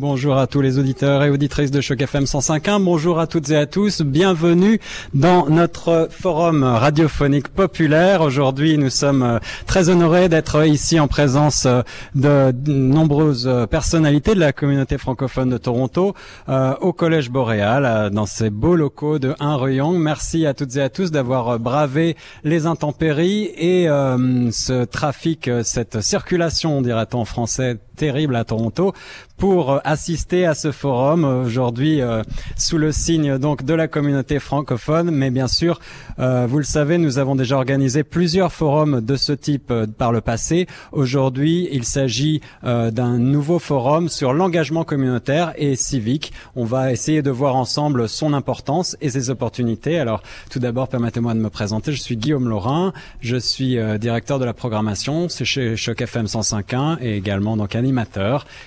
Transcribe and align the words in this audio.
Bonjour 0.00 0.38
à 0.38 0.46
tous 0.46 0.62
les 0.62 0.78
auditeurs 0.78 1.22
et 1.24 1.28
auditrices 1.28 1.70
de 1.70 1.82
Choc 1.82 2.00
FM 2.00 2.24
105.1. 2.24 2.82
Bonjour 2.82 3.18
à 3.18 3.26
toutes 3.26 3.50
et 3.50 3.56
à 3.56 3.66
tous. 3.66 4.00
Bienvenue 4.00 4.80
dans 5.12 5.46
notre 5.50 6.08
forum 6.10 6.64
radiophonique 6.64 7.48
populaire. 7.48 8.22
Aujourd'hui, 8.22 8.78
nous 8.78 8.88
sommes 8.88 9.22
euh, 9.22 9.38
très 9.66 9.90
honorés 9.90 10.30
d'être 10.30 10.66
ici 10.66 10.98
en 10.98 11.06
présence 11.06 11.66
euh, 11.66 11.82
de 12.14 12.50
nombreuses 12.72 13.66
personnalités 13.70 14.34
de 14.34 14.40
la 14.40 14.54
communauté 14.54 14.96
francophone 14.96 15.50
de 15.50 15.58
Toronto 15.58 16.14
euh, 16.48 16.74
au 16.80 16.94
Collège 16.94 17.28
Boréal, 17.28 18.08
dans 18.10 18.24
ces 18.24 18.48
beaux 18.48 18.76
locaux 18.76 19.18
de 19.18 19.34
1 19.38 19.56
Ruyong. 19.56 19.98
Merci 19.98 20.46
à 20.46 20.54
toutes 20.54 20.76
et 20.76 20.80
à 20.80 20.88
tous 20.88 21.10
d'avoir 21.10 21.58
bravé 21.58 22.16
les 22.42 22.64
intempéries 22.64 23.50
et 23.54 23.84
ce 23.84 24.84
trafic, 24.86 25.50
cette 25.62 26.00
circulation, 26.00 26.80
dirait-on 26.80 27.18
en 27.18 27.24
français, 27.26 27.76
terrible 28.00 28.34
à 28.34 28.44
Toronto 28.44 28.94
pour 29.36 29.72
euh, 29.72 29.78
assister 29.84 30.46
à 30.46 30.54
ce 30.54 30.72
forum 30.72 31.24
euh, 31.24 31.44
aujourd'hui 31.44 32.00
euh, 32.00 32.22
sous 32.56 32.78
le 32.78 32.92
signe 32.92 33.36
donc 33.36 33.62
de 33.62 33.74
la 33.74 33.88
communauté 33.88 34.38
francophone. 34.38 35.10
Mais 35.10 35.30
bien 35.30 35.48
sûr, 35.48 35.80
vous 36.18 36.58
le 36.58 36.64
savez, 36.64 36.98
nous 36.98 37.18
avons 37.18 37.34
déjà 37.34 37.56
organisé 37.56 38.04
plusieurs 38.04 38.52
forums 38.52 39.00
de 39.00 39.16
ce 39.16 39.32
type 39.32 39.72
par 39.96 40.12
le 40.12 40.20
passé. 40.20 40.66
Aujourd'hui, 40.92 41.68
il 41.72 41.84
s'agit 41.84 42.42
d'un 42.62 43.18
nouveau 43.18 43.58
forum 43.58 44.10
sur 44.10 44.34
l'engagement 44.34 44.84
communautaire 44.84 45.54
et 45.56 45.76
civique. 45.76 46.32
On 46.56 46.64
va 46.64 46.92
essayer 46.92 47.22
de 47.22 47.30
voir 47.30 47.56
ensemble 47.56 48.06
son 48.06 48.34
importance 48.34 48.98
et 49.00 49.08
ses 49.08 49.30
opportunités. 49.30 49.98
Alors, 49.98 50.22
tout 50.50 50.58
d'abord, 50.58 50.88
permettez-moi 50.88 51.32
de 51.32 51.40
me 51.40 51.48
présenter. 51.48 51.92
Je 51.92 52.00
suis 52.00 52.18
Guillaume 52.18 52.48
Laurin. 52.48 52.92
Je 53.20 53.36
suis 53.36 53.78
directeur 53.98 54.38
de 54.38 54.44
la 54.44 54.52
programmation. 54.52 55.28
Chez 55.28 55.76
Choc 55.76 56.02
FM 56.02 56.26
105.1 56.26 56.98
et 57.00 57.16
également 57.16 57.56
donc 57.56 57.74
animateur. 57.74 57.89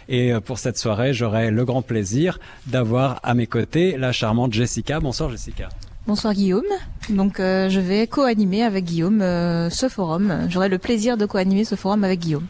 Et 0.10 0.34
pour 0.46 0.60
cette 0.60 0.78
soirée, 0.78 1.14
j'aurai 1.14 1.52
le 1.52 1.66
grand 1.66 1.82
plaisir 1.82 2.40
d'avoir 2.68 3.20
à 3.24 3.34
mes 3.34 3.48
côtés 3.48 3.98
la 3.98 4.12
charmante 4.12 4.54
Jessica. 4.54 5.00
Bonsoir 5.00 5.30
Jessica. 5.30 5.70
Bonsoir 6.06 6.34
Guillaume. 6.34 6.66
Donc 7.10 7.40
euh, 7.40 7.70
je 7.70 7.80
vais 7.80 8.08
co-animer 8.08 8.64
avec 8.64 8.84
Guillaume 8.84 9.22
euh, 9.22 9.70
ce 9.70 9.88
forum. 9.88 10.48
J'aurai 10.50 10.68
le 10.68 10.78
plaisir 10.78 11.16
de 11.16 11.26
co-animer 11.26 11.64
ce 11.64 11.76
forum 11.76 12.04
avec 12.04 12.20
Guillaume. 12.20 12.46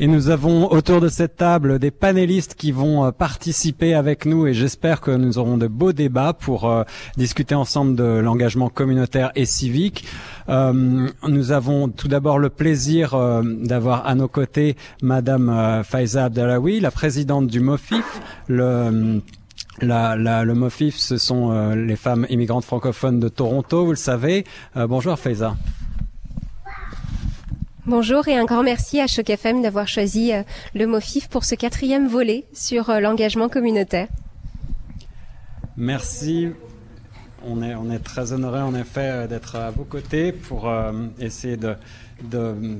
Et 0.00 0.06
nous 0.06 0.30
avons 0.30 0.70
autour 0.70 1.00
de 1.00 1.08
cette 1.08 1.34
table 1.34 1.80
des 1.80 1.90
panélistes 1.90 2.54
qui 2.54 2.70
vont 2.70 3.04
euh, 3.04 3.10
participer 3.10 3.94
avec 3.94 4.26
nous 4.26 4.46
et 4.46 4.54
j'espère 4.54 5.00
que 5.00 5.10
nous 5.10 5.38
aurons 5.38 5.56
de 5.58 5.66
beaux 5.66 5.92
débats 5.92 6.34
pour 6.34 6.70
euh, 6.70 6.84
discuter 7.16 7.56
ensemble 7.56 7.96
de 7.96 8.04
l'engagement 8.04 8.68
communautaire 8.68 9.32
et 9.34 9.44
civique. 9.44 10.04
Euh, 10.48 11.08
nous 11.26 11.50
avons 11.50 11.88
tout 11.88 12.06
d'abord 12.06 12.38
le 12.38 12.48
plaisir 12.48 13.16
d'avoir 13.42 14.06
à 14.06 14.14
nos 14.14 14.28
côtés 14.28 14.76
Madame 15.02 15.82
Faiza 15.84 16.26
Abdalawi, 16.26 16.78
la 16.78 16.92
présidente 16.92 17.48
du 17.48 17.58
MOFIF. 17.58 18.20
Le, 18.46 19.20
le 19.80 20.52
MOFIF, 20.52 20.96
ce 20.96 21.18
sont 21.18 21.74
les 21.74 21.96
femmes 21.96 22.24
immigrantes 22.30 22.64
francophones 22.64 23.18
de 23.18 23.28
Toronto, 23.28 23.84
vous 23.84 23.90
le 23.90 23.96
savez. 23.96 24.44
bonjour 24.74 25.18
Faiza. 25.18 25.56
Bonjour 27.88 28.28
et 28.28 28.36
un 28.36 28.44
grand 28.44 28.62
merci 28.62 29.00
à 29.00 29.06
Choc 29.06 29.30
FM 29.30 29.62
d'avoir 29.62 29.88
choisi 29.88 30.34
euh, 30.34 30.42
le 30.74 30.86
MOFIF 30.86 31.28
pour 31.28 31.46
ce 31.46 31.54
quatrième 31.54 32.06
volet 32.06 32.44
sur 32.52 32.90
euh, 32.90 33.00
l'engagement 33.00 33.48
communautaire. 33.48 34.08
Merci. 35.78 36.50
On 37.42 37.62
est, 37.62 37.98
très 38.00 38.34
honoré 38.34 38.60
en 38.60 38.74
effet 38.74 39.08
euh, 39.08 39.26
d'être 39.26 39.56
à 39.56 39.70
vos 39.70 39.84
côtés 39.84 40.32
pour 40.32 40.70
essayer 41.18 41.56
de, 41.56 41.76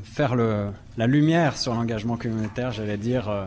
faire 0.04 0.36
la 0.36 1.06
lumière 1.06 1.56
sur 1.56 1.72
l'engagement 1.72 2.18
communautaire, 2.18 2.72
j'allais 2.72 2.98
dire 2.98 3.46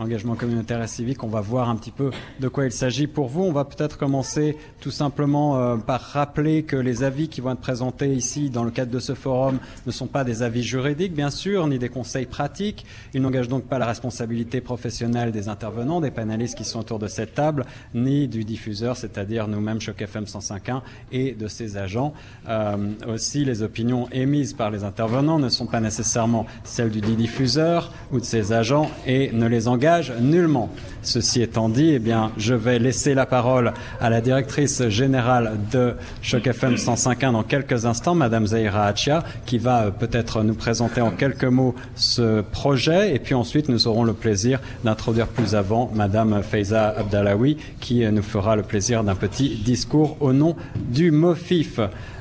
engagement 0.00 0.34
communautaire 0.34 0.82
et 0.82 0.86
civique. 0.86 1.22
On 1.24 1.28
va 1.28 1.40
voir 1.40 1.68
un 1.68 1.76
petit 1.76 1.90
peu 1.90 2.10
de 2.38 2.48
quoi 2.48 2.64
il 2.64 2.72
s'agit 2.72 3.06
pour 3.06 3.28
vous. 3.28 3.42
On 3.42 3.52
va 3.52 3.64
peut-être 3.64 3.98
commencer 3.98 4.56
tout 4.80 4.90
simplement 4.90 5.58
euh, 5.58 5.76
par 5.76 6.00
rappeler 6.00 6.62
que 6.62 6.76
les 6.76 7.02
avis 7.02 7.28
qui 7.28 7.40
vont 7.40 7.52
être 7.52 7.60
présentés 7.60 8.12
ici 8.14 8.50
dans 8.50 8.64
le 8.64 8.70
cadre 8.70 8.90
de 8.90 8.98
ce 8.98 9.14
forum 9.14 9.58
ne 9.86 9.92
sont 9.92 10.06
pas 10.06 10.24
des 10.24 10.42
avis 10.42 10.62
juridiques, 10.62 11.14
bien 11.14 11.30
sûr, 11.30 11.66
ni 11.66 11.78
des 11.78 11.88
conseils 11.88 12.26
pratiques. 12.26 12.86
Ils 13.14 13.22
n'engagent 13.22 13.48
donc 13.48 13.64
pas 13.64 13.78
la 13.78 13.86
responsabilité 13.86 14.60
professionnelle 14.60 15.32
des 15.32 15.48
intervenants, 15.48 16.00
des 16.00 16.10
panélistes 16.10 16.56
qui 16.56 16.64
sont 16.64 16.80
autour 16.80 16.98
de 16.98 17.08
cette 17.08 17.34
table, 17.34 17.66
ni 17.94 18.28
du 18.28 18.44
diffuseur, 18.44 18.96
c'est-à-dire 18.96 19.48
nous-mêmes 19.48 19.80
Choc 19.80 20.00
FM 20.00 20.24
105.1 20.24 20.80
et 21.12 21.32
de 21.32 21.48
ses 21.48 21.76
agents. 21.76 22.14
Euh, 22.48 22.76
aussi, 23.06 23.44
les 23.44 23.62
opinions 23.62 24.08
émises 24.12 24.54
par 24.54 24.70
les 24.70 24.84
intervenants 24.84 25.38
ne 25.38 25.48
sont 25.48 25.66
pas 25.66 25.80
nécessairement 25.80 26.46
celles 26.64 26.90
du 26.90 27.00
diffuseur 27.00 27.92
ou 28.12 28.20
de 28.20 28.24
ses 28.24 28.52
agents 28.52 28.90
et 29.06 29.30
ne 29.32 29.46
les 29.46 29.68
engagent 29.68 29.89
nullement. 30.20 30.70
Ceci 31.02 31.40
étant 31.40 31.68
dit, 31.68 31.92
eh 31.94 31.98
bien, 31.98 32.30
je 32.36 32.54
vais 32.54 32.78
laisser 32.78 33.14
la 33.14 33.24
parole 33.24 33.72
à 34.00 34.10
la 34.10 34.20
directrice 34.20 34.86
générale 34.88 35.52
de 35.72 35.94
Choc 36.20 36.46
FM 36.46 36.74
105.1 36.74 37.32
dans 37.32 37.42
quelques 37.42 37.86
instants, 37.86 38.14
Madame 38.14 38.46
Zahira 38.46 38.86
Achia, 38.86 39.24
qui 39.46 39.56
va 39.56 39.84
euh, 39.84 39.90
peut-être 39.90 40.42
nous 40.42 40.54
présenter 40.54 41.00
en 41.00 41.10
quelques 41.10 41.44
mots 41.44 41.74
ce 41.94 42.42
projet. 42.42 43.14
Et 43.14 43.18
puis 43.18 43.34
ensuite, 43.34 43.68
nous 43.68 43.88
aurons 43.88 44.04
le 44.04 44.12
plaisir 44.12 44.60
d'introduire 44.84 45.26
plus 45.26 45.54
avant 45.54 45.90
Madame 45.94 46.42
Faiza 46.42 46.94
Abdalawi, 46.98 47.56
qui 47.80 48.04
euh, 48.04 48.10
nous 48.10 48.22
fera 48.22 48.54
le 48.56 48.62
plaisir 48.62 49.02
d'un 49.02 49.14
petit 49.14 49.56
discours 49.64 50.18
au 50.20 50.32
nom 50.32 50.54
du 50.76 51.10
MOFIF. 51.10 51.80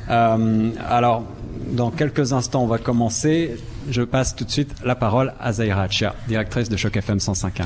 Euh, 0.09 0.69
alors, 0.87 1.23
dans 1.71 1.91
quelques 1.91 2.31
instants, 2.33 2.63
on 2.63 2.67
va 2.67 2.77
commencer 2.77 3.57
je 3.89 4.01
passe 4.01 4.35
tout 4.35 4.45
de 4.45 4.51
suite 4.51 4.73
la 4.83 4.95
parole 4.95 5.33
à 5.39 5.51
Zahira 5.51 5.83
Achia, 5.83 6.15
directrice 6.27 6.69
de 6.69 6.77
Choc 6.77 6.95
FM 6.95 7.17
105.1. 7.17 7.65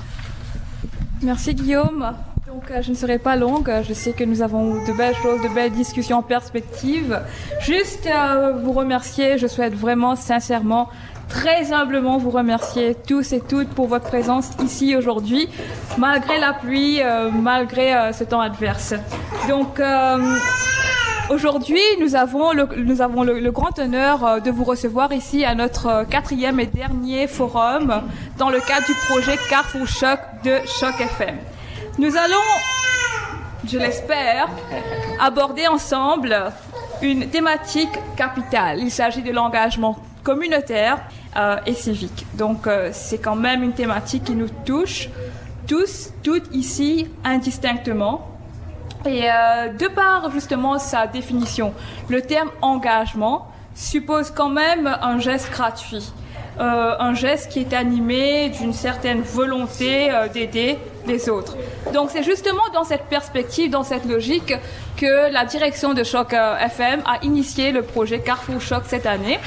Merci 1.22 1.54
Guillaume. 1.54 2.14
Donc, 2.48 2.70
euh, 2.70 2.82
je 2.82 2.92
ne 2.92 2.96
serai 2.96 3.18
pas 3.18 3.36
longue. 3.36 3.72
Je 3.88 3.94
sais 3.94 4.12
que 4.12 4.24
nous 4.24 4.42
avons 4.42 4.76
de 4.86 4.98
belles 4.98 5.16
choses, 5.16 5.42
de 5.42 5.48
belles 5.56 5.72
discussions 5.72 6.18
en 6.18 6.22
perspective. 6.22 7.20
Juste 7.62 8.08
euh, 8.08 8.54
vous 8.62 8.74
remercier. 8.74 9.38
Je 9.38 9.48
souhaite 9.48 9.74
vraiment, 9.74 10.16
sincèrement, 10.16 10.90
très 11.30 11.74
humblement 11.74 12.18
vous 12.18 12.30
remercier 12.30 12.96
tous 13.08 13.34
et 13.34 13.40
toutes 13.40 13.70
pour 13.70 13.88
votre 13.88 14.06
présence 14.06 14.52
ici 14.64 14.96
aujourd'hui, 14.96 15.48
malgré 15.98 16.40
la 16.40 16.54
pluie, 16.54 17.02
euh, 17.02 17.32
malgré 17.32 18.14
ce 18.14 18.24
temps 18.24 18.42
adverse. 18.42 18.94
Donc, 19.50 19.80
Aujourd'hui, 21.30 21.80
nous 22.00 22.16
avons, 22.16 22.52
le, 22.52 23.52
grand 23.52 23.80
honneur 23.80 24.26
euh, 24.26 24.40
de 24.40 24.52
vous 24.52 24.66
recevoir 24.66 25.14
ici 25.14 25.46
à 25.46 25.56
notre 25.56 25.88
euh, 25.88 26.04
quatrième 26.04 26.60
et 26.60 26.66
dernier 26.66 27.28
forum 27.28 28.04
dans 28.38 28.50
le 28.50 28.60
cadre 28.60 28.86
du 28.86 28.94
projet 29.08 29.38
Carrefour 29.50 29.88
Choc 29.88 30.20
de 30.44 30.58
Choc 30.80 31.00
FM. 31.00 31.38
Nous 31.98 32.18
allons, 32.18 32.36
je 33.66 33.78
l'espère, 33.78 34.50
aborder 35.20 35.66
ensemble 35.68 36.52
une 37.02 37.30
thématique 37.30 37.98
capitale. 38.18 38.80
Il 38.80 38.92
s'agit 38.92 39.22
de 39.22 39.32
l'engagement 39.32 39.98
communautaire 40.24 41.02
euh, 41.38 41.56
et 41.66 41.74
civique. 41.74 42.26
Donc, 42.34 42.68
c'est 42.92 43.20
quand 43.20 43.36
même 43.36 43.64
une 43.64 43.74
thématique 43.74 44.26
qui 44.26 44.36
nous 44.36 44.50
touche 44.66 45.10
tous, 45.68 46.10
toutes 46.22 46.54
ici, 46.54 47.08
indistinctement. 47.24 48.33
Et 49.06 49.30
euh, 49.30 49.70
de 49.70 49.88
par 49.88 50.32
justement 50.32 50.80
sa 50.80 51.08
définition, 51.08 51.74
le 52.10 52.22
terme 52.22 52.50
engagement 52.62 53.48
suppose 53.76 54.32
quand 54.32 54.50
même 54.50 54.88
un 55.02 55.20
geste 55.20 55.52
gratuit, 55.52 56.14
euh, 56.60 56.96
un 57.00 57.14
geste 57.14 57.52
qui 57.52 57.60
est 57.60 57.74
animé 57.74 58.50
d'une 58.50 58.72
certaine 58.72 59.22
volonté 59.22 60.10
euh, 60.10 60.28
d'aider 60.30 60.78
les 61.06 61.28
autres. 61.28 61.58
Donc 61.94 62.12
c'est 62.12 62.24
justement 62.24 62.64
dans 62.74 62.86
cette 62.86 63.06
perspective, 63.06 63.70
dans 63.70 63.84
cette 63.84 64.06
logique, 64.06 64.54
que 64.96 65.32
la 65.32 65.44
direction 65.44 65.94
de 65.94 66.04
Choc 66.04 66.34
FM 66.34 67.02
a 67.06 67.24
initié 67.24 67.72
le 67.72 67.82
projet 67.82 68.20
Carrefour 68.20 68.62
Choc 68.62 68.84
cette 68.88 69.06
année 69.06 69.40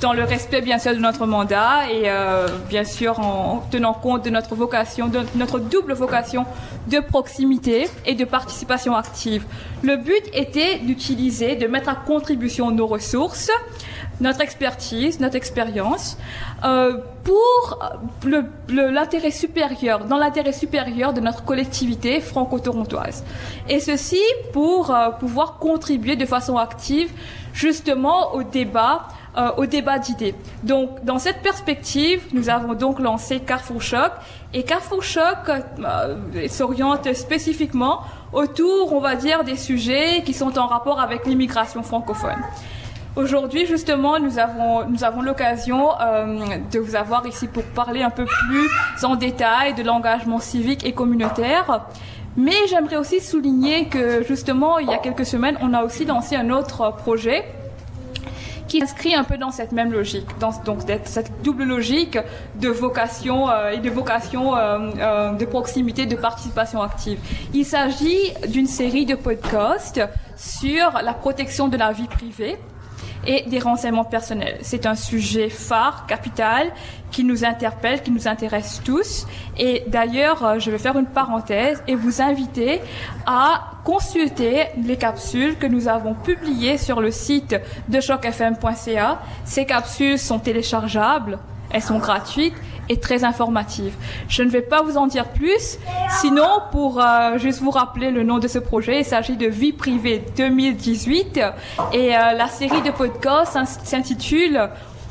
dans 0.00 0.12
le 0.12 0.24
respect 0.24 0.60
bien 0.60 0.78
sûr 0.78 0.92
de 0.92 0.98
notre 0.98 1.26
mandat 1.26 1.90
et 1.90 2.02
euh, 2.06 2.48
bien 2.68 2.84
sûr 2.84 3.18
en 3.20 3.64
tenant 3.70 3.94
compte 3.94 4.24
de 4.24 4.30
notre 4.30 4.54
vocation, 4.54 5.08
de 5.08 5.20
notre 5.36 5.58
double 5.58 5.92
vocation 5.92 6.46
de 6.88 6.98
proximité 7.00 7.88
et 8.06 8.14
de 8.14 8.24
participation 8.24 8.96
active. 8.96 9.44
Le 9.82 9.96
but 9.96 10.22
était 10.32 10.78
d'utiliser, 10.78 11.56
de 11.56 11.66
mettre 11.66 11.88
à 11.88 11.94
contribution 11.94 12.70
nos 12.70 12.86
ressources, 12.86 13.50
notre 14.20 14.40
expertise, 14.40 15.20
notre 15.20 15.36
expérience, 15.36 16.18
euh, 16.64 16.98
pour 17.22 17.78
l'intérêt 18.68 19.30
supérieur, 19.30 20.06
dans 20.06 20.18
l'intérêt 20.18 20.52
supérieur 20.52 21.12
de 21.12 21.20
notre 21.20 21.44
collectivité 21.44 22.20
franco-torontoise. 22.20 23.24
Et 23.68 23.78
ceci 23.78 24.20
pour 24.52 24.90
euh, 24.90 25.10
pouvoir 25.10 25.58
contribuer 25.58 26.16
de 26.16 26.26
façon 26.26 26.56
active 26.56 27.10
justement 27.52 28.34
au 28.34 28.42
débat 28.42 29.06
euh, 29.38 29.50
au 29.56 29.66
débat 29.66 30.00
d'idées. 30.00 30.34
Donc, 30.64 31.04
dans 31.04 31.20
cette 31.20 31.42
perspective, 31.42 32.26
nous 32.32 32.48
avons 32.48 32.74
donc 32.74 32.98
lancé 32.98 33.38
Carrefour 33.38 33.80
Choc. 33.80 34.10
Et 34.52 34.64
Carrefour 34.64 35.04
Choc 35.04 35.48
euh, 35.48 36.48
s'oriente 36.48 37.14
spécifiquement 37.14 38.00
autour, 38.32 38.92
on 38.92 38.98
va 38.98 39.14
dire, 39.14 39.44
des 39.44 39.56
sujets 39.56 40.22
qui 40.24 40.34
sont 40.34 40.58
en 40.58 40.66
rapport 40.66 40.98
avec 40.98 41.24
l'immigration 41.24 41.84
francophone. 41.84 42.38
Aujourd'hui, 43.14 43.64
justement, 43.64 44.18
nous 44.18 44.40
avons, 44.40 44.84
nous 44.88 45.04
avons 45.04 45.22
l'occasion 45.22 45.90
euh, 46.00 46.56
de 46.72 46.80
vous 46.80 46.96
avoir 46.96 47.24
ici 47.24 47.46
pour 47.46 47.62
parler 47.62 48.02
un 48.02 48.10
peu 48.10 48.24
plus 48.24 49.04
en 49.04 49.14
détail 49.14 49.72
de 49.74 49.84
l'engagement 49.84 50.40
civique 50.40 50.84
et 50.84 50.94
communautaire. 50.94 51.86
Mais 52.36 52.66
j'aimerais 52.68 52.96
aussi 52.96 53.20
souligner 53.20 53.86
que, 53.86 54.24
justement, 54.24 54.80
il 54.80 54.88
y 54.88 54.92
a 54.92 54.98
quelques 54.98 55.26
semaines, 55.26 55.56
on 55.60 55.74
a 55.74 55.84
aussi 55.84 56.04
lancé 56.04 56.34
un 56.34 56.50
autre 56.50 56.92
projet 56.96 57.44
qui 58.68 58.80
s'inscrit 58.80 59.14
un 59.14 59.24
peu 59.24 59.38
dans 59.38 59.50
cette 59.50 59.72
même 59.72 59.92
logique, 59.92 60.26
dans 60.38 60.52
donc 60.64 60.80
cette 61.04 61.42
double 61.42 61.64
logique 61.64 62.18
de 62.56 62.68
vocation 62.68 63.50
euh, 63.50 63.70
et 63.70 63.78
de 63.78 63.90
vocation 63.90 64.54
euh, 64.54 64.90
euh, 64.98 65.32
de 65.32 65.44
proximité, 65.44 66.06
de 66.06 66.16
participation 66.16 66.82
active. 66.82 67.18
Il 67.54 67.64
s'agit 67.64 68.32
d'une 68.48 68.66
série 68.66 69.06
de 69.06 69.14
podcasts 69.14 70.00
sur 70.36 70.92
la 71.02 71.14
protection 71.14 71.68
de 71.68 71.76
la 71.76 71.92
vie 71.92 72.06
privée 72.06 72.58
et 73.28 73.44
des 73.46 73.58
renseignements 73.58 74.04
personnels. 74.04 74.56
C'est 74.62 74.86
un 74.86 74.94
sujet 74.94 75.50
phare, 75.50 76.06
capital, 76.06 76.72
qui 77.10 77.24
nous 77.24 77.44
interpelle, 77.44 78.02
qui 78.02 78.10
nous 78.10 78.26
intéresse 78.26 78.80
tous. 78.82 79.26
Et 79.58 79.84
d'ailleurs, 79.86 80.44
euh, 80.44 80.58
je 80.58 80.70
vais 80.70 80.78
faire 80.78 80.98
une 80.98 81.06
parenthèse 81.06 81.82
et 81.86 81.94
vous 81.94 82.22
inviter 82.22 82.80
à 83.26 83.72
consulter 83.84 84.66
les 84.82 84.96
capsules 84.96 85.58
que 85.58 85.66
nous 85.66 85.88
avons 85.88 86.14
publiées 86.14 86.78
sur 86.78 87.00
le 87.02 87.10
site 87.10 87.54
de 87.88 88.00
chocfm.ca. 88.00 89.20
Ces 89.44 89.66
capsules 89.66 90.18
sont 90.18 90.38
téléchargeables, 90.38 91.38
elles 91.70 91.82
sont 91.82 91.98
gratuites 91.98 92.56
et 92.88 92.98
très 92.98 93.24
informatives. 93.24 93.94
Je 94.28 94.42
ne 94.42 94.50
vais 94.50 94.62
pas 94.62 94.82
vous 94.82 94.96
en 94.96 95.06
dire 95.06 95.28
plus, 95.28 95.78
sinon 96.20 96.48
pour 96.70 97.00
euh, 97.00 97.38
juste 97.38 97.60
vous 97.60 97.70
rappeler 97.70 98.10
le 98.10 98.22
nom 98.22 98.38
de 98.38 98.48
ce 98.48 98.58
projet, 98.58 99.00
il 99.00 99.04
s'agit 99.04 99.36
de 99.36 99.46
Vie 99.46 99.72
privée 99.72 100.24
2018 100.36 101.40
et 101.92 102.16
euh, 102.16 102.32
la 102.32 102.48
série 102.48 102.82
de 102.82 102.90
podcasts 102.90 103.58
s'intitule 103.84 104.68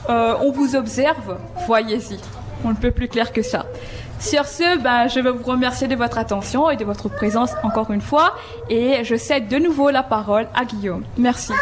euh, 0.09 0.35
On 0.41 0.51
vous 0.51 0.75
observe, 0.75 1.37
voyez-y. 1.65 2.19
On 2.63 2.69
ne 2.69 2.75
peut 2.75 2.91
plus 2.91 3.07
clair 3.07 3.31
que 3.31 3.41
ça. 3.41 3.65
Sur 4.19 4.45
ce, 4.45 4.79
ben, 4.79 5.07
je 5.07 5.19
veux 5.19 5.31
vous 5.31 5.43
remercier 5.43 5.87
de 5.87 5.95
votre 5.95 6.17
attention 6.17 6.71
et 6.71 6.75
de 6.75 6.83
votre 6.83 7.07
présence 7.07 7.51
encore 7.63 7.91
une 7.91 8.01
fois 8.01 8.35
et 8.69 9.03
je 9.03 9.15
cède 9.15 9.47
de 9.47 9.57
nouveau 9.57 9.91
la 9.91 10.03
parole 10.03 10.47
à 10.55 10.65
Guillaume. 10.65 11.03
Merci. 11.17 11.53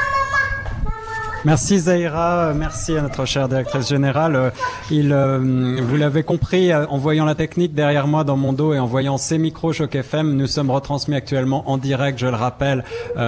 Merci 1.45 1.77
Zaira, 1.77 2.53
merci 2.55 2.97
à 2.97 3.03
notre 3.03 3.25
chère 3.25 3.47
directrice 3.47 3.87
générale. 3.87 4.35
Euh, 4.35 4.49
il, 4.89 5.13
euh, 5.13 5.77
vous 5.79 5.95
l'avez 5.95 6.23
compris, 6.23 6.71
euh, 6.71 6.87
en 6.87 6.97
voyant 6.97 7.23
la 7.23 7.35
technique 7.35 7.75
derrière 7.75 8.07
moi 8.07 8.23
dans 8.23 8.35
mon 8.35 8.51
dos 8.51 8.73
et 8.73 8.79
en 8.79 8.87
voyant 8.87 9.19
ces 9.19 9.37
micros 9.37 9.71
Choc 9.71 9.93
FM, 9.93 10.35
nous 10.35 10.47
sommes 10.47 10.71
retransmis 10.71 11.13
actuellement 11.13 11.69
en 11.69 11.77
direct, 11.77 12.17
je 12.17 12.25
le 12.25 12.35
rappelle, 12.35 12.83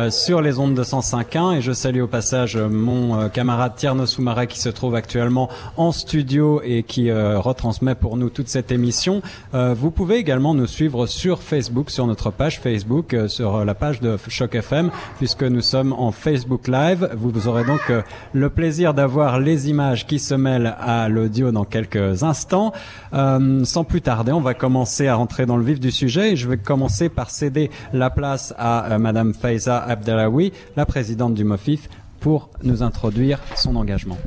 sur 0.10 0.42
les 0.42 0.58
ondes 0.58 0.74
de 0.74 0.84
105.1 0.84 1.58
et 1.58 1.62
je 1.62 1.72
salue 1.72 2.02
au 2.02 2.08
passage 2.08 2.58
mon 2.58 3.30
camarade 3.30 3.76
Tierno 3.76 4.08
Soumaré 4.08 4.48
qui 4.48 4.60
se 4.60 4.70
trouve 4.70 4.96
actuellement 4.96 5.50
en 5.76 5.92
studio 5.92 6.62
et 6.64 6.84
qui 6.84 7.12
retransmet 7.12 7.96
pour 7.96 8.18
nous 8.18 8.30
toute 8.30 8.48
cette 8.48 8.72
émission. 8.72 9.22
vous 9.54 9.92
pouvez 9.92 10.16
également 10.18 10.54
nous 10.54 10.68
suivre 10.68 11.06
sur 11.06 11.42
Facebook, 11.42 11.92
sur 11.92 12.08
notre 12.08 12.32
page 12.32 12.60
Facebook, 12.60 13.16
sur 13.28 13.64
la 13.64 13.76
page 13.76 14.02
de 14.02 14.18
Choc 14.28 14.56
FM, 14.56 14.90
puisque 15.18 15.44
nous 15.44 15.62
sommes 15.62 15.94
en 15.94 16.12
Facebook 16.12 16.68
Live. 16.68 17.10
Vous 17.16 17.48
aurez 17.48 17.64
donc 17.64 17.92
le 18.34 18.50
plaisir 18.50 18.94
d'avoir 18.94 19.40
les 19.40 19.70
images 19.70 20.08
qui 20.08 20.20
se 20.20 20.36
mêlent 20.36 20.76
à 20.80 21.10
l'audio 21.10 21.52
dans 21.52 21.66
quelques 21.66 22.24
instants. 22.24 22.74
Euh, 23.14 23.64
sans 23.64 23.84
plus 23.84 24.02
tarder, 24.02 24.32
on 24.32 24.42
va 24.42 24.54
commencer 24.54 25.08
à 25.08 25.16
rentrer 25.16 25.46
dans 25.46 25.58
le 25.58 25.64
vif 25.64 25.80
du 25.80 25.92
sujet 25.92 26.34
et 26.34 26.36
je 26.36 26.48
vais 26.48 26.58
commencer 26.58 27.10
par 27.10 27.30
céder 27.30 27.70
la 27.94 28.10
place 28.10 28.54
à 28.58 28.94
euh, 28.94 28.98
Madame 28.98 29.34
Faiza 29.34 29.78
Abdelawi, 29.78 30.54
la 30.76 30.86
présidente 30.86 31.34
du 31.34 31.44
MOFIF, 31.44 31.90
pour 32.20 32.50
nous 32.64 32.84
introduire 32.84 33.40
son 33.56 33.76
engagement. 33.76 34.18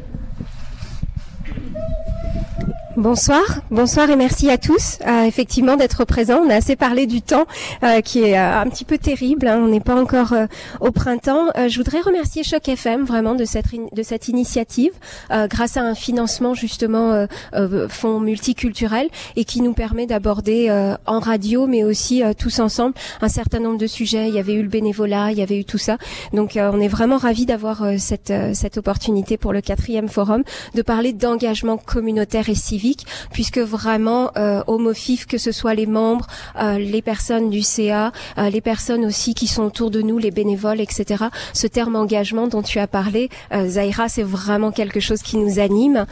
Bonsoir, 2.97 3.45
bonsoir 3.71 4.11
et 4.11 4.17
merci 4.17 4.51
à 4.51 4.59
tous. 4.59 4.99
Euh, 5.07 5.23
effectivement 5.23 5.77
d'être 5.77 6.05
présents. 6.05 6.41
On 6.45 6.51
a 6.51 6.57
assez 6.57 6.75
parlé 6.75 7.07
du 7.07 7.23
temps 7.23 7.45
euh, 7.85 8.01
qui 8.01 8.25
est 8.25 8.37
euh, 8.37 8.61
un 8.61 8.67
petit 8.67 8.85
peu 8.85 8.99
terrible. 8.99 9.47
Hein. 9.47 9.61
On 9.63 9.69
n'est 9.69 9.79
pas 9.79 9.95
encore 9.95 10.35
au 10.81 10.91
printemps. 10.91 11.51
je 11.69 11.77
voudrais 11.77 12.01
remercier 12.01 12.43
Choc 12.43 12.69
FM 12.69 13.05
vraiment 13.05 13.37
de 13.37 13.45
cette 13.45 13.67
de 13.71 14.03
cette 14.03 14.27
initiative, 14.27 14.91
grâce 15.49 15.77
à 15.77 15.83
un 15.83 15.95
financement 15.95 16.55
justement 16.55 17.27
fonds 17.89 18.19
multiculturel 18.19 19.09
et 19.37 19.45
qui 19.45 19.61
nous 19.61 19.75
permet 19.75 20.07
d'aborder 20.07 20.71
en 21.07 21.21
radio, 21.21 21.67
mais 21.67 21.85
aussi 21.85 22.23
tous 22.39 22.59
ensemble 22.59 22.95
un 23.21 23.29
certain 23.29 23.61
nombre 23.61 23.79
de 23.79 23.87
sujets. 23.87 24.29
Il 24.29 24.35
y 24.35 24.39
avait 24.39 24.55
eu 24.55 24.63
le 24.63 24.69
bénévolat, 24.69 25.31
il 25.31 25.39
y 25.39 25.43
avait 25.43 25.59
eu 25.59 25.65
tout 25.65 25.79
ça. 25.79 25.99
Donc 26.33 26.57
on 26.57 26.81
est 26.81 26.89
vraiment 26.89 27.19
ravis 27.19 27.47
d'avoir 27.47 27.85
cette 27.99 28.33
cette 28.55 28.79
opportunité 28.79 29.37
pour 29.37 29.53
le 29.53 29.61
quatrième 29.61 30.09
forum 30.09 30.43
de 30.75 30.83
parler 30.83 31.13
d'engagement 31.13 31.77
communautaire 31.77 32.49
et 32.49 32.55
civique 32.81 33.07
puisque 33.33 33.59
vraiment 33.59 34.31
euh, 34.37 34.63
au 34.67 34.79
MOFIF, 34.79 35.27
que 35.27 35.39
ce 35.39 35.53
soit 35.53 35.75
les 35.75 35.87
membres, 35.87 36.27
euh, 36.59 36.79
les 36.79 37.03
personnes 37.03 37.51
du 37.51 37.63
CA, 37.63 38.13
euh, 38.39 38.49
les 38.49 38.61
personnes 38.61 39.05
aussi 39.05 39.35
qui 39.35 39.47
sont 39.47 39.65
autour 39.65 39.91
de 39.91 40.01
nous, 40.01 40.19
les 40.19 40.31
bénévoles, 40.31 40.81
etc. 40.81 41.25
Ce 41.53 41.67
terme 41.67 41.97
engagement 41.97 42.47
dont 42.49 42.63
tu 42.63 42.79
as 42.79 42.87
parlé, 42.87 43.29
euh, 43.53 43.69
Zaira, 43.69 44.09
c'est 44.09 44.23
vraiment 44.23 44.73
quelque 44.73 45.01
chose 45.01 45.23
qui 45.23 45.37
nous 45.37 45.59
anime. 45.59 46.07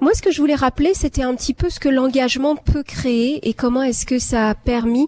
moi, 0.00 0.12
ce 0.14 0.22
que 0.22 0.30
je 0.32 0.40
voulais 0.40 0.54
rappeler, 0.54 0.92
c'était 0.94 1.22
un 1.22 1.34
petit 1.34 1.54
peu 1.54 1.70
ce 1.70 1.78
que 1.78 1.88
l'engagement 1.88 2.56
peut 2.56 2.82
créer 2.82 3.48
et 3.48 3.54
comment 3.54 3.82
est-ce 3.82 4.04
que 4.06 4.18
ça 4.18 4.50
a 4.50 4.54
permis 4.54 5.06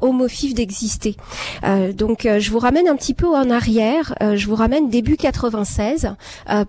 au 0.00 0.12
MOFIF 0.12 0.54
d'exister. 0.54 1.16
donc, 1.94 2.26
je 2.38 2.50
vous 2.50 2.58
ramène 2.58 2.88
un 2.88 2.96
petit 2.96 3.14
peu 3.14 3.28
en 3.28 3.50
arrière. 3.50 4.14
je 4.20 4.46
vous 4.46 4.54
ramène 4.54 4.88
début 4.88 5.16
96, 5.16 6.14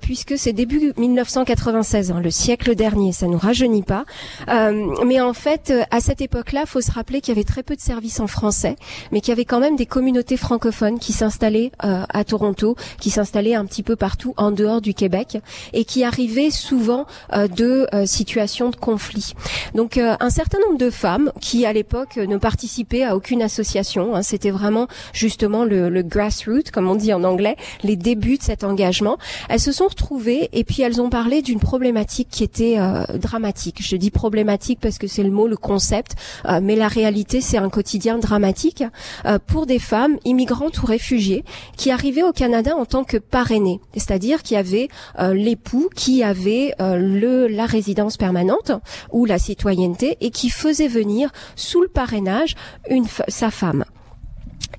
puisque 0.02 0.38
c'est 0.38 0.54
début 0.54 0.94
1996, 0.98 2.12
hein, 2.12 2.22
le 2.22 2.32
siècle 2.32 2.76
dernier 2.76 3.12
ça 3.22 3.28
nous 3.28 3.38
rajeunit 3.38 3.84
pas. 3.84 4.06
Euh, 4.50 4.96
mais 5.06 5.22
en 5.22 5.34
fait, 5.34 5.70
euh, 5.70 5.84
à 5.92 6.00
cette 6.00 6.22
époque-là, 6.22 6.66
faut 6.66 6.82
se 6.82 6.92
rappeler 6.92 7.22
qu'il 7.22 7.36
y 7.36 7.38
avait 7.38 7.46
très 7.46 7.62
peu 7.62 7.76
de 7.76 7.82
services 7.82 8.20
en 8.20 8.26
français, 8.26 8.76
mais 9.12 9.22
qu'il 9.22 9.30
y 9.30 9.34
avait 9.34 9.46
quand 9.46 9.60
même 9.60 9.76
des 9.76 9.86
communautés 9.86 10.38
francophones 10.38 10.98
qui 10.98 11.14
s'installaient 11.14 11.72
euh, 11.86 12.04
à 12.10 12.24
Toronto, 12.24 12.76
qui 13.00 13.12
s'installaient 13.12 13.54
un 13.54 13.66
petit 13.66 13.84
peu 13.84 13.96
partout 13.96 14.34
en 14.38 14.50
dehors 14.50 14.82
du 14.82 14.96
Québec, 14.96 15.38
et 15.74 15.86
qui 15.86 16.04
arrivaient 16.04 16.50
souvent 16.50 17.06
de 17.32 17.88
situations 18.06 18.70
de 18.70 18.76
conflit. 18.76 19.34
Donc, 19.76 19.98
un 19.98 20.30
certain 20.30 20.58
nombre 20.66 20.78
de 20.78 20.90
femmes 20.90 21.32
qui, 21.40 21.66
à 21.66 21.74
l'époque, 21.74 22.18
ne 22.18 22.38
participaient 22.38 23.04
à 23.04 23.16
aucune 23.16 23.42
association, 23.42 24.16
hein, 24.16 24.24
c'était 24.24 24.52
vraiment 24.52 24.88
justement 25.14 25.64
le, 25.64 25.90
le 25.90 26.02
grassroots, 26.02 26.72
comme 26.72 26.90
on 26.90 26.96
dit 26.96 27.14
en 27.14 27.24
anglais, 27.24 27.56
les 27.84 27.96
débuts 27.96 28.38
de 28.38 28.44
cet 28.44 28.64
engagement. 28.64 29.18
Elles 29.50 29.60
se 29.60 29.72
sont 29.72 29.88
retrouvées 29.88 30.50
et 30.54 30.64
puis 30.64 30.82
elles 30.82 31.02
ont 31.02 31.10
parlé 31.10 31.42
d'une 31.42 31.60
problématique 31.60 32.30
qui 32.32 32.44
était 32.44 32.78
dramatique. 33.18 33.78
Je 33.82 33.96
dis 33.96 34.12
problématique 34.12 34.80
parce 34.82 34.98
que 34.98 35.08
c'est 35.08 35.24
le 35.24 35.32
mot, 35.32 35.48
le 35.48 35.58
concept, 35.58 36.16
euh, 36.46 36.60
mais 36.62 36.76
la 36.76 36.88
réalité, 36.88 37.42
c'est 37.42 37.58
un 37.58 37.70
quotidien 37.70 38.18
dramatique 38.18 38.84
euh, 39.26 39.40
pour 39.46 39.66
des 39.66 39.80
femmes 39.80 40.18
immigrantes 40.26 40.82
ou 40.82 40.86
réfugiées 40.86 41.44
qui 41.78 41.92
arrivaient 41.92 42.24
au 42.24 42.32
Canada 42.32 42.76
en 42.76 42.86
tant 42.86 43.04
que 43.04 43.18
parrainées, 43.18 43.80
c'est-à-dire 43.94 44.44
qui 44.44 44.56
avaient 44.56 44.90
euh, 45.20 45.34
l'époux 45.34 45.90
qui 45.96 46.24
avait 46.24 46.74
le 46.80 47.48
la 47.48 47.66
résidence 47.66 48.18
permanente 48.18 48.72
ou 49.12 49.26
la 49.26 49.40
citoyenneté 49.40 50.18
et 50.22 50.32
qui 50.32 50.50
faisait 50.50 50.88
venir 50.88 51.32
sous 51.56 51.82
le 51.82 51.88
parrainage 51.88 52.56
une 52.90 53.06
sa 53.28 53.52
femme. 53.52 53.86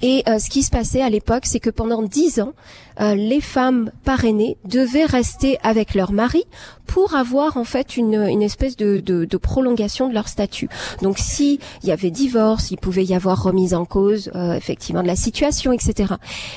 Et 0.00 0.24
ce 0.26 0.50
qui 0.50 0.62
se 0.62 0.70
passait 0.70 1.02
à 1.02 1.10
l'époque, 1.10 1.44
c'est 1.44 1.60
que 1.60 1.70
pendant 1.70 2.02
dix 2.02 2.40
ans, 2.40 2.54
euh, 3.02 3.14
les 3.14 3.40
femmes 3.40 3.90
parrainées 4.04 4.56
devaient 4.64 5.04
rester 5.04 5.58
avec 5.62 5.94
leur 5.94 6.12
mari 6.12 6.44
pour 6.86 7.14
avoir 7.14 7.56
en 7.56 7.64
fait 7.64 7.96
une, 7.96 8.14
une 8.14 8.42
espèce 8.42 8.76
de, 8.76 8.98
de, 9.00 9.36
prolongation 9.38 10.08
de 10.08 10.14
leur 10.14 10.28
statut. 10.28 10.68
Donc 11.00 11.18
si 11.18 11.58
il 11.82 11.88
y 11.88 11.92
avait 11.92 12.10
divorce, 12.10 12.70
il 12.70 12.76
pouvait 12.76 13.04
y 13.04 13.14
avoir 13.14 13.42
remise 13.42 13.72
en 13.72 13.84
cause 13.84 14.30
euh, 14.34 14.54
effectivement 14.54 15.02
de 15.02 15.06
la 15.06 15.16
situation, 15.16 15.72
etc. 15.72 16.14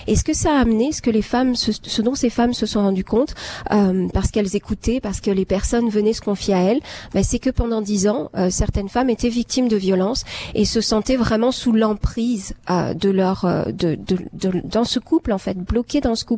Et 0.07 0.15
ce 0.15 0.23
que 0.23 0.33
ça 0.33 0.57
a 0.57 0.59
amené, 0.59 0.91
ce 0.91 1.01
que 1.01 1.09
les 1.09 1.21
femmes, 1.21 1.55
ce, 1.55 2.01
dont 2.01 2.15
ces 2.15 2.29
femmes 2.29 2.53
se 2.53 2.65
sont 2.65 2.81
rendues 2.81 3.05
compte, 3.05 3.33
euh, 3.71 4.07
parce 4.13 4.29
qu'elles 4.29 4.55
écoutaient, 4.55 4.99
parce 4.99 5.21
que 5.21 5.31
les 5.31 5.45
personnes 5.45 5.89
venaient 5.89 6.13
se 6.13 6.21
confier 6.21 6.53
à 6.53 6.59
elles, 6.59 6.81
ben, 7.13 7.23
c'est 7.23 7.39
que 7.39 7.49
pendant 7.49 7.81
dix 7.81 8.07
ans, 8.07 8.29
certaines 8.49 8.89
femmes 8.89 9.09
étaient 9.09 9.29
victimes 9.29 9.67
de 9.67 9.77
violences 9.77 10.25
et 10.53 10.65
se 10.65 10.81
sentaient 10.81 11.15
vraiment 11.15 11.51
sous 11.51 11.71
l'emprise 11.71 12.55
de 12.69 13.09
leur 13.09 13.45
de, 13.71 13.97
dans 14.63 14.83
ce 14.83 14.99
couple 14.99 15.31
en 15.31 15.37
fait, 15.37 15.57
bloquées 15.57 16.01
dans 16.01 16.15
ce 16.15 16.25
couple 16.25 16.34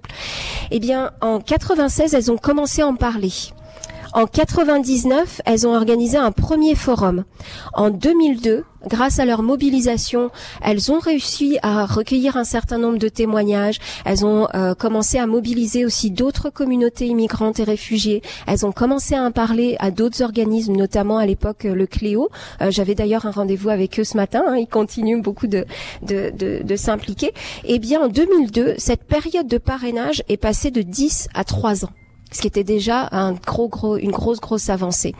Eh 0.71 0.79
bien, 0.79 1.11
en 1.21 1.39
96, 1.39 2.13
elles 2.13 2.31
ont 2.31 2.37
commencé 2.37 2.81
à 2.81 2.87
en 2.87 2.95
parler 2.95 3.31
En 4.17 4.25
99, 4.25 5.41
elles 5.45 5.67
ont 5.67 5.75
organisé 5.75 6.17
un 6.17 6.31
premier 6.31 6.73
forum. 6.73 7.23
En 7.75 7.91
2002, 7.91 8.63
grâce 8.87 9.19
à 9.19 9.25
leur 9.25 9.43
mobilisation, 9.43 10.31
elles 10.63 10.91
ont 10.91 10.97
réussi 10.97 11.59
à 11.61 11.85
recueillir 11.85 12.35
un 12.35 12.43
certain 12.43 12.79
nombre 12.79 12.97
de 12.97 13.09
témoignages. 13.09 13.77
Elles 14.05 14.25
ont 14.25 14.47
euh, 14.55 14.73
commencé 14.73 15.19
à 15.19 15.27
mobiliser 15.27 15.85
aussi 15.85 16.09
d'autres 16.09 16.49
communautés 16.49 17.05
immigrantes 17.05 17.59
et 17.59 17.63
réfugiées. 17.63 18.23
Elles 18.47 18.65
ont 18.65 18.71
commencé 18.71 19.13
à 19.13 19.21
en 19.21 19.29
parler 19.29 19.75
à 19.77 19.91
d'autres 19.91 20.23
organismes, 20.23 20.75
notamment 20.75 21.19
à 21.19 21.27
l'époque 21.27 21.65
euh, 21.65 21.75
le 21.75 21.85
Cléo. 21.85 22.29
Euh, 22.61 22.71
j'avais 22.71 22.95
d'ailleurs 22.95 23.27
un 23.27 23.31
rendez-vous 23.31 23.69
avec 23.69 23.99
eux 23.99 24.03
ce 24.03 24.17
matin. 24.17 24.43
Hein. 24.47 24.57
ils 24.57 24.65
continuent 24.65 25.21
beaucoup 25.21 25.45
de, 25.45 25.67
de, 26.01 26.75
s'impliquer. 26.75 27.35
Eh 27.65 27.77
bien, 27.77 28.01
en 28.01 28.07
2002, 28.07 28.77
cette 28.79 29.03
période 29.03 29.47
de 29.47 29.59
parrainage 29.59 30.23
est 30.27 30.37
passée 30.37 30.71
de 30.71 30.81
10 30.81 31.27
à 31.35 31.43
3 31.43 31.85
ans 31.85 31.91
ce 32.31 32.41
qui 32.41 32.47
était 32.47 32.63
déjà 32.63 33.09
un 33.11 33.33
gros, 33.33 33.67
gros, 33.67 33.97
une 33.97 34.11
grosse, 34.11 34.39
grosse 34.39 34.69
avancée. 34.69 35.13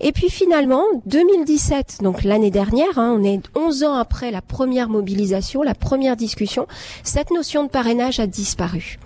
Et 0.00 0.12
puis 0.12 0.30
finalement, 0.30 0.84
2017, 1.06 1.98
donc 2.02 2.24
l'année 2.24 2.50
dernière, 2.50 2.98
hein, 2.98 3.16
on 3.18 3.24
est 3.24 3.40
11 3.54 3.84
ans 3.84 3.94
après 3.94 4.30
la 4.30 4.42
première 4.42 4.88
mobilisation, 4.88 5.62
la 5.62 5.74
première 5.74 6.16
discussion, 6.16 6.66
cette 7.02 7.30
notion 7.30 7.64
de 7.64 7.68
parrainage 7.68 8.20
a 8.20 8.26
disparu 8.26 8.98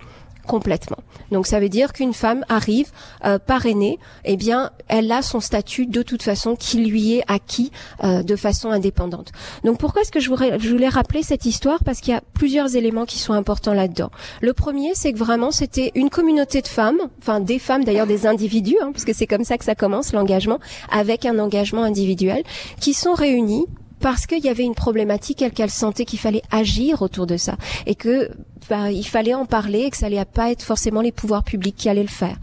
complètement. 0.45 0.97
Donc 1.31 1.47
ça 1.47 1.59
veut 1.59 1.69
dire 1.69 1.93
qu'une 1.93 2.13
femme 2.13 2.45
arrive 2.49 2.91
euh, 3.25 3.39
parrainée, 3.39 3.99
eh 4.25 4.37
bien 4.37 4.71
elle 4.87 5.11
a 5.11 5.21
son 5.21 5.39
statut 5.39 5.85
de 5.85 6.01
toute 6.01 6.23
façon 6.23 6.55
qui 6.55 6.83
lui 6.83 7.15
est 7.15 7.23
acquis 7.27 7.71
euh, 8.03 8.23
de 8.23 8.35
façon 8.35 8.69
indépendante. 8.69 9.31
Donc 9.63 9.79
pourquoi 9.79 10.01
est-ce 10.01 10.11
que 10.11 10.19
je 10.19 10.29
voulais, 10.29 10.59
je 10.59 10.69
voulais 10.69 10.89
rappeler 10.89 11.23
cette 11.23 11.45
histoire? 11.45 11.83
Parce 11.83 12.01
qu'il 12.01 12.13
y 12.13 12.17
a 12.17 12.21
plusieurs 12.33 12.75
éléments 12.75 13.05
qui 13.05 13.19
sont 13.19 13.33
importants 13.33 13.73
là-dedans. 13.73 14.11
Le 14.41 14.53
premier, 14.53 14.91
c'est 14.93 15.13
que 15.13 15.17
vraiment 15.17 15.51
c'était 15.51 15.91
une 15.95 16.09
communauté 16.09 16.61
de 16.61 16.67
femmes, 16.67 16.99
enfin 17.19 17.39
des 17.39 17.59
femmes 17.59 17.83
d'ailleurs 17.83 18.07
des 18.07 18.27
individus, 18.27 18.77
hein, 18.81 18.91
parce 18.91 19.05
que 19.05 19.13
c'est 19.13 19.27
comme 19.27 19.43
ça 19.43 19.57
que 19.57 19.65
ça 19.65 19.75
commence 19.75 20.13
l'engagement, 20.13 20.59
avec 20.91 21.25
un 21.25 21.39
engagement 21.39 21.83
individuel, 21.83 22.43
qui 22.79 22.93
sont 22.93 23.13
réunis 23.13 23.65
parce 24.03 24.25
qu'il 24.25 24.43
y 24.43 24.49
avait 24.49 24.63
une 24.63 24.75
problématique 24.75 25.45
qu'elle 25.55 25.69
sentait 25.69 26.03
qu'il 26.03 26.19
fallait 26.19 26.41
agir 26.51 27.01
autour 27.01 27.25
de 27.25 27.37
ça 27.37 27.55
et 27.85 27.95
que 27.95 28.29
bah, 28.69 28.91
il 28.91 29.03
fallait 29.03 29.33
en 29.33 29.45
parler 29.45 29.79
et 29.79 29.89
que 29.89 29.97
ça 29.97 30.07
allait 30.07 30.23
pas 30.25 30.51
être 30.51 30.63
forcément 30.63 31.01
les 31.01 31.11
pouvoirs 31.11 31.43
publics 31.43 31.75
qui 31.75 31.89
allaient 31.89 32.01
le 32.01 32.07
faire. 32.07 32.35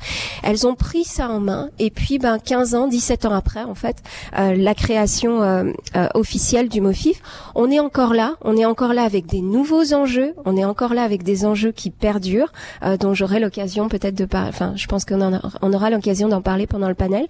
Elles 0.43 0.67
ont 0.67 0.75
pris 0.75 1.05
ça 1.05 1.29
en 1.29 1.41
main 1.41 1.69
et 1.79 1.91
puis 1.91 2.19
ben 2.19 2.39
15 2.39 2.75
ans, 2.75 2.89
17 2.89 3.27
ans 3.27 3.33
après 3.33 3.63
en 3.63 3.75
fait, 3.75 3.97
euh, 4.39 4.55
la 4.55 4.75
création 4.75 5.43
euh, 5.43 5.73
euh, 5.97 6.09
officielle 6.15 6.69
du 6.69 6.81
MOFIF, 6.81 7.21
on 7.55 7.71
est 7.71 7.81
encore 7.81 8.15
là, 8.15 8.37
on 8.43 8.57
est 8.57 8.65
encore 8.65 8.95
là 8.95 9.03
avec 9.03 9.27
des 9.27 9.41
nouveaux 9.41 9.93
enjeux, 9.95 10.35
on 10.45 10.57
est 10.57 10.65
encore 10.65 10.95
là 10.95 11.03
avec 11.03 11.23
des 11.23 11.45
enjeux 11.45 11.73
qui 11.73 11.91
perdurent 11.91 12.53
dont 13.01 13.15
j'aurai 13.15 13.41
l'occasion 13.41 13.89
peut-être 13.89 14.15
de 14.15 14.25
parler 14.25 14.49
enfin 14.49 14.73
je 14.77 14.87
pense 14.87 15.05
qu'on 15.05 15.41
on 15.63 15.73
aura 15.73 15.91
l'occasion 15.91 16.29
d'en 16.29 16.41
parler 16.41 16.67
pendant 16.67 16.89
le 16.89 16.95
panel. 16.95 17.27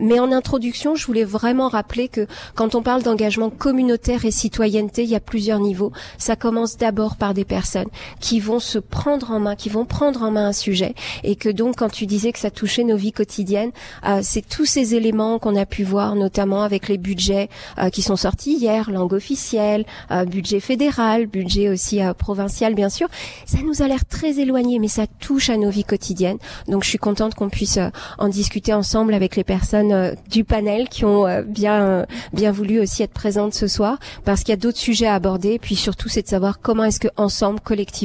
mais 0.00 0.20
en 0.20 0.32
introduction, 0.32 0.94
je 0.94 1.06
voulais 1.06 1.24
vraiment 1.24 1.68
rappeler 1.68 2.08
que 2.08 2.26
quand 2.54 2.74
on 2.74 2.82
parle 2.82 3.02
d'engagement 3.02 3.50
communautaire 3.50 4.24
et 4.24 4.30
citoyenneté, 4.30 5.04
il 5.04 5.10
y 5.10 5.14
a 5.14 5.20
plusieurs 5.20 5.60
niveaux. 5.60 5.92
Ça 6.18 6.36
commence 6.36 6.76
d'abord 6.76 7.16
par 7.16 7.34
des 7.34 7.44
personnes 7.44 7.88
qui 8.20 8.40
vont 8.40 8.58
se 8.58 8.78
prendre 8.78 9.30
en 9.30 9.40
main, 9.40 9.56
qui 9.56 9.68
vont 9.68 9.84
prendre 9.84 10.22
en 10.22 10.30
main 10.30 10.48
un 10.48 10.52
sujet, 10.52 10.94
et 11.22 11.36
que 11.36 11.48
donc 11.48 11.76
quand 11.76 11.90
tu 11.90 12.06
disais 12.06 12.32
que 12.32 12.38
ça 12.38 12.50
touchait 12.50 12.84
nos 12.84 12.96
vies 12.96 13.12
quotidiennes, 13.12 13.72
euh, 14.06 14.20
c'est 14.22 14.46
tous 14.46 14.66
ces 14.66 14.94
éléments 14.94 15.38
qu'on 15.38 15.56
a 15.56 15.66
pu 15.66 15.84
voir, 15.84 16.14
notamment 16.14 16.62
avec 16.62 16.88
les 16.88 16.98
budgets 16.98 17.48
euh, 17.78 17.90
qui 17.90 18.02
sont 18.02 18.16
sortis 18.16 18.54
hier, 18.54 18.90
langue 18.90 19.12
officielle, 19.12 19.84
euh, 20.10 20.24
budget 20.24 20.60
fédéral, 20.60 21.26
budget 21.26 21.68
aussi 21.68 22.00
provincial 22.18 22.74
bien 22.74 22.88
sûr. 22.88 23.08
Ça 23.46 23.58
nous 23.64 23.82
a 23.82 23.88
l'air 23.88 24.04
très 24.04 24.38
éloigné, 24.38 24.78
mais 24.78 24.88
ça 24.88 25.06
touche 25.06 25.50
à 25.50 25.56
nos 25.56 25.70
vies 25.70 25.84
quotidiennes. 25.84 26.38
Donc 26.68 26.84
je 26.84 26.88
suis 26.88 26.98
contente 26.98 27.34
qu'on 27.34 27.48
puisse 27.48 27.78
en 28.18 28.28
discuter 28.28 28.72
ensemble 28.72 29.14
avec 29.14 29.36
les 29.36 29.44
personnes 29.44 30.14
du 30.30 30.44
panel 30.44 30.88
qui 30.88 31.04
ont 31.04 31.26
bien 31.46 32.06
bien 32.32 32.52
voulu 32.52 32.80
aussi 32.80 33.02
être 33.02 33.12
présentes 33.12 33.54
ce 33.54 33.66
soir, 33.66 33.98
parce 34.24 34.40
qu'il 34.40 34.50
y 34.50 34.52
a 34.52 34.56
d'autres 34.56 34.78
sujets 34.78 35.06
à 35.06 35.14
aborder. 35.14 35.54
Et 35.54 35.58
puis 35.58 35.76
surtout, 35.76 36.08
c'est 36.08 36.22
de 36.22 36.28
savoir 36.28 36.60
comment 36.60 36.84
est-ce 36.84 37.00
que 37.00 37.08
ensemble, 37.16 37.60
collectivement 37.60 38.03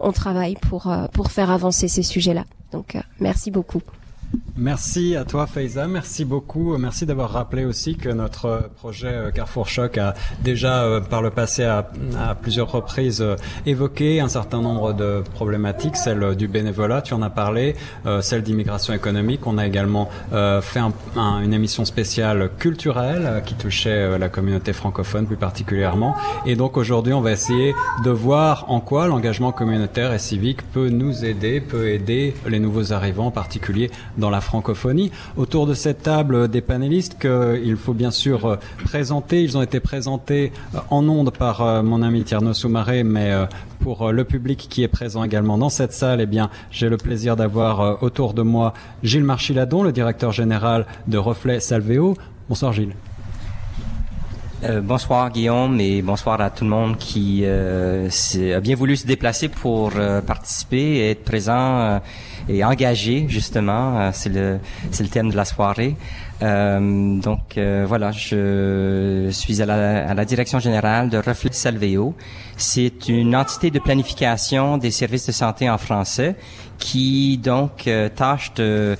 on 0.00 0.12
travaille 0.12 0.56
pour, 0.56 0.88
euh, 0.88 1.06
pour 1.12 1.30
faire 1.30 1.50
avancer 1.50 1.88
ces 1.88 2.02
sujets-là. 2.02 2.44
Donc, 2.72 2.96
euh, 2.96 3.00
merci 3.20 3.50
beaucoup. 3.50 3.82
Merci 4.60 5.14
à 5.14 5.24
toi 5.24 5.46
Faiza, 5.46 5.86
merci 5.86 6.24
beaucoup. 6.24 6.76
Merci 6.78 7.06
d'avoir 7.06 7.30
rappelé 7.30 7.64
aussi 7.64 7.94
que 7.94 8.08
notre 8.08 8.70
projet 8.74 9.06
euh, 9.06 9.30
Carrefour 9.30 9.68
Choc 9.68 9.96
a 9.98 10.14
déjà 10.42 10.82
euh, 10.82 11.00
par 11.00 11.22
le 11.22 11.30
passé 11.30 11.62
à, 11.62 11.88
plusieurs 12.42 12.72
reprises 12.72 13.22
euh, 13.22 13.36
évoqué 13.66 14.20
un 14.20 14.28
certain 14.28 14.60
nombre 14.60 14.94
de 14.94 15.22
problématiques, 15.32 15.96
celle 15.96 16.34
du 16.34 16.48
bénévolat, 16.48 17.02
tu 17.02 17.14
en 17.14 17.22
as 17.22 17.30
parlé, 17.30 17.76
celle 18.20 18.42
d'immigration 18.42 18.92
économique. 18.94 19.46
On 19.46 19.58
a 19.58 19.66
également 19.66 20.08
fait 20.32 20.80
une 21.16 21.52
émission 21.52 21.84
spéciale 21.84 22.50
culturelle 22.58 23.42
qui 23.46 23.54
touchait 23.54 24.18
la 24.18 24.28
communauté 24.28 24.72
francophone 24.72 25.26
plus 25.26 25.36
particulièrement. 25.36 26.16
Et 26.46 26.56
donc 26.56 26.76
aujourd'hui, 26.76 27.12
on 27.12 27.20
va 27.20 27.32
essayer 27.32 27.74
de 28.04 28.10
voir 28.10 28.64
en 28.68 28.80
quoi 28.80 29.06
l'engagement 29.06 29.52
communautaire 29.52 30.12
et 30.12 30.18
civique 30.18 30.62
peut 30.72 30.88
nous 30.88 31.24
aider, 31.24 31.60
peut 31.60 31.88
aider 31.88 32.34
les 32.46 32.58
nouveaux 32.58 32.92
arrivants 32.92 33.26
en 33.26 33.30
particulier 33.30 33.90
dans 34.18 34.30
la 34.30 34.40
francophonie. 34.40 35.10
Autour 35.36 35.66
de 35.66 35.74
cette 35.74 36.02
table 36.02 36.48
des 36.48 36.60
panélistes 36.60 37.18
qu'il 37.18 37.76
faut 37.76 37.94
bien 37.94 38.10
sûr 38.10 38.44
euh, 38.44 38.56
présenter, 38.84 39.42
ils 39.42 39.56
ont 39.56 39.62
été 39.62 39.80
présentés 39.80 40.52
euh, 40.74 40.78
en 40.90 41.08
ondes 41.08 41.30
par 41.30 41.62
euh, 41.62 41.82
mon 41.82 42.02
ami 42.02 42.24
Tierno 42.24 42.52
Soumaré, 42.52 43.04
mais 43.04 43.32
pour 43.80 44.10
le 44.10 44.24
public 44.24 44.66
qui 44.68 44.82
est 44.82 44.88
présent 44.88 45.22
également 45.22 45.56
dans 45.56 45.68
cette 45.68 45.92
salle, 45.92 46.20
eh 46.20 46.26
bien, 46.26 46.50
j'ai 46.70 46.88
le 46.88 46.96
plaisir 46.96 47.36
d'avoir 47.36 48.02
autour 48.02 48.34
de 48.34 48.42
moi 48.42 48.74
Gilles 49.02 49.24
Marchiladon, 49.24 49.82
le 49.82 49.92
directeur 49.92 50.32
général 50.32 50.86
de 51.06 51.16
Reflet 51.18 51.60
Salvéo. 51.60 52.16
Bonsoir 52.48 52.72
Gilles. 52.72 52.94
bonsoir 54.82 55.30
Guillaume 55.30 55.80
et 55.80 56.02
bonsoir 56.02 56.40
à 56.40 56.50
tout 56.50 56.64
le 56.64 56.70
monde 56.70 56.96
qui 56.96 57.46
a 57.46 58.60
bien 58.60 58.74
voulu 58.74 58.96
se 58.96 59.06
déplacer 59.06 59.48
pour 59.48 59.92
participer 60.26 60.78
et 60.78 61.10
être 61.10 61.24
présent 61.24 62.00
et 62.48 62.64
engagé 62.64 63.26
justement. 63.28 63.98
Euh, 63.98 64.10
c'est 64.12 64.28
le 64.28 64.58
c'est 64.90 65.02
le 65.02 65.08
thème 65.08 65.30
de 65.30 65.36
la 65.36 65.44
soirée. 65.44 65.96
Euh, 66.42 67.18
donc 67.18 67.56
euh, 67.56 67.84
voilà, 67.86 68.12
je 68.12 69.28
suis 69.30 69.60
à 69.60 69.66
la, 69.66 70.08
à 70.08 70.14
la, 70.14 70.24
direction 70.24 70.58
générale 70.60 71.10
de 71.10 71.18
Reflet 71.18 71.52
Salveo. 71.52 72.14
C'est 72.56 73.08
une 73.08 73.34
entité 73.34 73.70
de 73.70 73.78
planification 73.78 74.78
des 74.78 74.90
services 74.90 75.26
de 75.26 75.32
santé 75.32 75.68
en 75.68 75.78
français 75.78 76.36
qui 76.78 77.38
donc 77.38 77.90
tâche 78.14 78.54
de 78.54 78.96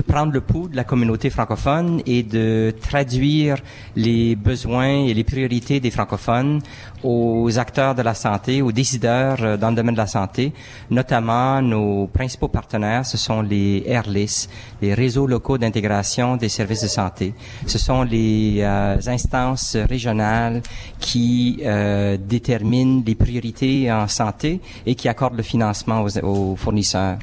de 0.00 0.06
prendre 0.06 0.32
le 0.32 0.40
pouls 0.40 0.68
de 0.68 0.76
la 0.76 0.84
communauté 0.84 1.28
francophone 1.28 2.00
et 2.06 2.22
de 2.22 2.74
traduire 2.80 3.56
les 3.96 4.34
besoins 4.34 5.04
et 5.08 5.12
les 5.12 5.24
priorités 5.24 5.78
des 5.78 5.90
francophones 5.90 6.62
aux 7.02 7.58
acteurs 7.58 7.94
de 7.94 8.00
la 8.00 8.14
santé, 8.14 8.62
aux 8.62 8.72
décideurs 8.72 9.38
euh, 9.42 9.56
dans 9.58 9.68
le 9.70 9.76
domaine 9.76 9.94
de 9.94 10.00
la 10.00 10.06
santé, 10.06 10.52
notamment 10.90 11.60
nos 11.60 12.06
principaux 12.06 12.48
partenaires, 12.48 13.04
ce 13.04 13.18
sont 13.18 13.42
les 13.42 13.84
RLIS, 13.88 14.48
les 14.80 14.94
réseaux 14.94 15.26
locaux 15.26 15.58
d'intégration 15.58 16.36
des 16.36 16.48
services 16.48 16.82
de 16.82 16.88
santé. 16.88 17.34
Ce 17.66 17.78
sont 17.78 18.02
les 18.02 18.60
euh, 18.60 18.96
instances 19.06 19.76
régionales 19.76 20.62
qui 20.98 21.60
euh, 21.62 22.16
déterminent 22.16 23.02
les 23.06 23.14
priorités 23.14 23.92
en 23.92 24.08
santé 24.08 24.60
et 24.86 24.94
qui 24.94 25.08
accordent 25.08 25.36
le 25.36 25.42
financement 25.42 26.06
aux 26.22 26.56
fournisseurs. 26.56 27.18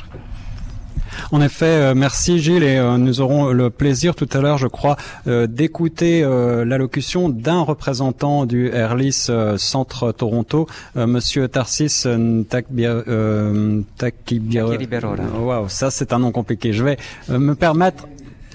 En 1.32 1.42
effet, 1.42 1.66
euh, 1.66 1.94
merci 1.96 2.40
Gilles 2.40 2.64
et 2.64 2.78
euh, 2.78 2.98
nous 2.98 3.22
aurons 3.22 3.52
le 3.52 3.70
plaisir 3.70 4.16
tout 4.16 4.30
à 4.34 4.40
l'heure, 4.40 4.58
je 4.58 4.68
crois, 4.68 4.98
euh, 5.28 5.48
d'écouter 5.48 6.22
l'allocution 6.22 7.30
d'un 7.30 7.62
représentant 7.62 8.46
du 8.46 8.68
Airlis 8.68 9.30
Centre 9.58 10.12
Toronto, 10.12 10.68
Monsieur 10.96 11.48
Tarsis 11.48 12.08
Takibirora. 12.50 13.18
Wow, 15.40 15.70
ça 15.70 15.92
c'est 15.92 16.14
un 16.14 16.20
nom 16.20 16.32
compliqué. 16.32 16.74
Je 16.74 16.84
vais 16.84 16.98
me 17.30 17.56
permettre 17.56 18.08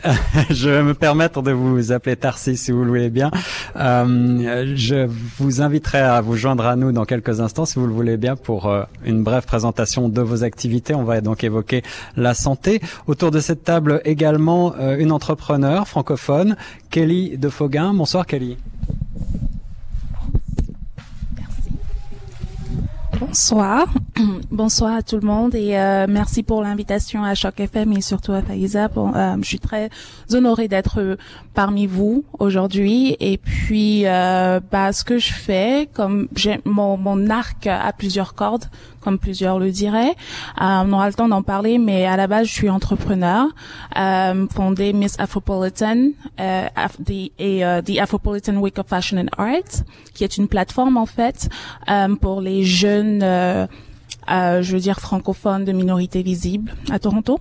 je 0.51 0.69
vais 0.69 0.83
me 0.83 0.95
permettre 0.95 1.43
de 1.43 1.53
vous 1.53 1.93
appeler 1.93 2.17
Tarsis 2.17 2.57
si 2.57 2.73
vous 2.73 2.83
le 2.83 2.89
voulez 2.89 3.11
bien. 3.11 3.31
Euh, 3.77 4.75
je 4.75 5.09
vous 5.39 5.61
inviterai 5.61 6.01
à 6.01 6.21
vous 6.21 6.37
joindre 6.37 6.67
à 6.67 6.77
nous 6.77 6.93
dans 6.93 7.05
quelques 7.05 7.41
instants 7.41 7.65
si 7.65 7.79
vous 7.79 7.87
le 7.87 7.93
voulez 7.93 8.17
bien 8.17 8.37
pour 8.37 8.67
euh, 8.67 8.85
une 9.05 9.23
brève 9.23 9.45
présentation 9.45 10.09
de 10.09 10.21
vos 10.21 10.45
activités. 10.45 10.95
On 10.95 11.05
va 11.05 11.21
donc 11.21 11.45
évoquer 11.45 11.83
la 12.17 12.35
santé. 12.35 12.81
Autour 13.07 13.31
de 13.31 13.41
cette 13.41 13.65
table 13.65 14.01
également 14.05 14.75
euh, 14.79 14.97
une 14.99 15.13
entrepreneur 15.13 15.87
francophone, 15.87 16.57
Kelly 16.91 17.39
de 17.39 17.49
Foguin. 17.49 17.95
Bonsoir 17.95 18.27
Kelly. 18.27 18.57
Bonsoir. 23.27 23.87
Bonsoir 24.51 24.97
à 24.97 25.03
tout 25.03 25.15
le 25.15 25.25
monde 25.25 25.55
et 25.55 25.79
euh, 25.79 26.07
merci 26.09 26.43
pour 26.43 26.61
l'invitation 26.61 27.23
à 27.23 27.35
Choc 27.37 27.61
FM 27.61 27.93
et 27.93 28.01
surtout 28.01 28.33
à 28.33 28.43
Faïza. 28.43 28.91
Euh, 28.97 29.37
je 29.41 29.47
suis 29.47 29.61
très 29.61 29.91
honorée 30.33 30.67
d'être 30.67 31.17
parmi 31.55 31.87
vous 31.87 32.25
aujourd'hui 32.39 33.17
et 33.21 33.39
puis 33.39 34.07
euh, 34.07 34.61
bah, 34.71 34.93
ce 34.93 35.05
que 35.05 35.19
je 35.19 35.33
fais, 35.33 35.89
comme 35.93 36.29
j'ai 36.35 36.61
mon, 36.65 36.97
mon 36.97 37.31
arc 37.31 37.67
à 37.67 37.93
plusieurs 37.93 38.35
cordes, 38.35 38.65
comme 39.01 39.19
plusieurs 39.19 39.59
le 39.59 39.71
diraient. 39.71 40.15
Euh, 40.61 40.83
on 40.85 40.93
aura 40.93 41.09
le 41.09 41.15
temps 41.15 41.29
d'en 41.29 41.43
parler, 41.43 41.79
mais 41.79 42.07
à 42.07 42.17
la 42.17 42.27
base, 42.27 42.47
je 42.47 42.53
suis 42.53 42.71
entrepreneur, 42.71 43.47
euh, 43.99 44.47
fondé 44.49 44.93
Miss 44.93 45.19
Afropolitan 45.19 46.09
euh, 46.41 46.69
et 47.39 47.65
euh, 47.65 47.83
The 47.83 47.99
Afropolitan 47.99 48.57
Week 48.57 48.79
of 48.79 48.87
Fashion 48.87 49.19
and 49.19 49.29
Arts, 49.37 49.85
qui 50.15 50.25
est 50.25 50.37
une 50.37 50.49
plateforme 50.49 50.97
en 50.97 51.07
fait 51.07 51.49
euh, 51.91 52.15
pour 52.17 52.41
les 52.41 52.65
jeunes, 52.65 53.23
euh, 53.23 53.67
je 54.29 54.73
veux 54.73 54.81
dire 54.81 55.01
francophones 55.01 55.65
de 55.65 55.73
minorités 55.73 56.23
visibles 56.23 56.73
à 56.91 56.99
Toronto. 56.99 57.39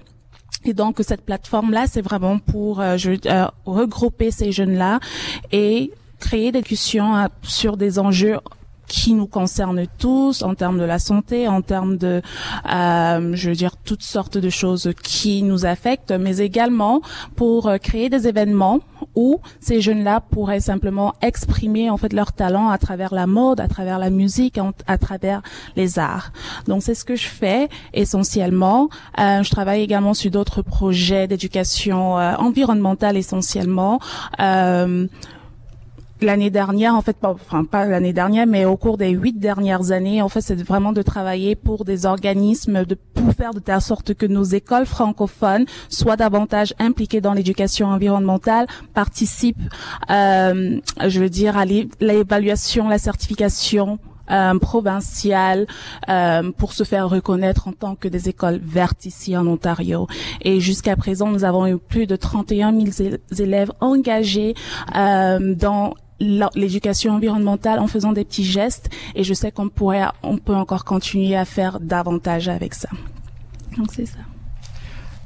Et 0.65 0.73
donc 0.73 0.99
cette 1.01 1.21
plateforme-là, 1.21 1.85
c'est 1.87 2.01
vraiment 2.01 2.39
pour 2.39 2.81
je, 2.97 3.11
regrouper 3.65 4.31
ces 4.31 4.51
jeunes-là 4.51 4.99
et 5.51 5.91
créer 6.19 6.51
des 6.51 6.61
discussions 6.61 7.27
sur 7.41 7.77
des 7.77 7.97
enjeux 7.97 8.37
qui 8.91 9.13
nous 9.13 9.25
concerne 9.25 9.86
tous 9.98 10.43
en 10.43 10.53
termes 10.53 10.77
de 10.77 10.83
la 10.83 11.00
santé, 11.00 11.48
en 11.48 11.62
termes 11.62 11.95
de, 11.95 12.21
euh, 12.69 13.31
je 13.33 13.50
veux 13.50 13.55
dire, 13.55 13.77
toutes 13.77 14.03
sortes 14.03 14.38
de 14.38 14.50
choses 14.50 14.91
qui 15.01 15.43
nous 15.43 15.65
affectent, 15.65 16.12
mais 16.12 16.39
également 16.39 17.01
pour 17.38 17.67
euh, 17.67 17.77
créer 17.77 18.10
des 18.10 18.27
événements 18.27 18.81
où 19.15 19.39
ces 19.62 19.79
jeunes-là 19.79 20.19
pourraient 20.19 20.60
simplement 20.60 21.13
exprimer 21.21 21.89
en 21.89 21.95
fait 21.95 22.12
leur 22.12 22.33
talent 22.33 22.67
à 22.67 22.77
travers 22.77 23.13
la 23.13 23.27
mode, 23.27 23.62
à 23.62 23.69
travers 23.69 23.98
la 23.98 24.10
musique, 24.10 24.60
à 24.88 24.98
travers 24.98 25.41
les 25.77 25.98
arts. 25.98 26.33
Donc 26.67 26.83
c'est 26.83 26.93
ce 26.93 27.05
que 27.05 27.15
je 27.15 27.27
fais 27.27 27.69
essentiellement. 27.93 28.89
Euh, 29.19 29.41
je 29.41 29.50
travaille 29.50 29.81
également 29.81 30.13
sur 30.13 30.31
d'autres 30.31 30.62
projets 30.62 31.27
d'éducation 31.29 32.19
euh, 32.19 32.36
environnementale 32.36 33.15
essentiellement. 33.15 34.00
Euh, 34.41 35.07
l'année 36.21 36.49
dernière, 36.49 36.95
en 36.95 37.01
fait, 37.01 37.17
pas, 37.17 37.29
enfin 37.29 37.65
pas 37.65 37.85
l'année 37.85 38.13
dernière, 38.13 38.47
mais 38.47 38.65
au 38.65 38.77
cours 38.77 38.97
des 38.97 39.09
huit 39.09 39.37
dernières 39.37 39.91
années, 39.91 40.21
en 40.21 40.29
fait, 40.29 40.41
c'est 40.41 40.61
vraiment 40.61 40.93
de 40.93 41.01
travailler 41.01 41.55
pour 41.55 41.85
des 41.85 42.05
organismes, 42.05 42.85
de 42.85 42.95
pour 42.95 43.33
faire 43.33 43.53
de 43.53 43.59
telle 43.59 43.81
sorte 43.81 44.13
que 44.13 44.25
nos 44.25 44.43
écoles 44.43 44.85
francophones 44.85 45.65
soient 45.89 46.17
davantage 46.17 46.73
impliquées 46.79 47.21
dans 47.21 47.33
l'éducation 47.33 47.87
environnementale, 47.87 48.67
participent, 48.93 49.57
euh, 50.09 50.79
je 51.07 51.19
veux 51.19 51.29
dire, 51.29 51.57
à 51.57 51.65
l'évaluation, 51.65 52.87
la 52.87 52.97
certification 52.97 53.99
euh, 54.31 54.53
euh, 56.09 56.51
pour 56.57 56.73
se 56.73 56.83
faire 56.83 57.09
reconnaître 57.09 57.67
en 57.67 57.73
tant 57.73 57.95
que 57.95 58.07
des 58.07 58.29
écoles 58.29 58.59
vertes 58.63 59.05
ici 59.05 59.35
en 59.35 59.45
Ontario. 59.47 60.07
Et 60.41 60.59
jusqu'à 60.59 60.95
présent, 60.95 61.27
nous 61.27 61.43
avons 61.43 61.67
eu 61.67 61.77
plus 61.77 62.07
de 62.07 62.15
31 62.15 62.73
000 62.79 63.17
élèves 63.39 63.71
engagés 63.79 64.53
euh, 64.95 65.55
dans 65.55 65.95
l'éducation 66.21 67.13
environnementale 67.13 67.79
en 67.79 67.87
faisant 67.87 68.13
des 68.13 68.23
petits 68.23 68.45
gestes 68.45 68.89
et 69.15 69.23
je 69.23 69.33
sais 69.33 69.51
qu'on 69.51 69.69
pourrait, 69.69 70.05
on 70.23 70.37
peut 70.37 70.55
encore 70.55 70.85
continuer 70.85 71.35
à 71.35 71.45
faire 71.45 71.79
davantage 71.79 72.47
avec 72.47 72.73
ça. 72.73 72.89
Donc 73.77 73.91
c'est 73.93 74.05
ça. 74.05 74.19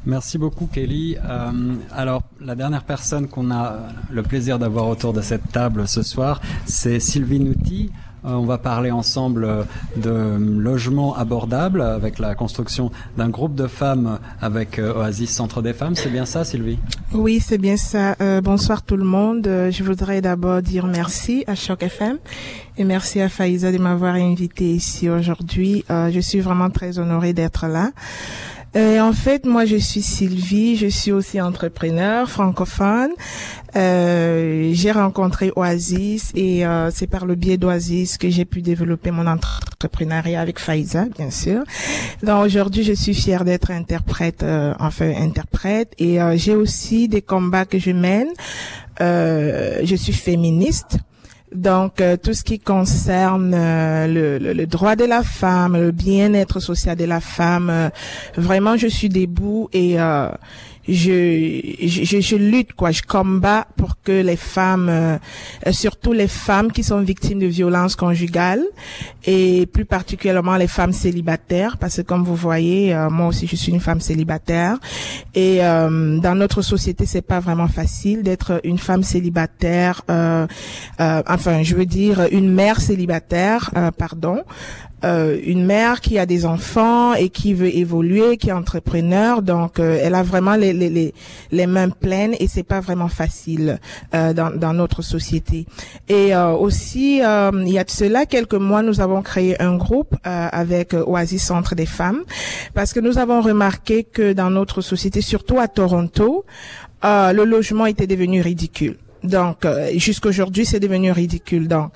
Merci 0.06 0.38
beaucoup 0.38 0.68
Kelly. 0.68 1.18
Euh, 1.18 1.76
alors 1.92 2.24
la 2.40 2.56
dernière 2.56 2.84
personne 2.84 3.28
qu'on 3.28 3.50
a 3.52 3.88
le 4.12 4.22
plaisir 4.22 4.60
d'avoir 4.60 4.88
autour 4.88 5.14
de 5.14 5.22
cette 5.22 5.52
table 5.52 5.88
ce 5.88 6.04
soir, 6.04 6.42
c'est 6.66 7.00
Sylvie 7.00 7.40
Nouty. 7.40 7.92
Euh, 8.26 8.32
on 8.34 8.46
va 8.46 8.58
parler 8.58 8.92
ensemble 8.92 9.46
euh, 9.46 9.64
de 9.98 10.38
logement 10.40 11.16
abordable 11.16 11.82
avec 11.82 12.20
la 12.20 12.36
construction 12.36 12.92
d'un 13.18 13.30
groupe 13.30 13.56
de 13.56 13.68
femmes 13.68 14.20
avec 14.42 14.80
euh, 14.80 14.94
Oasis 14.94 15.32
Centre 15.32 15.62
des 15.62 15.74
Femmes. 15.74 15.96
C'est 15.96 16.10
bien 16.10 16.26
ça, 16.26 16.44
Sylvie? 16.44 16.80
Oui, 17.14 17.40
c'est 17.40 17.58
bien 17.58 17.78
ça. 17.78 18.16
bonsoir 18.42 18.82
tout 18.82 18.98
le 18.98 19.04
monde. 19.04 19.44
Je 19.46 19.84
voudrais 19.84 20.22
d'abord 20.22 20.62
dire 20.62 20.86
merci 20.86 21.44
à 21.48 21.56
Choc 21.56 21.84
FM 21.84 22.18
et 22.78 22.84
merci 22.84 23.22
à 23.22 23.30
Faïza 23.30 23.72
de 23.72 23.78
m'avoir 23.78 24.16
invité 24.16 24.72
ici 24.72 25.10
aujourd'hui. 25.10 25.86
je 25.90 26.20
suis 26.20 26.40
vraiment 26.40 26.70
très 26.70 27.00
honorée 27.00 27.34
d'être 27.34 27.68
là. 27.68 27.92
Euh, 28.76 29.00
en 29.00 29.14
fait, 29.14 29.46
moi, 29.46 29.66
je 29.66 29.78
suis 29.78 30.02
Sylvie, 30.02 30.76
je 30.76 30.88
suis 30.88 31.12
aussi 31.12 31.40
entrepreneur 31.40 32.30
francophone. 32.30 33.12
Euh, 33.76 34.72
j'ai 34.74 34.92
rencontré 34.92 35.52
Oasis 35.56 36.32
et 36.34 36.66
euh, 36.66 36.92
c'est 36.92 37.08
par 37.08 37.26
le 37.26 37.36
biais 37.36 37.58
d'Oasis 37.58 38.18
que 38.18 38.30
j'ai 38.30 38.46
pu 38.46 38.62
développer 38.62 39.12
mon 39.12 39.28
entrepreneuriat 39.28 40.40
avec 40.40 40.60
Faiza, 40.60 41.06
bien 41.18 41.30
sûr. 41.30 41.64
Donc 42.24 42.46
aujourd'hui, 42.46 42.84
je 42.84 42.94
suis 42.94 43.14
fière 43.14 43.44
d'être 43.44 43.72
interprète, 43.72 44.44
euh, 44.44 44.74
enfin 44.80 45.12
interprète, 45.18 45.94
et 45.98 46.20
j'ai 46.36 46.56
aussi 46.56 47.08
des 47.08 47.22
combats 47.22 47.66
que 47.66 47.80
je 47.80 47.92
mène. 47.92 48.30
je 49.00 49.96
suis 49.98 50.14
féministe. 50.14 50.98
Donc, 51.56 52.02
euh, 52.02 52.18
tout 52.18 52.34
ce 52.34 52.44
qui 52.44 52.60
concerne 52.60 53.54
euh, 53.56 54.08
le, 54.08 54.54
le, 54.54 54.68
droit 54.68 54.96
de 54.96 55.06
la 55.06 55.24
femme, 55.24 55.78
le 55.78 55.92
bien-être 55.92 56.60
social 56.60 56.98
de 56.98 57.06
la 57.06 57.22
femme, 57.22 57.70
euh, 57.70 57.90
vraiment, 58.36 58.76
je 58.76 58.88
suis 58.88 59.10
debout 59.10 59.70
et 59.72 59.98
je, 60.88 61.62
je, 61.82 62.20
je, 62.22 62.36
lutte, 62.36 62.74
quoi, 62.74 62.92
je 62.92 63.02
combats 63.02 63.68
pour 63.76 64.02
que 64.02 64.12
les 64.12 64.36
femmes, 64.36 64.90
euh, 64.90 65.18
surtout 65.72 66.14
les 66.14 66.28
femmes 66.28 66.72
qui 66.72 66.84
sont 66.84 67.00
victimes 67.02 67.40
de 67.40 67.48
violences 67.48 67.96
conjugales, 67.96 68.64
et 69.26 69.66
plus 69.66 69.86
particulièrement 69.86 70.56
les 70.56 70.68
femmes 70.68 70.94
célibataires, 70.94 71.78
parce 71.78 71.98
que 71.98 72.02
comme 72.02 72.24
vous 72.24 72.36
voyez, 72.36 72.94
euh, 72.94 73.10
moi 73.10 73.28
aussi 73.28 73.48
je 73.48 73.56
suis 73.56 73.72
une 73.72 73.80
femme 73.80 74.02
célibataire, 74.02 74.78
et 75.34 75.64
euh, 75.64 76.20
dans 76.20 76.36
notre 76.36 76.62
société 76.62 77.06
c'est 77.06 77.22
pas 77.22 77.40
vraiment 77.40 77.68
facile 77.68 78.24
d'être 78.24 78.62
une 78.64 78.78
femme 78.78 79.04
célibataire, 79.04 80.02
enfin 80.08 81.64
je 81.64 81.76
veux 81.76 81.86
dire 81.86 82.28
une 82.32 82.52
mère 82.52 82.80
célibataire, 82.80 83.72
pardon, 83.98 84.44
euh, 85.04 85.38
une 85.44 85.66
mère 85.66 86.00
qui 86.00 86.18
a 86.18 86.26
des 86.26 86.46
enfants 86.46 87.14
et 87.14 87.30
qui 87.30 87.54
veut 87.54 87.76
évoluer, 87.76 88.38
qui 88.38 88.50
est 88.50 88.54
entrepreneur, 88.54 89.42
donc 89.42 89.78
euh, 89.78 90.00
elle 90.02 90.16
a 90.16 90.24
vraiment 90.24 90.56
les, 90.56 90.72
les, 90.72 91.14
les, 91.52 91.68
mains 91.68 91.90
pleines 91.90 92.34
et 92.40 92.48
c'est 92.48 92.64
pas 92.64 92.80
vraiment 92.80 93.10
facile 93.10 93.80
euh, 94.14 94.34
dans, 94.34 94.50
dans 94.52 94.74
notre 94.74 95.02
société. 95.02 95.68
Et 96.08 96.36
aussi, 96.36 97.18
il 97.18 97.70
y 97.70 97.80
a 97.80 97.84
de 97.84 97.90
cela 97.90 98.26
quelques 98.26 98.54
mois, 98.56 98.82
nous 98.82 99.02
avons 99.02 99.22
créé 99.22 99.62
un 99.62 99.76
groupe 99.76 100.16
avec 100.24 100.94
Oasis 100.94 101.44
Centre 101.44 101.76
des 101.76 101.86
Femmes 101.86 102.24
parce 102.74 102.94
que 102.94 103.00
nous 103.00 103.18
avons 103.18 103.42
remarqué 103.42 104.04
que 104.04 104.34
dans 104.34 104.50
notre 104.50 104.82
société, 104.82 105.22
surtout 105.22 105.60
à 105.60 105.68
Toronto, 105.68 106.46
le 107.04 107.44
logement 107.44 107.86
était 107.86 108.08
devenu 108.08 108.42
ridicule. 108.42 108.98
Donc, 109.24 109.66
jusqu'aujourd'hui, 109.96 110.66
c'est 110.66 110.80
devenu 110.80 111.12
ridicule. 111.12 111.68
Donc, 111.68 111.92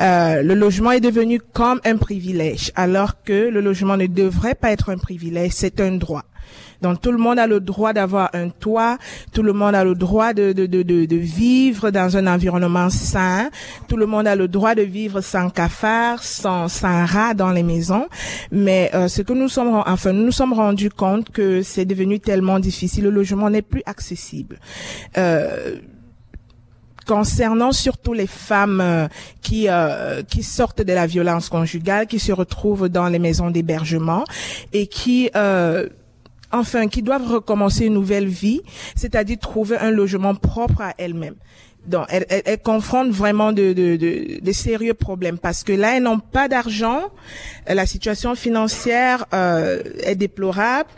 euh, 0.00 0.42
le 0.42 0.54
logement 0.54 0.92
est 0.92 1.00
devenu 1.00 1.40
comme 1.40 1.80
un 1.84 1.96
privilège, 1.96 2.72
alors 2.76 3.22
que 3.22 3.48
le 3.48 3.60
logement 3.60 3.96
ne 3.96 4.06
devrait 4.06 4.54
pas 4.54 4.70
être 4.70 4.90
un 4.90 4.98
privilège, 4.98 5.52
c'est 5.52 5.80
un 5.80 5.92
droit. 5.92 6.24
Donc 6.82 7.00
tout 7.00 7.12
le 7.12 7.18
monde 7.18 7.38
a 7.38 7.46
le 7.46 7.60
droit 7.60 7.92
d'avoir 7.92 8.30
un 8.34 8.48
toit, 8.48 8.98
tout 9.32 9.42
le 9.42 9.52
monde 9.52 9.74
a 9.74 9.84
le 9.84 9.94
droit 9.94 10.32
de, 10.32 10.52
de, 10.52 10.66
de, 10.66 10.82
de, 10.82 11.16
vivre 11.16 11.90
dans 11.90 12.16
un 12.16 12.26
environnement 12.26 12.90
sain, 12.90 13.50
tout 13.88 13.96
le 13.96 14.06
monde 14.06 14.26
a 14.26 14.36
le 14.36 14.48
droit 14.48 14.74
de 14.74 14.82
vivre 14.82 15.20
sans 15.20 15.50
cafard, 15.50 16.22
sans, 16.22 16.68
sans 16.68 17.06
rat 17.06 17.34
dans 17.34 17.50
les 17.50 17.62
maisons. 17.62 18.06
Mais 18.50 18.90
euh, 18.94 19.08
ce 19.08 19.22
que 19.22 19.32
nous 19.32 19.48
sommes, 19.48 19.82
enfin 19.86 20.12
nous 20.12 20.24
nous 20.24 20.32
sommes 20.32 20.52
rendus 20.52 20.90
compte 20.90 21.30
que 21.30 21.62
c'est 21.62 21.84
devenu 21.84 22.20
tellement 22.20 22.58
difficile, 22.58 23.04
le 23.04 23.10
logement 23.10 23.50
n'est 23.50 23.62
plus 23.62 23.82
accessible. 23.86 24.58
Euh, 25.16 25.76
concernant 27.06 27.72
surtout 27.72 28.12
les 28.12 28.26
femmes 28.26 28.80
euh, 28.80 29.08
qui 29.42 29.68
euh, 29.68 30.22
qui 30.22 30.42
sortent 30.42 30.82
de 30.82 30.92
la 30.92 31.06
violence 31.06 31.48
conjugale, 31.48 32.06
qui 32.06 32.18
se 32.18 32.32
retrouvent 32.32 32.88
dans 32.88 33.08
les 33.08 33.18
maisons 33.18 33.50
d'hébergement 33.50 34.24
et 34.72 34.86
qui 34.86 35.30
euh, 35.36 35.88
enfin 36.52 36.88
qui 36.88 37.02
doivent 37.02 37.30
recommencer 37.30 37.86
une 37.86 37.94
nouvelle 37.94 38.26
vie, 38.28 38.60
c'est-à-dire 38.94 39.38
trouver 39.38 39.78
un 39.78 39.90
logement 39.90 40.34
propre 40.34 40.82
à 40.82 40.94
elles-mêmes. 40.98 41.36
Donc, 41.86 42.06
elles, 42.08 42.26
elles, 42.28 42.58
confrontent 42.58 43.12
vraiment 43.12 43.52
de, 43.52 43.72
de, 43.72 43.96
de, 43.96 44.40
de, 44.40 44.52
sérieux 44.52 44.94
problèmes 44.94 45.38
parce 45.38 45.62
que 45.62 45.72
là, 45.72 45.96
elles 45.96 46.02
n'ont 46.02 46.18
pas 46.18 46.48
d'argent, 46.48 47.02
la 47.68 47.86
situation 47.86 48.34
financière 48.34 49.24
euh, 49.32 49.82
est 50.02 50.16
déplorable, 50.16 50.88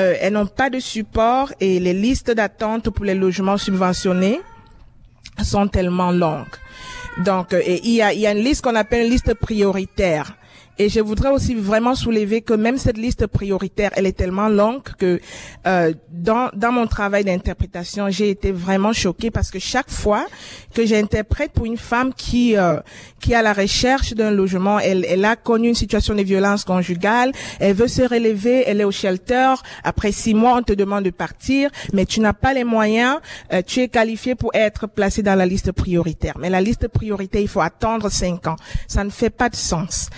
euh, 0.00 0.14
elles 0.20 0.32
n'ont 0.32 0.46
pas 0.46 0.68
de 0.68 0.80
support 0.80 1.52
et 1.60 1.78
les 1.78 1.92
listes 1.92 2.32
d'attente 2.32 2.90
pour 2.90 3.04
les 3.04 3.14
logements 3.14 3.56
subventionnés 3.56 4.40
sont 5.42 5.68
tellement 5.68 6.10
longues. 6.10 6.46
Donc, 7.24 7.52
euh, 7.52 7.60
et 7.64 7.80
il 7.84 7.92
y 7.92 8.02
a, 8.02 8.12
il 8.12 8.20
y 8.20 8.26
a 8.26 8.32
une 8.32 8.44
liste 8.44 8.62
qu'on 8.62 8.74
appelle 8.74 9.06
une 9.06 9.10
liste 9.10 9.34
prioritaire. 9.34 10.34
Et 10.78 10.88
je 10.88 11.00
voudrais 11.00 11.30
aussi 11.30 11.54
vraiment 11.54 11.94
soulever 11.94 12.40
que 12.40 12.54
même 12.54 12.78
cette 12.78 12.96
liste 12.96 13.26
prioritaire, 13.26 13.90
elle 13.94 14.06
est 14.06 14.16
tellement 14.16 14.48
longue 14.48 14.82
que 14.98 15.20
euh, 15.66 15.92
dans, 16.10 16.50
dans 16.54 16.72
mon 16.72 16.86
travail 16.86 17.24
d'interprétation, 17.24 18.08
j'ai 18.08 18.30
été 18.30 18.52
vraiment 18.52 18.92
choquée 18.92 19.30
parce 19.30 19.50
que 19.50 19.58
chaque 19.58 19.90
fois 19.90 20.26
que 20.74 20.86
j'interprète 20.86 21.52
pour 21.52 21.66
une 21.66 21.76
femme 21.76 22.14
qui 22.14 22.56
euh, 22.56 22.80
qui 23.20 23.34
à 23.34 23.42
la 23.42 23.52
recherche 23.52 24.14
d'un 24.14 24.30
logement, 24.30 24.78
elle, 24.78 25.04
elle 25.08 25.24
a 25.24 25.36
connu 25.36 25.68
une 25.68 25.74
situation 25.74 26.14
de 26.14 26.22
violence 26.22 26.64
conjugale, 26.64 27.32
elle 27.60 27.74
veut 27.74 27.88
se 27.88 28.02
relever, 28.02 28.64
elle 28.66 28.80
est 28.80 28.84
au 28.84 28.90
shelter, 28.90 29.54
après 29.84 30.10
six 30.10 30.34
mois 30.34 30.56
on 30.56 30.62
te 30.62 30.72
demande 30.72 31.04
de 31.04 31.10
partir, 31.10 31.70
mais 31.92 32.06
tu 32.06 32.20
n'as 32.20 32.32
pas 32.32 32.54
les 32.54 32.64
moyens, 32.64 33.18
euh, 33.52 33.62
tu 33.64 33.80
es 33.80 33.88
qualifié 33.88 34.34
pour 34.34 34.50
être 34.54 34.86
placé 34.86 35.22
dans 35.22 35.34
la 35.34 35.46
liste 35.46 35.72
prioritaire. 35.72 36.34
Mais 36.38 36.50
la 36.50 36.60
liste 36.60 36.88
prioritaire, 36.88 37.40
il 37.40 37.48
faut 37.48 37.60
attendre 37.60 38.10
cinq 38.10 38.46
ans. 38.46 38.56
Ça 38.88 39.04
ne 39.04 39.10
fait 39.10 39.30
pas 39.30 39.48
de 39.48 39.56
sens. 39.56 40.08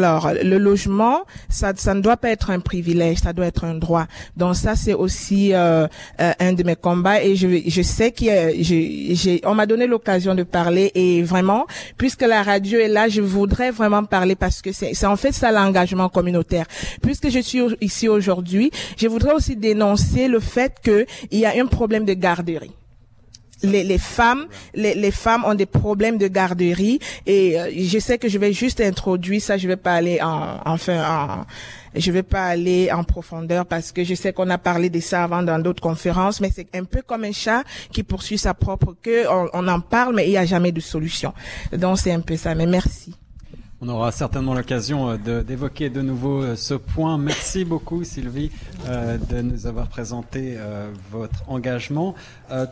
Le 0.00 0.58
logement, 0.58 1.20
ça, 1.48 1.72
ça 1.76 1.94
ne 1.94 2.00
doit 2.00 2.16
pas 2.16 2.30
être 2.30 2.50
un 2.50 2.60
privilège, 2.60 3.18
ça 3.18 3.32
doit 3.32 3.46
être 3.46 3.64
un 3.64 3.74
droit. 3.74 4.06
Donc 4.36 4.56
ça, 4.56 4.76
c'est 4.76 4.94
aussi 4.94 5.52
euh, 5.52 5.86
euh, 6.20 6.32
un 6.38 6.52
de 6.52 6.62
mes 6.62 6.76
combats 6.76 7.22
et 7.22 7.36
je, 7.36 7.46
je 7.66 7.82
sais 7.82 8.12
qu'il 8.12 8.30
j'ai, 8.60 9.40
on 9.44 9.54
m'a 9.54 9.66
donné 9.66 9.86
l'occasion 9.86 10.34
de 10.34 10.42
parler 10.42 10.90
et 10.94 11.22
vraiment, 11.22 11.66
puisque 11.96 12.22
la 12.22 12.42
radio 12.42 12.78
est 12.78 12.88
là, 12.88 13.08
je 13.08 13.20
voudrais 13.20 13.70
vraiment 13.70 14.04
parler 14.04 14.34
parce 14.34 14.62
que 14.62 14.72
c'est, 14.72 14.94
c'est 14.94 15.06
en 15.06 15.16
fait 15.16 15.32
ça 15.32 15.52
l'engagement 15.52 16.08
communautaire. 16.08 16.66
Puisque 17.02 17.30
je 17.30 17.40
suis 17.40 17.60
ici 17.80 18.08
aujourd'hui, 18.08 18.70
je 18.96 19.08
voudrais 19.08 19.32
aussi 19.32 19.56
dénoncer 19.56 20.28
le 20.28 20.40
fait 20.40 20.74
qu'il 20.82 21.38
y 21.38 21.44
a 21.44 21.52
un 21.60 21.66
problème 21.66 22.04
de 22.04 22.14
garderie 22.14 22.72
les, 23.62 23.84
les 23.84 23.98
femmes, 23.98 24.46
les, 24.74 24.94
les, 24.94 25.10
femmes 25.10 25.44
ont 25.44 25.54
des 25.54 25.66
problèmes 25.66 26.18
de 26.18 26.28
garderie 26.28 26.98
et 27.26 27.58
euh, 27.58 27.70
je 27.76 27.98
sais 27.98 28.18
que 28.18 28.28
je 28.28 28.38
vais 28.38 28.52
juste 28.52 28.80
introduire 28.80 29.42
ça. 29.42 29.56
Je 29.56 29.68
vais 29.68 29.76
pas 29.76 29.94
aller 29.94 30.20
en, 30.22 30.58
enfin, 30.64 31.02
en, 31.04 31.46
je 31.98 32.10
vais 32.12 32.22
pas 32.22 32.44
aller 32.44 32.90
en 32.92 33.04
profondeur 33.04 33.66
parce 33.66 33.92
que 33.92 34.04
je 34.04 34.14
sais 34.14 34.32
qu'on 34.32 34.50
a 34.50 34.58
parlé 34.58 34.90
de 34.90 35.00
ça 35.00 35.24
avant 35.24 35.42
dans 35.42 35.58
d'autres 35.58 35.82
conférences, 35.82 36.40
mais 36.40 36.50
c'est 36.54 36.74
un 36.74 36.84
peu 36.84 37.02
comme 37.02 37.24
un 37.24 37.32
chat 37.32 37.62
qui 37.92 38.02
poursuit 38.02 38.38
sa 38.38 38.54
propre 38.54 38.94
queue. 39.02 39.24
On, 39.28 39.48
on 39.52 39.68
en 39.68 39.80
parle, 39.80 40.14
mais 40.14 40.26
il 40.26 40.30
n'y 40.30 40.36
a 40.36 40.46
jamais 40.46 40.72
de 40.72 40.80
solution. 40.80 41.32
Donc 41.72 41.98
c'est 41.98 42.12
un 42.12 42.20
peu 42.20 42.36
ça. 42.36 42.54
Mais 42.54 42.66
merci. 42.66 43.14
On 43.82 43.88
aura 43.88 44.12
certainement 44.12 44.52
l'occasion 44.52 45.08
euh, 45.08 45.42
d'évoquer 45.42 45.88
de, 45.88 46.02
nouveau 46.02 46.42
euh, 46.42 46.54
ce 46.54 46.74
point. 46.74 47.16
Merci 47.16 47.64
beaucoup 47.64 48.04
Sylvie 48.04 48.50
euh, 48.86 49.16
de 49.16 49.40
nous 49.40 49.66
avoir 49.66 49.88
présenté 49.88 50.58
votre 51.10 51.48
engagement. 51.48 52.14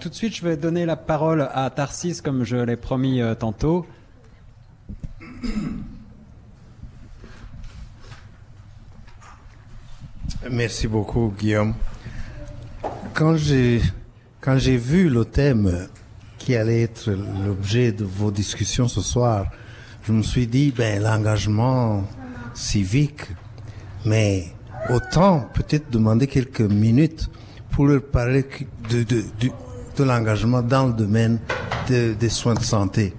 tout 0.01 0.11
de 0.11 0.15
suite, 0.15 0.37
je 0.37 0.45
vais 0.45 0.59
donner 0.59 0.85
la 0.85 0.97
parole 0.97 1.49
à 1.55 1.71
Tarsis 1.71 2.21
comme 2.21 2.45
je 2.45 2.57
l'ai 2.57 2.77
promis 2.77 3.23
tantôt. 3.39 3.87
Merci 10.51 10.89
beaucoup 10.89 11.33
Guillaume. 11.39 11.75
Quand 13.15 13.37
j'ai 13.37 13.81
quand 14.41 14.59
j'ai 14.59 14.77
vu 14.77 15.09
le 15.09 15.25
thème 15.25 15.89
qui 16.37 16.55
allait 16.55 16.83
être 16.83 17.11
l'objet 17.47 17.93
de 17.93 18.05
vos 18.05 18.31
discussions 18.31 18.89
ce 18.89 19.01
soir, 19.01 19.47
je 20.09 20.13
me 20.15 20.23
suis 20.23 20.47
dit, 20.47 20.73
ben, 20.75 21.03
l'engagement 21.03 22.03
civique, 22.55 23.21
mais 24.07 24.47
autant 24.89 25.47
peut-être 25.53 25.91
demander 25.91 26.27
quelques 26.27 26.63
minutes 26.63 27.29
pour 27.73 27.89
leur 27.89 28.03
parler 28.03 28.47
de, 28.89 29.03
de, 29.03 29.23
de, 29.99 30.05
l'engagement 30.05 30.63
dans 30.63 30.87
le 30.87 30.95
domaine 30.95 31.39
des 31.91 32.29
soins 32.31 32.55
de 32.55 32.63
santé. 32.63 33.13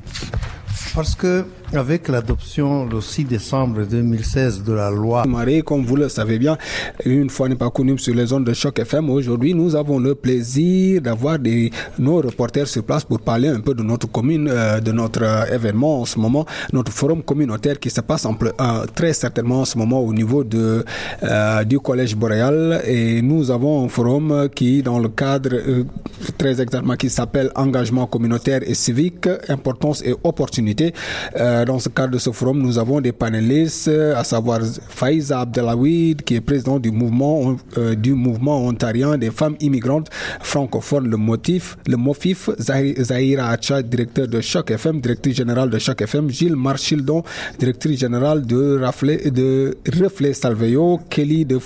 Parce 0.95 1.13
que 1.13 1.45
avec 1.73 2.07
l'adoption 2.07 2.85
le 2.85 2.99
6 2.99 3.25
décembre 3.25 3.83
2016 3.85 4.63
de 4.63 4.73
la 4.73 4.89
loi. 4.89 5.23
Marie, 5.27 5.61
comme 5.61 5.83
vous 5.85 5.95
le 5.95 6.09
savez 6.09 6.39
bien, 6.39 6.57
une 7.05 7.29
fois 7.29 7.47
n'est 7.47 7.55
pas 7.55 7.69
connu 7.69 7.97
sur 7.97 8.15
les 8.15 8.25
zones 8.27 8.43
de 8.43 8.53
choc 8.53 8.79
FM, 8.79 9.09
aujourd'hui 9.09 9.53
nous 9.53 9.75
avons 9.75 9.99
le 9.99 10.15
plaisir 10.15 11.01
d'avoir 11.01 11.37
nos 11.99 12.17
reporters 12.17 12.67
sur 12.67 12.83
place 12.83 13.03
pour 13.03 13.19
parler 13.19 13.49
un 13.49 13.59
peu 13.59 13.73
de 13.73 13.83
notre 13.83 14.07
commune, 14.11 14.47
euh, 14.51 14.79
de 14.79 14.91
notre 14.91 15.23
euh, 15.23 15.45
événement 15.53 16.01
en 16.01 16.05
ce 16.05 16.17
moment, 16.17 16.45
notre 16.73 16.91
forum 16.91 17.21
communautaire 17.21 17.79
qui 17.79 17.89
se 17.89 18.01
passe 18.01 18.25
euh, 18.25 18.85
très 18.95 19.13
certainement 19.13 19.61
en 19.61 19.65
ce 19.65 19.77
moment 19.77 20.01
au 20.01 20.13
niveau 20.13 20.43
du 20.43 21.79
Collège 21.79 22.15
Boréal 22.15 22.81
et 22.85 23.21
nous 23.21 23.51
avons 23.51 23.85
un 23.85 23.89
forum 23.89 24.49
qui 24.55 24.81
dans 24.81 24.99
le 24.99 25.09
cadre 25.09 25.49
très 26.37 26.61
exactement 26.61 26.95
qui 26.95 27.09
s'appelle 27.09 27.51
engagement 27.55 28.07
communautaire 28.07 28.61
et 28.65 28.73
civique, 28.73 29.27
importance 29.49 30.01
et 30.03 30.15
opportunité. 30.23 30.93
Dans 31.65 31.79
ce 31.79 31.89
cadre 31.89 32.13
de 32.13 32.17
ce 32.17 32.31
forum, 32.31 32.61
nous 32.61 32.77
avons 32.77 33.01
des 33.01 33.11
panélistes, 33.11 33.89
à 33.89 34.23
savoir 34.23 34.59
Faiza 34.89 35.41
Abdelawid, 35.41 36.23
qui 36.23 36.35
est 36.35 36.41
président 36.41 36.79
du 36.79 36.91
mouvement, 36.91 37.55
euh, 37.77 37.95
du 37.95 38.13
mouvement 38.13 38.65
ontarien 38.65 39.17
des 39.17 39.31
femmes 39.31 39.55
immigrantes 39.59 40.09
francophones, 40.41 41.07
le 41.09 41.17
motif, 41.17 41.77
le 41.87 41.97
MOFIF, 41.97 42.49
Zahira 42.59 43.49
Acha, 43.49 43.81
directeur 43.81 44.27
de 44.27 44.41
Choc 44.41 44.71
FM, 44.71 45.01
directrice 45.01 45.35
générale 45.37 45.69
de 45.69 45.79
Choc 45.79 46.01
FM, 46.01 46.29
Gilles 46.29 46.55
Marchildon, 46.55 47.23
directrice 47.57 47.99
générale 47.99 48.45
de 48.45 48.79
Reflet, 48.83 49.29
de 49.29 49.77
Reflet 50.01 50.33
Salveyo, 50.33 50.99
Kelly 51.09 51.45
de, 51.45 51.59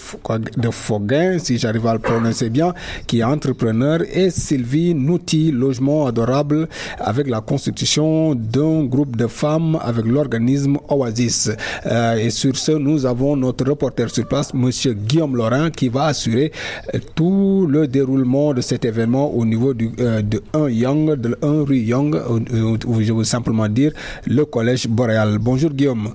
de 0.57 0.69
Foguin, 0.69 1.39
si 1.39 1.57
j'arrive 1.57 1.87
à 1.87 1.93
le 1.93 1.99
prononcer 1.99 2.49
bien, 2.49 2.73
qui 3.07 3.19
est 3.19 3.23
entrepreneur, 3.23 3.99
et 4.13 4.29
Sylvie 4.29 4.93
Nouti, 4.93 5.51
logement 5.51 6.05
adorable, 6.07 6.67
avec 6.99 7.27
la 7.27 7.41
constitution 7.41 8.35
d'un 8.35 8.83
groupe 8.85 9.15
de 9.15 9.27
femmes 9.27 9.77
avec 9.83 10.05
l'organisme 10.05 10.77
Oasis. 10.89 11.51
Euh, 11.85 12.15
et 12.15 12.29
sur 12.29 12.55
ce, 12.55 12.71
nous 12.71 13.05
avons 13.05 13.35
notre 13.35 13.65
reporter 13.69 14.09
sur 14.09 14.27
place, 14.27 14.53
Monsieur 14.53 14.93
Guillaume 14.93 15.35
Laurent, 15.35 15.69
qui 15.69 15.89
va 15.89 16.05
assurer 16.05 16.51
euh, 16.93 16.99
tout 17.15 17.67
le 17.69 17.87
déroulement 17.87 18.53
de 18.53 18.61
cet 18.61 18.85
événement 18.85 19.31
au 19.33 19.45
niveau 19.45 19.73
du, 19.73 19.91
euh, 19.99 20.21
de 20.21 20.41
1 20.53 20.69
Young, 20.69 21.15
de 21.15 21.37
1 21.41 21.63
rue 21.63 21.77
Young, 21.79 22.15
ou 22.85 23.01
je 23.01 23.13
veux 23.13 23.23
simplement 23.23 23.67
dire 23.67 23.91
le 24.25 24.45
collège 24.45 24.87
boréal. 24.87 25.37
Bonjour 25.39 25.71
Guillaume. 25.71 26.13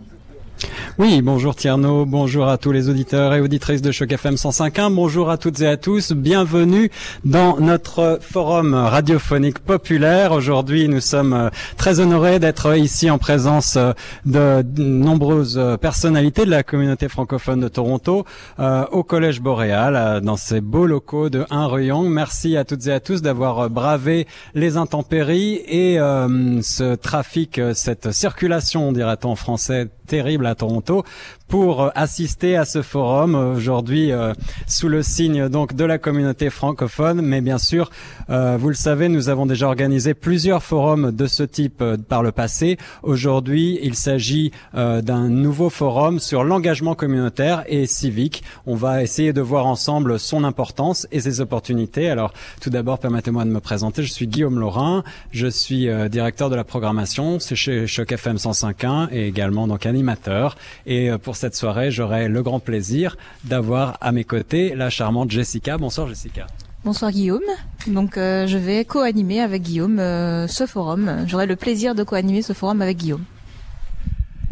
Oui, 0.99 1.23
bonjour 1.23 1.55
Tierno, 1.55 2.05
bonjour 2.05 2.49
à 2.49 2.59
tous 2.59 2.73
les 2.73 2.88
auditeurs 2.88 3.33
et 3.35 3.40
auditrices 3.40 3.83
de 3.83 3.92
Choc 3.92 4.11
FM 4.11 4.35
105.1, 4.35 4.92
bonjour 4.92 5.31
à 5.31 5.38
toutes 5.38 5.61
et 5.61 5.66
à 5.66 5.77
tous, 5.77 6.12
bienvenue 6.12 6.90
dans 7.25 7.59
notre 7.61 8.18
forum 8.21 8.75
radiophonique 8.75 9.61
populaire. 9.61 10.33
Aujourd'hui, 10.33 10.88
nous 10.88 11.01
sommes 11.01 11.33
euh, 11.33 11.51
très 11.77 12.01
honorés 12.01 12.40
d'être 12.40 12.77
ici 12.77 13.11
en 13.11 13.18
présence 13.18 13.77
euh, 13.77 13.92
de 14.25 14.83
nombreuses 14.83 15.61
personnalités 15.81 16.44
de 16.44 16.51
la 16.51 16.62
communauté 16.64 17.09
francophone 17.09 17.61
de 17.61 17.68
Toronto 17.68 18.25
euh, 18.59 18.85
au 18.90 19.05
Collège 19.05 19.40
Boréal, 19.40 20.21
dans 20.23 20.37
ces 20.37 20.61
beaux 20.61 20.87
locaux 20.87 21.31
de 21.31 21.47
1 21.51 21.66
rue 21.66 21.88
Merci 22.09 22.57
à 22.57 22.64
toutes 22.64 22.87
et 22.87 22.92
à 22.92 23.01
tous 23.01 23.23
d'avoir 23.23 23.71
bravé 23.71 24.27
les 24.55 24.77
intempéries 24.77 25.62
et 25.66 25.99
euh, 25.99 26.61
ce 26.62 26.94
trafic, 26.97 27.61
cette 27.75 28.11
circulation, 28.12 28.92
dirait-on 28.92 29.31
en 29.31 29.37
français, 29.37 29.88
terrible 30.09 30.47
à 30.47 30.55
Toronto 30.57 31.05
pour 31.49 31.83
euh, 31.83 31.91
assister 31.95 32.57
à 32.57 32.65
ce 32.65 32.83
forum 32.83 33.35
aujourd'hui 33.35 34.13
euh, 34.13 34.33
sous 34.67 34.89
le 34.89 35.03
signe 35.03 35.49
donc 35.49 35.75
de 35.75 35.85
la 35.85 35.99
communauté 35.99 36.51
francophone. 36.51 37.23
Mais 37.23 37.41
bien 37.41 37.59
sûr, 37.59 37.91
euh, 38.31 38.57
vous 38.59 38.69
le 38.69 38.75
savez, 38.75 39.09
nous 39.09 39.29
avons 39.29 39.47
déjà 39.47 39.67
organisé 39.67 40.15
plusieurs 40.15 40.63
forums 40.63 41.11
de 41.11 41.27
ce 41.27 41.43
type 41.43 41.81
euh, 41.81 41.97
par 41.97 42.23
le 42.23 42.33
passé. 42.33 42.77
Aujourd'hui, 43.03 43.79
il 43.83 43.95
s'agit 43.95 44.53
euh, 44.75 45.01
d'un 45.01 45.29
nouveau 45.29 45.71
forum 45.71 46.19
sur 46.19 46.45
l'engagement 46.45 46.95
communautaire 46.95 47.65
et 47.67 47.87
civique. 47.87 48.43
On 48.67 48.75
va 48.75 49.03
essayer 49.03 49.33
de 49.33 49.41
voir 49.41 49.67
ensemble 49.67 50.19
son 50.19 50.45
importance 50.45 51.07
et 51.11 51.21
ses 51.21 51.41
opportunités. 51.41 52.11
Alors, 52.11 52.33
tout 52.61 52.71
d'abord, 52.71 52.99
permettez-moi 52.99 53.45
de 53.45 53.51
me 53.51 53.61
présenter. 53.61 54.03
Je 54.03 54.13
suis 54.13 54.27
Guillaume 54.27 54.59
Laurin. 54.59 55.05
Je 55.33 55.47
suis 55.47 55.89
directeur 56.11 56.51
de 56.51 56.57
la 56.57 56.65
programmation. 56.65 57.39
Chez 57.39 57.87
Choc 57.87 58.13
FM 58.13 58.37
105.1 58.37 59.09
et 59.13 59.27
également 59.27 59.67
donc 59.67 59.87
animateur. 59.87 60.57
Et 60.87 61.11
pour 61.23 61.37
cette 61.38 61.55
soirée, 61.55 61.90
j'aurai 61.90 62.29
le 62.29 62.42
grand 62.42 62.61
plaisir 62.61 63.16
d'avoir 63.44 63.96
à 64.01 64.12
mes 64.12 64.24
côtés 64.24 64.74
la 64.74 64.90
charmante 64.90 65.31
Jessica. 65.31 65.79
Bonsoir 65.79 66.09
Jessica. 66.09 66.46
Bonsoir 66.85 67.12
Guillaume. 67.12 67.40
Donc 67.87 68.18
euh, 68.18 68.46
je 68.46 68.59
vais 68.59 68.85
co-animer 68.85 69.40
avec 69.40 69.62
Guillaume 69.62 69.98
euh, 70.01 70.46
ce 70.48 70.66
forum. 70.66 71.24
J'aurai 71.27 71.46
le 71.46 71.57
plaisir 71.57 71.94
de 71.94 72.03
co-animer 72.03 72.42
ce 72.42 72.53
forum 72.53 72.83
avec 72.83 72.98
Guillaume. 72.98 73.24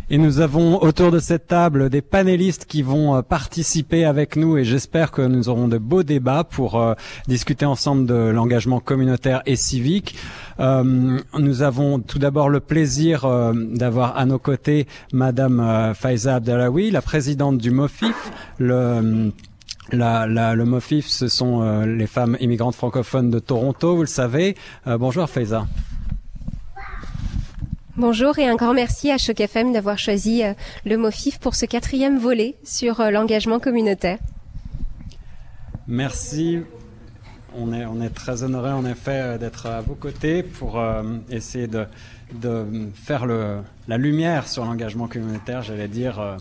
Et 0.08 0.18
nous 0.18 0.38
avons 0.38 0.80
autour 0.82 1.10
de 1.10 1.18
cette 1.18 1.48
table 1.48 1.90
des 1.90 2.00
panélistes 2.00 2.66
qui 2.66 2.82
vont 2.82 3.16
euh, 3.16 3.22
participer 3.22 4.04
avec 4.04 4.36
nous 4.36 4.56
et 4.56 4.62
j'espère 4.62 5.10
que 5.10 5.20
nous 5.20 5.48
aurons 5.48 5.66
de 5.66 5.78
beaux 5.78 6.04
débats 6.04 6.44
pour 6.44 6.80
euh, 6.80 6.94
discuter 7.26 7.66
ensemble 7.66 8.06
de 8.06 8.14
l'engagement 8.14 8.78
communautaire 8.78 9.42
et 9.46 9.56
civique. 9.56 10.14
Euh, 10.58 11.18
nous 11.38 11.62
avons 11.62 12.00
tout 12.00 12.18
d'abord 12.18 12.48
le 12.48 12.60
plaisir 12.60 13.24
euh, 13.24 13.52
d'avoir 13.54 14.16
à 14.16 14.24
nos 14.24 14.38
côtés 14.38 14.86
Madame 15.12 15.60
euh, 15.60 15.94
Faiza 15.94 16.36
Abdalawi, 16.36 16.90
la 16.90 17.02
présidente 17.02 17.58
du 17.58 17.70
MOFIF, 17.70 18.32
le 18.58 19.32
la, 19.92 20.26
la, 20.26 20.54
le 20.54 20.64
MOFIF, 20.64 21.06
ce 21.06 21.28
sont 21.28 21.62
euh, 21.62 21.86
les 21.86 22.06
femmes 22.08 22.36
immigrantes 22.40 22.74
francophones 22.74 23.30
de 23.30 23.38
Toronto, 23.38 23.94
vous 23.94 24.02
le 24.02 24.08
savez. 24.08 24.56
Euh, 24.86 24.98
bonjour 24.98 25.28
Faiza. 25.28 25.66
Bonjour 27.96 28.38
et 28.38 28.46
un 28.46 28.56
grand 28.56 28.74
merci 28.74 29.10
à 29.10 29.16
Choc 29.16 29.40
FM 29.40 29.72
d'avoir 29.72 29.98
choisi 29.98 30.42
euh, 30.42 30.52
le 30.84 30.96
MOFIF 30.96 31.38
pour 31.38 31.54
ce 31.54 31.66
quatrième 31.66 32.18
volet 32.18 32.56
sur 32.64 33.00
euh, 33.00 33.10
l'engagement 33.10 33.58
communautaire. 33.58 34.18
Merci. 35.86 36.58
On 37.58 38.00
est, 38.00 38.10
très 38.10 38.42
honoré 38.42 38.70
en 38.70 38.84
effet 38.84 39.20
euh, 39.20 39.38
d'être 39.38 39.66
à 39.66 39.80
vos 39.80 39.94
côtés 39.94 40.42
pour 40.42 40.82
essayer 41.30 41.66
de, 41.66 41.86
faire 42.94 43.26
la 43.26 43.98
lumière 43.98 44.48
sur 44.48 44.64
l'engagement 44.64 45.08
communautaire, 45.08 45.62
j'allais 45.62 45.88
dire 45.88 46.36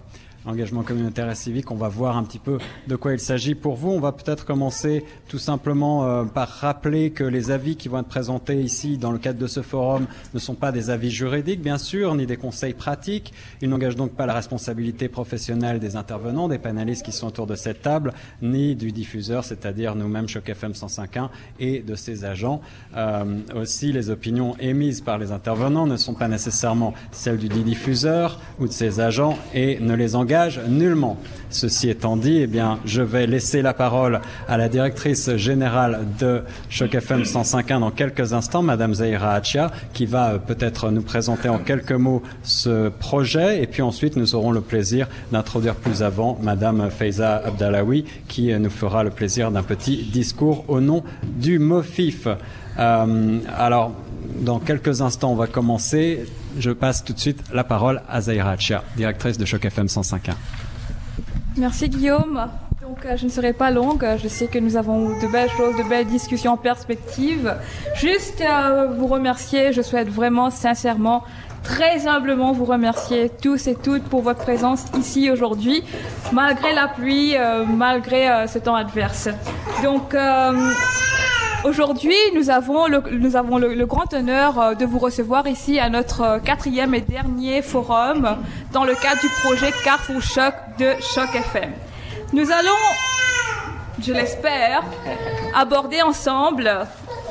engagement 0.46 0.84
communautaire 0.84 1.30
et 1.30 1.36
civique. 1.36 1.72
On 1.72 1.76
va 1.76 1.88
voir 1.88 2.18
un 2.18 2.24
petit 2.24 2.40
peu 2.40 2.58
de 2.88 2.96
quoi 2.96 3.14
il 3.14 3.20
s'agit 3.20 3.56
pour 3.56 3.76
vous. 3.76 3.92
On 3.92 4.00
va 4.00 4.12
peut-être 4.12 4.46
commencer 4.46 5.06
tout 5.28 5.40
simplement 5.40 6.06
euh, 6.06 6.24
par 6.24 6.48
rappeler 6.48 7.12
que 7.12 7.24
les 7.24 7.52
avis 7.52 7.76
qui 7.76 7.88
vont 7.88 8.00
être 8.00 8.08
présentés 8.08 8.62
ici 8.62 8.98
dans 8.98 9.12
le 9.12 9.18
cadre 9.18 9.40
de 9.40 9.48
ce 9.48 9.62
forum 9.62 10.08
ne 10.34 10.40
sont 10.40 10.54
pas 10.56 10.72
des 10.72 10.90
avis 10.90 11.10
juridiques, 11.10 11.62
bien 11.62 11.78
sûr, 11.78 12.14
ni 12.16 12.26
des 12.26 12.38
conseils 12.38 12.74
pratiques. 12.74 13.34
Ils 13.62 13.70
n'engagent 13.70 13.96
donc 13.96 14.12
pas 14.12 14.26
la 14.26 14.34
responsabilité 14.34 15.08
professionnelle 15.08 15.80
des 15.80 15.96
intervenants, 15.96 16.48
des 16.48 16.60
panélistes 16.60 17.06
qui 17.06 17.12
sont 17.12 17.28
autour 17.28 17.48
de 17.48 17.56
cette 17.56 17.82
table, 17.82 18.14
ni 18.42 18.76
du 18.76 18.92
diffuseur, 18.92 19.44
c'est-à-dire 19.44 19.96
nous-mêmes, 19.96 20.28
Choc 20.28 20.48
FM 20.48 20.74
105.1, 20.74 21.30
et 21.60 21.80
de 21.80 21.96
ses 21.96 22.26
agents. 22.26 22.62
Euh, 22.96 23.40
aussi, 23.56 23.92
les 23.92 24.10
opinions 24.10 24.56
émises 24.60 25.02
par 25.02 25.18
les 25.18 25.32
intervenants 25.32 25.88
ne 25.88 25.98
sont 25.98 26.14
pas 26.14 26.28
nécessairement 26.28 26.94
celles 27.12 27.38
du 27.38 27.50
diffuseur 27.50 28.40
ou 28.60 28.68
de 28.68 28.72
ses 28.72 29.00
agents 29.00 29.38
et 29.54 29.80
ne 29.80 29.96
les 29.96 30.16
engagent 30.16 30.35
nullement. 30.68 31.18
Ceci 31.50 31.90
étant 31.90 32.18
dit, 32.18 32.40
eh 32.42 32.48
bien, 32.48 32.80
je 32.86 33.02
vais 33.02 33.28
laisser 33.28 33.62
la 33.62 33.74
parole 33.74 34.20
à 34.48 34.58
la 34.58 34.68
directrice 34.68 35.36
générale 35.38 36.00
de 36.20 36.42
Choc 36.70 36.94
FM 36.94 37.22
105.1 37.22 37.80
dans 37.80 37.92
quelques 37.92 38.34
instants, 38.34 38.62
Madame 38.62 38.94
Zahira 38.94 39.34
Achia, 39.34 39.72
qui 39.94 40.06
va 40.06 40.32
euh, 40.32 40.38
peut-être 40.38 40.92
nous 40.92 41.02
présenter 41.02 41.48
en 41.48 41.60
quelques 41.60 41.94
mots 41.94 42.22
ce 42.44 42.90
projet. 42.90 43.62
Et 43.62 43.68
puis 43.68 43.82
ensuite, 43.82 44.16
nous 44.16 44.36
aurons 44.36 44.52
le 44.52 44.62
plaisir 44.62 45.08
d'introduire 45.32 45.76
plus 45.76 46.04
avant 46.04 46.38
Madame 46.42 46.90
Faiza 46.90 47.38
Abdallaoui, 47.46 48.06
qui 48.28 48.52
euh, 48.52 48.60
nous 48.60 48.70
fera 48.70 49.04
le 49.04 49.12
plaisir 49.12 49.52
d'un 49.52 49.64
petit 49.64 50.04
discours 50.12 50.66
au 50.68 50.82
nom 50.82 51.04
du 51.24 51.60
MOFIF. 51.60 52.28
Euh, 52.78 53.40
alors, 53.58 53.94
dans 54.42 54.60
quelques 54.60 55.02
instants, 55.02 55.32
on 55.32 55.36
va 55.36 55.48
commencer. 55.48 56.26
Je 56.58 56.72
passe 56.72 57.04
tout 57.04 57.14
de 57.14 57.20
suite 57.20 57.42
la 57.54 57.64
parole 57.64 58.02
à 58.10 58.22
Zaira 58.22 58.52
Achia, 58.52 58.84
directrice 58.96 59.38
de 59.38 59.46
Choc 59.46 59.66
FM 59.66 59.88
105.1. 59.88 60.34
Merci 61.58 61.90
Guillaume. 61.90 62.48
Donc, 62.82 63.06
euh, 63.06 63.18
je 63.18 63.26
ne 63.26 63.30
serai 63.30 63.54
pas 63.54 63.72
longue. 63.72 64.06
Je 64.22 64.28
sais 64.28 64.48
que 64.48 64.60
nous 64.60 64.78
avons 64.78 65.10
de 65.20 65.32
belles 65.32 65.50
choses, 65.50 65.76
de 65.78 65.90
belles 65.90 66.06
discussions 66.06 66.54
en 66.54 66.58
perspective. 66.58 67.56
Juste 67.96 68.42
euh, 68.42 68.88
vous 68.98 69.08
remercier. 69.08 69.74
Je 69.74 69.82
souhaite 69.82 70.10
vraiment, 70.10 70.52
sincèrement, 70.52 71.24
très 71.64 72.08
humblement 72.08 72.52
vous 72.52 72.66
remercier 72.66 73.32
tous 73.42 73.68
et 73.68 73.76
toutes 73.76 74.04
pour 74.04 74.22
votre 74.22 74.40
présence 74.40 74.84
ici 75.00 75.32
aujourd'hui, 75.32 75.84
malgré 76.32 76.74
la 76.74 76.88
pluie, 76.88 77.36
euh, 77.36 77.66
malgré 77.66 78.46
ce 78.48 78.60
temps 78.60 78.76
adverse. 78.76 79.30
Donc, 79.84 80.14
Aujourd'hui, 81.66 82.14
nous 82.36 82.52
avons, 82.52 82.86
le, 82.86 83.86
grand 83.88 84.14
honneur 84.14 84.60
euh, 84.60 84.76
de 84.76 84.86
vous 84.86 85.00
recevoir 85.00 85.48
ici 85.48 85.80
à 85.80 85.90
notre 85.90 86.22
euh, 86.22 86.40
quatrième 86.40 86.94
et 86.94 87.02
dernier 87.02 87.64
forum 87.64 88.38
dans 88.72 88.84
le 88.84 88.94
cadre 88.94 89.20
du 89.20 89.30
projet 89.44 89.74
Carrefour 89.84 90.22
Choc 90.22 90.54
de 90.78 90.92
Choc 91.02 91.34
FM. 91.34 91.72
Nous 92.34 92.52
allons, 92.52 92.70
je 94.00 94.14
l'espère, 94.14 94.84
aborder 95.56 96.04
ensemble 96.04 96.86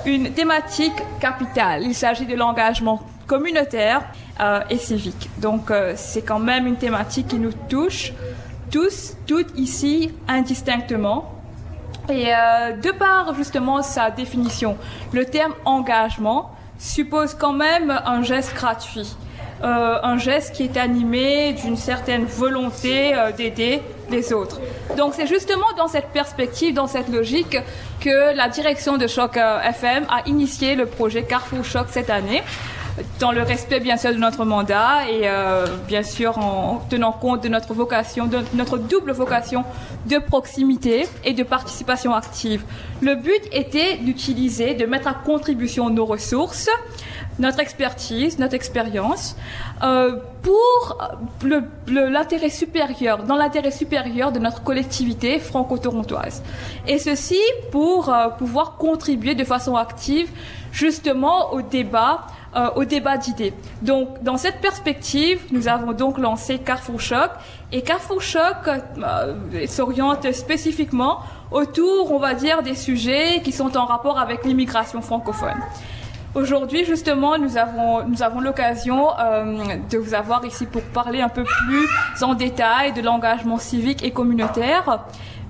une 0.05 0.33
thématique 0.33 1.01
capitale. 1.21 1.85
Il 1.85 1.95
s'agit 1.95 2.27
de 2.27 2.35
l'engagement 2.35 3.03
communautaire 3.29 4.03
euh, 4.41 4.63
et 4.69 4.79
civique. 4.79 5.31
Donc, 5.39 5.71
c'est 5.95 6.23
quand 6.23 6.41
même 6.41 6.67
une 6.67 6.77
thématique 6.77 7.29
qui 7.29 7.39
nous 7.39 7.53
touche 7.69 8.13
tous, 8.73 9.17
toutes 9.29 9.57
ici, 9.57 10.11
indistinctement. 10.27 11.34
Et 12.09 12.27
euh, 12.29 12.73
de 12.73 12.91
par 12.91 13.35
justement 13.35 13.83
sa 13.83 14.11
définition, 14.11 14.77
le 15.13 15.25
terme 15.25 15.55
engagement 15.65 16.51
suppose 16.79 17.35
quand 17.35 17.53
même 17.53 17.91
un 18.05 18.23
geste 18.23 18.55
gratuit, 18.55 19.17
euh, 19.63 19.99
un 20.03 20.19
geste 20.19 20.55
qui 20.55 20.65
est 20.65 20.77
animé 20.77 21.55
d'une 21.55 21.77
certaine 21.77 22.27
volonté 22.27 23.15
euh, 23.15 23.33
d'aider 23.33 23.81
les 24.11 24.35
autres. 24.35 24.61
Donc 24.99 25.15
c'est 25.15 25.27
justement 25.27 25.67
dans 25.79 25.89
cette 25.89 26.09
perspective, 26.09 26.75
dans 26.75 26.87
cette 26.87 27.09
logique, 27.09 27.57
que 28.01 28.37
la 28.37 28.51
direction 28.51 28.99
de 28.99 29.07
Choc 29.07 29.37
FM 29.37 30.05
a 30.11 30.29
initié 30.29 30.75
le 30.75 30.85
projet 30.85 31.23
Carrefour 31.23 31.65
Choc 31.65 31.87
cette 31.91 32.11
année 32.11 32.43
dans 33.19 33.33
le 33.33 33.43
respect 33.43 33.81
bien 33.81 33.97
sûr 33.97 34.13
de 34.13 34.19
notre 34.19 34.45
mandat 34.45 35.09
et 35.11 35.23
euh, 35.25 35.67
bien 35.89 36.03
sûr 36.03 36.39
en 36.39 36.85
tenant 36.89 37.13
compte 37.13 37.43
de 37.43 37.49
notre 37.49 37.75
vocation, 37.75 38.27
de 38.27 38.39
notre 38.55 38.79
double 38.79 39.13
vocation 39.13 39.65
de 40.07 40.19
proximité 40.19 41.07
et 41.25 41.33
de 41.33 41.43
participation 41.43 42.15
active. 42.15 42.63
Le 43.01 43.17
but 43.17 43.43
était 43.53 43.97
d'utiliser, 43.97 44.75
de 44.75 44.87
mettre 44.87 45.09
à 45.09 45.15
contribution 45.15 45.91
nos 45.91 46.07
ressources, 46.07 46.69
notre 47.39 47.61
expertise, 47.61 48.39
notre 48.39 48.55
expérience, 48.55 49.37
euh, 49.83 50.19
pour 50.43 50.99
l'intérêt 51.87 52.51
supérieur, 52.51 53.25
dans 53.25 53.37
l'intérêt 53.37 53.71
supérieur 53.71 54.31
de 54.31 54.39
notre 54.39 54.63
collectivité 54.63 55.39
franco-torontoise. 55.41 56.43
Et 56.87 56.99
ceci 56.99 57.41
pour 57.73 58.09
euh, 58.09 58.29
pouvoir 58.29 58.77
contribuer 58.77 59.35
de 59.35 59.45
façon 59.45 59.75
active 59.75 60.31
justement 60.71 61.53
au 61.53 61.63
débat 61.63 62.27
euh, 62.57 62.71
au 62.77 62.85
débat 62.85 63.17
d'idées. 63.17 63.53
Donc, 63.83 64.23
dans 64.23 64.37
cette 64.37 64.61
perspective, 64.61 65.41
nous 65.51 65.67
avons 65.67 65.93
donc 65.93 66.19
lancé 66.19 66.59
Carrefour 66.59 67.01
Choc. 67.01 67.31
Et 67.73 67.83
Carrefour 67.83 68.23
Choc 68.23 68.69
euh, 68.69 69.67
s'oriente 69.67 70.31
spécifiquement 70.33 71.19
autour, 71.51 72.13
on 72.13 72.19
va 72.19 72.35
dire, 72.35 72.63
des 72.63 72.77
sujets 72.77 73.41
qui 73.43 73.51
sont 73.51 73.77
en 73.77 73.87
rapport 73.87 74.21
avec 74.21 74.45
l'immigration 74.45 75.01
francophone. 75.01 75.57
Aujourd'hui, 76.37 76.85
justement, 76.85 77.39
nous 77.39 77.57
avons, 77.57 78.07
nous 78.07 78.23
avons 78.23 78.41
l'occasion 78.41 79.09
euh, 79.19 79.77
de 79.91 79.99
vous 79.99 80.15
avoir 80.15 80.45
ici 80.45 80.67
pour 80.67 80.83
parler 80.83 81.21
un 81.21 81.29
peu 81.29 81.43
plus 81.43 82.23
en 82.23 82.35
détail 82.35 82.93
de 82.93 83.03
l'engagement 83.03 83.59
civique 83.59 84.05
et 84.05 84.13
communautaire. 84.13 85.05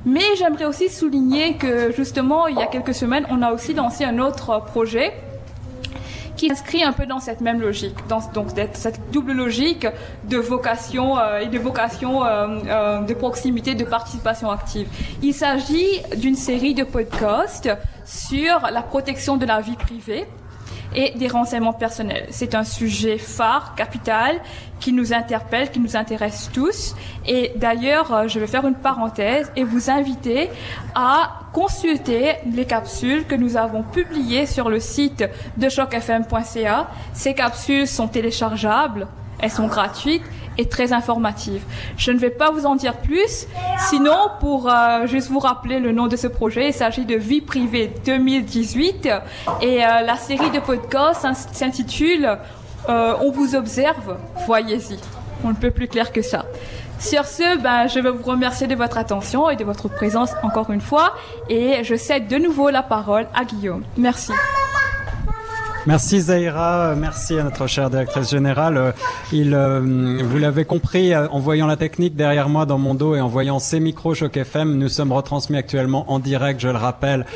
Mais 0.07 0.25
j'aimerais 0.38 0.67
aussi 0.67 0.88
souligner 0.88 1.57
que, 1.57 1.93
justement, 1.93 2.47
il 2.47 2.57
y 2.57 2.62
a 2.62 2.67
quelques 2.67 2.95
semaines, 2.95 3.27
on 3.31 3.43
a 3.43 3.53
aussi 3.53 3.75
lancé 3.75 4.05
un 4.05 4.19
autre 4.19 4.62
projet 4.64 5.12
qui 6.37 6.51
inscrit 6.51 6.83
un 6.83 6.92
peu 6.92 7.07
dans 7.07 7.20
cette 7.20 7.40
même 7.40 7.61
logique, 7.61 7.97
dans 8.09 8.20
donc 8.33 8.49
cette 8.73 9.11
double 9.11 9.33
logique 9.33 9.87
de 10.29 10.37
vocation 10.37 11.18
euh, 11.18 11.40
et 11.40 11.47
de 11.47 11.59
vocation 11.59 12.25
euh, 12.25 12.59
euh, 12.66 13.01
de 13.01 13.14
proximité, 13.14 13.75
de 13.75 13.85
participation 13.85 14.51
active. 14.51 14.88
Il 15.23 15.35
s'agit 15.35 16.01
d'une 16.16 16.37
série 16.37 16.75
de 16.75 16.85
podcasts 16.85 17.70
sur 18.05 18.61
la 18.70 18.83
protection 18.83 19.37
de 19.37 19.47
la 19.47 19.61
vie 19.61 19.77
privée 19.77 20.27
et 20.95 21.13
des 21.17 21.29
renseignements 21.29 21.73
personnels. 21.73 22.27
C'est 22.31 22.55
un 22.55 22.65
sujet 22.65 23.19
phare, 23.19 23.75
capital, 23.75 24.41
qui 24.81 24.93
nous 24.93 25.13
interpelle, 25.13 25.71
qui 25.71 25.81
nous 25.81 25.97
intéresse 25.97 26.51
tous. 26.53 26.95
Et 27.27 27.53
d'ailleurs, 27.57 28.13
euh, 28.13 28.29
je 28.29 28.39
vais 28.39 28.47
faire 28.47 28.67
une 28.67 28.75
parenthèse 28.75 29.51
et 29.57 29.65
vous 29.65 29.91
inviter 29.91 30.51
à 30.95 31.41
consulter 31.53 32.35
les 32.53 32.67
capsules 32.67 33.27
que 33.27 33.35
nous 33.35 33.57
avons 33.57 33.83
publiées 33.83 34.47
sur 34.47 34.69
le 34.69 34.81
site 34.81 35.25
de 35.57 35.69
chocfm.ca. 35.69 36.89
Ces 37.13 37.35
capsules 37.35 37.87
sont 37.87 38.09
téléchargeables, 38.09 39.07
elles 39.41 39.51
sont 39.51 39.67
gratuites 39.67 40.25
et 40.59 40.69
très 40.69 40.93
informative. 40.93 41.62
Je 41.97 42.11
ne 42.11 42.19
vais 42.19 42.31
pas 42.31 42.51
vous 42.51 42.67
en 42.67 42.77
dire 42.77 42.97
plus, 42.97 43.47
sinon 43.88 44.17
pour 44.40 44.69
euh, 44.69 45.07
juste 45.07 45.31
vous 45.31 45.38
rappeler 45.38 45.81
le 45.81 45.93
nom 45.93 46.07
de 46.07 46.17
ce 46.17 46.27
projet, 46.27 46.69
il 46.69 46.75
s'agit 46.75 47.05
de 47.05 47.17
Vie 47.17 47.40
privée 47.40 47.93
2018 48.05 49.09
et 49.61 49.85
euh, 49.85 50.01
la 50.01 50.17
série 50.17 50.51
de 50.51 50.61
podcasts 50.61 51.27
s'intitule 51.53 52.38
euh, 52.88 53.14
On 53.21 53.31
vous 53.31 53.55
observe, 53.55 54.17
voyez-y. 54.47 54.99
On 55.45 55.49
ne 55.49 55.55
peut 55.55 55.71
plus 55.71 55.88
clair 55.88 56.12
que 56.12 56.23
ça. 56.23 56.47
Sur 56.99 57.27
ce, 57.27 57.59
ben, 57.59 57.87
je 57.87 58.01
veux 58.01 58.11
vous 58.11 58.23
remercier 58.23 58.67
de 58.67 58.75
votre 58.75 58.97
attention 58.97 59.51
et 59.51 59.57
de 59.57 59.64
votre 59.64 59.88
présence 59.88 60.31
encore 60.43 60.71
une 60.71 60.81
fois 60.81 61.14
et 61.49 61.85
je 61.85 61.97
cède 61.97 62.29
de 62.29 62.37
nouveau 62.37 62.71
la 62.71 62.83
parole 62.83 63.27
à 63.35 63.45
Guillaume. 63.45 63.83
Merci. 63.97 64.33
Merci 65.87 66.23
Zaira, 66.23 66.94
merci 66.97 67.38
à 67.38 67.42
notre 67.42 67.66
chère 67.66 67.90
directrice 67.90 68.31
générale. 68.31 68.79
Euh, 68.79 68.92
il, 69.35 69.53
euh, 69.53 70.18
vous 70.25 70.38
l'avez 70.38 70.64
compris, 70.64 71.12
euh, 71.12 71.29
en 71.29 71.40
voyant 71.40 71.66
la 71.66 71.77
technique 71.77 72.16
derrière 72.16 72.49
moi 72.49 72.64
dans 72.64 72.79
mon 72.79 72.94
dos 72.94 73.14
et 73.14 73.20
en 73.20 73.29
voyant 73.29 73.59
ces 73.59 73.81
micros 73.81 74.14
Choc 74.14 74.35
FM, 74.35 74.79
nous 74.79 74.88
sommes 74.88 75.12
retransmis 75.12 75.59
actuellement 75.59 76.11
en 76.11 76.20
direct, 76.20 76.59
je 76.61 76.68
le 76.68 76.79
rappelle, 76.79 77.27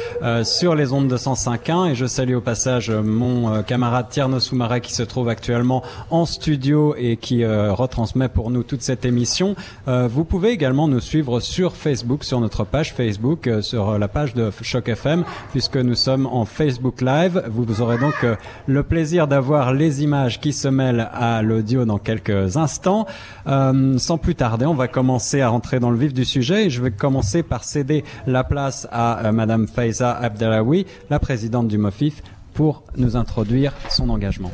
sur 0.45 0.75
les 0.75 0.93
ondes 0.93 1.09
de 1.09 1.17
105.1 1.19 1.91
et 1.91 1.95
je 1.95 2.07
salue 2.07 2.37
au 2.37 2.41
passage 2.41 2.91
mon 2.91 3.63
camarade 3.63 4.09
Tierno 4.09 4.41
Soumaré 4.41 4.81
qui 4.81 4.95
se 4.95 5.03
trouve 5.03 5.29
actuellement 5.29 5.83
en 6.11 6.25
studio 6.25 6.95
et 6.97 7.17
qui 7.17 7.45
retransmet 7.45 8.29
pour 8.29 8.51
nous 8.51 8.63
toute 8.63 8.83
cette 8.83 9.05
émission. 9.05 9.57
vous 9.87 10.25
pouvez 10.25 10.51
également 10.51 10.89
nous 10.89 11.01
suivre 11.01 11.41
sur 11.41 11.77
Facebook, 11.77 12.25
sur 12.25 12.41
notre 12.41 12.65
page 12.65 12.95
Facebook, 12.95 13.49
sur 13.61 13.99
la 13.99 14.09
page 14.09 14.35
de 14.35 14.51
Choc 14.63 14.89
FM, 14.89 15.25
puisque 15.51 15.77
nous 15.77 15.95
sommes 15.95 16.27
en 16.27 16.45
Facebook 16.45 17.01
Live. 17.01 17.43
Vous 17.49 17.81
aurez 17.81 17.99
donc 17.99 18.25
le 18.67 18.83
plaisir 18.83 19.27
d'avoir 19.29 19.73
les 19.73 20.03
images 20.03 20.41
qui 20.41 20.53
se 20.53 20.69
mêlent 20.69 21.09
à 21.13 21.43
l'audio 21.43 21.85
dans 21.85 21.99
quelques 21.99 22.57
instants. 22.57 23.07
Euh, 23.47 23.99
sans 23.99 24.19
plus 24.19 24.35
tarder, 24.35 24.67
on 24.67 24.75
va 24.75 24.89
commencer 24.89 25.41
à 25.41 25.49
rentrer 25.49 25.81
dans 25.81 25.91
le 25.91 25.99
vif 25.99 26.13
du 26.13 26.25
sujet 26.25 26.67
et 26.67 26.71
je 26.71 26.83
vais 26.83 26.91
commencer 26.91 27.43
par 27.43 27.65
céder 27.65 28.05
la 28.27 28.45
place 28.45 28.87
à 28.91 29.27
euh, 29.27 29.33
Madame 29.33 29.67
Faiza 29.67 30.13
Abdelawi, 30.13 30.87
la 31.11 31.19
présidente 31.19 31.69
du 31.69 31.79
MOFIF, 31.79 32.23
pour 32.55 32.83
nous 32.97 33.17
introduire 33.17 33.73
son 33.91 34.11
engagement. 34.11 34.51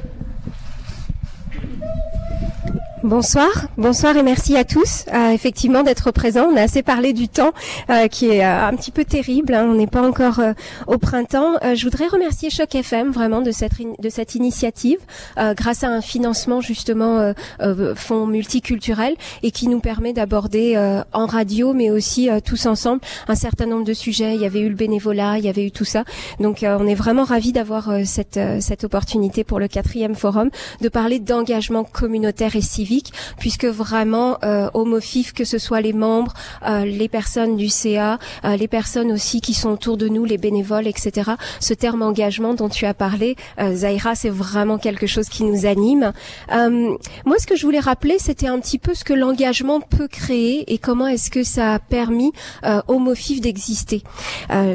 Bonsoir, 3.05 3.67
bonsoir 3.77 4.17
et 4.17 4.23
merci 4.23 4.57
à 4.57 4.65
tous. 4.65 5.05
Euh, 5.13 5.29
effectivement 5.29 5.83
d'être 5.83 6.11
présents. 6.11 6.49
On 6.51 6.57
a 6.57 6.63
assez 6.63 6.83
parlé 6.83 7.13
du 7.13 7.29
temps 7.29 7.53
euh, 7.91 8.09
qui 8.09 8.31
est 8.31 8.43
euh, 8.43 8.67
un 8.67 8.75
petit 8.75 8.91
peu 8.91 9.05
terrible. 9.05 9.53
Hein. 9.53 9.67
On 9.69 9.75
n'est 9.75 9.87
pas 9.87 10.01
encore 10.01 10.41
au 10.87 10.97
printemps. 10.97 11.53
Je 11.75 11.85
voudrais 11.85 12.07
remercier 12.07 12.49
Choc 12.49 12.75
FM 12.75 13.11
vraiment 13.11 13.43
de 13.43 13.51
cette 13.51 13.73
de 13.75 14.09
cette 14.09 14.37
initiative, 14.37 14.97
grâce 15.37 15.85
à 15.85 15.89
un 15.89 16.01
financement 16.01 16.63
justement 16.63 17.35
fonds 17.95 18.27
multiculturel 18.27 19.17
et 19.43 19.51
qui 19.51 19.69
nous 19.69 19.81
permet 19.81 20.15
d'aborder 20.15 20.79
en 21.13 21.27
radio, 21.27 21.75
mais 21.75 21.91
aussi 21.91 22.31
tous 22.45 22.67
ensemble 22.67 23.01
un 23.29 23.35
certain 23.35 23.67
nombre 23.67 23.85
de 23.85 23.93
sujets. 23.93 24.35
Il 24.35 24.41
y 24.41 24.47
avait 24.47 24.61
eu 24.61 24.69
le 24.69 24.77
bénévolat, 24.77 25.39
il 25.39 25.45
y 25.45 25.49
avait 25.49 25.67
eu 25.67 25.73
tout 25.73 25.85
ça. 25.85 26.05
Donc 26.41 26.61
on 26.63 26.87
est 26.87 26.95
vraiment 26.95 27.25
ravis 27.25 27.53
d'avoir 27.53 27.91
cette 28.05 28.41
cette 28.61 28.85
opportunité 28.85 29.45
pour 29.45 29.59
le 29.59 29.69
quatrième 29.69 30.15
forum 30.15 30.51
de 30.81 30.89
parler 30.89 31.19
d'engagement 31.19 31.85
communautaire 31.85 32.57
et 32.57 32.63
civique 32.63 32.94
puisque 33.39 33.65
vraiment 33.65 34.39
euh, 34.45 34.69
au 34.75 34.85
MOFIF, 34.85 35.33
que 35.33 35.45
ce 35.45 35.59
soit 35.59 35.81
les 35.81 35.93
membres, 35.93 36.35
euh, 36.67 36.85
les 36.85 37.09
personnes 37.09 37.57
du 37.57 37.69
CA, 37.69 38.19
euh, 38.45 38.57
les 38.57 38.69
personnes 38.69 39.13
aussi 39.13 39.41
qui 39.41 39.55
sont 39.55 39.71
autour 39.71 39.97
de 39.97 40.09
nous, 40.09 40.25
les 40.25 40.39
bénévoles, 40.39 40.87
etc. 40.87 41.33
Ce 41.61 41.75
terme 41.75 42.03
engagement 42.03 42.55
dont 42.55 42.69
tu 42.69 42.87
as 42.87 42.95
parlé, 42.95 43.37
euh, 43.61 43.75
Zaira, 43.75 44.15
c'est 44.15 44.31
vraiment 44.31 44.79
quelque 44.79 45.07
chose 45.07 45.29
qui 45.29 45.45
nous 45.45 45.67
anime. 45.67 46.13
Moi, 46.51 47.37
ce 47.39 47.47
que 47.47 47.57
je 47.57 47.65
voulais 47.65 47.81
rappeler, 47.81 48.19
c'était 48.19 48.47
un 48.47 48.59
petit 48.59 48.79
peu 48.79 48.95
ce 48.95 49.05
que 49.05 49.13
l'engagement 49.13 49.81
peut 49.81 50.09
créer 50.09 50.73
et 50.73 50.79
comment 50.79 51.07
est-ce 51.07 51.31
que 51.31 51.43
ça 51.43 51.75
a 51.75 51.79
permis 51.79 52.33
euh, 52.65 52.81
au 52.89 52.99
MOFIF 52.99 53.41
d'exister. 53.41 54.03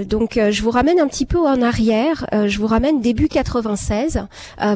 donc, 0.05 0.39
je 0.49 0.61
vous 0.61 0.71
ramène 0.71 0.99
un 0.99 1.07
petit 1.07 1.25
peu 1.25 1.39
en 1.39 1.61
arrière. 1.61 2.25
je 2.31 2.57
vous 2.57 2.67
ramène 2.67 3.01
début 3.01 3.27
96, 3.27 4.25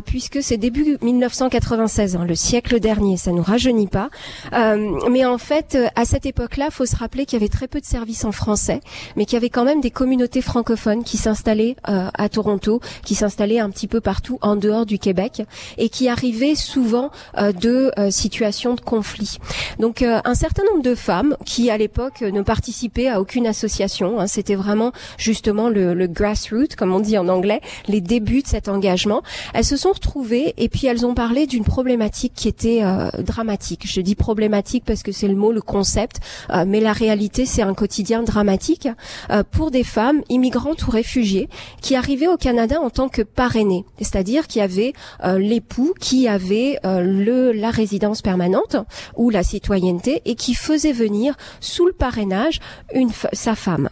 puisque 0.05 0.41
c'est 0.41 0.57
début 0.57 0.97
1996, 1.01 2.15
hein, 2.15 2.25
le 2.27 2.35
siècle 2.35 2.79
dernier. 2.79 3.17
Nous 3.33 3.43
rajeunit 3.43 3.87
pas. 3.87 4.09
Euh, 4.53 4.99
mais 5.09 5.25
en 5.25 5.37
fait, 5.37 5.75
euh, 5.75 5.87
à 5.95 6.05
cette 6.05 6.25
époque-là, 6.25 6.69
faut 6.71 6.85
se 6.85 6.95
rappeler 6.95 7.25
qu'il 7.25 7.39
y 7.39 7.41
avait 7.41 7.49
très 7.49 7.67
peu 7.67 7.79
de 7.79 7.85
services 7.85 8.25
en 8.25 8.31
français, 8.31 8.81
mais 9.15 9.25
qu'il 9.25 9.33
y 9.33 9.37
avait 9.37 9.49
quand 9.49 9.65
même 9.65 9.81
des 9.81 9.91
communautés 9.91 10.41
francophones 10.41 11.03
qui 11.03 11.17
s'installaient 11.17 11.75
euh, 11.89 12.09
à 12.13 12.29
Toronto, 12.29 12.79
qui 13.03 13.15
s'installaient 13.15 13.59
un 13.59 13.69
petit 13.69 13.87
peu 13.87 14.01
partout 14.01 14.37
en 14.41 14.55
dehors 14.55 14.85
du 14.85 14.99
Québec, 14.99 15.43
et 15.77 15.89
qui 15.89 16.07
arrivaient 16.07 16.55
souvent 16.55 17.11
de 17.37 17.91
situations 18.09 18.75
de 18.75 18.81
conflit. 18.81 19.37
Donc, 19.79 20.01
un 20.01 20.35
certain 20.35 20.63
nombre 20.71 20.83
de 20.83 20.95
femmes 20.95 21.35
qui, 21.45 21.69
à 21.69 21.77
l'époque, 21.77 22.21
ne 22.21 22.41
participaient 22.41 23.09
à 23.09 23.19
aucune 23.19 23.47
association, 23.47 24.19
hein, 24.19 24.27
c'était 24.27 24.55
vraiment 24.55 24.91
justement 25.17 25.69
le, 25.69 25.93
le 25.93 26.07
grassroots, 26.07 26.75
comme 26.75 26.93
on 26.93 26.99
dit 26.99 27.17
en 27.17 27.27
anglais, 27.27 27.61
les 27.87 28.01
débuts 28.01 28.41
de 28.41 28.47
cet 28.47 28.67
engagement. 28.67 29.21
Elles 29.53 29.65
se 29.65 29.77
sont 29.77 29.91
retrouvées 29.91 30.53
et 30.57 30.69
puis 30.69 30.87
elles 30.87 31.05
ont 31.05 31.15
parlé 31.15 31.47
d'une 31.47 31.63
problématique 31.63 32.33
qui 32.35 32.47
était 32.47 32.81
dramatique. 33.23 33.83
Je 33.85 34.01
dis 34.01 34.15
problématique 34.15 34.83
parce 34.85 35.03
que 35.03 35.11
c'est 35.11 35.27
le 35.27 35.35
mot, 35.35 35.51
le 35.51 35.61
concept, 35.61 36.19
euh, 36.49 36.65
mais 36.67 36.79
la 36.79 36.93
réalité, 36.93 37.45
c'est 37.45 37.61
un 37.61 37.73
quotidien 37.73 38.23
dramatique 38.23 38.87
euh, 39.29 39.43
pour 39.49 39.71
des 39.71 39.83
femmes 39.83 40.21
immigrantes 40.29 40.85
ou 40.87 40.91
réfugiées 40.91 41.49
qui 41.81 41.95
arrivaient 41.95 42.27
au 42.27 42.37
Canada 42.37 42.79
en 42.81 42.89
tant 42.89 43.09
que 43.09 43.21
parrainées, 43.21 43.85
c'est-à-dire 43.99 44.47
qui 44.47 44.61
avaient 44.61 44.93
euh, 45.23 45.39
l'époux 45.39 45.93
qui 45.99 46.27
avait 46.27 46.79
le 46.83 47.51
la 47.51 47.69
résidence 47.69 48.21
permanente 48.21 48.75
ou 49.15 49.29
la 49.29 49.43
citoyenneté 49.43 50.21
et 50.25 50.35
qui 50.35 50.53
faisait 50.53 50.91
venir 50.91 51.35
sous 51.59 51.85
le 51.85 51.93
parrainage 51.93 52.59
une 52.93 53.09
sa 53.33 53.55
femme. 53.55 53.89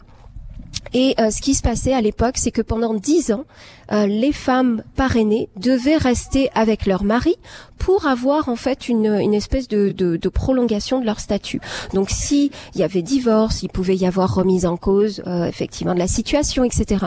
Et 0.93 1.15
ce 1.17 1.41
qui 1.41 1.53
se 1.53 1.61
passait 1.61 1.93
à 1.93 2.01
l'époque, 2.01 2.37
c'est 2.37 2.51
que 2.51 2.61
pendant 2.61 2.93
dix 2.93 3.31
ans, 3.31 3.45
euh, 3.91 4.07
les 4.07 4.31
femmes 4.31 4.83
parrainées 4.95 5.49
devaient 5.57 5.97
rester 5.97 6.49
avec 6.55 6.85
leur 6.85 7.03
mari 7.03 7.35
pour 7.77 8.05
avoir 8.05 8.47
en 8.47 8.55
fait 8.55 8.89
une, 8.89 9.07
une 9.07 9.33
espèce 9.33 9.67
de, 9.67 9.89
de, 9.89 10.15
de, 10.15 10.29
prolongation 10.29 10.99
de 10.99 11.05
leur 11.05 11.19
statut. 11.19 11.59
Donc 11.93 12.11
si 12.11 12.51
il 12.75 12.81
y 12.81 12.83
avait 12.83 13.01
divorce, 13.01 13.63
il 13.63 13.69
pouvait 13.69 13.95
y 13.95 14.05
avoir 14.05 14.35
remise 14.35 14.67
en 14.67 14.77
cause 14.77 15.23
euh, 15.25 15.45
effectivement 15.45 15.95
de 15.95 15.99
la 15.99 16.07
situation, 16.07 16.63
etc. 16.63 17.05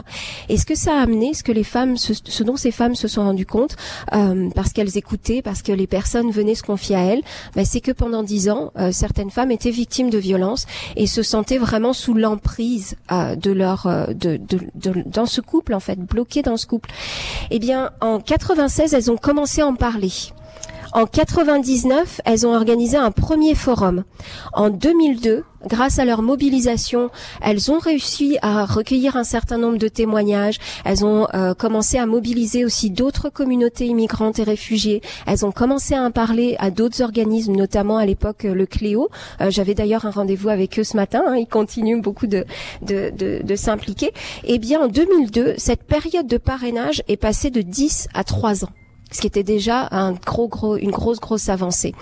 Et 0.49 0.57
ce 0.57 0.67
que 0.67 0.75
ça 0.75 0.99
a 0.99 1.03
amené, 1.03 1.33
ce 1.33 1.45
que 1.45 1.53
les 1.53 1.63
femmes, 1.63 1.97
ce, 1.97 2.43
dont 2.43 2.57
ces 2.57 2.73
femmes 2.73 2.97
se 2.97 3.07
sont 3.07 3.23
rendues 3.23 3.47
compte, 3.47 3.77
euh, 4.15 4.51
parce 4.57 4.73
qu'elles 4.73 4.99
écoutaient, 4.99 5.43
parce 5.43 5.63
que 5.63 5.71
les 5.71 5.87
personnes 5.87 6.33
venaient 6.33 6.57
se 6.57 6.65
confier 6.65 6.97
à 6.97 7.03
elles, 7.03 7.23
bah, 7.55 7.65
c'est 7.65 7.81
que 7.81 7.93
pendant 7.93 8.25
dix 8.25 8.51
ans, 8.51 8.73
certaines 8.91 9.31
femmes 9.31 9.53
étaient 9.53 9.71
victimes 9.71 10.11
de 10.11 10.19
violences 10.19 10.67
et 10.97 11.07
se 11.07 11.23
sentaient 11.23 11.59
vraiment 11.59 11.93
sous 11.93 12.15
l'emprise 12.15 12.97
de 13.11 13.53
leur 13.53 13.87
de, 14.09 14.37
de, 14.37 14.61
de, 14.75 15.03
dans 15.07 15.27
ce 15.27 15.41
couple 15.41 15.75
en 15.75 15.81
fait, 15.81 15.99
bloquées 16.01 16.43
dans 16.43 16.57
ce 16.57 16.67
couple 16.67 16.74
eh 17.51 17.59
bien, 17.59 17.91
en 18.01 18.21
96, 18.21 18.95
elles 18.95 19.11
ont 19.11 19.17
commencé 19.17 19.61
à 19.61 19.67
en 19.67 19.75
parler. 19.75 20.13
En 20.95 21.07
99, 21.07 22.21
elles 22.25 22.47
ont 22.47 22.55
organisé 22.55 22.97
un 22.97 23.11
premier 23.11 23.57
forum. 23.57 24.05
En 24.53 24.71
2002, 24.71 25.43
grâce 25.67 25.99
à 25.99 26.05
leur 26.05 26.23
mobilisation, 26.23 27.11
elles 27.43 27.73
ont 27.73 27.81
réussi 27.81 28.39
à 28.43 28.65
recueillir 28.65 29.17
un 29.17 29.25
certain 29.25 29.59
nombre 29.59 29.79
de 29.79 29.89
témoignages. 29.89 30.61
Elles 30.85 31.05
ont 31.05 31.27
euh, 31.35 31.53
commencé 31.53 31.99
à 31.99 32.07
mobiliser 32.07 32.65
aussi 32.65 32.91
d'autres 32.91 33.29
communautés 33.29 33.87
immigrantes 33.87 34.39
et 34.39 34.45
réfugiées. 34.45 35.03
Elles 35.27 35.45
ont 35.45 35.51
commencé 35.51 35.97
à 35.97 36.03
en 36.05 36.13
parler 36.13 36.55
à 36.61 36.71
d'autres 36.71 37.03
organismes, 37.03 37.57
notamment 37.57 37.97
à 37.97 38.07
l'époque 38.07 38.45
euh, 38.45 38.55
le 38.55 38.65
Cléo. 38.65 39.09
Euh, 39.41 39.51
j'avais 39.51 39.75
d'ailleurs 39.75 40.07
un 40.07 40.13
rendez-vous 40.13 40.49
avec 40.49 40.79
eux 40.79 40.85
ce 40.85 40.97
matin. 40.97 41.25
Hein. 41.27 41.35
ils 41.37 41.49
continuent 41.49 42.03
beaucoup 42.03 42.29
de, 42.29 42.45
de, 42.83 43.57
s'impliquer. 43.57 44.13
Eh 44.45 44.61
bien, 44.61 44.83
en 44.83 44.87
2002, 44.87 45.55
cette 45.59 45.83
période 45.83 46.29
de 46.29 46.37
parrainage 46.37 47.03
est 47.09 47.17
passée 47.17 47.51
de 47.51 47.63
10 47.63 48.07
à 48.15 48.23
3 48.23 48.65
ans 48.65 48.71
ce 49.15 49.21
qui 49.21 49.27
était 49.27 49.43
déjà 49.43 49.89
un 49.93 50.13
gros, 50.13 50.77
une 50.77 50.91
grosse, 50.91 51.21
grosse 51.21 51.49
avancée. 51.49 51.95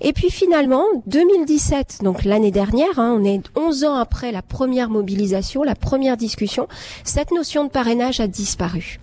Et 0.00 0.12
puis 0.12 0.30
finalement, 0.30 0.84
2017, 1.06 2.00
donc 2.02 2.24
l'année 2.24 2.50
dernière, 2.50 2.98
hein, 2.98 3.16
on 3.18 3.24
est 3.24 3.40
11 3.54 3.84
ans 3.84 3.94
après 3.94 4.32
la 4.32 4.42
première 4.42 4.90
mobilisation, 4.90 5.62
la 5.62 5.74
première 5.74 6.16
discussion, 6.16 6.68
cette 7.04 7.30
notion 7.30 7.64
de 7.64 7.70
parrainage 7.70 8.20
a 8.20 8.26
disparu 8.26 8.98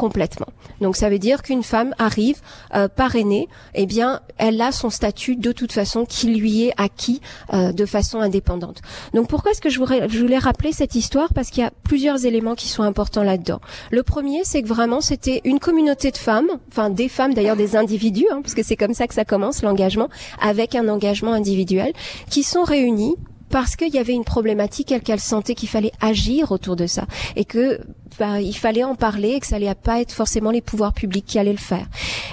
complètement. 0.00 0.46
Donc 0.80 0.96
ça 0.96 1.10
veut 1.10 1.18
dire 1.18 1.42
qu'une 1.42 1.62
femme 1.62 1.94
arrive 1.98 2.40
euh, 2.74 2.88
parrainée, 2.88 3.48
eh 3.74 3.84
bien 3.84 4.20
elle 4.38 4.58
a 4.62 4.72
son 4.72 4.88
statut 4.88 5.36
de 5.36 5.52
toute 5.52 5.72
façon 5.72 6.06
qui 6.06 6.28
lui 6.28 6.64
est 6.64 6.72
acquis 6.78 7.20
euh, 7.52 7.72
de 7.72 7.84
façon 7.84 8.18
indépendante. 8.20 8.80
Donc 9.12 9.28
pourquoi 9.28 9.50
est-ce 9.50 9.60
que 9.60 9.68
je 9.68 9.78
voulais, 9.78 10.38
rappeler 10.38 10.72
cette 10.72 10.94
histoire? 10.94 11.34
Parce 11.34 11.50
qu'il 11.50 11.62
y 11.62 11.66
a 11.66 11.70
plusieurs 11.82 12.24
éléments 12.24 12.54
qui 12.54 12.68
sont 12.68 12.82
importants 12.82 13.22
là-dedans. 13.22 13.60
Le 13.90 14.02
premier, 14.02 14.40
c'est 14.42 14.62
que 14.62 14.68
vraiment 14.68 15.02
c'était 15.02 15.42
une 15.44 15.58
communauté 15.58 16.10
de 16.10 16.16
femmes, 16.16 16.48
enfin 16.70 16.88
des 16.88 17.10
femmes 17.10 17.34
d'ailleurs 17.34 17.56
des 17.56 17.76
individus, 17.76 18.26
hein, 18.32 18.40
parce 18.40 18.54
que 18.54 18.62
c'est 18.62 18.76
comme 18.76 18.94
ça 18.94 19.06
que 19.06 19.12
ça 19.12 19.26
commence 19.26 19.60
l'engagement, 19.60 20.08
avec 20.40 20.74
un 20.74 20.88
engagement 20.88 21.34
individuel, 21.34 21.92
qui 22.30 22.42
sont 22.42 22.62
réunies 22.62 23.16
parce 23.50 23.76
qu'il 23.76 23.92
y 23.92 23.98
avait 23.98 24.14
une 24.14 24.24
problématique 24.24 24.92
et 24.92 25.00
qu'elle 25.00 25.20
sentait 25.20 25.54
qu'il 25.54 25.68
fallait 25.68 25.92
agir 26.00 26.52
autour 26.52 26.76
de 26.76 26.86
ça 26.86 27.04
et 27.36 27.44
que 27.44 27.80
bah, 28.20 28.38
il 28.38 28.52
fallait 28.52 28.84
en 28.84 28.94
parler 28.94 29.30
et 29.30 29.40
que 29.40 29.46
ça 29.46 29.56
allait 29.56 29.74
pas 29.74 29.98
être 29.98 30.12
forcément 30.12 30.50
les 30.50 30.60
pouvoirs 30.60 30.92
publics 30.92 31.24
qui 31.24 31.38
allaient 31.38 31.52
le 31.52 31.56
faire. 31.56 31.86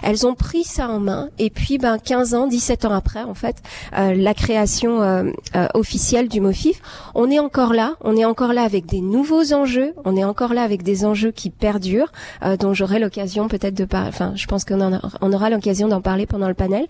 Elles 0.04 0.28
ont 0.28 0.36
pris 0.36 0.66
ça 0.66 0.90
en 0.90 1.00
main 1.00 1.30
et 1.40 1.50
puis 1.50 1.78
ben 1.78 1.98
15 1.98 2.34
ans, 2.34 2.46
17 2.46 2.84
ans 2.84 2.94
après 2.94 3.24
en 3.24 3.34
fait, 3.34 3.56
euh, 3.98 4.14
la 4.14 4.34
création 4.34 5.02
euh, 5.02 5.32
euh, 5.56 5.68
officielle 5.76 6.28
du 6.28 6.42
MOFIF, 6.42 6.82
on 7.16 7.32
est 7.32 7.40
encore 7.40 7.72
là, 7.72 7.96
on 8.02 8.18
est 8.18 8.26
encore 8.26 8.52
là 8.52 8.64
avec 8.64 8.86
des 8.86 9.00
nouveaux 9.00 9.54
enjeux, 9.54 9.94
on 10.04 10.18
est 10.18 10.26
encore 10.26 10.54
là 10.54 10.64
avec 10.64 10.84
des 10.84 11.06
enjeux 11.06 11.32
qui 11.32 11.50
perdurent, 11.50 12.12
dont 12.60 12.74
j'aurai 12.74 13.00
l'occasion 13.00 13.48
peut-être 13.48 13.74
de 13.74 13.86
parler, 13.86 14.10
enfin 14.10 14.34
je 14.36 14.46
pense 14.46 14.66
qu'on 14.66 15.00
on 15.22 15.34
aura 15.34 15.50
l'occasion 15.50 15.88
d'en 15.88 16.02
parler 16.02 16.26
pendant 16.26 16.50
le 16.50 16.54
panel. 16.54 16.86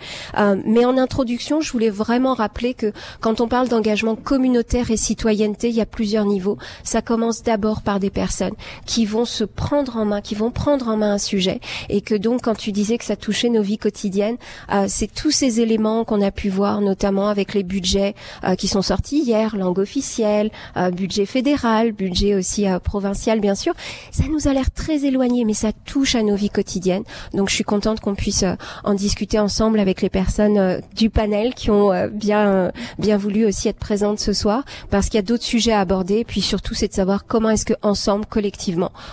mais 0.66 0.86
en 0.86 0.98
introduction, 0.98 1.62
je 1.62 1.72
voulais 1.72 1.92
vraiment 1.92 2.34
rappeler 2.34 2.74
que 2.74 2.92
quand 3.22 3.42
on 3.42 3.48
parle 3.48 3.68
d'engagement 3.68 4.16
communautaire 4.16 4.90
et 4.90 4.98
citoyenneté, 4.98 5.70
il 5.70 5.76
y 5.76 5.82
a 5.82 5.86
plusieurs 5.86 6.26
niveaux. 6.26 6.58
Ça 6.84 7.04
commence 7.04 7.44
d'abord 7.44 7.84
par 7.84 8.00
des 8.00 8.10
personnes 8.10 8.56
qui 8.88 9.06
vont 9.06 9.26
se 9.26 9.44
prendre 9.44 9.98
en 9.98 10.06
main, 10.06 10.22
qui 10.22 10.34
vont 10.34 10.50
prendre 10.50 10.88
en 10.88 10.98
main 10.98 11.14
un 11.14 11.18
sujet, 11.20 11.60
et 11.90 12.02
que 12.02 12.16
donc 12.16 12.42
quand 12.44 12.56
tu 12.56 12.72
disais 12.72 12.98
que 12.98 13.06
ça 13.06 13.16
touchait 13.16 13.50
nos 13.50 13.62
vies 13.62 13.78
quotidiennes, 13.78 14.38
euh, 14.74 14.86
c'est 14.88 15.14
tous 15.14 15.30
ces 15.30 15.60
éléments 15.60 16.06
qu'on 16.06 16.22
a 16.22 16.32
pu 16.32 16.50
voir, 16.50 16.82
notamment 16.82 17.28
avec 17.28 17.54
les 17.54 17.64
budgets 17.64 18.16
euh, 18.44 18.56
qui 18.56 18.68
sont 18.68 18.82
sortis 18.82 19.20
hier, 19.20 19.56
langue 19.56 19.78
officielle, 19.78 20.50
euh, 20.78 20.90
budget 20.90 21.26
fédéral, 21.26 21.92
budget 21.92 22.34
aussi 22.34 22.66
provincial 22.84 23.40
bien 23.40 23.56
sûr. 23.56 23.74
Ça 24.12 24.24
nous 24.30 24.48
a 24.48 24.54
l'air 24.54 24.72
très 24.72 25.06
éloigné, 25.06 25.44
mais 25.44 25.54
ça 25.54 25.72
touche 25.86 26.16
à 26.16 26.24
nos 26.24 26.36
vies 26.36 26.50
quotidiennes. 26.50 27.04
Donc 27.34 27.50
je 27.50 27.56
suis 27.56 27.64
contente 27.66 28.00
qu'on 28.00 28.16
puisse 28.16 28.46
en 28.86 28.94
discuter 28.94 29.38
ensemble 29.38 29.80
avec 29.80 30.02
les 30.02 30.10
personnes 30.10 30.82
du 30.96 31.10
panel 31.10 31.54
qui 31.54 31.70
ont 31.70 31.92
bien 32.12 32.72
bien 32.98 33.18
voulu 33.18 33.46
aussi 33.46 33.68
être 33.68 33.78
présentes 33.78 34.20
ce 34.20 34.34
soir, 34.34 34.64
parce 34.90 35.08
qu'il 35.08 35.16
y 35.16 35.20
a 35.20 35.24
d'autres 35.24 35.44
sujets 35.44 35.74
à 35.74 35.82
aborder. 35.82 36.24
puis 36.24 36.42
surtout, 36.42 36.74
c'est 36.74 36.88
de 36.88 36.94
savoir 36.94 37.26
comment 37.26 37.50
est-ce 37.50 37.66
que 37.66 37.74
ensemble, 37.82 38.26
collectivement 38.26 38.67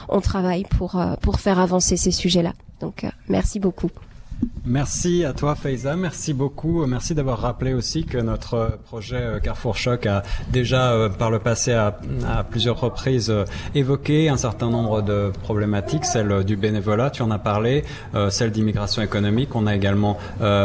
on 0.08 0.20
travaille 0.20 0.64
pour 0.64 1.00
pour 1.20 1.40
faire 1.40 1.58
avancer 1.58 1.96
ces 1.96 2.10
sujets-là. 2.10 2.52
Donc, 2.80 3.06
merci 3.28 3.60
beaucoup. 3.60 3.90
Merci 4.66 5.24
à 5.24 5.32
toi 5.32 5.54
Faiza, 5.54 5.94
merci 5.96 6.32
beaucoup. 6.32 6.86
Merci 6.86 7.14
d'avoir 7.14 7.38
rappelé 7.38 7.74
aussi 7.74 8.04
que 8.04 8.18
notre 8.18 8.78
projet 8.86 9.16
euh, 9.16 9.38
Carrefour 9.38 9.76
Choc 9.76 10.06
a 10.06 10.22
déjà 10.50 10.92
euh, 10.92 11.08
par 11.08 11.30
le 11.30 11.38
passé 11.38 11.72
à, 11.72 11.94
plusieurs 12.48 12.80
reprises 12.80 13.30
euh, 13.30 13.44
évoqué 13.74 14.28
un 14.28 14.36
certain 14.36 14.70
nombre 14.70 15.02
de 15.02 15.30
problématiques, 15.42 16.04
celle 16.04 16.44
du 16.44 16.56
bénévolat, 16.56 17.10
tu 17.10 17.22
en 17.22 17.30
as 17.30 17.38
parlé, 17.38 17.84
celle 18.30 18.50
d'immigration 18.50 19.02
économique. 19.02 19.54
On 19.54 19.66
a 19.66 19.74
également 19.74 20.18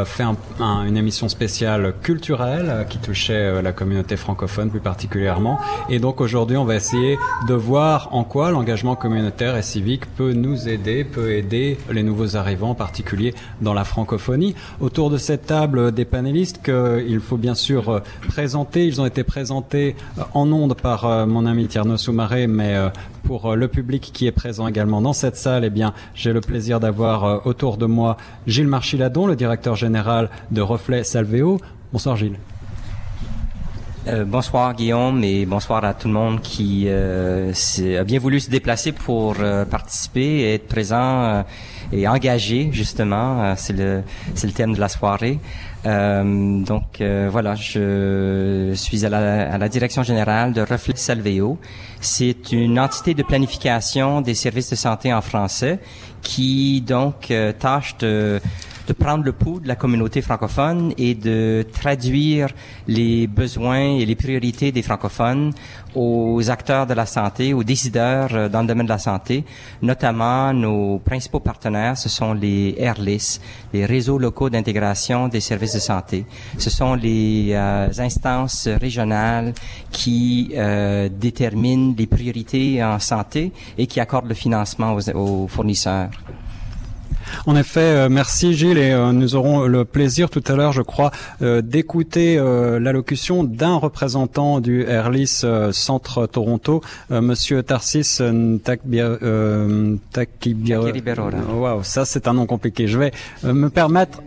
fait 0.06 0.24
une 0.60 0.98
émission 0.98 1.30
spéciale 1.30 1.94
culturelle 2.02 2.86
qui 2.90 2.98
touchait 2.98 3.62
la 3.62 3.72
communauté 3.72 4.18
francophone 4.18 4.70
plus 4.70 4.80
particulièrement. 4.80 5.60
Et 5.90 6.00
donc 6.00 6.22
aujourd'hui, 6.22 6.58
on 6.58 6.66
va 6.66 6.76
essayer 6.76 7.18
de 7.48 7.54
voir 7.54 8.14
en 8.14 8.24
quoi 8.24 8.52
l'engagement 8.52 8.96
communautaire 8.96 9.58
et 9.58 9.62
civique 9.62 10.06
peut 10.16 10.34
nous 10.34 10.70
aider, 10.70 11.04
peut 11.04 11.32
aider 11.32 11.78
les 11.92 12.04
nouveaux 12.04 12.36
arrivants 12.36 12.72
en 12.72 12.76
particulier 12.76 13.34
la 13.74 13.84
francophonie. 13.84 14.56
Autour 14.80 15.10
de 15.10 15.18
cette 15.18 15.46
table 15.46 15.92
des 15.92 16.06
panélistes 16.06 16.62
qu'il 16.64 17.20
faut 17.20 17.38
bien 17.38 17.56
sûr 17.56 17.90
euh, 17.90 18.00
présenter, 18.28 18.86
ils 18.86 19.02
ont 19.02 19.06
été 19.06 19.24
présentés 19.24 19.96
euh, 20.18 20.24
en 20.34 20.52
ondes 20.52 20.76
par 20.76 21.06
euh, 21.06 21.26
mon 21.26 21.46
ami 21.46 21.68
Tierno 21.68 21.98
Soumaré, 21.98 22.48
mais 22.48 22.76
pour 23.24 23.56
le 23.56 23.68
public 23.68 24.12
qui 24.14 24.28
est 24.28 24.32
présent 24.32 24.68
également 24.68 25.02
dans 25.02 25.14
cette 25.14 25.36
salle, 25.36 25.64
eh 25.66 25.70
bien, 25.70 25.94
j'ai 26.16 26.34
le 26.34 26.42
plaisir 26.42 26.80
d'avoir 26.80 27.46
autour 27.46 27.78
de 27.78 27.86
moi 27.86 28.18
Gilles 28.48 28.68
Marchiladon, 28.68 29.28
le 29.28 29.36
directeur 29.36 29.76
général 29.76 30.30
de 30.52 30.62
Reflet 30.62 31.04
Salvéo. 31.04 31.60
Bonsoir 31.92 32.16
Gilles. 32.16 32.38
bonsoir 34.26 34.74
Guillaume 34.74 35.24
et 35.24 35.46
bonsoir 35.46 35.84
à 35.84 35.94
tout 35.94 36.08
le 36.08 36.14
monde 36.14 36.42
qui 36.42 36.90
a 36.90 38.04
bien 38.04 38.20
voulu 38.20 38.40
se 38.40 38.50
déplacer 38.50 38.92
pour 38.92 39.36
participer 39.70 40.42
et 40.42 40.54
être 40.56 40.68
présent 40.68 41.44
et 41.92 42.08
engagé 42.08 42.70
justement. 42.72 43.44
Euh, 43.44 43.54
c'est 43.58 43.74
le 43.74 44.04
c'est 44.36 44.48
le 44.48 44.54
thème 44.54 44.74
de 44.74 44.80
la 44.80 44.90
soirée. 44.90 45.40
Euh, 45.86 46.62
donc 46.62 47.00
euh, 47.00 47.30
voilà, 47.32 47.56
je 47.56 48.74
suis 48.76 49.06
à 49.06 49.10
la, 49.10 49.54
à 49.54 49.58
la, 49.58 49.70
direction 49.70 50.04
générale 50.04 50.52
de 50.52 50.62
Reflet 50.62 50.96
Salveo. 50.96 51.58
C'est 52.02 52.52
une 52.52 52.80
entité 52.80 53.14
de 53.14 53.24
planification 53.24 54.22
des 54.22 54.34
services 54.34 54.70
de 54.72 54.76
santé 54.76 55.14
en 55.14 55.22
français 55.22 55.80
qui 56.22 56.82
donc 56.82 57.34
tâche 57.60 57.98
de 58.00 58.42
de 58.90 58.94
prendre 58.94 59.24
le 59.24 59.34
pouls 59.34 59.60
de 59.60 59.68
la 59.68 59.76
communauté 59.76 60.20
francophone 60.22 60.94
et 60.98 61.14
de 61.14 61.64
traduire 61.72 62.48
les 62.88 63.28
besoins 63.28 63.98
et 64.00 64.06
les 64.06 64.16
priorités 64.16 64.72
des 64.72 64.82
francophones 64.82 65.54
aux 65.94 66.50
acteurs 66.50 66.88
de 66.88 66.96
la 66.96 67.06
santé, 67.06 67.54
aux 67.54 67.64
décideurs 67.64 68.30
euh, 68.34 68.50
dans 68.50 68.62
le 68.62 68.68
domaine 68.68 68.88
de 68.88 68.92
la 68.92 68.98
santé, 68.98 69.46
notamment 69.84 70.54
nos 70.54 70.98
principaux 70.98 71.40
partenaires, 71.40 71.98
ce 71.98 72.10
sont 72.10 72.34
les 72.34 72.76
RLIS, 72.80 73.40
les 73.74 73.86
réseaux 73.86 74.18
locaux 74.18 74.50
d'intégration 74.50 75.28
des 75.28 75.40
services 75.40 75.76
de 75.76 75.80
santé. 75.80 76.26
Ce 76.58 76.72
sont 76.72 76.96
les 76.96 77.52
euh, 77.52 77.90
instances 78.00 78.68
régionales 78.68 79.54
qui 79.92 80.52
euh, 80.56 81.10
déterminent 81.10 81.94
les 81.96 82.08
priorités 82.08 82.84
en 82.84 82.98
santé 82.98 83.52
et 83.78 83.86
qui 83.86 84.00
accordent 84.00 84.30
le 84.30 84.36
financement 84.36 84.98
aux 85.14 85.48
fournisseurs. 85.48 86.10
En 87.46 87.56
effet, 87.56 87.80
euh, 87.80 88.10
merci 88.10 88.54
Gilles 88.54 88.78
et 88.78 88.92
euh, 88.92 89.12
nous 89.12 89.36
aurons 89.36 89.66
le 89.66 89.86
plaisir 89.86 90.30
tout 90.30 90.44
à 90.48 90.56
l'heure, 90.56 90.72
je 90.72 90.82
crois, 90.82 91.12
euh, 91.42 91.62
d'écouter 91.62 92.38
l'allocution 92.80 93.44
d'un 93.44 93.76
représentant 93.76 94.60
du 94.60 94.84
Airlis 94.84 95.44
Centre 95.72 96.28
Toronto, 96.28 96.82
Monsieur 97.10 97.64
Tarsis 97.64 98.22
Takibir. 98.64 99.20
Waouh, 101.54 101.84
ça 101.84 102.06
c'est 102.06 102.28
un 102.28 102.34
nom 102.34 102.46
compliqué. 102.46 102.88
Je 102.88 102.98
vais 102.98 103.12
me 103.44 103.70
permettre 103.70 104.22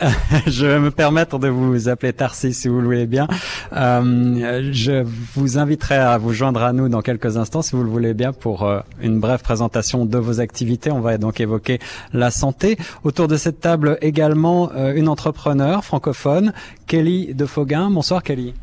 je 0.46 0.66
vais 0.66 0.80
me 0.80 0.90
permettre 0.90 1.38
de 1.38 1.48
vous 1.48 1.88
appeler 1.88 2.12
Tarsis 2.12 2.54
si 2.54 2.68
vous 2.68 2.80
le 2.80 2.84
voulez 2.86 3.06
bien. 3.06 3.26
Euh, 3.72 4.70
je 4.72 5.04
vous 5.34 5.58
inviterai 5.58 5.96
à 5.96 6.18
vous 6.18 6.32
joindre 6.32 6.62
à 6.62 6.72
nous 6.72 6.88
dans 6.88 7.02
quelques 7.02 7.36
instants 7.36 7.62
si 7.62 7.76
vous 7.76 7.82
le 7.82 7.90
voulez 7.90 8.14
bien 8.14 8.32
pour 8.32 8.64
euh, 8.64 8.80
une 9.00 9.20
brève 9.20 9.42
présentation 9.42 10.06
de 10.06 10.18
vos 10.18 10.40
activités. 10.40 10.90
On 10.90 11.00
va 11.00 11.18
donc 11.18 11.40
évoquer 11.40 11.78
la 12.12 12.30
santé. 12.30 12.78
Autour 13.04 13.28
de 13.28 13.36
cette 13.36 13.60
table 13.60 13.98
également 14.02 14.70
euh, 14.74 14.94
une 14.94 15.08
entrepreneur 15.08 15.84
francophone, 15.84 16.52
Kelly 16.86 17.34
de 17.34 17.46
Foguin. 17.46 17.90
Bonsoir 17.90 18.22
Kelly. 18.22 18.54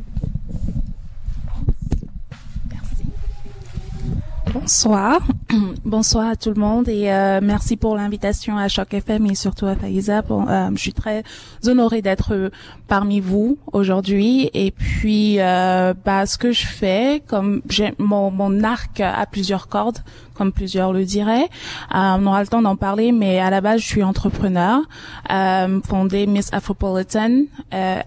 Bonsoir. 4.53 5.19
Bonsoir 5.83 6.29
à 6.29 6.35
tout 6.35 6.49
le 6.49 6.61
monde 6.61 6.87
et 6.87 7.11
euh, 7.11 7.39
merci 7.41 7.75
pour 7.75 7.95
l'invitation 7.95 8.55
à 8.55 8.67
Choc 8.67 8.93
FM 8.93 9.25
et 9.25 9.33
surtout 9.33 9.65
à 9.65 9.75
Faïza. 9.75 10.21
Euh, 10.29 10.69
je 10.75 10.79
suis 10.79 10.93
très 10.93 11.23
honorée 11.65 12.03
d'être 12.03 12.35
euh, 12.35 12.49
parmi 12.87 13.19
vous 13.19 13.57
aujourd'hui 13.71 14.51
et 14.53 14.69
puis 14.69 15.37
bah, 15.37 16.27
ce 16.27 16.37
que 16.37 16.51
je 16.51 16.67
fais, 16.67 17.23
comme 17.25 17.63
j'ai 17.67 17.95
mon, 17.97 18.29
mon 18.29 18.63
arc 18.63 18.99
à 18.99 19.25
plusieurs 19.25 19.69
cordes, 19.69 19.97
comme 20.33 20.51
plusieurs 20.51 20.93
le 20.93 21.05
diraient. 21.05 21.49
Euh, 21.93 22.17
on 22.17 22.25
aura 22.25 22.41
le 22.41 22.47
temps 22.47 22.61
d'en 22.61 22.75
parler, 22.75 23.11
mais 23.11 23.39
à 23.39 23.49
la 23.49 23.61
base, 23.61 23.81
je 23.81 23.87
suis 23.87 24.03
entrepreneur, 24.03 24.81
euh, 25.31 25.79
fondé 25.81 26.25
Miss 26.27 26.51
Afropolitan 26.53 27.43
euh, 27.73 28.01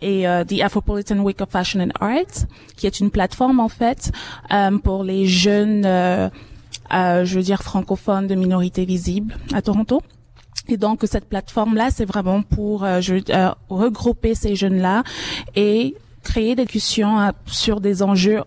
et 0.00 0.28
euh, 0.28 0.44
The 0.44 0.60
Afropolitan 0.60 1.18
Week 1.18 1.40
of 1.40 1.50
Fashion 1.50 1.80
and 1.80 1.90
Arts, 2.00 2.46
qui 2.76 2.86
est 2.86 3.00
une 3.00 3.10
plateforme 3.10 3.60
en 3.60 3.68
fait 3.68 4.12
euh, 4.52 4.78
pour 4.78 5.04
les 5.04 5.26
jeunes, 5.26 5.84
euh, 5.84 6.28
je 6.90 7.34
veux 7.34 7.42
dire 7.42 7.62
francophones 7.62 8.26
de 8.26 8.34
minorités 8.34 8.84
visibles 8.84 9.36
à 9.52 9.62
Toronto. 9.62 10.02
Et 10.68 10.76
donc 10.76 11.00
cette 11.04 11.28
plateforme-là, 11.28 11.90
c'est 11.90 12.04
vraiment 12.04 12.42
pour 12.42 12.86
je, 13.00 13.20
regrouper 13.68 14.34
ces 14.34 14.54
jeunes-là 14.54 15.02
et 15.56 15.96
créer 16.22 16.54
des 16.54 16.64
discussions 16.64 17.32
sur 17.46 17.80
des 17.80 18.02
enjeux 18.02 18.42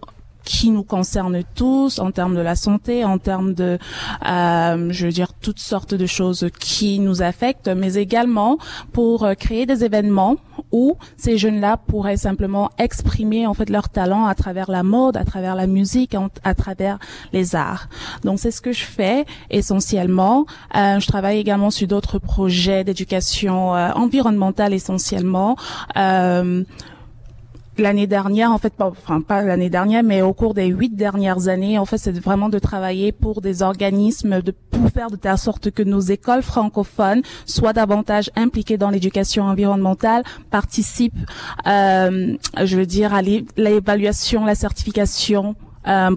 qui 0.46 0.70
nous 0.70 0.84
concerne 0.84 1.42
tous 1.56 2.00
en 2.00 2.12
termes 2.12 2.36
de 2.36 2.42
la 2.42 2.56
santé, 2.56 3.04
en 3.04 3.18
termes 3.18 3.54
de, 3.54 3.78
euh, 4.26 4.88
je 4.92 5.06
veux 5.06 5.12
dire, 5.12 5.34
toutes 5.34 5.60
sortes 5.60 5.94
de 5.94 6.06
choses 6.06 6.48
qui 6.60 7.00
nous 7.00 7.22
affectent, 7.22 7.68
mais 7.68 7.96
également 7.96 8.58
pour 8.94 9.26
euh, 9.26 9.34
créer 9.34 9.66
des 9.66 9.84
événements 9.84 10.38
où 10.72 10.98
ces 11.18 11.38
jeunes-là 11.38 11.78
pourraient 11.78 12.18
simplement 12.18 12.70
exprimer 12.78 13.48
en 13.48 13.54
fait 13.54 13.70
leur 13.70 13.90
talent 13.90 14.26
à 14.26 14.36
travers 14.36 14.70
la 14.70 14.84
mode, 14.84 15.18
à 15.18 15.26
travers 15.26 15.56
la 15.56 15.68
musique, 15.68 16.16
à 16.44 16.54
travers 16.54 17.00
les 17.34 17.56
arts. 17.56 17.88
Donc 18.24 18.40
c'est 18.40 18.52
ce 18.52 18.62
que 18.62 18.72
je 18.72 18.84
fais 18.84 19.26
essentiellement. 19.50 20.46
Euh, 20.76 21.00
je 21.00 21.08
travaille 21.08 21.40
également 21.40 21.72
sur 21.72 21.88
d'autres 21.88 22.20
projets 22.20 22.84
d'éducation 22.84 23.76
euh, 23.76 23.92
environnementale 23.94 24.74
essentiellement. 24.74 25.56
Euh, 25.98 26.64
l'année 27.78 28.08
dernière, 28.08 28.52
en 28.52 28.58
fait, 28.58 28.74
pas, 28.74 28.88
enfin 28.88 29.22
pas 29.22 29.42
l'année 29.42 29.70
dernière, 29.70 30.04
mais 30.04 30.22
au 30.22 30.34
cours 30.34 30.54
des 30.54 30.68
huit 30.68 30.96
dernières 30.96 31.48
années, 31.48 31.78
en 31.78 31.86
fait, 31.86 31.98
c'est 31.98 32.18
vraiment 32.18 32.50
de 32.50 32.60
travailler 32.60 33.12
pour 33.12 33.42
des 33.42 33.62
organismes, 33.62 34.42
de 34.42 34.52
pour 34.52 34.90
faire 34.90 35.10
de 35.10 35.16
telle 35.16 35.38
sorte 35.38 35.72
que 35.72 35.84
nos 35.84 36.00
écoles 36.00 36.42
francophones 36.42 37.22
soient 37.46 37.74
davantage 37.74 38.30
impliquées 38.36 38.78
dans 38.78 38.90
l'éducation 38.90 39.44
environnementale, 39.46 40.24
participent, 40.50 41.14
euh, 41.68 42.36
je 42.64 42.78
veux 42.78 42.86
dire, 42.86 43.14
à 43.14 43.22
l'évaluation, 43.22 44.46
la 44.46 44.56
certification 44.56 45.56
euh, 45.88 46.10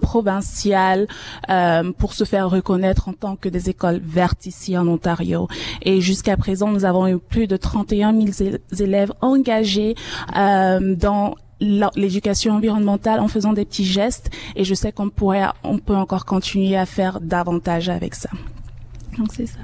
euh, 1.49 1.91
pour 1.97 2.13
se 2.13 2.23
faire 2.23 2.49
reconnaître 2.49 3.07
en 3.07 3.13
tant 3.13 3.35
que 3.35 3.49
des 3.49 3.69
écoles 3.69 4.01
vertes 4.03 4.45
ici 4.45 4.77
en 4.77 4.87
Ontario. 4.87 5.47
Et 5.83 6.01
jusqu'à 6.01 6.37
présent, 6.37 6.69
nous 6.69 6.85
avons 6.85 7.07
eu 7.07 7.19
plus 7.19 7.47
de 7.47 7.57
31 7.57 8.13
000 8.13 8.57
élèves 8.79 9.11
engagés 9.21 9.95
euh, 10.35 10.95
dans 10.95 11.35
l'éducation 11.59 12.55
environnementale 12.55 13.19
en 13.19 13.27
faisant 13.27 13.53
des 13.53 13.65
petits 13.65 13.85
gestes 13.85 14.29
et 14.55 14.63
je 14.63 14.73
sais 14.73 14.91
qu'on 14.91 15.09
pourrait 15.09 15.47
on 15.63 15.77
peut 15.77 15.95
encore 15.95 16.25
continuer 16.25 16.77
à 16.77 16.85
faire 16.85 17.19
davantage 17.19 17.89
avec 17.89 18.15
ça. 18.15 18.29
Donc 19.17 19.29
c'est 19.33 19.47
ça. 19.47 19.59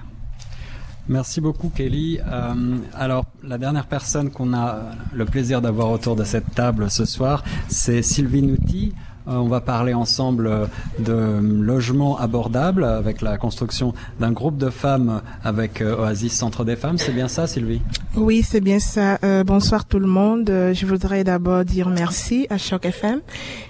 Merci 1.08 1.40
beaucoup 1.40 1.70
Kelly. 1.70 2.20
Euh, 2.26 2.78
alors 2.94 3.26
la 3.44 3.58
dernière 3.58 3.86
personne 3.86 4.32
qu'on 4.32 4.54
a 4.54 4.92
le 5.14 5.26
plaisir 5.26 5.62
d'avoir 5.62 5.92
autour 5.92 6.16
de 6.16 6.24
cette 6.24 6.54
table 6.56 6.90
ce 6.90 7.06
soir, 7.06 7.44
c'est 7.68 8.02
Sylvie 8.02 8.42
Nouty. 8.42 8.94
Euh, 9.28 9.34
on 9.38 9.48
va 9.48 9.62
parler 9.62 9.94
ensemble 9.94 10.48
euh, 10.48 10.66
de 11.00 11.40
logement 11.42 12.18
abordable 12.18 12.84
avec 12.84 13.22
la 13.22 13.38
construction 13.38 13.94
d'un 14.20 14.32
groupe 14.32 14.58
de 14.58 14.70
femmes 14.70 15.22
avec 15.44 15.82
euh, 15.82 15.98
Oasis 15.98 16.34
Centre 16.34 16.64
des 16.64 16.76
Femmes. 16.76 16.98
C'est 16.98 17.14
bien 17.14 17.28
ça, 17.28 17.48
Sylvie? 17.48 17.82
Oui, 18.16 18.44
c'est 18.44 18.62
bien 18.62 18.80
ça. 18.80 19.18
bonsoir 19.44 19.86
tout 19.86 20.00
le 20.00 20.08
monde. 20.08 20.48
Je 20.48 20.86
voudrais 20.86 21.24
d'abord 21.24 21.66
dire 21.66 21.90
merci 21.90 22.48
à 22.50 22.58
Choc 22.58 22.86
FM 22.86 23.22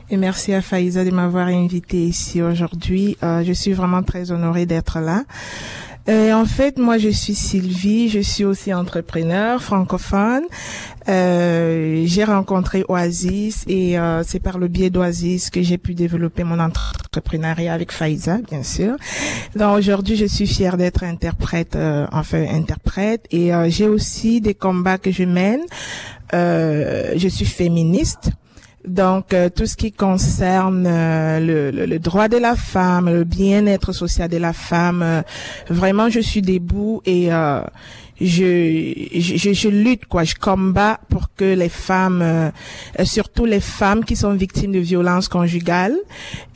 et 0.10 0.18
merci 0.18 0.54
à 0.54 0.62
Faïza 0.62 1.04
de 1.04 1.12
m'avoir 1.12 1.48
invité 1.48 2.06
ici 2.06 2.42
aujourd'hui. 2.42 3.18
je 3.22 3.54
suis 3.54 3.74
vraiment 3.74 4.04
très 4.04 4.32
honorée 4.32 4.66
d'être 4.66 5.00
là. 5.00 5.24
Euh, 6.08 6.34
en 6.34 6.46
fait, 6.46 6.78
moi, 6.78 6.98
je 6.98 7.10
suis 7.10 7.34
Sylvie, 7.34 8.10
je 8.10 8.20
suis 8.20 8.46
aussi 8.46 8.74
entrepreneur 8.74 9.62
francophone. 9.62 10.44
Euh, 11.08 12.04
j'ai 12.06 12.24
rencontré 12.24 12.84
Oasis 12.88 13.64
et 13.68 13.98
euh, 13.98 14.24
c'est 14.24 14.40
par 14.40 14.58
le 14.58 14.68
biais 14.68 14.90
d'Oasis 14.90 15.50
que 15.50 15.62
j'ai 15.62 15.78
pu 15.78 15.94
développer 15.94 16.44
mon 16.44 16.60
entrepreneuriat 16.60 17.74
avec 17.74 17.92
Faiza, 17.92 18.38
bien 18.50 18.64
sûr. 18.64 18.96
Donc 19.56 19.78
aujourd'hui, 19.78 20.16
je 20.16 20.26
suis 20.26 20.48
fière 20.48 20.78
d'être 20.78 21.04
interprète, 21.04 21.76
euh, 21.76 22.08
enfin 22.12 22.46
interprète, 22.50 23.26
et 23.32 23.52
j'ai 23.68 23.88
aussi 23.88 24.42
des 24.42 24.54
combats 24.54 24.98
que 24.98 25.12
je 25.12 25.24
mène. 25.24 25.62
je 26.32 27.28
suis 27.30 27.46
féministe. 27.46 28.32
Donc, 28.88 29.36
tout 29.56 29.66
ce 29.66 29.76
qui 29.76 29.92
concerne 29.92 30.84
le, 30.84 31.72
le, 31.72 31.86
le, 31.86 32.00
droit 32.00 32.28
de 32.28 32.38
la 32.38 32.56
femme, 32.56 33.10
le 33.10 33.24
bien-être 33.24 33.92
social 33.94 34.30
de 34.30 34.38
la 34.38 34.54
femme, 34.54 35.24
vraiment, 35.70 36.10
je 36.10 36.20
suis 36.20 36.42
debout 36.42 37.02
et 37.06 37.30
je, 38.20 39.08
je, 39.14 39.54
je, 39.54 39.70
lutte, 39.70 40.06
quoi, 40.06 40.24
je 40.24 40.36
combats 40.36 41.00
pour 41.10 41.34
que 41.36 41.44
les 41.44 41.70
femmes, 41.70 42.22
euh, 42.22 42.50
surtout 43.04 43.46
les 43.46 43.60
femmes 43.60 44.06
qui 44.06 44.16
sont 44.16 44.34
victimes 44.34 44.72
de 44.72 44.80
violences 44.80 45.28
conjugales 45.28 45.96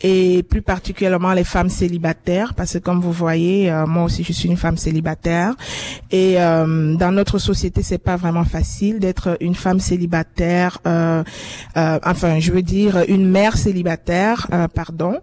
et 0.02 0.44
plus 0.44 0.62
particulièrement 0.62 1.34
les 1.34 1.44
femmes 1.44 1.70
célibataires, 1.70 2.54
parce 2.54 2.74
que 2.74 2.78
comme 2.78 3.02
vous 3.02 3.12
voyez, 3.12 3.72
euh, 3.72 3.86
moi 3.86 4.04
aussi 4.04 4.24
je 4.24 4.32
suis 4.32 4.48
une 4.48 4.58
femme 4.58 4.78
célibataire 4.78 5.56
et 6.12 6.40
euh, 6.40 6.96
dans 6.96 7.12
notre 7.12 7.40
société 7.40 7.84
c'est 7.84 7.98
pas 7.98 8.16
vraiment 8.16 8.46
facile 8.46 9.00
d'être 9.00 9.38
une 9.42 9.56
femme 9.56 9.80
célibataire, 9.80 10.80
enfin 10.86 12.40
je 12.40 12.52
veux 12.52 12.62
dire 12.62 13.04
une 13.08 13.28
mère 13.28 13.58
célibataire, 13.58 14.48
pardon, 14.74 15.20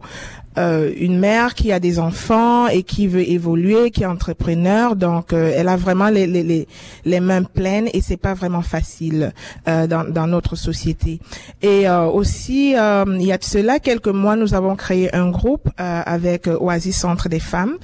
euh, 0.58 0.92
une 0.96 1.18
mère 1.18 1.54
qui 1.54 1.70
a 1.70 1.80
des 1.80 1.98
enfants 1.98 2.66
et 2.68 2.82
qui 2.82 3.06
veut 3.06 3.28
évoluer, 3.28 3.90
qui 3.90 4.04
est 4.04 4.06
entrepreneur, 4.06 4.96
donc 4.96 5.32
euh, 5.32 5.52
elle 5.54 5.68
a 5.68 5.76
vraiment 5.76 6.08
les, 6.08 6.26
les, 6.26 6.66
les, 7.04 7.20
mains 7.20 7.42
pleines 7.42 7.88
et 7.92 8.00
c'est 8.00 8.16
pas 8.16 8.32
vraiment 8.32 8.62
facile 8.62 9.32
euh, 9.68 9.86
dans, 9.86 10.04
dans 10.04 10.26
notre 10.26 10.56
société. 10.56 11.20
Et 11.60 11.88
aussi, 11.88 12.70
il 12.70 13.22
y 13.22 13.32
a 13.32 13.38
de 13.38 13.44
cela 13.44 13.78
quelques 13.80 14.08
mois, 14.08 14.36
nous 14.36 14.54
avons 14.54 14.76
créé 14.76 15.14
un 15.14 15.30
groupe 15.30 15.68
avec 15.76 16.46
Oasis 16.46 16.96
Centre 16.96 17.28
des 17.28 17.40
femmes 17.40 17.76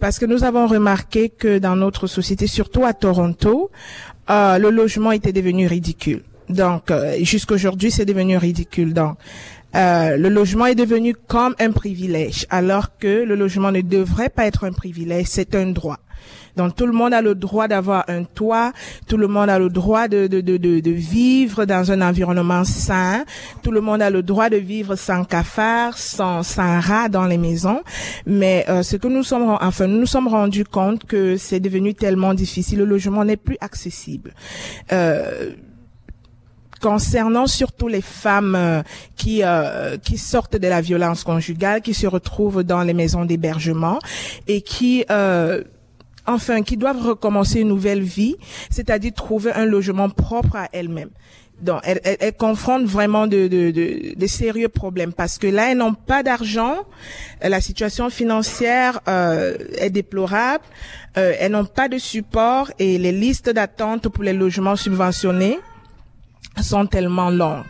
parce 0.00 0.18
que 0.18 0.26
nous 0.26 0.44
avons 0.44 0.66
remarqué 0.66 1.28
que 1.28 1.58
dans 1.58 1.76
notre 1.76 2.06
société, 2.06 2.46
surtout 2.46 2.84
à 2.84 2.92
Toronto, 2.92 3.70
le 4.28 4.68
logement 4.70 5.12
était 5.12 5.32
devenu 5.32 5.66
ridicule. 5.66 6.22
Donc, 6.48 6.92
jusqu'aujourd'hui, 7.20 7.90
c'est 7.90 8.06
devenu 8.06 8.36
ridicule. 8.36 8.94
Donc, 8.94 9.16
euh, 9.74 10.16
le 10.16 10.28
logement 10.28 10.66
est 10.66 10.74
devenu 10.74 11.14
comme 11.14 11.54
un 11.58 11.72
privilège, 11.72 12.46
alors 12.50 12.96
que 12.98 13.24
le 13.24 13.34
logement 13.34 13.70
ne 13.70 13.80
devrait 13.80 14.30
pas 14.30 14.46
être 14.46 14.64
un 14.64 14.72
privilège, 14.72 15.26
c'est 15.28 15.54
un 15.54 15.66
droit. 15.66 15.98
Donc 16.56 16.74
tout 16.74 16.86
le 16.86 16.92
monde 16.92 17.14
a 17.14 17.22
le 17.22 17.36
droit 17.36 17.68
d'avoir 17.68 18.04
un 18.08 18.24
toit, 18.24 18.72
tout 19.06 19.16
le 19.16 19.28
monde 19.28 19.48
a 19.48 19.60
le 19.60 19.68
droit 19.68 20.08
de, 20.08 20.26
de, 20.26 20.40
de, 20.40 20.56
de, 20.56 20.90
vivre 20.90 21.64
dans 21.66 21.92
un 21.92 22.00
environnement 22.02 22.64
sain, 22.64 23.24
tout 23.62 23.70
le 23.70 23.80
monde 23.80 24.02
a 24.02 24.10
le 24.10 24.24
droit 24.24 24.50
de 24.50 24.56
vivre 24.56 24.96
sans 24.96 25.22
cafard, 25.22 25.96
sans, 25.96 26.42
sans 26.42 26.80
rat 26.80 27.08
dans 27.08 27.26
les 27.26 27.38
maisons. 27.38 27.80
Mais 28.26 28.64
euh, 28.68 28.82
ce 28.82 28.96
que 28.96 29.06
nous 29.06 29.22
sommes, 29.22 29.56
enfin 29.60 29.86
nous 29.86 30.00
nous 30.00 30.06
sommes 30.06 30.26
rendus 30.26 30.64
compte 30.64 31.04
que 31.04 31.36
c'est 31.36 31.60
devenu 31.60 31.94
tellement 31.94 32.34
difficile, 32.34 32.80
le 32.80 32.86
logement 32.86 33.24
n'est 33.24 33.36
plus 33.36 33.56
accessible. 33.60 34.34
Euh, 34.92 35.52
concernant 36.80 37.46
surtout 37.46 37.88
les 37.88 38.00
femmes 38.00 38.54
euh, 38.54 38.82
qui 39.16 39.42
euh, 39.42 39.96
qui 39.98 40.18
sortent 40.18 40.56
de 40.56 40.68
la 40.68 40.80
violence 40.80 41.24
conjugale, 41.24 41.82
qui 41.82 41.94
se 41.94 42.06
retrouvent 42.06 42.62
dans 42.62 42.82
les 42.82 42.94
maisons 42.94 43.24
d'hébergement 43.24 43.98
et 44.46 44.62
qui 44.62 45.04
euh, 45.10 45.62
enfin 46.26 46.62
qui 46.62 46.76
doivent 46.76 47.04
recommencer 47.04 47.60
une 47.60 47.68
nouvelle 47.68 48.02
vie, 48.02 48.36
c'est-à-dire 48.70 49.12
trouver 49.14 49.52
un 49.52 49.64
logement 49.64 50.08
propre 50.08 50.56
à 50.56 50.68
elles-mêmes. 50.72 51.10
Donc, 51.60 51.80
elles, 51.82 52.00
elles, 52.04 52.36
confrontent 52.36 52.84
vraiment 52.84 53.26
de, 53.26 53.48
de, 53.48 53.72
de, 53.72 54.14
de, 54.14 54.26
sérieux 54.28 54.68
problèmes 54.68 55.12
parce 55.12 55.38
que 55.38 55.48
là, 55.48 55.72
elles 55.72 55.78
n'ont 55.78 55.94
pas 55.94 56.22
d'argent, 56.22 56.76
la 57.42 57.60
situation 57.60 58.10
financière 58.10 59.00
euh, 59.08 59.56
est 59.76 59.90
déplorable, 59.90 60.62
euh, 61.16 61.34
elles 61.38 61.50
n'ont 61.50 61.64
pas 61.64 61.88
de 61.88 61.98
support 61.98 62.70
et 62.78 62.96
les 62.98 63.10
listes 63.10 63.50
d'attente 63.50 64.08
pour 64.08 64.22
les 64.22 64.34
logements 64.34 64.76
subventionnés 64.76 65.58
sont 66.60 66.86
tellement 66.86 67.30
longues. 67.30 67.64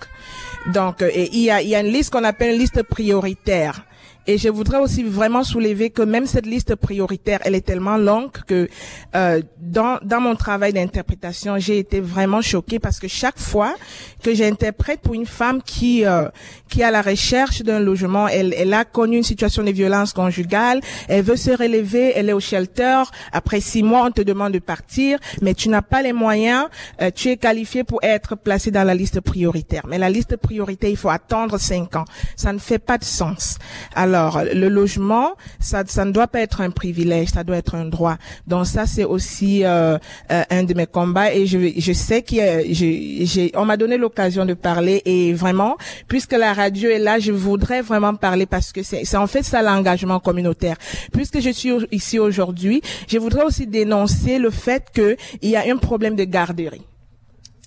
Donc, 0.72 1.02
euh, 1.02 1.10
et 1.12 1.30
il 1.32 1.42
y 1.42 1.50
a, 1.50 1.62
il 1.62 1.68
y 1.68 1.74
a 1.74 1.80
une 1.80 1.92
liste 1.92 2.10
qu'on 2.10 2.24
appelle 2.24 2.54
une 2.54 2.60
liste 2.60 2.82
prioritaire. 2.82 3.82
Et 4.28 4.36
je 4.36 4.50
voudrais 4.50 4.76
aussi 4.76 5.02
vraiment 5.04 5.42
soulever 5.42 5.88
que 5.88 6.02
même 6.02 6.26
cette 6.26 6.44
liste 6.44 6.74
prioritaire, 6.74 7.40
elle 7.44 7.54
est 7.54 7.62
tellement 7.62 7.96
longue 7.96 8.30
que 8.46 8.68
euh, 9.16 9.40
dans, 9.58 9.98
dans 10.02 10.20
mon 10.20 10.36
travail 10.36 10.74
d'interprétation, 10.74 11.58
j'ai 11.58 11.78
été 11.78 11.98
vraiment 11.98 12.42
choquée 12.42 12.78
parce 12.78 12.98
que 12.98 13.08
chaque 13.08 13.38
fois 13.38 13.74
que 14.22 14.34
j'interprète 14.34 15.00
pour 15.00 15.14
une 15.14 15.24
femme 15.24 15.62
qui 15.62 16.04
euh, 16.04 16.28
qui 16.68 16.82
a 16.82 16.90
la 16.90 17.00
recherche 17.00 17.62
d'un 17.62 17.80
logement, 17.80 18.28
elle, 18.28 18.54
elle 18.58 18.74
a 18.74 18.84
connu 18.84 19.16
une 19.16 19.22
situation 19.22 19.62
de 19.62 19.70
violence 19.70 20.12
conjugale, 20.12 20.80
elle 21.08 21.22
veut 21.22 21.36
se 21.36 21.50
relever, 21.50 22.12
elle 22.14 22.28
est 22.28 22.34
au 22.34 22.40
shelter. 22.40 23.04
Après 23.32 23.60
six 23.60 23.82
mois, 23.82 24.04
on 24.04 24.10
te 24.10 24.20
demande 24.20 24.52
de 24.52 24.58
partir, 24.58 25.18
mais 25.40 25.54
tu 25.54 25.70
n'as 25.70 25.80
pas 25.80 26.02
les 26.02 26.12
moyens. 26.12 26.66
Euh, 27.00 27.10
tu 27.14 27.30
es 27.30 27.38
qualifié 27.38 27.82
pour 27.82 28.00
être 28.02 28.36
placé 28.36 28.70
dans 28.70 28.84
la 28.84 28.94
liste 28.94 29.22
prioritaire. 29.22 29.86
Mais 29.88 29.96
la 29.96 30.10
liste 30.10 30.36
prioritaire, 30.36 30.90
il 30.90 30.98
faut 30.98 31.08
attendre 31.08 31.56
cinq 31.56 31.96
ans. 31.96 32.04
Ça 32.36 32.52
ne 32.52 32.58
fait 32.58 32.78
pas 32.78 32.98
de 32.98 33.04
sens. 33.04 33.56
Alors 33.94 34.17
alors, 34.18 34.42
le 34.52 34.68
logement, 34.68 35.34
ça, 35.60 35.84
ça 35.86 36.04
ne 36.04 36.10
doit 36.10 36.26
pas 36.26 36.40
être 36.40 36.60
un 36.60 36.70
privilège, 36.70 37.28
ça 37.28 37.44
doit 37.44 37.56
être 37.56 37.74
un 37.76 37.84
droit. 37.84 38.16
Donc 38.46 38.66
ça, 38.66 38.84
c'est 38.86 39.04
aussi 39.04 39.64
euh, 39.64 39.96
euh, 40.32 40.42
un 40.50 40.64
de 40.64 40.74
mes 40.74 40.86
combats 40.86 41.32
et 41.32 41.46
je, 41.46 41.72
je 41.76 41.92
sais 41.92 42.22
qu'on 42.22 43.64
m'a 43.64 43.76
donné 43.76 43.96
l'occasion 43.96 44.44
de 44.44 44.54
parler 44.54 45.02
et 45.04 45.32
vraiment, 45.32 45.76
puisque 46.08 46.32
la 46.32 46.52
radio 46.52 46.90
est 46.90 46.98
là, 46.98 47.18
je 47.18 47.32
voudrais 47.32 47.80
vraiment 47.80 48.14
parler 48.14 48.46
parce 48.46 48.72
que 48.72 48.82
c'est 48.82 49.16
en 49.16 49.26
fait 49.26 49.44
ça 49.44 49.62
l'engagement 49.62 50.18
communautaire. 50.18 50.76
Puisque 51.12 51.40
je 51.40 51.50
suis 51.50 51.72
ici 51.92 52.18
aujourd'hui, 52.18 52.82
je 53.06 53.18
voudrais 53.18 53.44
aussi 53.44 53.66
dénoncer 53.66 54.38
le 54.38 54.50
fait 54.50 54.86
qu'il 54.92 55.50
y 55.50 55.56
a 55.56 55.62
un 55.72 55.76
problème 55.76 56.16
de 56.16 56.24
garderie 56.24 56.82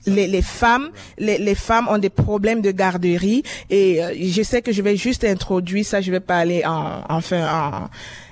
les, 0.06 0.42
femmes, 0.42 0.90
les, 1.18 1.56
femmes 1.56 1.88
ont 1.90 1.98
des 1.98 2.10
problèmes 2.10 2.62
de 2.62 2.72
garderie 2.72 3.44
et 3.70 4.04
euh, 4.04 4.14
je 4.20 4.42
sais 4.42 4.62
que 4.62 4.72
je 4.72 4.82
vais 4.82 4.96
juste 4.96 5.24
introduire 5.24 5.86
ça. 5.86 6.02
Je 6.02 6.12
vais 6.12 6.20
pas 6.20 6.38
aller 6.38 6.64
en, 6.66 7.04
enfin, 7.10 7.48
en, 7.48 7.90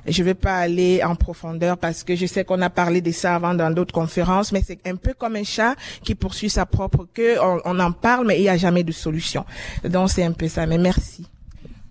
je 0.08 0.24
vais 0.24 0.34
pas 0.34 0.58
aller 0.58 1.04
en 1.04 1.16
profondeur 1.16 1.78
parce 1.78 2.04
que 2.04 2.16
je 2.16 2.26
sais 2.26 2.44
qu'on 2.44 2.62
a 2.62 2.70
parlé 2.70 3.02
de 3.02 3.12
ça 3.12 3.36
avant 3.36 3.54
dans 3.54 3.72
d'autres 3.72 3.94
conférences, 3.94 4.52
mais 4.52 4.64
c'est 4.66 4.80
un 4.88 4.96
peu 4.96 5.14
comme 5.14 5.36
un 5.36 5.44
chat 5.44 5.76
qui 6.04 6.16
poursuit 6.16 6.50
sa 6.50 6.66
propre 6.66 7.08
queue. 7.14 7.38
On, 7.42 7.60
on 7.66 7.80
en 7.80 7.92
parle, 7.92 8.28
mais 8.28 8.38
il 8.38 8.42
n'y 8.42 8.50
a 8.50 8.58
jamais 8.58 8.84
de 8.84 8.92
solution. 8.92 9.46
Donc 9.84 10.10
c'est 10.10 10.24
un 10.24 10.32
peu 10.32 10.48
ça. 10.48 10.66
Mais 10.66 10.78
merci. 10.78 11.26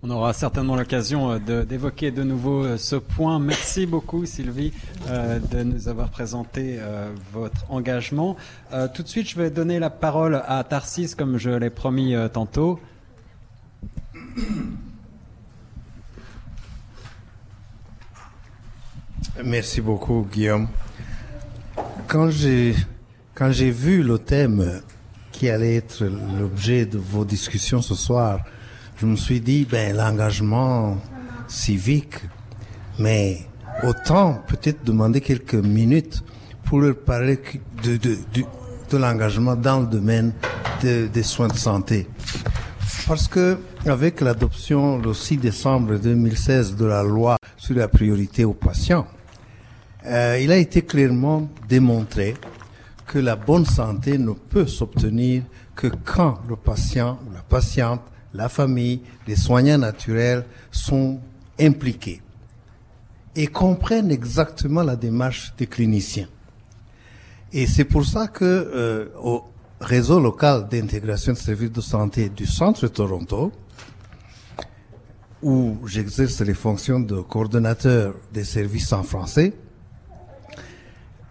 On 0.01 0.11
aura 0.11 0.31
certainement 0.31 0.77
l'occasion 0.77 1.29
euh, 1.31 1.65
d'évoquer 1.65 2.11
de, 2.11 2.23
nouveau 2.23 2.63
euh, 2.63 2.77
ce 2.77 2.95
point. 2.95 3.37
Merci 3.37 3.85
beaucoup 3.85 4.25
Sylvie 4.25 4.71
euh, 5.09 5.39
de 5.39 5.63
nous 5.63 5.89
avoir 5.89 6.07
présenté 6.09 6.79
votre 7.33 7.69
engagement. 7.69 8.37
tout 8.93 9.03
de 9.03 9.07
suite, 9.07 9.27
je 9.29 9.35
vais 9.37 9.49
donner 9.49 9.77
la 9.79 9.89
parole 9.89 10.41
à 10.47 10.63
Tarsis 10.63 11.15
comme 11.15 11.37
je 11.37 11.49
l'ai 11.49 11.69
promis 11.69 12.15
tantôt. 12.31 12.79
Merci 19.43 19.81
beaucoup 19.81 20.25
Guillaume. 20.31 20.67
Quand 22.07 22.29
j'ai 22.29 22.75
quand 23.35 23.51
j'ai 23.51 23.71
vu 23.71 24.03
le 24.03 24.17
thème 24.17 24.81
qui 25.31 25.49
allait 25.49 25.75
être 25.75 26.05
l'objet 26.39 26.85
de 26.85 26.97
vos 26.97 27.25
discussions 27.25 27.81
ce 27.81 27.95
soir, 27.95 28.39
je 28.99 29.05
me 29.05 29.15
suis 29.15 29.39
dit, 29.39 29.65
ben, 29.69 29.95
l'engagement 29.95 30.97
civique, 31.47 32.15
mais 32.97 33.39
autant 33.83 34.41
peut-être 34.47 34.83
demander 34.83 35.21
quelques 35.21 35.55
minutes 35.55 36.21
pour 36.65 36.81
leur 36.81 36.97
parler 36.97 37.39
de, 37.83 37.97
de, 37.97 38.17
de, 38.33 38.43
de 38.91 38.97
l'engagement 38.97 39.55
dans 39.55 39.79
le 39.79 39.87
domaine 39.87 40.33
des 40.83 41.23
soins 41.23 41.47
de 41.47 41.57
santé. 41.57 42.07
Parce 43.07 43.27
que 43.27 43.57
avec 43.85 44.21
l'adoption 44.21 44.97
le 44.97 45.13
6 45.13 45.37
décembre 45.37 45.97
2016 45.97 46.75
de 46.75 46.85
la 46.85 47.01
loi 47.01 47.37
sur 47.57 47.75
la 47.75 47.87
priorité 47.87 48.45
aux 48.45 48.53
patients, 48.53 49.07
euh, 50.05 50.39
il 50.41 50.51
a 50.51 50.57
été 50.57 50.81
clairement 50.81 51.49
démontré 51.67 52.35
que 53.07 53.17
la 53.17 53.35
bonne 53.35 53.65
santé 53.65 54.17
ne 54.17 54.31
peut 54.33 54.67
s'obtenir 54.67 55.43
que 55.75 55.87
quand 55.87 56.39
le 56.47 56.55
patient 56.55 57.17
ou 57.27 57.33
la 57.33 57.41
patiente 57.41 58.01
la 58.33 58.49
famille, 58.49 59.01
les 59.27 59.35
soignants 59.35 59.77
naturels 59.77 60.45
sont 60.71 61.19
impliqués 61.59 62.21
et 63.35 63.47
comprennent 63.47 64.11
exactement 64.11 64.83
la 64.83 64.95
démarche 64.95 65.53
des 65.57 65.67
cliniciens. 65.67 66.27
Et 67.51 67.67
c'est 67.67 67.85
pour 67.85 68.05
ça 68.05 68.27
que 68.27 68.45
euh, 68.45 69.05
au 69.21 69.43
réseau 69.81 70.19
local 70.19 70.67
d'intégration 70.69 71.33
de 71.33 71.37
services 71.37 71.71
de 71.71 71.81
santé 71.81 72.29
du 72.29 72.45
centre 72.45 72.87
Toronto, 72.87 73.51
où 75.41 75.77
j'exerce 75.85 76.41
les 76.41 76.53
fonctions 76.53 76.99
de 76.99 77.21
coordonnateur 77.21 78.13
des 78.33 78.43
services 78.43 78.91
en 78.91 79.03
français, 79.03 79.53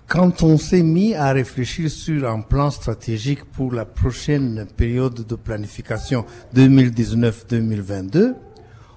quand 0.09 0.43
on 0.43 0.57
s'est 0.57 0.83
mis 0.83 1.15
à 1.15 1.33
réfléchir 1.33 1.91
sur 1.91 2.29
un 2.29 2.41
plan 2.41 2.71
stratégique 2.71 3.45
pour 3.45 3.75
la 3.75 3.85
prochaine 3.85 4.67
période 4.75 5.27
de 5.27 5.35
planification 5.35 6.25
2019-2022, 6.55 8.35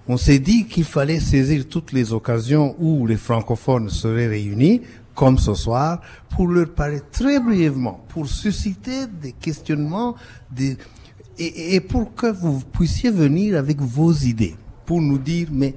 on 0.08 0.16
s'est 0.16 0.40
dit 0.40 0.66
qu'il 0.66 0.86
fallait 0.86 1.20
saisir 1.20 1.68
toutes 1.68 1.92
les 1.92 2.14
occasions 2.14 2.76
où 2.80 3.06
les 3.06 3.18
francophones 3.18 3.90
seraient 3.90 4.28
réunis, 4.28 4.82
comme 5.14 5.38
ce 5.38 5.54
soir, 5.54 6.00
pour 6.30 6.48
leur 6.48 6.74
parler 6.74 7.02
très 7.12 7.42
brièvement, 7.42 8.06
pour 8.08 8.28
susciter 8.28 9.06
des 9.22 9.34
questionnements 9.34 10.16
et, 10.58 11.76
et 11.76 11.82
pour 11.82 12.16
que 12.16 12.28
vous 12.28 12.62
puissiez 12.62 13.12
venir 13.12 13.58
avec 13.58 13.82
vos 13.82 14.14
idées, 14.14 14.56
pour 14.86 15.02
nous 15.02 15.20
dire, 15.20 15.50
mais 15.52 15.76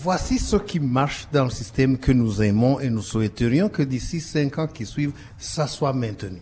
voici 0.00 0.38
ce 0.38 0.56
qui 0.56 0.78
marche 0.78 1.26
dans 1.32 1.44
le 1.44 1.50
système 1.50 1.98
que 1.98 2.12
nous 2.12 2.40
aimons 2.40 2.78
et 2.78 2.88
nous 2.88 3.02
souhaiterions 3.02 3.68
que 3.68 3.82
d'ici 3.82 4.20
cinq 4.20 4.58
ans 4.58 4.68
qui 4.68 4.86
suivent, 4.86 5.12
ça 5.38 5.66
soit 5.66 5.92
maintenu. 5.92 6.40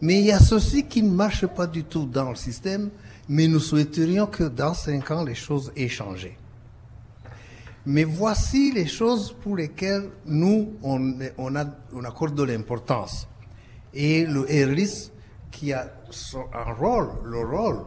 Mais 0.00 0.20
il 0.20 0.26
y 0.26 0.32
a 0.32 0.38
ceci 0.38 0.84
qui 0.84 1.02
ne 1.02 1.10
marche 1.10 1.46
pas 1.46 1.66
du 1.66 1.84
tout 1.84 2.06
dans 2.06 2.30
le 2.30 2.36
système, 2.36 2.90
mais 3.28 3.46
nous 3.46 3.60
souhaiterions 3.60 4.26
que 4.26 4.44
dans 4.44 4.72
cinq 4.72 5.10
ans, 5.10 5.24
les 5.24 5.34
choses 5.34 5.70
aient 5.76 5.88
changé. 5.88 6.38
Mais 7.84 8.04
voici 8.04 8.72
les 8.72 8.86
choses 8.86 9.34
pour 9.42 9.56
lesquelles 9.56 10.08
nous, 10.24 10.72
on, 10.82 11.20
a, 11.56 11.64
on 11.92 12.04
accorde 12.04 12.34
de 12.34 12.42
l'importance. 12.42 13.28
Et 13.92 14.24
le 14.24 14.42
RLIS, 14.42 15.10
qui 15.50 15.72
a 15.72 15.92
un 16.54 16.72
rôle, 16.74 17.10
le 17.24 17.40
rôle 17.40 17.80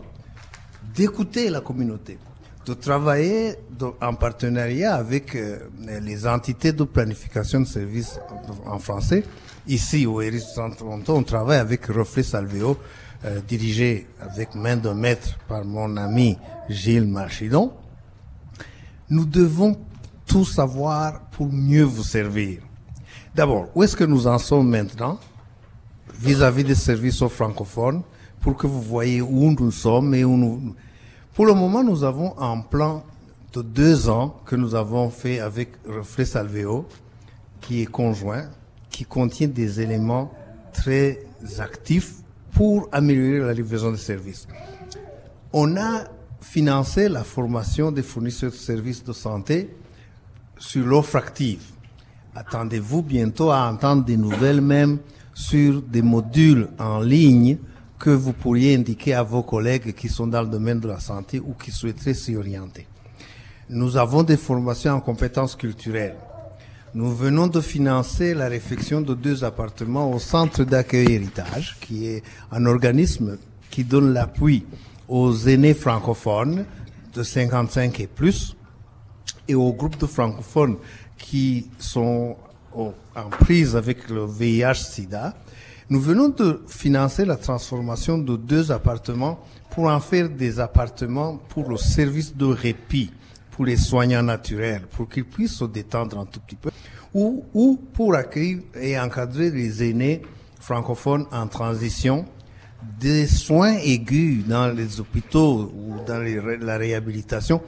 d'écouter 0.93 1.49
la 1.49 1.61
communauté, 1.61 2.17
de 2.66 2.74
travailler 2.74 3.55
en 4.01 4.14
partenariat 4.14 4.95
avec 4.95 5.36
euh, 5.36 5.59
les 6.01 6.28
entités 6.28 6.72
de 6.72 6.84
planification 6.84 7.62
de 7.62 7.66
services 7.66 8.20
en, 8.66 8.78
français. 8.78 9.24
Ici, 9.68 10.05
au 10.05 10.16
RLIS 10.16 10.43
Toronto, 10.78 11.16
on 11.16 11.24
travaille 11.24 11.59
avec 11.59 11.86
Reflet 11.88 12.24
Salveo, 12.24 12.78
euh, 13.26 13.39
dirigé 13.47 14.07
avec 14.20 14.55
main 14.55 14.78
de 14.78 14.89
maître 14.89 15.38
par 15.47 15.66
mon 15.66 15.97
ami 15.97 16.38
Gilles 16.70 17.07
Marchidon, 17.07 17.74
nous 19.09 19.26
devons 19.26 19.78
tout 20.26 20.45
savoir 20.45 21.22
pour 21.32 21.51
mieux 21.51 21.84
vous 21.84 22.03
servir. 22.03 22.62
D'abord, 23.36 23.70
où 23.76 23.84
est-ce 23.84 23.95
que 23.95 24.03
nous 24.03 24.28
en 24.28 24.38
sommes 24.38 24.70
maintenant 24.70 25.20
vis-à-vis 26.20 26.64
des 26.64 26.76
services 26.76 27.22
aux 27.22 27.30
francophones 27.30 28.03
pour 28.39 28.55
que 28.55 28.68
vous 28.68 28.82
voyez 28.82 29.22
où 29.22 29.51
nous 29.51 29.72
sommes 29.72 30.14
et 30.14 30.24
où 30.24 30.38
nous... 30.38 30.76
Pour 31.34 31.45
le 31.45 31.53
moment, 31.53 31.82
nous 31.82 32.03
avons 32.03 32.38
un 32.39 32.59
plan 32.59 33.05
de 33.53 33.61
deux 33.61 34.09
ans 34.09 34.41
que 34.45 34.57
nous 34.57 34.75
avons 34.75 35.09
fait 35.09 35.39
avec 35.39 35.69
Reflet 35.88 36.25
Salveo, 36.25 36.86
qui 37.61 37.82
est 37.82 37.86
conjoint, 37.86 38.49
qui 38.89 39.05
contient 39.05 39.47
des 39.47 39.79
éléments 39.79 40.34
très 40.73 41.23
actifs 41.59 42.15
pour 42.51 42.89
améliorer 42.91 43.39
la 43.39 43.53
livraison 43.53 43.91
des 43.91 43.97
services. 43.97 44.45
On 45.53 45.77
a 45.77 46.03
financé 46.41 47.07
la 47.07 47.23
formation 47.23 47.93
des 47.93 48.03
fournisseurs 48.03 48.51
de 48.51 48.55
services 48.55 49.03
de 49.03 49.13
santé 49.13 49.69
sur 50.57 50.86
l'offre 50.86 51.15
active. 51.15 51.63
Attendez-vous 52.36 53.03
bientôt 53.03 53.51
à 53.51 53.69
entendre 53.71 54.03
des 54.03 54.17
nouvelles 54.17 54.61
même 54.61 54.99
sur 55.34 55.82
des 55.82 56.01
modules 56.01 56.67
en 56.77 56.99
ligne 56.99 57.57
que 58.01 58.09
vous 58.09 58.33
pourriez 58.33 58.75
indiquer 58.75 59.13
à 59.13 59.21
vos 59.21 59.43
collègues 59.43 59.93
qui 59.93 60.09
sont 60.09 60.25
dans 60.25 60.41
le 60.41 60.47
domaine 60.47 60.79
de 60.79 60.87
la 60.87 60.99
santé 60.99 61.39
ou 61.39 61.53
qui 61.53 61.69
souhaiteraient 61.69 62.15
s'y 62.15 62.35
orienter. 62.35 62.87
Nous 63.69 63.95
avons 63.95 64.23
des 64.23 64.37
formations 64.37 64.93
en 64.93 64.99
compétences 64.99 65.55
culturelles. 65.55 66.15
Nous 66.95 67.15
venons 67.15 67.45
de 67.45 67.61
financer 67.61 68.33
la 68.33 68.49
réfection 68.49 69.01
de 69.01 69.13
deux 69.13 69.43
appartements 69.43 70.11
au 70.11 70.17
centre 70.17 70.63
d'accueil 70.63 71.13
héritage, 71.13 71.77
qui 71.79 72.07
est 72.07 72.23
un 72.51 72.65
organisme 72.65 73.37
qui 73.69 73.83
donne 73.83 74.13
l'appui 74.13 74.65
aux 75.07 75.33
aînés 75.47 75.75
francophones 75.75 76.65
de 77.13 77.21
55 77.23 77.99
et 77.99 78.07
plus 78.07 78.57
et 79.47 79.53
aux 79.53 79.73
groupes 79.73 79.99
de 79.99 80.07
francophones 80.07 80.77
qui 81.17 81.69
sont 81.77 82.35
en 82.73 83.29
prise 83.29 83.75
avec 83.75 84.09
le 84.09 84.25
VIH-Sida. 84.25 85.35
Nous 85.91 85.99
venons 85.99 86.29
de 86.29 86.61
financer 86.69 87.25
la 87.25 87.35
transformation 87.35 88.17
de 88.17 88.37
deux 88.37 88.71
appartements 88.71 89.41
pour 89.71 89.87
en 89.87 89.99
faire 89.99 90.29
des 90.29 90.61
appartements 90.61 91.35
pour 91.49 91.69
le 91.69 91.75
service 91.75 92.33
de 92.33 92.45
répit 92.45 93.11
pour 93.51 93.65
les 93.65 93.75
soignants 93.75 94.23
naturels, 94.23 94.83
pour 94.89 95.09
qu'ils 95.09 95.25
puissent 95.25 95.57
se 95.57 95.65
détendre 95.65 96.17
un 96.17 96.25
tout 96.25 96.39
petit 96.39 96.55
peu, 96.55 96.69
ou, 97.13 97.43
ou 97.53 97.77
pour 97.91 98.15
accueillir 98.15 98.59
et 98.73 98.97
encadrer 98.97 99.51
les 99.51 99.83
aînés 99.89 100.21
francophones 100.61 101.25
en 101.29 101.47
transition 101.47 102.23
des 102.97 103.27
soins 103.27 103.73
aigus 103.73 104.45
dans 104.47 104.73
les 104.73 105.01
hôpitaux 105.01 105.73
ou 105.75 105.95
dans 106.07 106.23
la 106.61 106.77
réhabilitation 106.77 107.61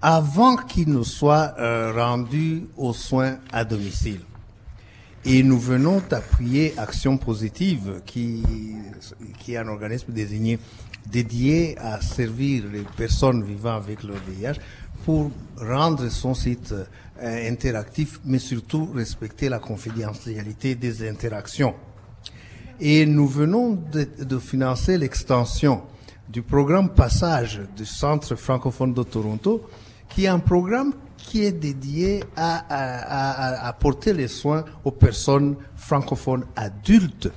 avant 0.00 0.56
qu'ils 0.56 0.92
ne 0.92 1.04
soient 1.04 1.54
euh, 1.60 1.92
rendus 1.94 2.64
aux 2.76 2.92
soins 2.92 3.36
à 3.52 3.64
domicile. 3.64 4.22
Et 5.24 5.44
nous 5.44 5.58
venons 5.58 6.02
d'appuyer 6.08 6.74
Action 6.76 7.16
Positive, 7.16 8.02
qui, 8.04 8.42
est 9.48 9.56
un 9.56 9.68
organisme 9.68 10.12
désigné 10.12 10.58
dédié 11.08 11.78
à 11.78 12.00
servir 12.00 12.64
les 12.72 12.82
personnes 12.96 13.44
vivant 13.44 13.76
avec 13.76 14.02
le 14.02 14.14
VIH 14.14 14.58
pour 15.04 15.30
rendre 15.56 16.08
son 16.08 16.34
site 16.34 16.72
euh, 16.72 17.50
interactif, 17.50 18.20
mais 18.24 18.38
surtout 18.38 18.88
respecter 18.92 19.48
la 19.48 19.60
confidentialité 19.60 20.74
des 20.74 21.08
interactions. 21.08 21.74
Et 22.80 23.06
nous 23.06 23.28
venons 23.28 23.78
de 23.92 24.38
financer 24.38 24.98
l'extension 24.98 25.82
du 26.28 26.42
programme 26.42 26.88
Passage 26.88 27.60
du 27.76 27.84
Centre 27.84 28.34
francophone 28.34 28.94
de 28.94 29.02
Toronto, 29.02 29.62
qui 30.08 30.24
est 30.24 30.28
un 30.28 30.38
programme 30.38 30.94
qui 31.22 31.44
est 31.44 31.52
dédié 31.52 32.24
à, 32.36 33.68
à, 33.68 33.76
les 34.06 34.28
soins 34.28 34.64
aux 34.84 34.90
personnes 34.90 35.56
francophones 35.76 36.44
adultes 36.56 37.30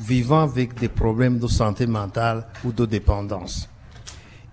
vivant 0.00 0.42
avec 0.42 0.78
des 0.78 0.88
problèmes 0.88 1.38
de 1.38 1.46
santé 1.46 1.86
mentale 1.86 2.46
ou 2.64 2.72
de 2.72 2.86
dépendance. 2.86 3.68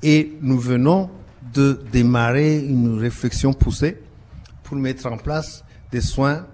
Et 0.01 0.33
nous 0.41 0.59
venons 0.59 1.09
de 1.53 1.81
démarrer 1.91 2.59
une 2.59 2.97
réflexion 2.97 3.53
poussée 3.53 3.97
pour 4.63 4.77
mettre 4.77 5.05
en 5.07 5.17
place 5.17 5.63
des 5.91 6.01
soins 6.01 6.45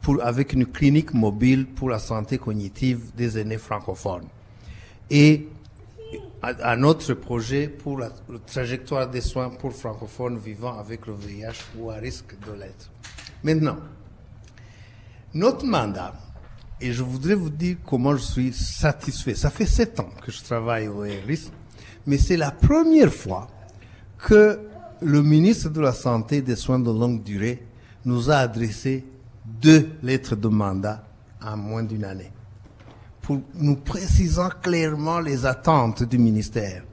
pour, 0.00 0.22
avec 0.22 0.52
une 0.52 0.66
clinique 0.66 1.12
mobile 1.12 1.66
pour 1.66 1.90
la 1.90 1.98
santé 1.98 2.38
cognitive 2.38 3.10
des 3.16 3.38
aînés 3.38 3.58
francophones. 3.58 4.28
Et 5.10 5.48
un 6.42 6.82
autre 6.82 7.14
projet 7.14 7.68
pour 7.68 7.98
la, 7.98 8.10
trajectoire 8.46 9.08
des 9.08 9.20
soins 9.20 9.50
pour 9.50 9.72
francophones 9.72 10.38
vivant 10.38 10.78
avec 10.78 11.06
le 11.06 11.14
VIH 11.14 11.78
ou 11.78 11.90
à 11.90 11.94
risque 11.94 12.34
de 12.46 12.52
l'être. 12.52 12.90
Maintenant, 13.42 13.78
notre 15.34 15.64
mandat, 15.64 16.14
et 16.80 16.92
je 16.92 17.02
voudrais 17.02 17.34
vous 17.34 17.50
dire 17.50 17.76
comment 17.84 18.14
je 18.16 18.22
suis 18.22 18.52
satisfait. 18.52 19.34
Ça 19.34 19.50
fait 19.50 19.66
sept 19.66 19.98
ans 19.98 20.10
que 20.24 20.30
je 20.30 20.42
travaille 20.42 20.88
au 20.88 21.00
RIS, 21.00 21.50
mais 22.06 22.18
c'est 22.18 22.36
la 22.36 22.50
première 22.50 23.12
fois 23.12 23.48
que 24.18 24.60
le 25.00 25.22
ministre 25.22 25.70
de 25.70 25.80
la 25.80 25.92
Santé 25.92 26.36
et 26.36 26.42
des 26.42 26.56
Soins 26.56 26.78
de 26.78 26.90
longue 26.90 27.22
durée 27.22 27.66
nous 28.04 28.30
a 28.30 28.36
adressé 28.36 29.04
deux 29.44 29.90
lettres 30.02 30.36
de 30.36 30.48
mandat 30.48 31.04
en 31.42 31.56
moins 31.56 31.82
d'une 31.82 32.04
année 32.04 32.30
pour 33.26 33.40
nous 33.54 33.74
précisant 33.74 34.50
clairement 34.62 35.18
les 35.18 35.44
attentes 35.46 36.04
du 36.04 36.16
ministère. 36.16 36.84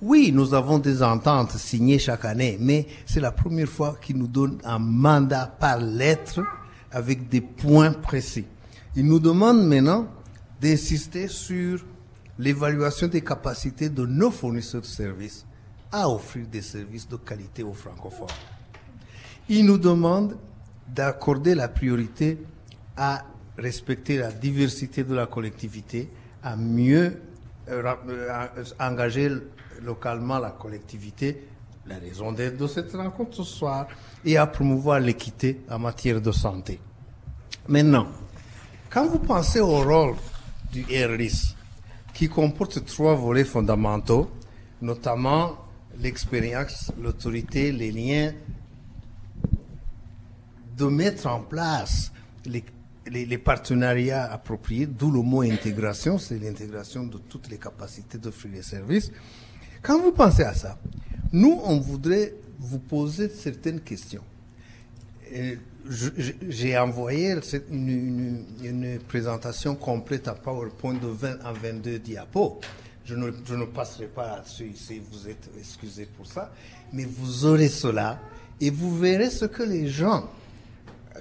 Oui, 0.00 0.30
nous 0.32 0.54
avons 0.54 0.78
des 0.78 1.02
ententes 1.02 1.56
signées 1.58 1.98
chaque 1.98 2.24
année, 2.24 2.56
mais 2.60 2.86
c'est 3.04 3.18
la 3.18 3.32
première 3.32 3.68
fois 3.68 3.96
qu'il 4.00 4.16
nous 4.16 4.28
donne 4.28 4.58
un 4.62 4.78
mandat 4.78 5.46
par 5.58 5.78
lettre 5.78 6.40
avec 6.92 7.28
des 7.28 7.40
points 7.40 7.92
précis. 7.92 8.44
Il 8.94 9.06
nous 9.06 9.18
demande 9.18 9.66
maintenant 9.66 10.06
d'insister 10.60 11.26
sur 11.26 11.84
l'évaluation 12.38 13.08
des 13.08 13.22
capacités 13.22 13.88
de 13.88 14.06
nos 14.06 14.30
fournisseurs 14.30 14.82
de 14.82 14.86
services 14.86 15.44
à 15.90 16.08
offrir 16.08 16.46
des 16.46 16.62
services 16.62 17.08
de 17.08 17.16
qualité 17.16 17.64
aux 17.64 17.74
francophones. 17.74 18.28
Il 19.48 19.66
nous 19.66 19.78
demande 19.78 20.36
d'accorder 20.94 21.56
la 21.56 21.66
priorité 21.66 22.38
à 22.96 23.24
respecter 23.58 24.18
la 24.18 24.32
diversité 24.32 25.04
de 25.04 25.14
la 25.14 25.26
collectivité, 25.26 26.10
à 26.42 26.56
mieux 26.56 27.20
euh, 27.68 27.94
engager 28.80 29.30
localement 29.82 30.38
la 30.38 30.50
collectivité, 30.50 31.48
la 31.86 31.98
raison 31.98 32.32
d'être 32.32 32.56
de 32.56 32.66
cette 32.66 32.92
rencontre 32.92 33.36
ce 33.36 33.44
soir, 33.44 33.86
et 34.24 34.36
à 34.36 34.46
promouvoir 34.46 35.00
l'équité 35.00 35.60
en 35.70 35.78
matière 35.78 36.20
de 36.20 36.32
santé. 36.32 36.80
Maintenant, 37.68 38.08
quand 38.90 39.06
vous 39.06 39.18
pensez 39.18 39.60
au 39.60 39.82
rôle 39.82 40.16
du 40.72 40.84
RLIS, 40.84 41.56
qui 42.12 42.28
comporte 42.28 42.84
trois 42.84 43.14
volets 43.14 43.44
fondamentaux, 43.44 44.30
notamment 44.80 45.56
l'expérience, 45.98 46.92
l'autorité, 47.00 47.72
les 47.72 47.90
liens, 47.90 48.32
de 50.76 50.86
mettre 50.86 51.26
en 51.26 51.40
place 51.40 52.12
les 52.44 52.64
les, 53.10 53.26
les 53.26 53.38
partenariats 53.38 54.30
appropriés, 54.32 54.86
d'où 54.86 55.10
le 55.10 55.20
mot 55.22 55.42
intégration, 55.42 56.18
c'est 56.18 56.38
l'intégration 56.38 57.04
de 57.04 57.18
toutes 57.18 57.48
les 57.50 57.58
capacités 57.58 58.18
d'offrir 58.18 58.52
les 58.52 58.62
services. 58.62 59.10
Quand 59.82 60.00
vous 60.00 60.12
pensez 60.12 60.44
à 60.44 60.54
ça, 60.54 60.78
nous, 61.32 61.60
on 61.64 61.78
voudrait 61.80 62.34
vous 62.58 62.78
poser 62.78 63.28
certaines 63.28 63.80
questions. 63.80 64.22
J'ai 66.48 66.78
envoyé 66.78 67.32
une, 67.70 67.88
une- 67.88 68.44
une 68.62 68.98
présentation 69.00 69.74
complète 69.74 70.28
à 70.28 70.34
PowerPoint 70.34 70.94
de 70.94 71.08
20 71.08 71.44
à 71.44 71.52
22 71.52 71.98
diapos. 71.98 72.60
Je 73.04 73.16
ne, 73.16 73.32
je 73.44 73.54
ne 73.56 73.64
passerai 73.64 74.06
pas 74.06 74.28
là-dessus 74.36 74.68
ici, 74.72 75.02
vous 75.10 75.28
êtes 75.28 75.50
excusés 75.58 76.06
pour 76.16 76.24
ça, 76.26 76.52
mais 76.92 77.04
vous 77.04 77.46
aurez 77.46 77.68
cela 77.68 78.20
et 78.60 78.70
vous 78.70 78.96
verrez 78.96 79.28
ce 79.30 79.44
que 79.46 79.64
les 79.64 79.88
gens, 79.88 80.30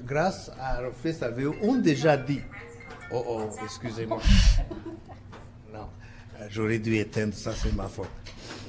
grâce 0.05 0.51
à 0.59 0.81
Reflet 0.81 1.13
Salveo, 1.13 1.55
ont 1.61 1.75
déjà 1.75 2.17
dit. 2.17 2.41
Oh 3.11 3.23
oh, 3.27 3.49
excusez-moi. 3.63 4.19
Non, 5.73 5.87
euh, 6.39 6.47
j'aurais 6.49 6.79
dû 6.79 6.97
éteindre 6.97 7.33
ça, 7.33 7.53
c'est 7.55 7.73
ma 7.73 7.87
faute. 7.87 8.09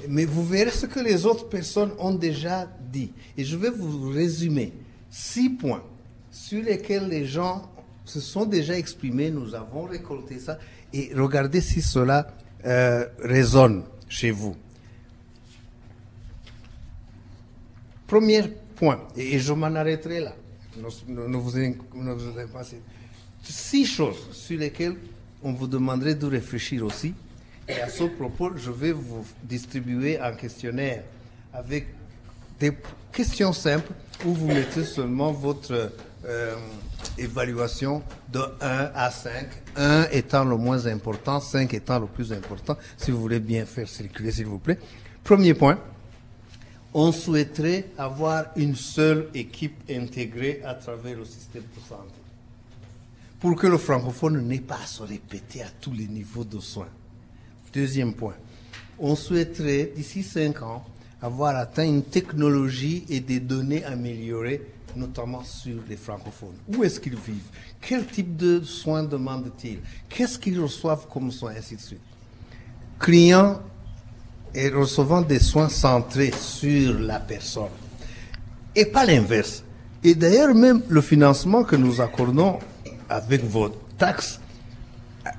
Mais 0.07 0.23
vous 0.25 0.45
verrez 0.45 0.71
ce 0.71 0.85
que 0.85 0.99
les 0.99 1.25
autres 1.25 1.49
personnes 1.49 1.91
ont 1.99 2.13
déjà 2.13 2.67
dit. 2.91 3.11
Et 3.37 3.43
je 3.43 3.57
vais 3.57 3.69
vous 3.69 4.09
résumer 4.09 4.73
six 5.09 5.49
points 5.49 5.83
sur 6.31 6.63
lesquels 6.63 7.07
les 7.09 7.25
gens 7.25 7.69
se 8.05 8.19
sont 8.19 8.45
déjà 8.45 8.77
exprimés. 8.77 9.31
Nous 9.31 9.53
avons 9.53 9.83
récolté 9.83 10.39
ça. 10.39 10.59
Et 10.93 11.11
regardez 11.15 11.61
si 11.61 11.81
cela 11.81 12.27
euh, 12.65 13.05
résonne 13.19 13.83
chez 14.07 14.31
vous. 14.31 14.55
Premier 18.07 18.43
point, 18.75 18.99
et 19.15 19.39
je 19.39 19.53
m'en 19.53 19.73
arrêterai 19.73 20.19
là. 20.19 20.35
Ne, 20.77 21.37
vous, 21.37 21.57
inquiétez 21.57 22.51
pas, 22.51 22.63
Six 23.43 23.85
choses 23.85 24.29
sur 24.31 24.57
lesquelles 24.57 24.95
on 25.43 25.51
vous 25.53 25.67
demanderait 25.67 26.15
de 26.15 26.25
réfléchir 26.25 26.85
aussi. 26.85 27.13
Et 27.67 27.73
à 27.73 27.89
ce 27.89 28.03
propos, 28.05 28.51
je 28.55 28.71
vais 28.71 28.91
vous 28.91 29.25
distribuer 29.43 30.19
un 30.19 30.33
questionnaire 30.33 31.03
avec 31.53 31.87
des 32.59 32.71
questions 33.11 33.53
simples 33.53 33.91
où 34.25 34.33
vous 34.33 34.47
mettez 34.47 34.83
seulement 34.83 35.31
votre 35.31 35.91
euh, 36.25 36.55
évaluation 37.17 38.01
de 38.31 38.39
1 38.39 38.91
à 38.95 39.11
5, 39.11 39.47
1 39.75 40.07
étant 40.11 40.45
le 40.45 40.55
moins 40.55 40.85
important, 40.87 41.39
5 41.39 41.73
étant 41.73 41.99
le 41.99 42.07
plus 42.07 42.31
important, 42.31 42.77
si 42.97 43.11
vous 43.11 43.19
voulez 43.19 43.39
bien 43.39 43.65
faire 43.65 43.87
circuler, 43.87 44.31
s'il 44.31 44.45
vous 44.45 44.59
plaît. 44.59 44.79
Premier 45.23 45.53
point, 45.53 45.77
on 46.93 47.11
souhaiterait 47.11 47.85
avoir 47.97 48.45
une 48.55 48.75
seule 48.75 49.29
équipe 49.33 49.75
intégrée 49.89 50.61
à 50.63 50.75
travers 50.75 51.17
le 51.17 51.25
système 51.25 51.63
de 51.63 51.81
santé 51.87 52.13
pour 53.39 53.55
que 53.55 53.67
le 53.67 53.77
francophone 53.77 54.41
n'ait 54.47 54.59
pas 54.59 54.79
à 54.81 54.85
se 54.85 55.03
répéter 55.03 55.63
à 55.63 55.69
tous 55.81 55.91
les 55.91 56.07
niveaux 56.07 56.45
de 56.45 56.59
soins. 56.59 56.87
Deuxième 57.73 58.13
point, 58.13 58.35
on 58.99 59.15
souhaiterait 59.15 59.91
d'ici 59.95 60.23
cinq 60.23 60.61
ans 60.61 60.85
avoir 61.21 61.55
atteint 61.55 61.85
une 61.85 62.03
technologie 62.03 63.05
et 63.09 63.19
des 63.19 63.39
données 63.39 63.83
améliorées, 63.83 64.61
notamment 64.95 65.43
sur 65.43 65.77
les 65.89 65.97
francophones. 65.97 66.55
Où 66.67 66.83
est-ce 66.83 66.99
qu'ils 66.99 67.15
vivent? 67.15 67.49
Quel 67.81 68.05
type 68.05 68.37
de 68.37 68.61
soins 68.61 69.03
demandent-ils? 69.03 69.79
Qu'est-ce 70.07 70.37
qu'ils 70.37 70.59
reçoivent 70.59 71.07
comme 71.07 71.31
soins, 71.31 71.53
ainsi 71.57 71.75
de 71.75 71.81
suite? 71.81 72.01
Clients 72.99 73.61
et 74.55 74.69
recevant 74.69 75.21
des 75.21 75.39
soins 75.39 75.69
centrés 75.69 76.31
sur 76.31 76.99
la 76.99 77.19
personne 77.19 77.69
et 78.75 78.85
pas 78.85 79.05
l'inverse. 79.05 79.63
Et 80.03 80.15
d'ailleurs, 80.15 80.53
même 80.53 80.81
le 80.89 81.01
financement 81.01 81.63
que 81.63 81.75
nous 81.75 82.01
accordons 82.01 82.59
avec 83.09 83.43
vos 83.43 83.69
taxes 83.97 84.39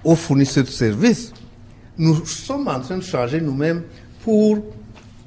aux 0.03 0.17
fournisseurs 0.17 0.65
de 0.65 0.71
services, 0.71 1.33
nous 1.99 2.25
sommes 2.25 2.69
en 2.69 2.81
train 2.81 2.99
de 2.99 3.03
changer 3.03 3.41
nous-mêmes 3.41 3.83
pour 4.23 4.59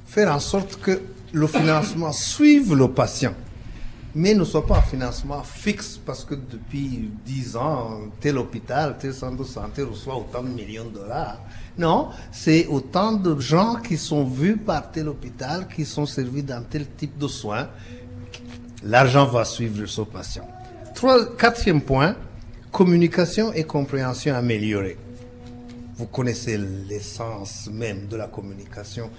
faire 0.06 0.34
en 0.34 0.40
sorte 0.40 0.80
que 0.82 1.00
le 1.34 1.48
financement 1.48 2.12
suive 2.12 2.74
le 2.74 2.88
patient, 2.88 3.34
mais 4.18 4.34
ne 4.34 4.44
soit 4.44 4.66
pas 4.66 4.80
un 4.80 4.82
financement 4.82 5.44
fixe 5.44 6.00
parce 6.04 6.26
que 6.26 6.34
depuis 6.34 7.12
10 7.24 7.56
ans, 7.56 8.00
tel 8.20 8.40
hôpital, 8.40 8.98
tel 9.00 9.14
centre 9.14 9.38
de 9.38 9.44
santé 9.44 9.84
reçoit 9.84 10.16
autant 10.16 10.42
de 10.42 10.50
millions 10.50 10.86
de 10.86 10.90
dollars. 10.90 11.40
Non, 11.78 12.10
c'est 12.32 12.66
autant 12.66 13.12
de 13.12 13.40
gens 13.40 13.76
qui 13.76 13.96
sont 13.96 14.26
vus 14.26 14.58
par 14.58 14.90
tel 14.92 15.08
hôpital, 15.08 15.68
qui 15.68 15.86
sont 15.86 16.08
servis 16.08 16.42
dans 16.42 16.64
tel 16.64 16.88
type 16.98 17.16
de 17.20 17.28
soins. 17.28 17.70
L'argent 18.84 19.28
va 19.28 19.46
suivre 19.46 19.86
ce 19.86 20.02
patient. 20.02 20.48
Trois, 20.96 21.36
quatrième 21.36 21.82
point, 21.82 22.16
communication 22.72 23.54
et 23.54 23.66
compréhension 23.66 24.34
améliorée. 24.34 24.98
Vous 25.96 26.08
connaissez 26.08 26.58
l'essence 26.58 27.70
même 27.72 28.08
de 28.08 28.18
la 28.18 28.26
communication 28.26 29.12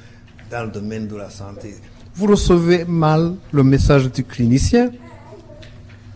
dans 0.51 0.65
le 0.65 0.71
domaine 0.73 1.07
de 1.07 1.15
la 1.15 1.31
santé. 1.31 1.77
Vous 2.15 2.27
recevez 2.27 2.85
mal 2.85 3.35
le 3.53 3.63
message 3.63 4.11
du 4.11 4.25
clinicien, 4.25 4.91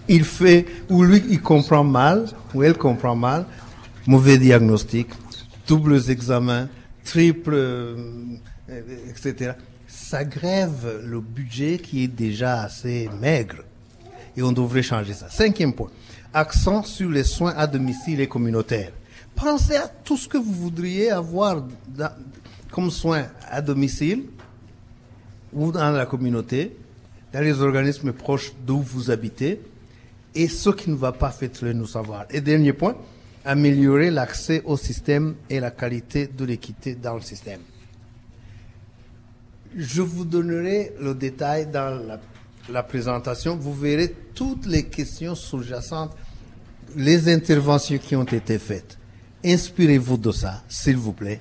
il 0.08 0.24
fait, 0.24 0.66
ou 0.90 1.02
lui, 1.02 1.22
il 1.28 1.40
comprend 1.40 1.84
mal, 1.84 2.26
ou 2.54 2.62
elle 2.62 2.76
comprend 2.76 3.14
mal, 3.14 3.46
mauvais 4.06 4.38
diagnostic, 4.38 5.08
doubles 5.66 6.10
examens, 6.10 6.68
triple, 7.04 7.54
euh, 7.54 7.96
etc. 9.08 9.52
Ça 9.86 10.24
grève 10.24 11.02
le 11.04 11.20
budget 11.20 11.78
qui 11.78 12.04
est 12.04 12.08
déjà 12.08 12.62
assez 12.62 13.08
maigre. 13.20 13.58
Et 14.36 14.42
on 14.42 14.52
devrait 14.52 14.82
changer 14.82 15.12
ça. 15.12 15.28
Cinquième 15.28 15.74
point. 15.74 15.90
Accent 16.34 16.82
sur 16.82 17.10
les 17.10 17.24
soins 17.24 17.54
à 17.56 17.66
domicile 17.66 18.20
et 18.20 18.26
communautaires. 18.26 18.92
Pensez 19.34 19.76
à 19.76 19.88
tout 19.88 20.16
ce 20.16 20.28
que 20.28 20.38
vous 20.38 20.52
voudriez 20.52 21.10
avoir 21.10 21.62
comme 22.70 22.90
soins 22.90 23.26
à 23.50 23.60
domicile 23.60 24.24
ou 25.52 25.72
dans 25.72 25.90
la 25.90 26.06
communauté, 26.06 26.76
dans 27.32 27.40
les 27.40 27.60
organismes 27.60 28.12
proches 28.12 28.52
d'où 28.66 28.80
vous 28.80 29.10
habitez, 29.10 29.60
et 30.34 30.48
ce 30.48 30.70
qui 30.70 30.90
ne 30.90 30.96
va 30.96 31.12
pas, 31.12 31.30
faites-le 31.30 31.72
nous 31.72 31.86
savoir. 31.86 32.26
Et 32.30 32.40
dernier 32.40 32.72
point, 32.72 32.96
améliorer 33.44 34.10
l'accès 34.10 34.62
au 34.64 34.76
système 34.76 35.34
et 35.50 35.60
la 35.60 35.70
qualité 35.70 36.26
de 36.26 36.44
l'équité 36.44 36.94
dans 36.94 37.14
le 37.14 37.20
système. 37.20 37.60
Je 39.76 40.02
vous 40.02 40.24
donnerai 40.24 40.92
le 41.00 41.14
détail 41.14 41.66
dans 41.66 42.06
la, 42.06 42.20
la 42.68 42.82
présentation. 42.82 43.56
Vous 43.56 43.74
verrez 43.74 44.14
toutes 44.34 44.66
les 44.66 44.84
questions 44.84 45.34
sous-jacentes, 45.34 46.14
les 46.96 47.32
interventions 47.32 47.98
qui 47.98 48.14
ont 48.16 48.24
été 48.24 48.58
faites. 48.58 48.98
Inspirez-vous 49.44 50.18
de 50.18 50.30
ça, 50.30 50.62
s'il 50.68 50.96
vous 50.96 51.12
plaît. 51.12 51.40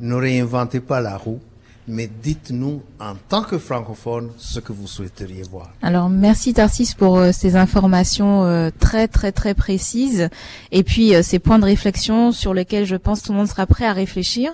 Ne 0.00 0.14
réinventez 0.14 0.80
pas 0.80 1.00
la 1.00 1.16
roue, 1.16 1.40
mais 1.88 2.08
dites-nous 2.22 2.82
en 3.00 3.14
tant 3.28 3.42
que 3.42 3.58
francophone 3.58 4.30
ce 4.38 4.60
que 4.60 4.72
vous 4.72 4.86
souhaiteriez 4.86 5.42
voir. 5.44 5.70
Alors 5.82 6.08
merci 6.08 6.52
Tarsis 6.54 6.94
pour 6.94 7.18
euh, 7.18 7.30
ces 7.32 7.56
informations 7.56 8.44
euh, 8.44 8.70
très 8.78 9.08
très 9.08 9.32
très 9.32 9.54
précises 9.54 10.28
et 10.72 10.82
puis 10.82 11.14
euh, 11.14 11.22
ces 11.22 11.38
points 11.38 11.58
de 11.58 11.64
réflexion 11.64 12.32
sur 12.32 12.54
lesquels 12.54 12.86
je 12.86 12.96
pense 12.96 13.22
tout 13.22 13.32
le 13.32 13.38
monde 13.38 13.48
sera 13.48 13.66
prêt 13.66 13.86
à 13.86 13.92
réfléchir. 13.92 14.52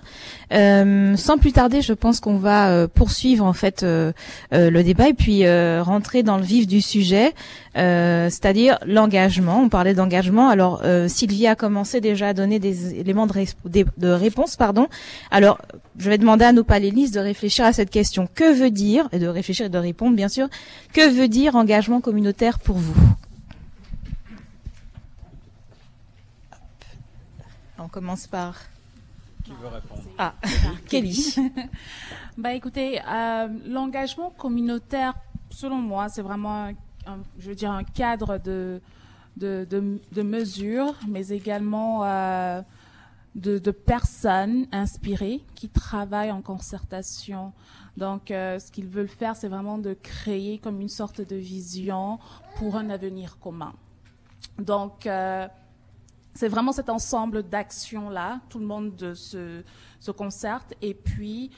Sans 0.51 1.39
plus 1.41 1.53
tarder, 1.53 1.81
je 1.81 1.95
pense 1.95 2.21
qu'on 2.21 2.37
va 2.37 2.87
poursuivre 2.87 3.43
en 3.47 3.55
fait 3.55 3.83
le 3.83 4.83
débat 4.83 5.09
et 5.09 5.15
puis 5.15 5.49
rentrer 5.81 6.23
dans 6.23 6.37
le 6.37 6.43
vif 6.43 6.67
du 6.67 6.83
sujet, 6.83 7.33
euh, 7.77 8.29
c'est-à-dire 8.29 8.79
l'engagement. 8.87 9.61
On 9.61 9.69
parlait 9.69 9.95
d'engagement. 9.95 10.49
Alors 10.49 10.83
euh, 10.85 11.09
Sylvie 11.09 11.47
a 11.47 11.55
commencé 11.57 12.01
déjà 12.01 12.29
à 12.29 12.35
donner 12.35 12.59
des 12.59 12.99
éléments 12.99 13.27
de, 13.27 14.09
réponse, 14.09 14.57
pardon. 14.57 14.89
Alors 15.31 15.59
je 15.99 16.09
vais 16.11 16.19
demander 16.19 16.45
à 16.45 16.53
nos 16.53 16.65
panélistes 16.65 17.15
de 17.15 17.21
réfléchir 17.21 17.65
à 17.65 17.73
cette 17.73 17.91
question. 17.91 18.29
Que 18.35 18.53
veut 18.53 18.71
dire 18.71 19.09
et 19.13 19.19
de 19.19 19.27
réfléchir 19.27 19.67
et 19.67 19.71
de 19.71 19.79
répondre 19.79 20.17
bien 20.17 20.29
sûr. 20.29 20.49
Que 20.93 21.09
veut 21.09 21.29
dire 21.29 21.57
engagement 21.57 22.01
communautaire 22.01 22.59
pour 22.59 22.77
vous? 22.77 22.97
On 27.79 27.89
commence 27.89 28.27
par 28.29 28.61
Qui 29.45 29.51
veut 29.61 29.69
répondre? 29.69 30.03
Ah 30.19 30.35
Kelly. 30.89 31.37
Bah 32.39 32.55
écoutez, 32.55 32.99
euh, 33.07 33.49
l'engagement 33.67 34.31
communautaire, 34.31 35.13
selon 35.51 35.77
moi, 35.77 36.09
c'est 36.09 36.23
vraiment, 36.23 36.71
un, 37.07 37.19
je 37.39 37.49
veux 37.49 37.55
dire, 37.55 37.71
un 37.71 37.85
cadre 37.85 38.39
de, 38.39 38.81
de, 39.37 39.67
de, 40.13 40.23
mesures, 40.23 40.95
mais 41.09 41.29
également 41.29 42.05
euh, 42.05 42.63
de, 43.35 43.71
personnes 43.71 44.67
inspirées 44.73 45.43
qui 45.55 45.69
travaillent 45.69 46.33
en 46.33 46.43
concertation. 46.43 47.53
Donc, 47.97 48.31
euh, 48.31 48.59
ce 48.59 48.71
qu'ils 48.71 48.87
veulent 48.87 49.09
faire, 49.09 49.37
c'est 49.37 49.49
vraiment 49.49 49.79
de 49.79 49.95
créer 49.95 50.59
comme 50.59 50.81
une 50.81 50.89
sorte 50.89 51.21
de 51.21 51.37
vision 51.37 52.19
pour 52.57 52.77
un 52.77 52.91
avenir 52.91 53.39
commun. 53.39 53.73
Donc, 54.59 55.07
euh, 55.07 55.49
c'est 56.35 56.49
vraiment 56.49 56.73
cet 56.73 56.89
ensemble 56.89 57.43
d'actions-là, 57.43 58.41
tout 58.49 58.59
le 58.59 58.67
monde 58.67 59.15
se, 59.15 59.63
se 60.01 60.11
concerte 60.11 60.75
et 60.81 60.95
puis 60.95 61.51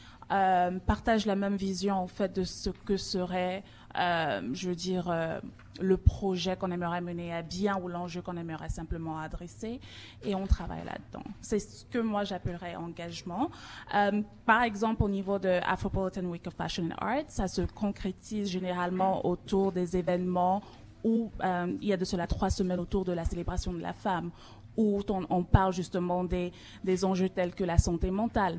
partage 0.86 1.26
la 1.26 1.36
même 1.36 1.54
vision 1.54 1.94
en 1.94 2.08
fait 2.08 2.34
de 2.34 2.42
ce 2.42 2.70
que 2.70 2.96
serait, 2.96 3.62
je 3.96 4.68
veux 4.68 4.74
dire, 4.74 5.08
euh, 5.10 5.40
le 5.80 5.96
projet 5.96 6.56
qu'on 6.56 6.70
aimerait 6.70 7.00
mener 7.00 7.32
à 7.34 7.42
bien 7.42 7.78
ou 7.80 7.88
l'enjeu 7.88 8.22
qu'on 8.22 8.36
aimerait 8.36 8.68
simplement 8.68 9.18
adresser 9.18 9.80
et 10.22 10.34
on 10.34 10.46
travaille 10.46 10.84
là-dedans. 10.84 11.24
C'est 11.40 11.58
ce 11.58 11.84
que 11.86 11.98
moi 11.98 12.24
j'appellerais 12.24 12.76
engagement. 12.76 13.50
Euh, 13.94 14.22
par 14.46 14.62
exemple, 14.62 15.02
au 15.02 15.08
niveau 15.08 15.38
de 15.38 15.60
Afropolitan 15.66 16.24
Week 16.24 16.46
of 16.46 16.54
Fashion 16.54 16.86
and 16.86 16.94
Art, 16.98 17.24
ça 17.28 17.48
se 17.48 17.62
concrétise 17.62 18.48
généralement 18.48 19.26
autour 19.26 19.72
des 19.72 19.96
événements 19.96 20.62
où 21.02 21.30
euh, 21.42 21.76
il 21.82 21.88
y 21.88 21.92
a 21.92 21.96
de 21.96 22.04
cela 22.04 22.26
trois 22.26 22.50
semaines 22.50 22.80
autour 22.80 23.04
de 23.04 23.12
la 23.12 23.24
célébration 23.24 23.72
de 23.72 23.80
la 23.80 23.92
femme, 23.92 24.30
où 24.76 25.00
on, 25.08 25.44
parle 25.44 25.72
justement 25.72 26.24
des, 26.24 26.50
des 26.82 27.04
enjeux 27.04 27.28
tels 27.28 27.54
que 27.54 27.62
la 27.62 27.78
santé 27.78 28.10
mentale. 28.10 28.58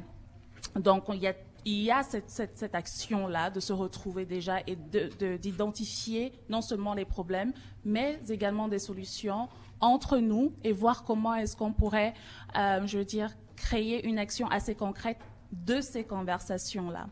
Donc, 0.76 1.06
il 1.10 1.20
y 1.20 1.28
a 1.28 1.34
il 1.66 1.82
y 1.82 1.92
a 1.92 2.04
cette, 2.04 2.30
cette, 2.30 2.58
cette 2.58 2.76
action-là 2.76 3.50
de 3.50 3.60
se 3.60 3.74
retrouver 3.74 4.26
déjà 4.26 4.60
et 4.68 4.76
d'identifier 4.76 6.30
de, 6.30 6.36
non 6.50 6.62
seulement 6.62 6.94
les 6.94 7.06
problèmes, 7.06 7.54
mais 7.84 8.20
également 8.30 8.68
des 8.68 8.80
solutions 8.80 9.50
entre 9.82 10.20
nous 10.20 10.54
et 10.64 10.72
voir 10.72 11.04
comment 11.04 11.36
est-ce 11.36 11.58
qu'on 11.58 11.74
pourrait, 11.74 12.14
euh, 12.56 12.86
je 12.86 13.00
veux 13.00 13.06
dire, 13.06 13.32
créer 13.56 14.08
une 14.08 14.20
action 14.20 14.48
assez 14.48 14.76
concrète 14.76 15.18
de 15.52 15.82
ces 15.82 16.04
conversations-là. 16.04 17.08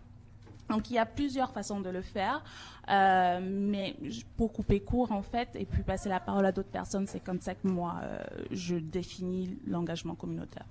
Donc 0.70 0.90
il 0.90 0.94
y 0.94 0.98
a 0.98 1.06
plusieurs 1.06 1.52
façons 1.52 1.82
de 1.82 1.90
le 1.90 2.02
faire, 2.02 2.44
euh, 2.90 3.40
mais 3.42 3.96
pour 4.38 4.54
couper 4.54 4.80
court 4.80 5.12
en 5.12 5.22
fait 5.22 5.50
et 5.56 5.66
puis 5.66 5.84
passer 5.84 6.10
la 6.10 6.20
parole 6.20 6.46
à 6.46 6.52
d'autres 6.52 6.72
personnes, 6.72 7.06
c'est 7.08 7.20
comme 7.20 7.42
ça 7.42 7.54
que 7.56 7.68
moi 7.68 8.00
euh, 8.04 8.20
je 8.52 8.76
définis 8.76 9.58
l'engagement 9.68 10.16
communautaire. 10.16 10.66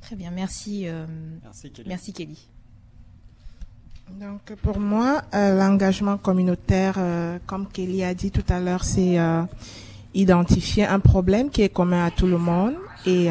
Très 0.00 0.16
bien, 0.16 0.30
merci. 0.30 0.88
Euh, 0.88 1.06
merci 1.42 1.70
Kelly. 1.70 1.88
Merci 1.88 2.12
Kelly. 2.12 2.48
Donc 4.18 4.54
pour 4.62 4.80
moi, 4.80 5.22
euh, 5.34 5.58
l'engagement 5.58 6.16
communautaire, 6.16 6.96
euh, 6.98 7.38
comme 7.46 7.66
Kelly 7.68 8.02
a 8.02 8.12
dit 8.12 8.30
tout 8.30 8.44
à 8.48 8.58
l'heure, 8.58 8.84
c'est 8.84 9.18
euh, 9.18 9.42
identifier 10.14 10.84
un 10.84 10.98
problème 11.00 11.50
qui 11.50 11.62
est 11.62 11.68
commun 11.68 12.04
à 12.06 12.10
tout 12.10 12.26
le 12.26 12.38
monde 12.38 12.74
et 13.06 13.28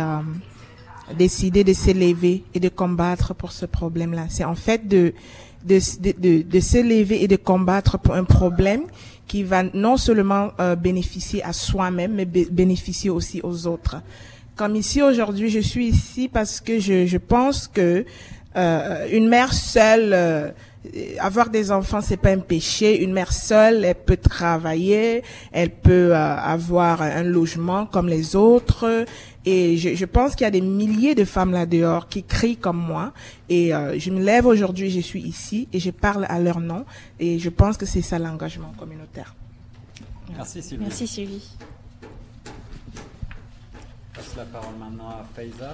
décider 1.15 1.63
de 1.63 1.73
s'élever 1.73 2.43
et 2.53 2.59
de 2.59 2.69
combattre 2.69 3.35
pour 3.35 3.51
ce 3.51 3.65
problème-là. 3.65 4.25
C'est 4.29 4.45
en 4.45 4.55
fait 4.55 4.87
de 4.87 5.13
de, 5.65 5.79
de, 5.99 6.41
de, 6.41 6.59
s'élever 6.61 7.21
et 7.21 7.27
de 7.27 7.35
combattre 7.35 7.99
pour 7.99 8.15
un 8.15 8.23
problème 8.23 8.83
qui 9.27 9.43
va 9.43 9.63
non 9.63 9.97
seulement 9.97 10.51
bénéficier 10.81 11.43
à 11.43 11.51
soi-même, 11.51 12.13
mais 12.15 12.25
bénéficier 12.25 13.09
aussi 13.09 13.41
aux 13.43 13.67
autres. 13.67 13.97
Comme 14.55 14.77
ici 14.77 15.01
aujourd'hui, 15.03 15.49
je 15.49 15.59
suis 15.59 15.89
ici 15.89 16.29
parce 16.29 16.61
que 16.61 16.79
je, 16.79 17.05
je 17.05 17.17
pense 17.17 17.67
que 17.67 18.05
une 18.55 19.27
mère 19.27 19.53
seule 19.53 20.13
euh, 20.13 20.51
avoir 21.19 21.49
des 21.49 21.71
enfants 21.71 22.01
c'est 22.01 22.17
pas 22.17 22.31
un 22.31 22.39
péché. 22.39 23.03
Une 23.03 23.11
mère 23.11 23.33
seule 23.33 23.83
elle 23.85 23.95
peut 23.95 24.17
travailler 24.17 25.23
elle 25.51 25.71
peut 25.71 26.13
euh, 26.13 26.37
avoir 26.37 27.01
un 27.01 27.23
logement 27.23 27.85
comme 27.85 28.07
les 28.07 28.35
autres. 28.35 29.05
Et 29.45 29.77
je, 29.77 29.95
je 29.95 30.05
pense 30.05 30.35
qu'il 30.35 30.45
y 30.45 30.47
a 30.47 30.51
des 30.51 30.61
milliers 30.61 31.15
de 31.15 31.25
femmes 31.25 31.51
là 31.51 31.65
dehors 31.65 32.07
qui 32.07 32.23
crient 32.23 32.57
comme 32.57 32.77
moi. 32.77 33.13
Et 33.49 33.73
euh, 33.73 33.97
je 33.99 34.09
me 34.11 34.23
lève 34.23 34.45
aujourd'hui 34.45 34.89
je 34.89 34.99
suis 34.99 35.21
ici 35.21 35.67
et 35.73 35.79
je 35.79 35.91
parle 35.91 36.25
à 36.29 36.39
leur 36.39 36.59
nom. 36.59 36.85
Et 37.19 37.39
je 37.39 37.49
pense 37.49 37.77
que 37.77 37.85
c'est 37.85 38.01
ça 38.01 38.19
l'engagement 38.19 38.73
communautaire. 38.77 39.35
Merci 40.35 40.61
Sylvie. 40.61 40.83
Merci 40.83 41.07
Sylvie. 41.07 41.49
Je 44.13 44.19
passe 44.19 44.35
la 44.35 44.45
parole 44.45 44.75
maintenant 44.79 45.09
à 45.09 45.25
Faiza 45.35 45.73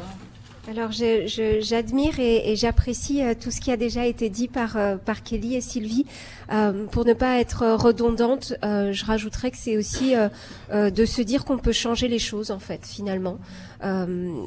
alors 0.67 0.91
j'admire 0.91 2.19
et, 2.19 2.51
et 2.51 2.55
j'apprécie 2.55 3.21
euh, 3.23 3.35
tout 3.39 3.51
ce 3.51 3.61
qui 3.61 3.71
a 3.71 3.77
déjà 3.77 4.05
été 4.07 4.29
dit 4.29 4.47
par, 4.47 4.77
euh, 4.77 4.95
par 4.97 5.21
Kelly 5.21 5.55
et 5.55 5.61
Sylvie. 5.61 6.05
Euh, 6.51 6.85
pour 6.87 7.05
ne 7.05 7.13
pas 7.13 7.39
être 7.39 7.75
redondante, 7.75 8.53
euh, 8.63 8.91
je 8.91 9.05
rajouterais 9.05 9.51
que 9.51 9.57
c'est 9.57 9.77
aussi 9.77 10.15
de 10.71 11.05
se 11.05 11.21
dire 11.21 11.45
qu'on 11.45 11.57
peut 11.57 11.71
changer 11.71 12.07
les 12.07 12.19
choses 12.19 12.51
en 12.51 12.59
fait 12.59 12.85
finalement. 12.85 13.37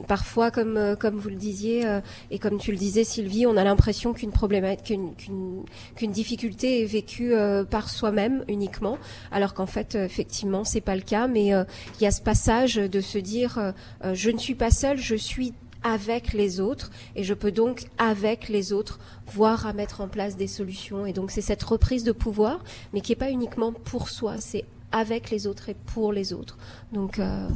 parfois, 0.08 0.50
comme 0.50 0.96
comme 0.98 1.16
vous 1.16 1.28
le 1.28 1.36
disiez 1.36 1.84
et 2.30 2.38
comme 2.38 2.58
tu 2.58 2.72
le 2.72 2.76
disais 2.76 3.04
Sylvie, 3.04 3.46
on 3.46 3.56
a 3.56 3.64
l'impression 3.64 4.12
qu'une 4.12 4.32
problématique, 4.32 4.84
qu'une 5.16 5.64
qu'une 5.96 6.12
difficulté 6.12 6.82
est 6.82 6.86
vécue 6.86 7.32
par 7.70 7.88
soi-même 7.88 8.44
uniquement, 8.48 8.98
alors 9.30 9.54
qu'en 9.54 9.66
fait 9.66 9.94
effectivement 9.94 10.64
c'est 10.64 10.80
pas 10.80 10.96
le 10.96 11.02
cas. 11.02 11.28
Mais 11.28 11.46
il 11.46 12.02
y 12.02 12.06
a 12.06 12.10
ce 12.10 12.22
passage 12.22 12.74
de 12.74 13.00
se 13.00 13.18
dire 13.18 13.72
je 14.12 14.30
ne 14.30 14.38
suis 14.38 14.54
pas 14.54 14.70
seule, 14.70 14.98
je 14.98 15.14
suis 15.14 15.52
avec 15.82 16.32
les 16.32 16.60
autres 16.60 16.90
et 17.16 17.24
je 17.24 17.34
peux 17.34 17.52
donc 17.52 17.86
avec 17.98 18.48
les 18.48 18.72
autres 18.72 18.98
voir 19.26 19.66
à 19.66 19.72
mettre 19.72 20.00
en 20.00 20.08
place 20.08 20.36
des 20.36 20.46
solutions. 20.46 21.06
Et 21.06 21.12
donc 21.12 21.30
c'est 21.30 21.40
cette 21.40 21.62
reprise 21.62 22.04
de 22.04 22.12
pouvoir 22.12 22.62
mais 22.92 23.00
qui 23.00 23.12
est 23.12 23.16
pas 23.16 23.30
uniquement 23.30 23.72
pour 23.72 24.08
soi 24.08 24.36
c'est 24.38 24.64
avec 24.92 25.30
les 25.30 25.46
autres 25.46 25.68
et 25.68 25.76
pour 25.86 26.12
les 26.12 26.32
autres 26.32 26.56
donc 26.92 27.18
euh, 27.18 27.48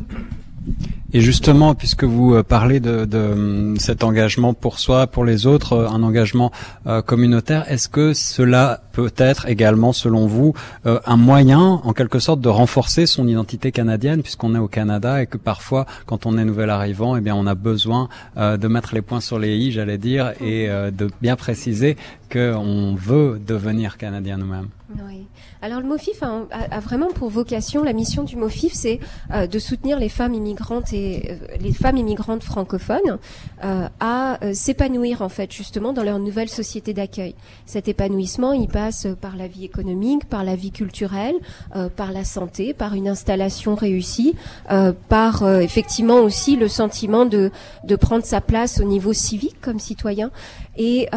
et 1.15 1.21
justement, 1.21 1.75
puisque 1.75 2.05
vous 2.05 2.35
euh, 2.35 2.43
parlez 2.43 2.81
de, 2.81 3.05
de, 3.05 3.19
hum, 3.19 3.77
cet 3.77 4.03
engagement 4.03 4.55
pour 4.55 4.79
soi, 4.79 5.07
pour 5.07 5.27
les 5.27 5.47
autres, 5.47 5.75
euh, 5.75 5.89
un 5.89 6.03
engagement 6.03 6.51
euh, 6.87 7.03
communautaire, 7.03 7.71
est-ce 7.71 7.91
que 7.91 8.15
cela 8.15 8.81
peut 8.93 9.13
être 9.19 9.47
également, 9.47 9.93
selon 9.93 10.27
vous, 10.27 10.53
un 10.85 11.17
moyen, 11.17 11.81
en 11.83 11.95
quelque 11.95 12.19
sorte, 12.19 12.43
de 12.43 12.51
renforcer 12.51 13.07
son 13.07 13.27
identité 13.27 13.73
canadienne, 13.73 14.21
puisqu'on 14.21 14.55
est 14.55 14.59
au 14.59 14.69
Canada 14.69 15.23
et 15.23 15.27
que 15.27 15.39
parfois, 15.39 15.87
quand 16.05 16.27
on 16.27 16.37
est 16.37 16.45
nouvel 16.45 16.69
arrivant, 16.69 17.17
eh 17.17 17.23
bien, 17.23 17.35
on 17.35 17.47
a 17.47 17.55
besoin 17.55 18.11
de 18.37 18.69
mettre 18.69 18.95
les 18.95 19.01
points 19.01 19.23
sur 19.23 19.39
les 19.39 19.57
i, 19.57 19.73
j'allais 19.73 19.97
dire, 19.97 20.35
et 20.43 20.69
de 20.69 21.11
bien 21.23 21.37
préciser 21.37 21.97
qu'on 22.31 22.95
veut 22.95 23.41
devenir 23.47 23.97
canadien 23.97 24.37
nous-mêmes. 24.37 24.69
Oui. 25.09 25.27
Alors 25.63 25.81
le 25.81 25.87
MOFIF 25.87 26.23
a, 26.23 26.43
a, 26.51 26.81
vraiment 26.81 27.13
pour 27.13 27.31
vocation, 27.31 27.85
la 27.85 27.93
mission 27.93 28.25
du 28.25 28.37
MOFIF, 28.37 28.73
c'est 28.73 29.01
de 29.31 29.59
soutenir 29.59 29.99
les 29.99 30.09
femmes 30.09 30.35
immigrantes 30.35 30.93
et 30.93 31.31
euh, 31.31 31.57
les, 31.61 31.73
femmes 31.73 31.97
immigrantes 31.97 32.43
francophones 32.43 33.19
euh, 33.65 33.89
à 34.01 34.45
euh, 34.45 34.55
s'épanouir 34.55 35.23
en 35.23 35.29
fait 35.29 35.53
justement 35.53 35.93
dans 35.93 36.03
leur 36.03 36.19
nouvelle 36.19 36.49
société 36.49 36.93
d'accueil. 36.95 37.35
Cet 37.67 37.89
épanouissement, 37.89 38.53
il 38.53 38.69
passe 38.69 39.07
par 39.21 39.37
la 39.37 39.47
vie 39.47 39.65
économique, 39.65 40.29
par 40.29 40.45
la 40.45 40.57
vie 40.57 40.73
culturelle, 40.73 41.35
par 41.97 42.13
la 42.13 42.25
santé, 42.25 42.75
par 42.75 42.95
une 42.95 43.09
installation 43.09 43.75
réussie, 43.75 44.35
par 45.09 45.49
effectivement 45.61 46.21
aussi 46.21 46.57
le 46.57 46.69
sentiment 46.69 47.25
de, 47.25 47.51
de 47.85 47.97
prendre 47.97 48.25
sa 48.25 48.41
place 48.41 48.81
au 48.81 48.85
niveau 48.85 49.13
civique 49.13 49.61
comme 49.61 49.79
citoyen 49.79 50.31
et 50.77 51.09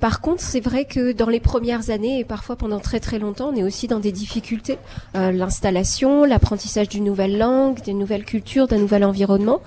par 0.00 0.20
contre, 0.20 0.42
c'est 0.42 0.60
vrai 0.60 0.84
que 0.84 1.12
dans 1.12 1.28
les 1.28 1.40
premières 1.40 1.90
années 1.90 2.20
et 2.20 2.24
parfois 2.24 2.54
pendant 2.56 2.78
très 2.78 3.00
très 3.00 3.18
longtemps, 3.18 3.50
on 3.52 3.56
est 3.56 3.64
aussi 3.64 3.88
dans 3.88 3.98
des 3.98 4.12
difficultés. 4.12 4.78
Euh, 5.16 5.32
l'installation, 5.32 6.24
l'apprentissage 6.24 6.88
d'une 6.88 7.04
nouvelle 7.04 7.36
langue, 7.36 7.82
d'une 7.82 7.98
nouvelle 7.98 8.24
culture, 8.24 8.68
d'un 8.68 8.78
nouvel 8.78 9.04
environnement. 9.04 9.60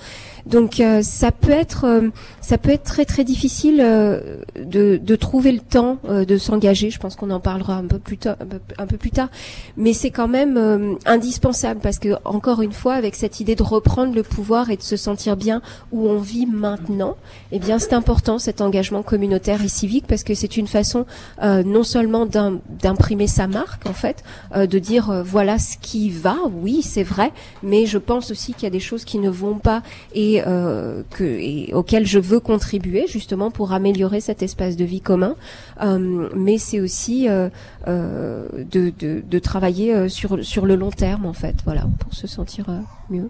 Donc 0.45 0.79
euh, 0.79 1.01
ça 1.01 1.31
peut 1.31 1.51
être 1.51 1.85
euh, 1.85 2.09
ça 2.41 2.57
peut 2.57 2.71
être 2.71 2.83
très 2.83 3.05
très 3.05 3.23
difficile 3.23 3.79
euh, 3.81 4.37
de, 4.59 4.97
de, 4.97 5.15
trouver 5.15 5.51
le 5.51 5.59
temps 5.59 5.99
de 6.03 6.37
s'engager. 6.37 6.89
Je 6.89 6.99
pense 6.99 7.15
qu'on 7.15 7.29
en 7.29 7.39
parlera 7.39 7.75
un 7.75 7.85
peu 7.85 7.99
plus 7.99 8.17
tard, 8.17 8.35
un 8.77 8.87
peu, 8.87 8.97
plus 8.97 9.11
tard. 9.11 9.29
Mais 9.77 9.93
c'est 9.93 10.09
quand 10.09 10.27
même 10.27 10.97
indispensable 11.05 11.79
parce 11.81 11.99
que 11.99 12.09
encore 12.25 12.61
une 12.61 12.71
fois, 12.71 12.95
avec 12.95 13.15
cette 13.15 13.39
idée 13.39 13.55
de 13.55 13.63
reprendre 13.63 14.13
le 14.15 14.23
pouvoir 14.23 14.69
et 14.69 14.77
de 14.77 14.81
se 14.81 14.97
sentir 14.97 15.37
bien 15.37 15.61
où 15.91 16.07
on 16.07 16.19
vit 16.19 16.45
maintenant, 16.45 17.15
eh 17.51 17.59
bien 17.59 17.79
c'est 17.79 17.93
important 17.93 18.39
cet 18.39 18.61
engagement 18.61 19.03
communautaire 19.03 19.63
et 19.63 19.67
civique 19.67 20.05
parce 20.07 20.23
que 20.23 20.33
c'est 20.33 20.57
une 20.57 20.67
façon 20.67 21.05
non 21.41 21.83
seulement 21.83 22.25
d'imprimer 22.25 23.27
sa 23.27 23.47
marque 23.47 23.87
en 23.87 23.93
fait, 23.93 24.23
de 24.55 24.79
dire 24.79 25.23
voilà 25.23 25.59
ce 25.59 25.77
qui 25.77 26.09
va, 26.09 26.37
oui 26.51 26.81
c'est 26.81 27.03
vrai, 27.03 27.31
mais 27.63 27.85
je 27.85 27.97
pense 27.97 28.31
aussi 28.31 28.53
qu'il 28.53 28.63
y 28.63 28.67
a 28.67 28.71
des 28.71 28.79
choses 28.79 29.05
qui 29.05 29.19
ne 29.19 29.29
vont 29.29 29.59
pas 29.59 29.83
et 30.13 30.30
et, 30.35 30.43
euh, 30.45 31.03
que, 31.09 31.73
auquel 31.73 32.05
je 32.05 32.19
veux 32.19 32.39
contribuer 32.39 33.05
justement 33.07 33.51
pour 33.51 33.73
améliorer 33.73 34.21
cet 34.21 34.43
espace 34.43 34.75
de 34.75 34.85
vie 34.85 35.01
commun. 35.01 35.35
Euh, 35.81 36.29
mais 36.35 36.57
c'est 36.57 36.79
aussi 36.79 37.27
euh, 37.29 37.49
de, 37.87 38.91
de, 38.99 39.23
de, 39.27 39.39
travailler 39.39 40.09
sur, 40.09 40.43
sur 40.43 40.65
le 40.65 40.75
long 40.75 40.91
terme 40.91 41.25
en 41.25 41.33
fait, 41.33 41.55
voilà, 41.65 41.83
pour 41.99 42.13
se 42.13 42.27
sentir 42.27 42.65
mieux. 43.09 43.29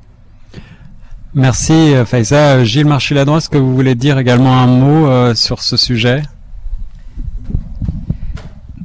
Merci 1.34 1.94
Faïza. 2.06 2.64
Gilles 2.66 2.86
Marchiladon, 2.86 3.38
est-ce 3.38 3.50
que 3.50 3.58
vous 3.58 3.74
voulez 3.74 3.96
dire 3.96 4.20
également 4.20 4.60
un 4.60 4.68
mot 4.68 5.34
sur 5.34 5.62
ce 5.62 5.78
sujet? 5.78 6.22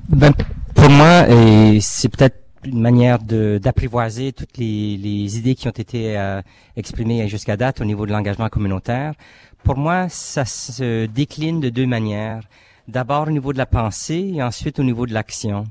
Ben, 0.08 0.32
Pour 0.74 0.88
moi, 0.88 1.28
et 1.28 1.78
c'est 1.80 2.08
peut-être 2.08 2.45
une 2.66 2.80
manière 2.80 3.18
d'apprivoiser 3.18 4.32
toutes 4.32 4.58
les, 4.58 4.96
les, 4.96 5.38
idées 5.38 5.54
qui 5.54 5.68
ont 5.68 5.72
été 5.72 6.16
euh, 6.16 6.42
exprimées 6.76 7.26
jusqu'à 7.28 7.56
date 7.56 7.80
au 7.80 7.84
niveau 7.84 8.06
de 8.06 8.12
l'engagement 8.12 8.48
communautaire. 8.48 9.14
Pour 9.62 9.76
moi, 9.76 10.08
ça 10.08 10.44
se 10.44 11.06
décline 11.06 11.60
de 11.60 11.70
deux 11.70 11.86
manières. 11.86 12.42
D'abord 12.88 13.28
au 13.28 13.30
niveau 13.30 13.52
de 13.52 13.58
la 13.58 13.66
pensée 13.66 14.32
et 14.34 14.42
ensuite 14.42 14.78
au 14.78 14.84
niveau 14.84 15.06
de 15.06 15.14
l'action. 15.14 15.64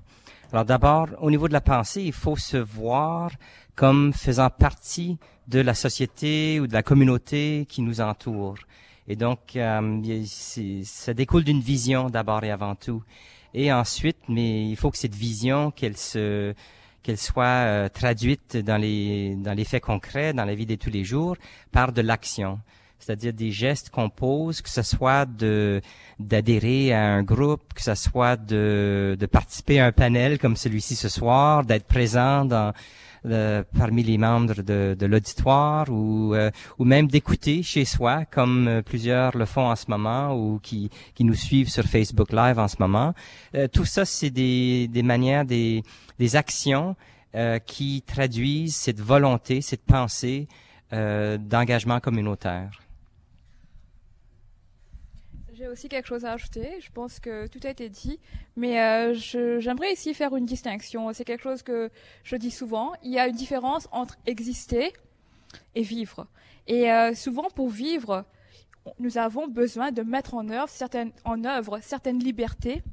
Alors 0.52 0.66
d'abord, 0.66 1.08
au 1.22 1.32
niveau 1.32 1.48
de 1.48 1.54
la 1.54 1.62
pensée, 1.62 2.04
il 2.04 2.14
faut 2.14 2.36
se 2.36 2.58
voir 2.58 3.32
comme 3.76 4.14
faisant 4.14 4.50
partie 4.50 5.18
de 5.48 5.60
la 5.60 5.74
société 5.74 6.60
ou 6.60 6.68
de 6.68 6.74
la 6.74 6.84
communauté 6.84 7.66
qui 7.70 7.82
nous 7.82 8.02
entoure. 8.02 8.58
Et 9.08 9.16
donc, 9.16 9.56
euh, 9.56 10.24
ça 10.84 11.14
découle 11.14 11.44
d'une 11.44 11.60
vision 11.60 12.10
d'abord 12.10 12.44
et 12.44 12.52
avant 12.52 12.76
tout. 12.76 13.04
Et 13.54 13.72
ensuite, 13.72 14.18
mais 14.28 14.68
il 14.68 14.76
faut 14.76 14.92
que 14.92 14.98
cette 14.98 15.16
vision, 15.16 15.72
qu'elle 15.72 15.98
se 15.98 16.54
qu'elle 17.06 17.18
soit 17.20 17.46
euh, 17.46 17.88
traduite 17.88 18.58
dans 18.58 18.78
les 18.78 19.36
dans 19.36 19.54
les 19.54 19.64
faits 19.64 19.84
concrets, 19.84 20.34
dans 20.34 20.44
la 20.44 20.56
vie 20.56 20.66
de 20.66 20.74
tous 20.74 20.90
les 20.90 21.04
jours, 21.04 21.38
par 21.72 21.92
de 21.92 22.02
l'action. 22.02 22.60
C'est-à-dire 22.98 23.34
des 23.34 23.52
gestes 23.52 23.92
qu'on 23.92 24.10
pose, 24.10 24.62
que 24.62 24.70
ce 24.70 24.82
soit 24.82 25.28
de 25.28 25.82
d'adhérer 26.18 26.94
à 26.94 27.04
un 27.04 27.22
groupe, 27.22 27.74
que 27.76 27.84
ce 27.84 27.94
soit 27.94 28.38
de, 28.38 29.16
de 29.20 29.26
participer 29.28 29.80
à 29.80 29.86
un 29.86 29.92
panel 29.92 30.40
comme 30.40 30.56
celui-ci 30.56 30.96
ce 30.96 31.10
soir, 31.10 31.64
d'être 31.64 31.86
présent 31.86 32.44
dans 32.46 32.74
euh, 33.26 33.64
parmi 33.78 34.04
les 34.04 34.18
membres 34.18 34.62
de, 34.62 34.96
de 34.98 35.06
l'auditoire 35.06 35.90
ou 35.90 36.36
euh, 36.36 36.52
ou 36.78 36.86
même 36.86 37.08
d'écouter 37.08 37.64
chez 37.64 37.84
soi 37.84 38.26
comme 38.26 38.68
euh, 38.68 38.82
plusieurs 38.82 39.36
le 39.36 39.46
font 39.46 39.68
en 39.68 39.76
ce 39.76 39.86
moment 39.90 40.36
ou 40.36 40.60
qui 40.60 40.92
qui 41.16 41.24
nous 41.24 41.34
suivent 41.34 41.70
sur 41.70 41.86
Facebook 41.86 42.32
Live 42.32 42.60
en 42.60 42.68
ce 42.68 42.76
moment. 42.80 43.14
tout 43.74 43.86
ça 43.86 44.06
c'est 44.06 44.30
des 44.30 44.88
des 44.88 45.04
manières 45.04 45.46
des 45.46 45.84
des 46.20 46.36
actions 46.36 46.96
qui 47.66 48.02
traduisent 48.02 48.78
cette 48.78 49.02
volonté, 49.02 49.60
cette 49.60 49.84
pensée 49.84 50.48
d'engagement 50.92 52.00
communautaire. 52.00 52.85
J'ai 55.66 55.72
aussi 55.72 55.90
quelque 55.90 56.06
chose 56.06 56.26
à 56.26 56.34
ajouter. 56.34 56.80
Je 56.80 56.92
pense 56.92 57.20
que 57.20 57.48
tout 57.48 57.58
a 57.64 57.70
été 57.70 57.90
dit, 57.90 58.20
mais 58.56 58.80
euh, 58.80 59.16
j'aimerais 59.16 59.94
ici 59.94 60.14
faire 60.14 60.36
une 60.36 60.46
distinction. 60.46 61.12
C'est 61.12 61.26
quelque 61.26 61.42
chose 61.42 61.64
que 61.64 61.90
je 62.24 62.36
dis 62.36 62.52
souvent. 62.52 62.94
Il 63.02 63.12
y 63.12 63.18
a 63.18 63.28
une 63.28 63.36
différence 63.36 63.88
entre 63.92 64.16
exister 64.28 64.94
et 65.74 65.82
vivre. 65.82 66.28
Et 66.68 66.92
euh, 66.92 67.16
souvent, 67.16 67.50
pour 67.50 67.70
vivre, 67.70 68.26
nous 69.00 69.18
avons 69.18 69.48
besoin 69.48 69.92
de 69.92 70.04
mettre 70.04 70.36
en 70.36 70.48
œuvre 70.50 70.70
certaines, 70.70 71.12
en 71.24 71.44
œuvre 71.46 71.80
certaines 71.82 72.20
libertés, 72.20 72.84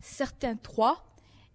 certains 0.00 0.56
droits 0.60 1.04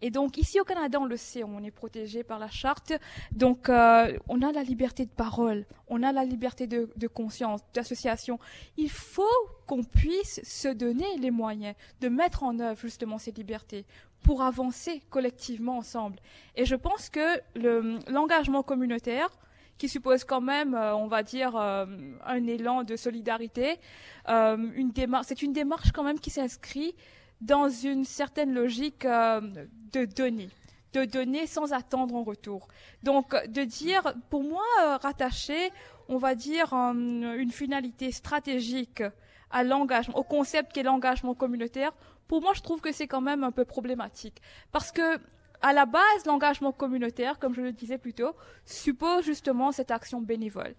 et 0.04 0.12
donc 0.12 0.38
ici 0.38 0.60
au 0.60 0.66
Canada, 0.66 1.00
on 1.00 1.06
le 1.06 1.16
sait, 1.16 1.46
on 1.46 1.64
est 1.64 1.72
protégé 1.72 2.24
par 2.24 2.38
la 2.38 2.50
charte. 2.50 2.92
Donc 3.32 3.70
euh, 3.70 4.18
on 4.28 4.42
a 4.42 4.52
la 4.52 4.62
liberté 4.62 5.06
de 5.06 5.10
parole, 5.10 5.66
on 5.88 6.04
a 6.04 6.12
la 6.12 6.26
liberté 6.26 6.68
de, 6.68 7.08
conscience, 7.08 7.62
d'association. 7.74 8.38
Il 8.76 8.90
faut 8.90 9.24
qu'on 9.66 9.82
puisse 9.86 10.42
se 10.44 10.68
donner 10.68 11.08
les 11.20 11.32
moyens 11.32 11.74
de 12.02 12.10
mettre 12.10 12.44
en 12.44 12.60
œuvre 12.60 12.82
justement 12.82 13.18
ces 13.18 13.32
libertés 13.32 13.86
pour 14.24 14.42
avancer 14.42 15.02
collectivement 15.10 15.78
ensemble. 15.78 16.20
Et 16.58 16.66
je 16.66 16.76
pense 16.76 17.10
que 17.10 17.40
l'engagement 18.12 18.62
communautaire, 18.62 19.30
qui 19.78 19.88
suppose 19.88 20.26
quand 20.26 20.42
même, 20.42 20.76
euh, 20.76 20.94
on 20.96 21.08
va 21.08 21.24
dire, 21.24 21.56
euh, 21.56 21.86
un 22.26 22.46
élan 22.46 22.84
de 22.84 22.98
solidarité, 22.98 23.80
c'est 24.28 25.42
une 25.42 25.54
démarche 25.54 25.94
quand 25.94 26.04
même 26.04 26.20
qui 26.20 26.30
s'inscrit 26.30 26.94
dans 27.46 27.70
une 27.70 28.06
certaine 28.06 28.54
logique 28.54 29.06
euh, 29.06 29.42
de 29.92 30.06
donner 30.06 30.50
de 30.94 31.06
donner 31.06 31.48
sans 31.48 31.74
attendre 31.74 32.14
en 32.14 32.24
retour. 32.24 32.68
Donc, 33.02 33.34
de 33.48 33.64
dire, 33.64 34.14
pour 34.30 34.44
moi, 34.44 34.64
euh, 34.84 34.98
rattacher, 34.98 35.72
on 36.08 36.18
va 36.18 36.36
dire, 36.36 36.72
une 36.74 37.52
finalité 37.52 38.12
stratégique 38.12 39.02
à 39.50 39.64
l'engagement, 39.64 40.16
au 40.18 40.24
concept 40.24 40.72
qu'est 40.72 40.84
l'engagement 40.84 41.34
communautaire, 41.34 41.94
pour 42.28 42.42
moi, 42.42 42.54
je 42.54 42.62
trouve 42.62 42.80
que 42.80 42.92
c'est 42.92 43.08
quand 43.08 43.22
même 43.22 43.44
un 43.44 43.52
peu 43.52 43.66
problématique. 43.66 44.42
Parce 44.72 44.92
que, 44.92 45.18
à 45.62 45.74
la 45.74 45.86
base, 45.86 46.26
l'engagement 46.28 46.72
communautaire, 46.72 47.40
comme 47.40 47.56
je 47.56 47.62
le 47.62 47.72
disais 47.72 47.98
plus 47.98 48.14
tôt, 48.14 48.36
suppose 48.66 49.26
justement 49.26 49.72
cette 49.72 49.92
action 49.92 50.22
bénévole. 50.22 50.76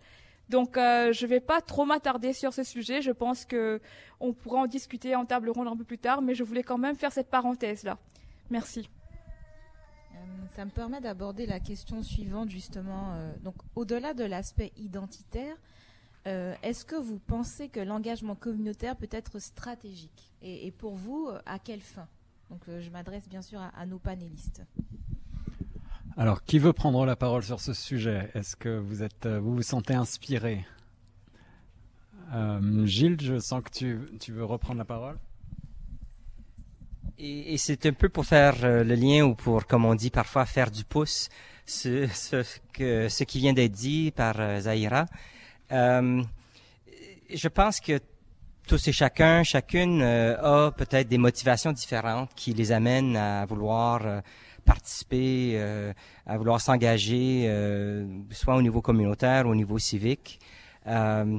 Donc, 0.48 0.76
euh, 0.76 1.12
je 1.12 1.24
ne 1.24 1.30
vais 1.30 1.40
pas 1.40 1.60
trop 1.60 1.84
m'attarder 1.84 2.32
sur 2.32 2.52
ce 2.52 2.64
sujet. 2.64 3.00
Je 3.00 3.10
pense 3.10 3.44
que 3.44 3.80
on 4.20 4.32
pourra 4.32 4.60
en 4.60 4.66
discuter 4.66 5.16
en 5.16 5.24
table 5.24 5.50
ronde 5.50 5.68
un 5.68 5.76
peu 5.76 5.84
plus 5.84 5.98
tard, 5.98 6.22
mais 6.22 6.34
je 6.34 6.44
voulais 6.44 6.62
quand 6.62 6.78
même 6.78 6.96
faire 6.96 7.12
cette 7.12 7.30
parenthèse-là. 7.30 7.98
Merci. 8.50 8.88
Euh, 10.12 10.16
ça 10.54 10.64
me 10.64 10.70
permet 10.70 11.00
d'aborder 11.00 11.46
la 11.46 11.60
question 11.60 12.02
suivante, 12.02 12.50
justement. 12.50 13.14
Euh, 13.14 13.32
donc, 13.42 13.54
au-delà 13.74 14.14
de 14.14 14.24
l'aspect 14.24 14.72
identitaire, 14.76 15.56
est-ce 16.26 16.86
que 16.86 16.96
vous 16.96 17.18
pensez 17.18 17.68
que 17.68 17.80
l'engagement 17.80 18.34
communautaire 18.34 18.96
peut 18.96 19.10
être 19.10 19.38
stratégique? 19.38 20.32
Et, 20.40 20.70
pour 20.70 20.94
vous, 20.94 21.28
à 21.44 21.58
quelle 21.58 21.82
fin? 21.82 22.08
Donc, 22.48 22.62
je 22.66 22.88
m'adresse 22.88 23.28
bien 23.28 23.42
sûr 23.42 23.60
à 23.60 23.84
nos 23.84 23.98
panélistes. 23.98 24.62
Alors, 26.16 26.44
qui 26.44 26.60
veut 26.60 26.72
prendre 26.72 27.04
la 27.06 27.16
parole 27.16 27.42
sur 27.42 27.58
ce 27.58 27.72
sujet? 27.74 28.30
Est-ce 28.34 28.54
que 28.54 28.68
vous 28.68 29.02
êtes, 29.02 29.26
euh, 29.26 29.40
vous 29.40 29.56
vous 29.56 29.62
sentez 29.62 29.94
inspiré? 29.94 30.64
Euh, 32.32 32.86
Gilles, 32.86 33.20
je 33.20 33.40
sens 33.40 33.64
que 33.64 33.70
tu, 33.70 33.98
tu, 34.20 34.30
veux 34.30 34.44
reprendre 34.44 34.78
la 34.78 34.84
parole. 34.84 35.18
Et, 37.18 37.58
c'est 37.58 37.84
un 37.86 37.92
peu 37.92 38.08
pour 38.08 38.26
faire 38.26 38.64
euh, 38.64 38.84
le 38.84 38.94
lien 38.94 39.24
ou 39.24 39.34
pour, 39.34 39.66
comme 39.66 39.84
on 39.84 39.96
dit 39.96 40.10
parfois, 40.10 40.46
faire 40.46 40.70
du 40.70 40.84
pouce, 40.84 41.30
ce, 41.66 42.06
ce, 42.06 42.44
que, 42.72 43.08
ce 43.08 43.24
qui 43.24 43.40
vient 43.40 43.52
d'être 43.52 43.72
dit 43.72 44.12
par 44.12 44.36
Zahira. 44.60 45.06
je 45.70 47.48
pense 47.48 47.80
que 47.80 47.98
tous 48.68 48.86
et 48.86 48.92
chacun, 48.92 49.42
chacune 49.42 50.00
a 50.00 50.70
peut-être 50.70 51.08
des 51.08 51.18
motivations 51.18 51.72
différentes 51.72 52.30
qui 52.36 52.54
les 52.54 52.70
amènent 52.70 53.16
à 53.16 53.44
vouloir 53.46 54.22
participer, 54.64 55.52
euh, 55.54 55.92
à 56.26 56.36
vouloir 56.36 56.60
s'engager, 56.60 57.44
euh, 57.48 58.06
soit 58.30 58.56
au 58.56 58.62
niveau 58.62 58.80
communautaire 58.80 59.46
au 59.46 59.54
niveau 59.54 59.78
civique. 59.78 60.40
Euh, 60.86 61.38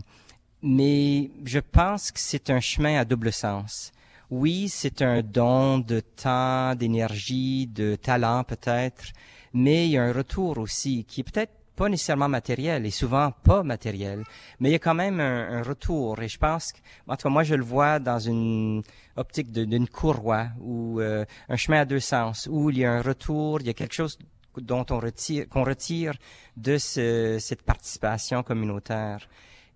mais 0.62 1.30
je 1.44 1.60
pense 1.60 2.12
que 2.12 2.20
c'est 2.20 2.50
un 2.50 2.60
chemin 2.60 3.00
à 3.00 3.06
double 3.06 3.32
sens. 3.32 3.92
Oui, 4.32 4.70
c'est 4.70 5.02
un 5.02 5.22
don 5.22 5.80
de 5.80 6.00
temps, 6.00 6.74
d'énergie, 6.76 7.68
de 7.68 7.96
talent 7.96 8.44
peut-être, 8.44 9.06
mais 9.54 9.86
il 9.86 9.92
y 9.92 9.98
a 9.98 10.04
un 10.04 10.14
retour 10.14 10.58
aussi 10.58 11.06
qui 11.06 11.22
est 11.22 11.24
peut-être 11.24 11.54
pas 11.76 11.90
nécessairement 11.90 12.30
matériel 12.30 12.86
et 12.86 12.92
souvent 12.92 13.32
pas 13.44 13.64
matériel, 13.64 14.24
mais 14.60 14.70
il 14.70 14.72
y 14.72 14.76
a 14.76 14.80
quand 14.80 14.94
même 14.94 15.20
un, 15.20 15.62
retour. 15.62 16.22
Et 16.22 16.28
je 16.28 16.38
pense 16.38 16.72
que, 16.72 16.80
en 17.08 17.16
tout 17.16 17.28
cas, 17.28 17.30
moi, 17.30 17.44
je 17.44 17.56
le 17.56 17.64
vois 17.64 18.00
dans 18.00 18.20
une 18.20 18.82
optique 19.16 19.52
d'une 19.52 19.88
courroie 19.88 20.48
ou 20.60 21.00
euh, 21.00 21.26
un 21.50 21.56
chemin 21.56 21.82
à 21.82 21.86
deux 21.86 22.00
sens 22.00 22.48
où 22.52 22.70
il 22.70 22.80
y 22.80 22.86
a 22.86 22.92
un 22.92 23.02
retour, 23.02 23.62
il 23.62 23.68
y 23.68 23.70
a 23.70 23.74
quelque 23.74 23.94
chose 23.94 24.18
dont 24.58 24.86
on 24.90 25.00
retire, 25.00 25.48
qu'on 25.50 25.64
retire 25.64 26.14
de 26.56 26.78
ce, 26.78 27.38
cette 27.40 27.62
participation 27.62 28.44
communautaire. 28.44 29.28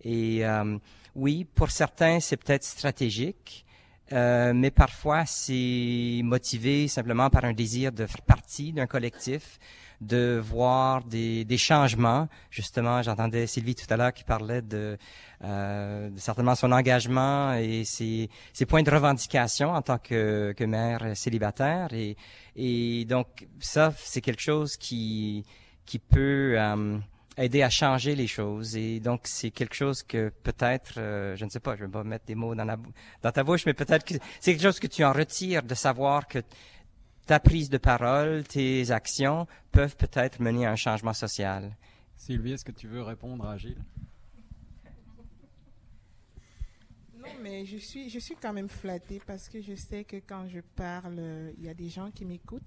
Et 0.01 0.45
euh, 0.45 0.77
oui, 1.15 1.45
pour 1.45 1.71
certains, 1.71 2.19
c'est 2.19 2.37
peut-être 2.37 2.63
stratégique. 2.63 3.65
Euh, 4.11 4.53
mais 4.55 4.71
parfois 4.71 5.23
c'est 5.27 6.21
motivé 6.23 6.87
simplement 6.87 7.29
par 7.29 7.45
un 7.45 7.53
désir 7.53 7.91
de 7.91 8.07
faire 8.07 8.23
partie 8.23 8.73
d'un 8.73 8.87
collectif, 8.87 9.59
de 10.01 10.41
voir 10.41 11.03
des, 11.03 11.45
des 11.45 11.57
changements. 11.57 12.27
Justement, 12.49 13.01
j'entendais 13.01 13.47
Sylvie 13.47 13.75
tout 13.75 13.85
à 13.89 13.97
l'heure 13.97 14.13
qui 14.13 14.23
parlait 14.23 14.61
de, 14.61 14.97
euh, 15.43 16.09
certainement 16.17 16.55
son 16.55 16.71
engagement 16.71 17.53
et 17.53 17.83
ses, 17.83 18.29
ses, 18.53 18.65
points 18.65 18.83
de 18.83 18.91
revendication 18.91 19.71
en 19.71 19.81
tant 19.81 19.97
que, 19.97 20.53
que 20.55 20.63
mère 20.63 21.15
célibataire. 21.15 21.89
Et, 21.93 22.15
et 22.55 23.05
donc 23.05 23.47
ça, 23.59 23.93
c'est 23.97 24.21
quelque 24.21 24.41
chose 24.41 24.77
qui, 24.77 25.45
qui 25.85 25.99
peut 25.99 26.55
euh, 26.57 26.97
aider 27.39 27.63
à 27.63 27.69
changer 27.69 28.15
les 28.15 28.27
choses. 28.27 28.75
Et 28.75 28.99
donc, 28.99 29.21
c'est 29.23 29.51
quelque 29.51 29.73
chose 29.73 30.03
que 30.03 30.29
peut-être, 30.43 30.95
euh, 30.97 31.35
je 31.35 31.45
ne 31.45 31.49
sais 31.49 31.59
pas, 31.59 31.75
je 31.75 31.85
vais 31.85 31.91
pas 31.91 32.03
mettre 32.03 32.25
des 32.25 32.35
mots 32.35 32.53
dans, 32.53 32.65
la, 32.65 32.77
dans 33.21 33.31
ta 33.31 33.43
bouche, 33.43 33.65
mais 33.65 33.73
peut-être 33.73 34.05
que 34.05 34.15
c'est 34.39 34.51
quelque 34.51 34.61
chose 34.61 34.79
que 34.79 34.87
tu 34.87 35.03
en 35.03 35.13
retires 35.13 35.63
de 35.63 35.73
savoir 35.73 36.27
que 36.27 36.39
ta 37.29 37.39
prise 37.39 37.69
de 37.69 37.77
parole, 37.77 38.43
tes 38.43 38.89
actions 38.89 39.45
peuvent 39.71 39.95
peut-être 39.95 40.41
mener 40.41 40.65
à 40.65 40.71
un 40.71 40.75
changement 40.75 41.13
social. 41.13 41.77
Sylvie, 42.17 42.53
est-ce 42.53 42.65
que 42.65 42.71
tu 42.71 42.87
veux 42.87 43.03
répondre 43.03 43.45
à 43.45 43.55
Gilles? 43.55 43.83
Non, 47.15 47.29
mais 47.43 47.65
je 47.67 47.77
suis, 47.77 48.09
je 48.09 48.17
suis 48.17 48.35
quand 48.35 48.51
même 48.51 48.67
flattée 48.67 49.21
parce 49.27 49.47
que 49.47 49.61
je 49.61 49.75
sais 49.75 50.05
que 50.05 50.17
quand 50.17 50.47
je 50.47 50.61
parle, 50.75 51.53
il 51.59 51.63
y 51.63 51.69
a 51.69 51.75
des 51.75 51.89
gens 51.89 52.09
qui 52.09 52.25
m'écoutent 52.25 52.63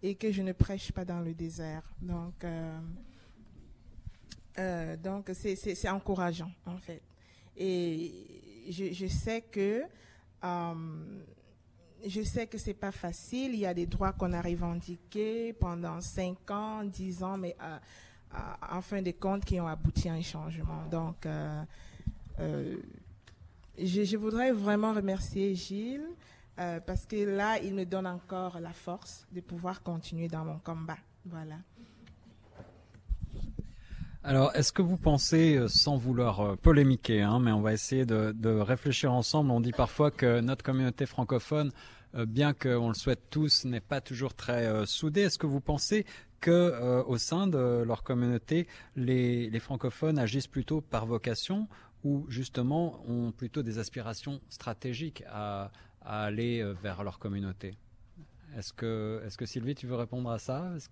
et 0.00 0.14
que 0.14 0.30
je 0.30 0.42
ne 0.42 0.52
prêche 0.52 0.92
pas 0.92 1.04
dans 1.04 1.18
le 1.18 1.34
désert. 1.34 1.82
Donc, 2.00 2.44
euh, 2.44 2.78
euh, 4.58 4.96
donc 4.96 5.32
c'est 5.34 5.88
encourageant 5.88 6.52
en 6.66 6.78
fait. 6.78 7.02
Et 7.56 8.64
je, 8.70 8.92
je 8.92 9.08
sais 9.08 9.42
que 9.42 9.82
euh, 10.44 11.24
je 12.06 12.22
sais 12.22 12.46
que 12.46 12.58
c'est 12.58 12.74
pas 12.74 12.92
facile. 12.92 13.54
Il 13.54 13.60
y 13.60 13.66
a 13.66 13.74
des 13.74 13.86
droits 13.86 14.12
qu'on 14.12 14.32
a 14.32 14.40
revendiqués 14.40 15.52
pendant 15.52 16.00
5 16.00 16.50
ans, 16.50 16.84
10 16.84 17.22
ans, 17.22 17.36
mais 17.36 17.56
euh, 17.62 17.78
euh, 18.34 18.38
en 18.70 18.80
fin 18.80 19.02
de 19.02 19.10
compte, 19.12 19.44
qui 19.44 19.60
ont 19.60 19.66
abouti 19.66 20.08
à 20.08 20.12
un 20.12 20.22
changement. 20.22 20.84
Donc, 20.90 21.26
euh, 21.26 21.64
je, 23.78 24.04
je, 24.04 24.16
voudrais 24.16 24.52
vraiment 24.52 24.92
remercier 24.92 25.54
Gilles 25.54 26.08
parce 26.56 27.06
que 27.06 27.16
là, 27.16 27.58
il 27.58 27.74
me 27.74 27.84
donne 27.84 28.06
encore 28.06 28.60
la 28.60 28.72
force 28.72 29.26
de 29.32 29.40
pouvoir 29.40 29.82
continuer 29.82 30.28
dans 30.28 30.44
mon 30.44 30.58
combat. 30.58 30.98
Voilà. 31.26 31.56
Alors, 34.26 34.56
est-ce 34.56 34.72
que 34.72 34.80
vous 34.80 34.96
pensez, 34.96 35.56
euh, 35.56 35.68
sans 35.68 35.98
vouloir 35.98 36.40
euh, 36.40 36.56
polémiquer, 36.56 37.20
hein, 37.20 37.40
mais 37.40 37.52
on 37.52 37.60
va 37.60 37.74
essayer 37.74 38.06
de, 38.06 38.58
réfléchir 38.58 39.12
ensemble, 39.12 39.50
on 39.50 39.60
dit 39.60 39.72
parfois 39.72 40.10
que 40.10 40.40
notre 40.40 40.64
communauté 40.64 41.04
francophone, 41.04 41.68
euh, 41.68 41.70
bien 42.26 42.52
qu'on 42.52 42.88
le 42.88 42.94
souhaite 42.94 43.30
tous, 43.30 43.64
n'est 43.64 43.80
pas 43.80 44.00
toujours 44.00 44.34
très 44.34 44.66
euh, 44.66 44.86
soudée. 44.86 45.22
Est-ce 45.22 45.38
que 45.38 45.46
vous 45.46 45.60
pensez 45.60 46.06
que 46.40 46.50
euh, 46.50 47.02
au 47.04 47.18
sein 47.18 47.46
de 47.46 47.82
leur 47.86 48.02
communauté, 48.02 48.66
les, 48.96 49.50
les, 49.50 49.60
francophones 49.60 50.18
agissent 50.18 50.46
plutôt 50.46 50.80
par 50.80 51.06
vocation 51.06 51.68
ou 52.04 52.26
justement 52.28 53.02
ont 53.08 53.32
plutôt 53.32 53.62
des 53.62 53.78
aspirations 53.78 54.40
stratégiques 54.48 55.24
à, 55.26 55.72
à 56.02 56.24
aller 56.24 56.62
vers 56.82 57.02
leur 57.02 57.18
communauté? 57.18 57.76
Est-ce 58.56 58.72
que, 58.72 59.22
est-ce 59.24 59.36
que 59.36 59.46
Sylvie, 59.46 59.74
tu 59.74 59.86
veux 59.86 59.96
répondre 59.96 60.30
à 60.30 60.38
ça? 60.38 60.72
Est-ce 60.76 60.88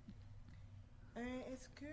que 1.69 1.85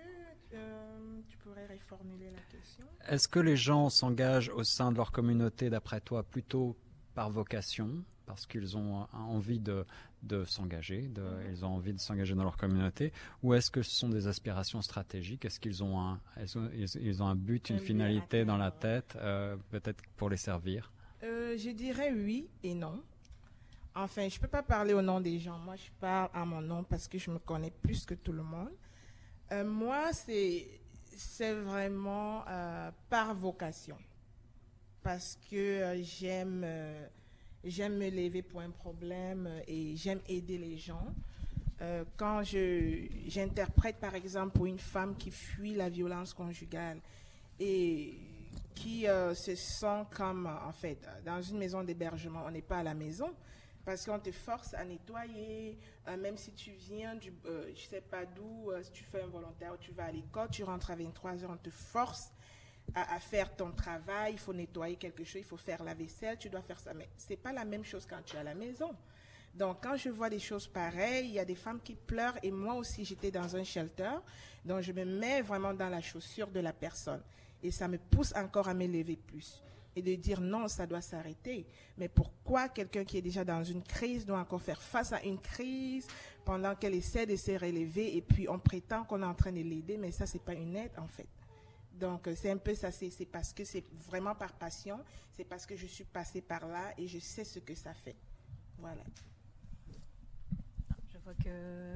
euh, 0.54 1.22
tu 1.28 1.38
pourrais 1.38 1.68
reformuler 1.68 2.32
la 2.32 2.42
question? 2.58 2.86
Est-ce 3.08 3.28
que 3.28 3.40
les 3.40 3.58
gens 3.58 3.90
s'engagent 3.90 4.50
au 4.50 4.64
sein 4.64 4.92
de 4.92 4.98
leur 4.98 5.12
communauté, 5.12 5.70
d'après 5.70 6.02
toi, 6.02 6.24
plutôt 6.24 6.76
par 7.14 7.30
vocation, 7.30 8.04
parce 8.30 8.46
qu'ils 8.46 8.78
ont 8.78 9.08
envie 9.12 9.60
de, 9.60 9.84
de 10.22 10.46
s'engager, 10.46 11.08
de, 11.08 11.26
ils 11.52 11.66
ont 11.66 11.70
envie 11.70 11.94
de 11.94 12.00
s'engager 12.00 12.36
dans 12.36 12.44
leur 12.44 12.58
communauté, 12.58 13.12
ou 13.42 13.56
est-ce 13.56 13.72
que 13.72 13.82
ce 13.82 13.90
sont 13.90 14.08
des 14.08 14.28
aspirations 14.28 14.84
stratégiques? 14.84 15.46
Est-ce 15.46 15.60
qu'ils 15.60 15.84
ont 15.84 16.00
un, 16.00 16.20
ils, 16.76 16.86
ils 17.02 17.24
ont 17.24 17.28
un 17.28 17.36
but, 17.36 17.72
une 17.72 17.78
un 17.78 17.80
finalité 17.80 18.46
dans 18.46 18.58
la 18.58 18.70
tête, 18.70 19.16
euh, 19.16 19.58
peut-être 19.72 20.04
pour 20.16 20.30
les 20.30 20.38
servir? 20.38 20.92
Euh, 21.24 21.58
Je 21.58 21.72
dirais 21.72 22.12
oui 22.14 22.48
et 22.62 22.76
non. 22.76 23.02
Enfin, 23.96 24.30
je 24.30 24.36
ne 24.36 24.42
peux 24.42 24.48
pas 24.48 24.62
parler 24.62 24.94
au 24.94 25.02
nom 25.02 25.20
des 25.20 25.40
gens. 25.40 25.58
Moi, 25.58 25.76
je 25.76 25.90
parle 26.00 26.30
à 26.32 26.46
mon 26.46 26.62
nom 26.62 26.84
parce 26.84 27.08
que 27.08 27.18
je 27.18 27.32
me 27.32 27.40
connais 27.40 27.72
plus 27.72 28.06
que 28.06 28.14
tout 28.14 28.32
le 28.32 28.44
monde. 28.44 28.70
Euh, 29.52 29.66
moi, 29.66 30.14
c'est 30.14 30.68
c'est 31.18 31.54
vraiment 31.54 32.44
euh, 32.48 32.92
par 33.10 33.34
vocation, 33.34 33.98
parce 35.02 35.38
que 35.50 36.00
j'aime 36.04 36.64
j'aime 37.64 37.98
me 37.98 38.10
lever 38.10 38.42
pour 38.42 38.62
un 38.62 38.70
problème 38.70 39.50
et 39.68 39.96
j'aime 39.96 40.22
aider 40.28 40.58
les 40.58 40.78
gens. 40.78 41.08
quand 42.18 42.44
je 42.44 43.08
j'interprète 43.28 43.98
par 43.98 44.16
exemple 44.16 44.52
pour 44.58 44.66
une 44.66 44.80
femme 44.80 45.16
qui 45.16 45.32
fuit 45.32 45.76
la 45.76 45.90
violence 45.90 46.34
conjugale 46.34 47.00
et 47.60 48.18
qui 48.76 49.06
se 49.34 49.56
sent 49.56 50.04
comme 50.16 50.48
en 50.48 50.72
fait 50.72 51.00
dans 51.26 51.42
une 51.42 51.58
maison 51.58 51.84
d'hébergement, 51.84 52.44
on 52.46 52.52
n'est 52.52 52.62
pas 52.62 52.80
à 52.80 52.84
la 52.84 52.94
maison, 52.94 53.34
parce 53.90 54.06
qu'on 54.06 54.20
te 54.20 54.32
force 54.32 54.76
à 54.76 54.86
nettoyer, 54.86 55.76
euh, 56.08 56.16
même 56.16 56.38
si 56.38 56.52
tu 56.54 56.70
viens 56.72 57.16
du, 57.16 57.34
euh, 57.46 57.72
je 57.76 57.88
sais 57.88 58.02
pas 58.02 58.24
d'où, 58.24 58.70
euh, 58.70 58.84
si 58.84 58.92
tu 58.92 59.04
fais 59.04 59.24
un 59.24 59.28
volontaire, 59.28 59.76
tu 59.80 59.92
vas 59.94 60.06
à 60.06 60.12
l'école, 60.12 60.48
tu 60.52 60.64
rentres 60.64 60.92
à 60.92 60.96
23 60.96 61.44
heures, 61.44 61.50
on 61.52 61.58
te 61.58 61.72
force 61.72 62.32
à, 62.96 63.20
faire 63.20 63.56
ton 63.56 63.72
travail, 63.72 64.34
il 64.34 64.40
faut 64.40 64.54
nettoyer 64.54 64.96
quelque 64.96 65.24
chose, 65.24 65.42
il 65.42 65.46
faut 65.46 65.58
faire 65.58 65.84
la 65.84 65.94
vaisselle, 65.94 66.38
tu 66.38 66.50
dois 66.50 66.62
faire 66.62 66.80
ça, 66.80 66.94
mais 66.94 67.10
c'est 67.18 67.38
pas 67.38 67.52
la 67.52 67.66
même 67.66 67.84
chose 67.84 68.06
quand 68.10 68.22
tu 68.26 68.36
es 68.36 68.40
à 68.40 68.44
la 68.44 68.56
maison. 68.56 68.96
Donc, 69.56 69.78
quand 69.82 69.98
je 69.98 70.10
vois 70.10 70.30
des 70.30 70.40
choses 70.40 70.68
pareilles, 70.68 71.28
il 71.28 71.34
y 71.34 71.40
a 71.40 71.46
des 71.46 71.56
femmes 71.56 71.80
qui 71.84 71.96
pleurent 71.96 72.38
et 72.44 72.52
moi 72.52 72.76
aussi, 72.76 73.04
j'étais 73.04 73.32
dans 73.32 73.56
un 73.56 73.64
shelter, 73.64 74.12
donc 74.64 74.82
je 74.82 74.92
me 74.92 75.06
mets 75.06 75.42
vraiment 75.42 75.74
dans 75.74 75.90
la 75.90 76.02
chaussure 76.02 76.48
de 76.48 76.60
la 76.60 76.74
personne 76.74 77.22
et 77.64 77.72
ça 77.72 77.88
me 77.88 77.98
pousse 77.98 78.34
encore 78.36 78.68
à 78.68 78.74
m'élever 78.74 79.18
plus 79.18 79.64
et 79.96 80.02
de 80.02 80.16
dire 80.16 80.40
non, 80.40 80.68
ça 80.68 80.86
doit 80.86 81.02
s'arrêter. 81.02 81.66
Mais 81.98 82.08
pourquoi 82.08 82.70
quelqu'un 82.70 83.04
qui 83.04 83.18
est 83.18 83.22
déjà 83.22 83.44
dans 83.44 83.64
une 83.64 83.84
crise 83.84 84.26
doit 84.26 84.40
encore 84.40 84.62
faire 84.62 84.82
face 84.82 85.12
à 85.12 85.22
une 85.24 85.40
crise 85.40 86.08
pendant 86.46 86.76
qu'elle 86.76 86.96
essaie 86.96 87.26
de 87.26 87.36
se 87.36 87.52
relever 87.52 88.16
et 88.16 88.22
puis 88.22 88.48
on 88.48 88.60
prétend 88.60 89.04
qu'on 89.04 89.22
est 89.22 89.26
en 89.26 89.34
train 89.34 89.52
de 89.52 89.62
l'aider, 89.62 89.98
mais 89.98 90.12
ça, 90.12 90.26
c'est 90.26 90.42
pas 90.44 90.54
une 90.54 90.76
aide 90.76 90.92
en 90.98 91.08
fait. 91.08 91.28
Donc, 92.00 92.30
c'est 92.36 92.52
un 92.52 92.58
peu 92.58 92.74
ça, 92.76 92.92
c'est 92.92 93.26
parce 93.26 93.54
que 93.54 93.64
c'est 93.64 93.84
vraiment 94.08 94.36
par 94.36 94.54
passion, 94.54 95.00
c'est 95.32 95.44
parce 95.44 95.66
que 95.66 95.76
je 95.76 95.86
suis 95.86 96.06
passée 96.06 96.42
par 96.42 96.68
là 96.68 96.94
et 96.98 97.08
je 97.08 97.20
sais 97.20 97.44
ce 97.44 97.60
que 97.60 97.76
ça 97.76 97.94
fait. 97.94 98.16
Voilà. 98.78 99.04
Je 101.12 101.18
vois 101.18 101.34
que 101.34 101.94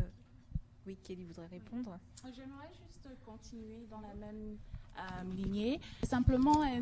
oui, 0.86 0.98
Kelly 1.02 1.24
voudrait 1.24 1.48
répondre. 1.48 1.98
J'aimerais 2.36 2.70
juste 2.74 3.08
continuer 3.26 3.88
dans 3.90 4.02
la 4.02 4.14
même 4.16 4.58
euh, 4.98 5.24
lignée. 5.36 5.80
Simplement 6.04 6.62
euh, 6.64 6.82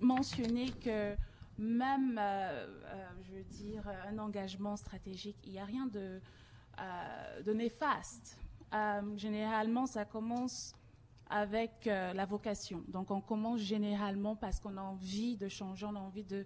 mentionner 0.00 0.70
que 0.70 1.14
même, 1.58 2.18
euh, 2.18 2.66
euh, 2.86 3.08
je 3.22 3.32
veux 3.32 3.44
dire, 3.44 3.84
un 4.08 4.18
engagement 4.18 4.76
stratégique, 4.76 5.36
il 5.44 5.52
n'y 5.52 5.58
a 5.58 5.64
rien 5.64 5.86
de, 5.86 6.20
euh, 6.78 7.42
de 7.42 7.52
néfaste. 7.52 8.38
généralement, 9.16 9.86
ça 9.86 10.04
commence 10.04 10.74
avec 11.32 11.86
la 11.86 12.26
vocation. 12.26 12.84
Donc, 12.88 13.10
on 13.10 13.20
commence 13.20 13.60
généralement 13.60 14.36
parce 14.36 14.60
qu'on 14.60 14.76
a 14.76 14.82
envie 14.82 15.36
de 15.36 15.48
changer, 15.48 15.86
on 15.86 15.96
a 15.96 15.98
envie 15.98 16.24
de, 16.24 16.44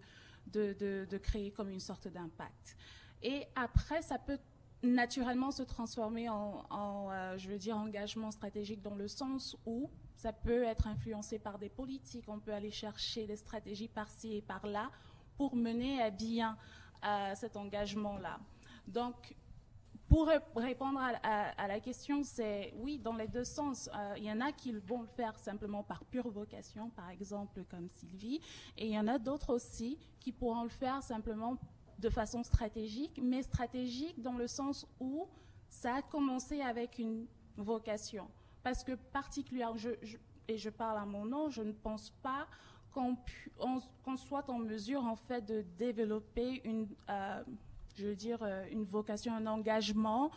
de, 0.53 1.07
de, 1.11 1.19
créer 1.19 1.51
comme 1.51 1.71
une 1.71 1.81
sorte 1.81 2.09
d'impact. 2.09 2.77
Et 3.23 3.45
après, 3.55 4.03
ça 4.03 4.19
peut 4.19 4.39
naturellement 4.83 5.51
se 5.51 5.63
transformer 5.63 6.29
en, 6.29 6.65
en 6.71 7.11
euh, 7.11 7.37
je 7.39 7.49
veux 7.49 7.59
dire, 7.59 7.77
engagement 7.77 8.31
stratégique 8.31 8.83
dans 8.83 8.95
le 8.95 9.09
sens 9.09 9.57
où 9.67 9.91
ça 10.15 10.33
peut 10.33 10.65
être 10.65 10.87
influencé 10.87 11.39
par 11.39 11.59
des 11.59 11.69
politiques, 11.69 12.25
on 12.29 12.39
peut 12.39 12.53
aller 12.53 12.71
chercher 12.71 13.27
des 13.27 13.37
stratégies 13.37 13.89
par-ci 13.89 14.37
et 14.37 14.43
par-là 14.43 14.91
pour 15.37 15.55
mener 15.57 16.03
à 16.03 16.11
bien 16.11 16.57
euh, 17.05 17.35
cet 17.35 17.57
engagement-là. 17.57 18.39
Donc, 18.89 19.35
pour 20.09 20.29
répondre 20.55 21.01
à, 21.01 21.67
la 21.67 21.81
question, 21.81 22.23
c'est 22.23 22.73
oui, 22.77 22.99
dans 22.99 23.15
les 23.15 23.27
deux 23.27 23.45
sens. 23.45 23.91
Euh, 23.95 24.15
il 24.17 24.25
y 24.25 24.31
en 24.31 24.41
a 24.41 24.53
qui 24.53 24.73
vont 24.73 25.03
le 25.03 25.09
faire 25.09 25.37
simplement 25.39 25.83
par 25.83 26.05
pure 26.05 26.29
vocation, 26.29 26.91
par 26.91 27.11
exemple 27.11 27.65
comme 27.69 27.89
Sylvie, 27.89 28.41
et 28.77 28.87
il 28.87 28.93
y 28.93 28.99
en 28.99 29.09
a 29.09 29.19
d'autres 29.19 29.53
aussi 29.53 29.99
qui 30.21 30.33
pourront 30.33 30.63
le 30.63 30.69
faire 30.69 31.03
simplement 31.03 31.57
de 31.99 32.09
façon 32.09 32.43
stratégique, 32.43 33.21
mais 33.23 33.43
stratégique 33.43 34.21
dans 34.23 34.35
le 34.35 34.47
sens 34.47 34.87
où 35.01 35.27
ça 35.69 35.97
a 35.97 36.03
commencé 36.03 36.61
avec 36.61 36.99
une 36.99 37.27
vocation. 37.57 38.29
Parce 38.63 38.85
que 38.85 38.93
particulièrement, 38.93 39.77
et 40.49 40.59
je 40.59 40.71
parle 40.71 40.99
à 40.99 41.07
mon 41.07 41.25
nom, 41.25 41.49
je 41.49 41.63
ne 41.63 41.73
pense 41.73 42.11
pas 42.23 42.47
qu'on 42.93 43.17
qu 43.17 43.51
soit 44.17 44.49
en 44.49 44.59
mesure 44.59 45.05
en 45.05 45.17
fait 45.17 45.45
de 45.45 45.63
développer 45.79 46.63
une, 46.65 46.89
euh, 47.11 47.43
je 47.97 48.07
veux 48.07 48.17
dire, 48.17 48.39
euh, 48.43 48.67
une 48.71 48.85
vocation, 48.85 49.35
un 49.35 49.47
engagement 49.47 50.31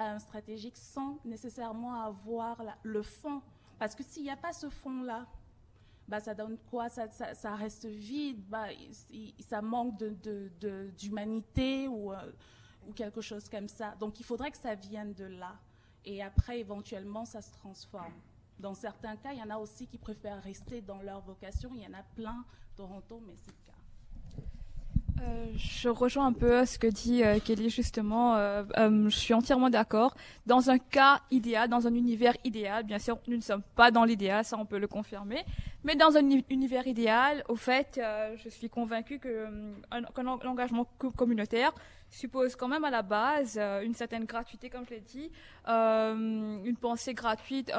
euh, 0.00 0.18
stratégique 0.18 0.76
sans 0.76 1.18
nécessairement 1.24 2.02
avoir 2.02 2.62
le 2.82 3.02
fond. 3.02 3.42
Parce 3.78 3.94
que 3.94 4.02
s'il 4.02 4.22
n'y 4.22 4.30
a 4.30 4.36
pas 4.36 4.52
ce 4.52 4.68
fond-là, 4.68 5.26
bah, 6.08 6.20
ça 6.20 6.34
donne 6.34 6.56
quoi? 6.70 6.88
Ça, 6.88 7.56
reste 7.56 7.86
vide, 7.86 8.42
bah, 8.48 8.66
ça 9.40 9.60
manque 9.60 9.98
d'humanité 10.96 11.88
ou, 11.88 12.12
euh, 12.12 12.32
ou 12.86 12.92
quelque 12.92 13.20
chose 13.20 13.48
comme 13.48 13.68
ça. 13.68 13.94
Donc 13.96 14.20
il 14.20 14.24
faudrait 14.24 14.50
que 14.50 14.58
ça 14.58 14.74
vienne 14.74 15.14
de 15.14 15.24
là. 15.24 15.56
Et 16.04 16.22
après, 16.22 16.60
éventuellement, 16.60 17.24
ça 17.24 17.42
se 17.42 17.50
transforme. 17.50 18.14
Dans 18.58 18.74
certains 18.74 19.16
cas, 19.16 19.32
il 19.32 19.38
y 19.38 19.42
en 19.42 19.50
a 19.50 19.58
aussi 19.58 19.86
qui 19.86 19.98
préfèrent 19.98 20.42
rester 20.42 20.80
dans 20.80 21.02
leur 21.02 21.20
vocation. 21.20 21.72
Il 21.74 21.82
y 21.82 21.86
en 21.86 21.98
a 21.98 22.02
plein, 22.02 22.44
Toronto, 22.76 23.20
mais 23.26 23.34
c'est. 23.36 23.65
Euh, 25.22 25.46
je 25.56 25.88
rejoins 25.88 26.26
un 26.26 26.32
peu 26.32 26.64
ce 26.66 26.78
que 26.78 26.86
dit 26.86 27.22
euh, 27.22 27.38
Kelly 27.38 27.70
justement. 27.70 28.36
Euh, 28.36 28.64
je 29.08 29.16
suis 29.16 29.34
entièrement 29.34 29.70
d'accord. 29.70 30.14
Dans 30.46 30.70
un 30.70 30.78
cas 30.78 31.20
idéal, 31.30 31.68
dans 31.68 31.86
un 31.86 31.94
univers 31.94 32.34
idéal, 32.44 32.84
bien 32.84 32.98
sûr, 32.98 33.18
nous 33.26 33.36
ne 33.36 33.42
sommes 33.42 33.62
pas 33.74 33.90
dans 33.90 34.04
l'idéal, 34.04 34.44
ça 34.44 34.58
on 34.58 34.66
peut 34.66 34.78
le 34.78 34.88
confirmer. 34.88 35.44
Mais 35.84 35.94
dans 35.94 36.16
un 36.16 36.28
univers 36.50 36.86
idéal, 36.86 37.44
au 37.48 37.56
fait, 37.56 38.00
je 38.36 38.48
suis 38.48 38.68
convaincue 38.68 39.18
que 39.18 39.46
l'engagement 40.42 40.86
communautaire 41.16 41.72
suppose 42.10 42.56
quand 42.56 42.68
même 42.68 42.84
à 42.84 42.90
la 42.90 43.02
base 43.02 43.58
une 43.84 43.94
certaine 43.94 44.24
gratuité, 44.24 44.68
comme 44.68 44.84
je 44.84 44.90
l'ai 44.90 45.00
dit, 45.00 45.30
une 45.66 46.76
pensée 46.80 47.14
gratuite, 47.14 47.72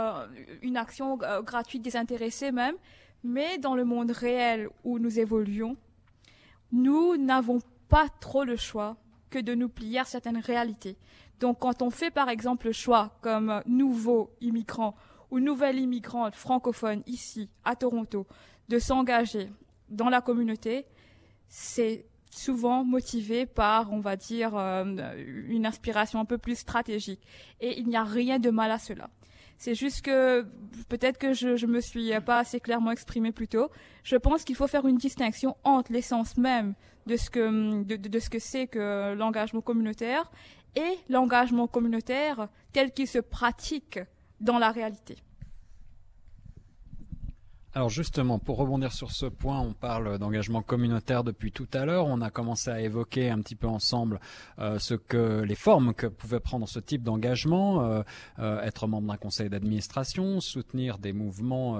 une 0.61 0.77
action 0.77 1.17
gratuite 1.43 1.81
désintéressée 1.81 2.51
même. 2.51 2.75
Mais 3.23 3.57
dans 3.57 3.75
le 3.75 3.83
monde 3.83 4.11
réel 4.11 4.69
où 4.83 4.99
nous 4.99 5.19
évoluons, 5.19 5.75
nous 6.71 7.17
n'avons 7.17 7.59
pas 7.89 8.07
trop 8.19 8.43
le 8.43 8.55
choix 8.55 8.97
que 9.29 9.39
de 9.39 9.53
nous 9.53 9.69
plier 9.69 9.99
à 9.99 10.05
certaines 10.05 10.39
réalités. 10.39 10.97
Donc 11.39 11.59
quand 11.59 11.81
on 11.81 11.89
fait 11.89 12.11
par 12.11 12.29
exemple 12.29 12.67
le 12.67 12.73
choix 12.73 13.17
comme 13.21 13.61
nouveau 13.65 14.31
immigrant 14.41 14.95
ou 15.29 15.39
nouvelle 15.39 15.79
immigrante 15.79 16.35
francophone 16.35 17.03
ici 17.05 17.49
à 17.63 17.75
Toronto 17.75 18.25
de 18.69 18.79
s'engager 18.79 19.49
dans 19.89 20.09
la 20.09 20.21
communauté, 20.21 20.85
c'est 21.47 22.05
souvent 22.37 22.83
motivé 22.83 23.45
par, 23.45 23.91
on 23.91 23.99
va 23.99 24.15
dire, 24.15 24.55
euh, 24.55 24.83
une 25.47 25.65
inspiration 25.65 26.19
un 26.19 26.25
peu 26.25 26.37
plus 26.37 26.55
stratégique. 26.55 27.21
Et 27.59 27.79
il 27.79 27.87
n'y 27.87 27.97
a 27.97 28.03
rien 28.03 28.39
de 28.39 28.49
mal 28.49 28.71
à 28.71 28.79
cela. 28.79 29.09
C'est 29.57 29.73
juste 29.73 30.03
que 30.03 30.45
peut-être 30.87 31.17
que 31.17 31.33
je, 31.33 31.55
je 31.55 31.65
me 31.65 31.81
suis 31.81 32.11
pas 32.25 32.39
assez 32.39 32.59
clairement 32.59 32.91
exprimée 32.91 33.31
plus 33.31 33.47
tôt. 33.47 33.69
Je 34.03 34.15
pense 34.15 34.43
qu'il 34.43 34.55
faut 34.55 34.67
faire 34.67 34.85
une 34.87 34.97
distinction 34.97 35.57
entre 35.63 35.91
l'essence 35.91 36.37
même 36.37 36.75
de 37.07 37.17
ce 37.17 37.29
que 37.29 37.83
de 37.83 38.19
ce 38.19 38.29
que 38.29 38.39
c'est 38.39 38.67
que 38.67 39.15
l'engagement 39.15 39.61
communautaire 39.61 40.29
et 40.75 40.97
l'engagement 41.09 41.67
communautaire 41.67 42.49
tel 42.71 42.91
qu'il 42.91 43.07
se 43.07 43.19
pratique 43.19 43.99
dans 44.39 44.59
la 44.59 44.71
réalité. 44.71 45.17
Alors 47.77 47.89
justement, 47.89 48.39
pour 48.39 48.57
rebondir 48.57 48.91
sur 48.91 49.11
ce 49.11 49.27
point, 49.27 49.59
on 49.59 49.71
parle 49.71 50.17
d'engagement 50.17 50.63
communautaire 50.63 51.23
depuis 51.23 51.51
tout 51.51 51.67
à 51.73 51.85
l'heure. 51.85 52.07
On 52.07 52.21
a 52.21 52.31
commencé 52.31 52.71
à 52.71 52.81
évoquer 52.81 53.29
un 53.29 53.39
petit 53.39 53.53
peu 53.53 53.67
ensemble 53.67 54.19
euh, 54.57 54.79
ce 54.79 54.95
que 54.95 55.43
les 55.43 55.53
formes 55.53 55.93
que 55.93 56.07
pouvait 56.07 56.39
prendre 56.39 56.67
ce 56.67 56.79
type 56.79 57.03
d'engagement, 57.03 57.83
euh, 57.83 58.01
euh, 58.39 58.63
être 58.63 58.87
membre 58.87 59.07
d'un 59.09 59.17
conseil 59.17 59.51
d'administration, 59.51 60.41
soutenir 60.41 60.97
des 60.97 61.13
mouvements, 61.13 61.79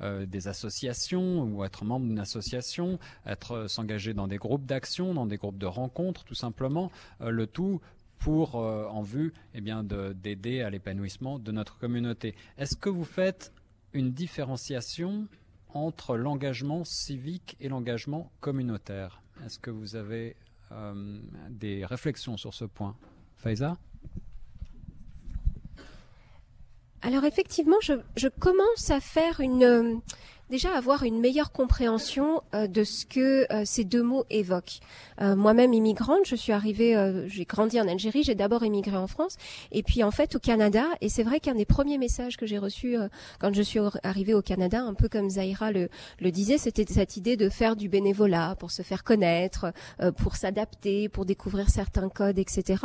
des 0.00 0.48
associations 0.48 1.44
ou 1.44 1.62
être 1.62 1.84
membre 1.84 2.06
d'une 2.06 2.18
association, 2.18 2.98
être 3.24 3.68
s'engager 3.68 4.14
dans 4.14 4.26
des 4.26 4.38
groupes 4.38 4.66
d'action, 4.66 5.14
dans 5.14 5.26
des 5.26 5.36
groupes 5.36 5.58
de 5.58 5.66
rencontres, 5.66 6.24
tout 6.24 6.34
simplement. 6.34 6.90
le 7.20 7.46
tout 7.46 7.80
pour 8.18 8.56
en 8.56 9.02
vue 9.02 9.32
eh 9.54 9.60
bien 9.60 9.84
d'aider 9.84 10.62
à 10.62 10.70
l'épanouissement 10.70 11.38
de 11.38 11.52
notre 11.52 11.78
communauté. 11.78 12.34
Est-ce 12.58 12.74
que 12.74 12.90
vous 12.90 13.04
faites 13.04 13.52
une 13.92 14.12
différenciation 14.12 15.28
entre 15.70 16.16
l'engagement 16.16 16.84
civique 16.84 17.56
et 17.60 17.68
l'engagement 17.68 18.30
communautaire. 18.40 19.22
Est-ce 19.44 19.58
que 19.58 19.70
vous 19.70 19.96
avez 19.96 20.36
euh, 20.72 21.20
des 21.50 21.84
réflexions 21.84 22.36
sur 22.36 22.54
ce 22.54 22.64
point? 22.64 22.96
Faiza? 23.36 23.76
Alors 27.02 27.24
effectivement, 27.24 27.76
je, 27.82 27.92
je, 28.16 28.28
commence 28.28 28.90
à 28.90 29.00
faire 29.00 29.40
une 29.40 30.00
déjà 30.50 30.76
avoir 30.76 31.02
une 31.02 31.20
meilleure 31.20 31.52
compréhension 31.52 32.42
euh, 32.54 32.66
de 32.66 32.84
ce 32.84 33.04
que 33.04 33.52
euh, 33.52 33.62
ces 33.64 33.84
deux 33.84 34.02
mots 34.02 34.24
évoquent. 34.30 34.80
Euh, 35.20 35.34
moi-même 35.34 35.72
immigrante, 35.72 36.20
je 36.24 36.36
suis 36.36 36.52
arrivée, 36.52 36.94
j'ai 37.26 37.44
grandi 37.44 37.80
en 37.80 37.88
Algérie, 37.88 38.22
j'ai 38.22 38.34
d'abord 38.34 38.62
émigré 38.62 38.96
en 38.96 39.06
France, 39.06 39.36
et 39.72 39.82
puis 39.82 40.02
en 40.02 40.10
fait 40.10 40.36
au 40.36 40.38
Canada. 40.38 40.84
Et 41.00 41.08
c'est 41.08 41.22
vrai 41.22 41.40
qu'un 41.40 41.54
des 41.54 41.64
premiers 41.64 41.98
messages 41.98 42.36
que 42.36 42.46
j'ai 42.46 42.58
reçus 42.58 42.96
quand 43.40 43.54
je 43.54 43.62
suis 43.62 43.80
arrivée 44.02 44.34
au 44.34 44.42
Canada, 44.42 44.82
un 44.82 44.94
peu 44.94 45.08
comme 45.08 45.30
Zahira 45.30 45.72
le, 45.72 45.88
le 46.20 46.30
disait, 46.30 46.58
c'était 46.58 46.84
cette 46.92 47.16
idée 47.16 47.36
de 47.36 47.48
faire 47.48 47.76
du 47.76 47.88
bénévolat 47.88 48.56
pour 48.58 48.70
se 48.70 48.82
faire 48.82 49.04
connaître, 49.04 49.72
pour 50.18 50.36
s'adapter, 50.36 51.08
pour 51.08 51.24
découvrir 51.24 51.70
certains 51.70 52.08
codes, 52.08 52.38
etc. 52.38 52.84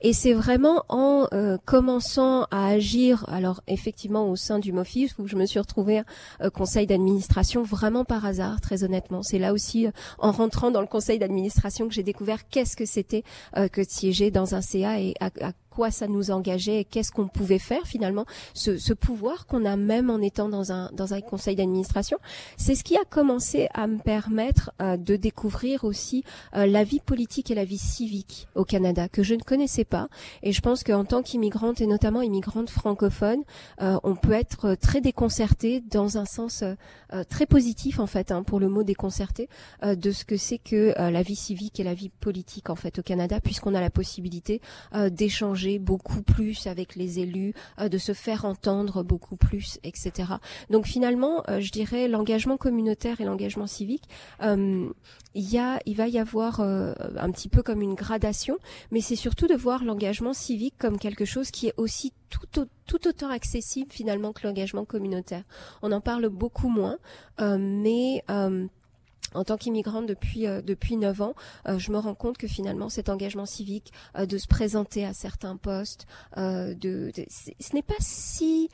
Et 0.00 0.12
c'est 0.12 0.34
vraiment 0.34 0.84
en 0.88 1.26
commençant 1.64 2.44
à 2.50 2.68
agir, 2.68 3.24
alors 3.28 3.60
effectivement 3.66 4.30
au 4.30 4.36
sein 4.36 4.58
du 4.58 4.72
MOFIS, 4.72 5.10
où 5.18 5.26
je 5.26 5.36
me 5.36 5.46
suis 5.46 5.58
retrouvée 5.58 6.02
conseil 6.52 6.86
d'administration 6.86 7.01
administration 7.02 7.62
vraiment 7.62 8.04
par 8.04 8.24
hasard, 8.24 8.60
très 8.60 8.84
honnêtement. 8.84 9.22
C'est 9.22 9.38
là 9.38 9.52
aussi, 9.52 9.86
euh, 9.86 9.90
en 10.18 10.32
rentrant 10.32 10.70
dans 10.70 10.80
le 10.80 10.86
conseil 10.86 11.18
d'administration, 11.18 11.88
que 11.88 11.94
j'ai 11.94 12.02
découvert 12.02 12.48
qu'est-ce 12.48 12.76
que 12.76 12.86
c'était 12.86 13.24
euh, 13.56 13.68
que 13.68 13.80
de 13.80 13.88
siéger 13.88 14.30
dans 14.30 14.54
un 14.54 14.60
CA 14.60 15.00
et 15.00 15.14
quoi 15.72 15.90
ça 15.90 16.06
nous 16.06 16.30
engageait 16.30 16.80
et 16.80 16.84
qu'est-ce 16.84 17.10
qu'on 17.12 17.28
pouvait 17.28 17.58
faire 17.58 17.86
finalement, 17.86 18.26
ce, 18.54 18.76
ce 18.76 18.92
pouvoir 18.92 19.46
qu'on 19.46 19.64
a 19.64 19.76
même 19.76 20.10
en 20.10 20.20
étant 20.20 20.48
dans 20.48 20.72
un, 20.72 20.90
dans 20.92 21.14
un 21.14 21.20
conseil 21.20 21.56
d'administration, 21.56 22.18
c'est 22.56 22.74
ce 22.74 22.84
qui 22.84 22.96
a 22.96 23.04
commencé 23.08 23.68
à 23.74 23.86
me 23.86 23.98
permettre 23.98 24.72
euh, 24.80 24.96
de 24.96 25.16
découvrir 25.16 25.84
aussi 25.84 26.24
euh, 26.54 26.66
la 26.66 26.84
vie 26.84 27.00
politique 27.00 27.50
et 27.50 27.54
la 27.54 27.64
vie 27.64 27.78
civique 27.78 28.48
au 28.54 28.64
Canada 28.64 29.08
que 29.08 29.22
je 29.22 29.34
ne 29.34 29.40
connaissais 29.40 29.84
pas. 29.84 30.08
Et 30.42 30.52
je 30.52 30.60
pense 30.60 30.84
qu'en 30.84 31.04
tant 31.04 31.22
qu'immigrante 31.22 31.80
et 31.80 31.86
notamment 31.86 32.22
immigrante 32.22 32.70
francophone, 32.70 33.42
euh, 33.80 33.98
on 34.02 34.14
peut 34.14 34.32
être 34.32 34.74
très 34.74 35.00
déconcerté 35.00 35.80
dans 35.80 36.18
un 36.18 36.24
sens 36.24 36.64
très 37.28 37.46
positif 37.46 37.98
en 37.98 38.06
fait 38.06 38.30
hein, 38.30 38.42
pour 38.42 38.58
le 38.60 38.68
mot 38.68 38.82
déconcerté 38.82 39.48
de 39.82 40.10
ce 40.10 40.24
que 40.24 40.36
c'est 40.36 40.58
que 40.58 40.94
la 40.96 41.22
vie 41.22 41.36
civique 41.36 41.78
et 41.80 41.84
la 41.84 41.94
vie 41.94 42.08
politique 42.08 42.70
en 42.70 42.76
fait 42.76 42.98
au 42.98 43.02
Canada 43.02 43.40
puisqu'on 43.40 43.74
a 43.74 43.80
la 43.80 43.90
possibilité 43.90 44.60
d'échanger 45.10 45.61
beaucoup 45.78 46.22
plus 46.22 46.66
avec 46.66 46.96
les 46.96 47.18
élus, 47.18 47.54
euh, 47.80 47.88
de 47.88 47.98
se 47.98 48.12
faire 48.12 48.44
entendre 48.44 49.02
beaucoup 49.02 49.36
plus, 49.36 49.78
etc. 49.84 50.34
Donc 50.70 50.86
finalement, 50.86 51.42
euh, 51.48 51.60
je 51.60 51.70
dirais 51.70 52.08
l'engagement 52.08 52.56
communautaire 52.56 53.20
et 53.20 53.24
l'engagement 53.24 53.66
civique, 53.66 54.04
euh, 54.42 54.88
il 55.34 55.44
y 55.44 55.60
il 55.86 55.96
va 55.96 56.08
y 56.08 56.18
avoir 56.18 56.60
un 56.60 57.30
petit 57.30 57.48
peu 57.48 57.62
comme 57.62 57.80
une 57.80 57.94
gradation, 57.94 58.58
mais 58.90 59.00
c'est 59.00 59.16
surtout 59.16 59.46
de 59.46 59.54
voir 59.54 59.82
l'engagement 59.82 60.34
civique 60.34 60.74
comme 60.78 60.98
quelque 60.98 61.24
chose 61.24 61.50
qui 61.50 61.68
est 61.68 61.74
aussi 61.78 62.12
tout, 62.28 62.66
tout 62.86 63.08
autant 63.08 63.30
accessible 63.30 63.90
finalement 63.90 64.32
que 64.32 64.46
l'engagement 64.46 64.84
communautaire. 64.84 65.44
On 65.80 65.90
en 65.90 66.02
parle 66.02 66.28
beaucoup 66.28 66.68
moins, 66.68 66.98
mais 67.40 68.22
en 69.34 69.44
tant 69.44 69.56
qu'immigrante 69.56 70.06
depuis 70.06 70.46
euh, 70.46 70.62
depuis 70.62 70.96
9 70.96 71.22
ans, 71.22 71.34
euh, 71.68 71.78
je 71.78 71.90
me 71.92 71.98
rends 71.98 72.14
compte 72.14 72.38
que 72.38 72.46
finalement 72.46 72.88
cet 72.88 73.08
engagement 73.08 73.46
civique 73.46 73.92
euh, 74.16 74.26
de 74.26 74.38
se 74.38 74.46
présenter 74.46 75.04
à 75.04 75.12
certains 75.12 75.56
postes, 75.56 76.06
de, 76.36 76.74
de 76.74 77.12
ce 77.28 77.74
n'est 77.74 77.82
pas 77.82 77.94
si 78.00 78.68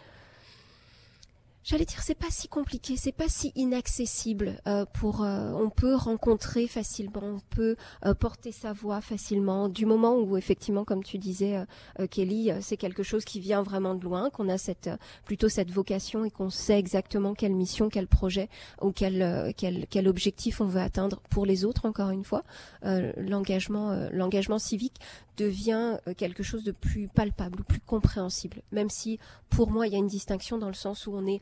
J'allais 1.65 1.85
dire 1.85 2.01
c'est 2.03 2.15
pas 2.15 2.31
si 2.31 2.49
compliqué, 2.49 2.97
c'est 2.97 3.13
pas 3.13 3.29
si 3.29 3.53
inaccessible 3.55 4.61
euh, 4.67 4.87
pour 4.95 5.23
euh, 5.23 5.53
on 5.53 5.69
peut 5.69 5.95
rencontrer 5.95 6.67
facilement, 6.67 7.21
on 7.23 7.41
peut 7.51 7.77
euh, 8.07 8.15
porter 8.15 8.53
sa 8.53 8.73
voix 8.73 9.01
facilement 9.01 9.69
du 9.69 9.85
moment 9.85 10.17
où 10.17 10.37
effectivement 10.37 10.85
comme 10.85 11.03
tu 11.03 11.19
disais 11.19 11.63
Kelly, 12.11 12.53
c'est 12.61 12.77
quelque 12.77 13.03
chose 13.03 13.25
qui 13.25 13.41
vient 13.41 13.63
vraiment 13.63 13.95
de 13.95 14.05
loin, 14.05 14.31
qu'on 14.31 14.49
a 14.49 14.57
cette 14.57 14.89
plutôt 15.25 15.49
cette 15.49 15.71
vocation 15.71 16.25
et 16.25 16.31
qu'on 16.31 16.49
sait 16.49 16.79
exactement 16.79 17.35
quelle 17.35 17.55
mission, 17.55 17.89
quel 17.89 18.07
projet 18.07 18.49
ou 18.81 18.93
quel 18.93 19.53
quel 19.57 19.87
quel 19.91 20.09
objectif 20.09 20.61
on 20.61 20.67
veut 20.67 20.81
atteindre 20.81 21.21
pour 21.29 21.45
les 21.45 21.65
autres 21.65 21.85
encore 21.85 22.11
une 22.11 22.25
fois. 22.25 22.45
l'engagement 22.83 24.09
l'engagement 24.13 24.59
civique 24.59 25.01
devient 25.37 25.99
quelque 26.17 26.43
chose 26.43 26.65
de 26.65 26.73
plus 26.73 27.09
palpable, 27.09 27.63
plus 27.63 27.81
compréhensible, 27.81 28.63
même 28.73 28.91
si 28.91 29.21
pour 29.51 29.71
moi 29.71 29.87
il 29.87 29.93
y 29.93 29.97
a 29.97 29.99
une 29.99 30.09
distinction 30.09 30.59
dans 30.59 30.67
le 30.67 30.75
sens 30.75 31.07
où 31.07 31.13
on 31.15 31.27
est 31.27 31.41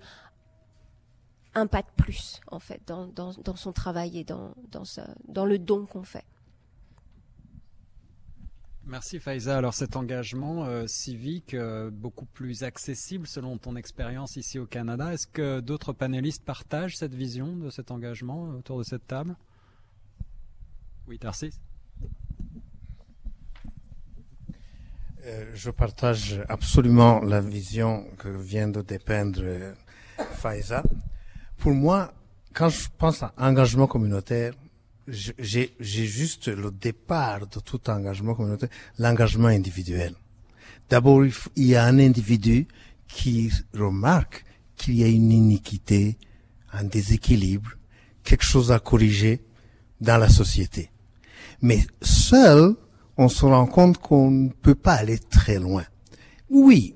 un 1.56 1.66
pas 1.66 1.82
de 1.82 1.88
plus 1.96 2.40
en 2.48 2.60
fait 2.60 2.80
dans, 2.86 3.06
dans, 3.06 3.32
dans 3.32 3.56
son 3.56 3.72
travail 3.72 4.18
et 4.18 4.24
dans, 4.24 4.54
dans, 4.70 4.84
dans 5.26 5.46
le 5.46 5.58
don 5.58 5.86
qu'on 5.86 6.04
fait. 6.04 6.24
Merci 8.84 9.18
Faiza. 9.18 9.56
Alors 9.56 9.74
cet 9.74 9.96
engagement 9.96 10.66
euh, 10.66 10.86
civique 10.86 11.54
euh, 11.54 11.90
beaucoup 11.90 12.26
plus 12.26 12.62
accessible 12.62 13.26
selon 13.26 13.58
ton 13.58 13.74
expérience 13.74 14.36
ici 14.36 14.60
au 14.60 14.66
Canada, 14.66 15.12
est-ce 15.12 15.26
que 15.26 15.58
d'autres 15.58 15.92
panélistes 15.92 16.44
partagent 16.44 16.96
cette 16.96 17.14
vision 17.14 17.56
de 17.56 17.70
cet 17.70 17.90
engagement 17.90 18.46
euh, 18.46 18.58
autour 18.58 18.78
de 18.78 18.84
cette 18.84 19.06
table? 19.06 19.34
Oui, 21.08 21.18
Tarsis 21.18 21.58
Je 25.54 25.70
partage 25.70 26.40
absolument 26.48 27.20
la 27.20 27.40
vision 27.40 28.06
que 28.18 28.28
vient 28.28 28.68
de 28.68 28.82
dépeindre 28.82 29.74
Faiza 30.34 30.84
pour 31.58 31.72
moi, 31.72 32.12
quand 32.52 32.68
je 32.68 32.88
pense 32.98 33.22
à 33.22 33.32
engagement 33.38 33.86
communautaire, 33.86 34.54
j'ai 35.08 35.72
juste 35.78 36.48
le 36.48 36.70
départ 36.70 37.46
de 37.46 37.60
tout 37.60 37.88
engagement 37.88 38.34
communautaire, 38.34 38.70
l'engagement 38.98 39.48
individuel. 39.48 40.14
D'abord, 40.88 41.24
il 41.24 41.66
y 41.66 41.76
a 41.76 41.84
un 41.84 41.98
individu 41.98 42.66
qui 43.06 43.52
remarque 43.72 44.44
qu'il 44.76 44.94
y 44.96 45.04
a 45.04 45.08
une 45.08 45.30
iniquité, 45.30 46.18
un 46.72 46.84
déséquilibre, 46.84 47.70
quelque 48.24 48.44
chose 48.44 48.72
à 48.72 48.80
corriger 48.80 49.44
dans 50.00 50.18
la 50.18 50.28
société. 50.28 50.90
Mais 51.62 51.86
seul, 52.02 52.74
on 53.16 53.28
se 53.28 53.46
rend 53.46 53.66
compte 53.66 53.98
qu'on 53.98 54.30
ne 54.30 54.48
peut 54.48 54.74
pas 54.74 54.94
aller 54.94 55.18
très 55.18 55.58
loin. 55.58 55.84
Oui, 56.50 56.95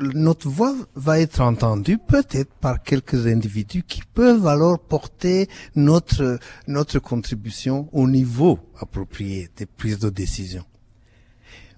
notre 0.00 0.48
voix 0.48 0.74
va 0.94 1.20
être 1.20 1.40
entendue 1.40 1.98
peut-être 1.98 2.52
par 2.54 2.82
quelques 2.82 3.26
individus 3.26 3.82
qui 3.82 4.02
peuvent 4.14 4.46
alors 4.46 4.78
porter 4.78 5.48
notre, 5.74 6.38
notre 6.66 6.98
contribution 6.98 7.88
au 7.92 8.08
niveau 8.08 8.58
approprié 8.80 9.48
des 9.56 9.66
prises 9.66 9.98
de 9.98 10.10
décision. 10.10 10.64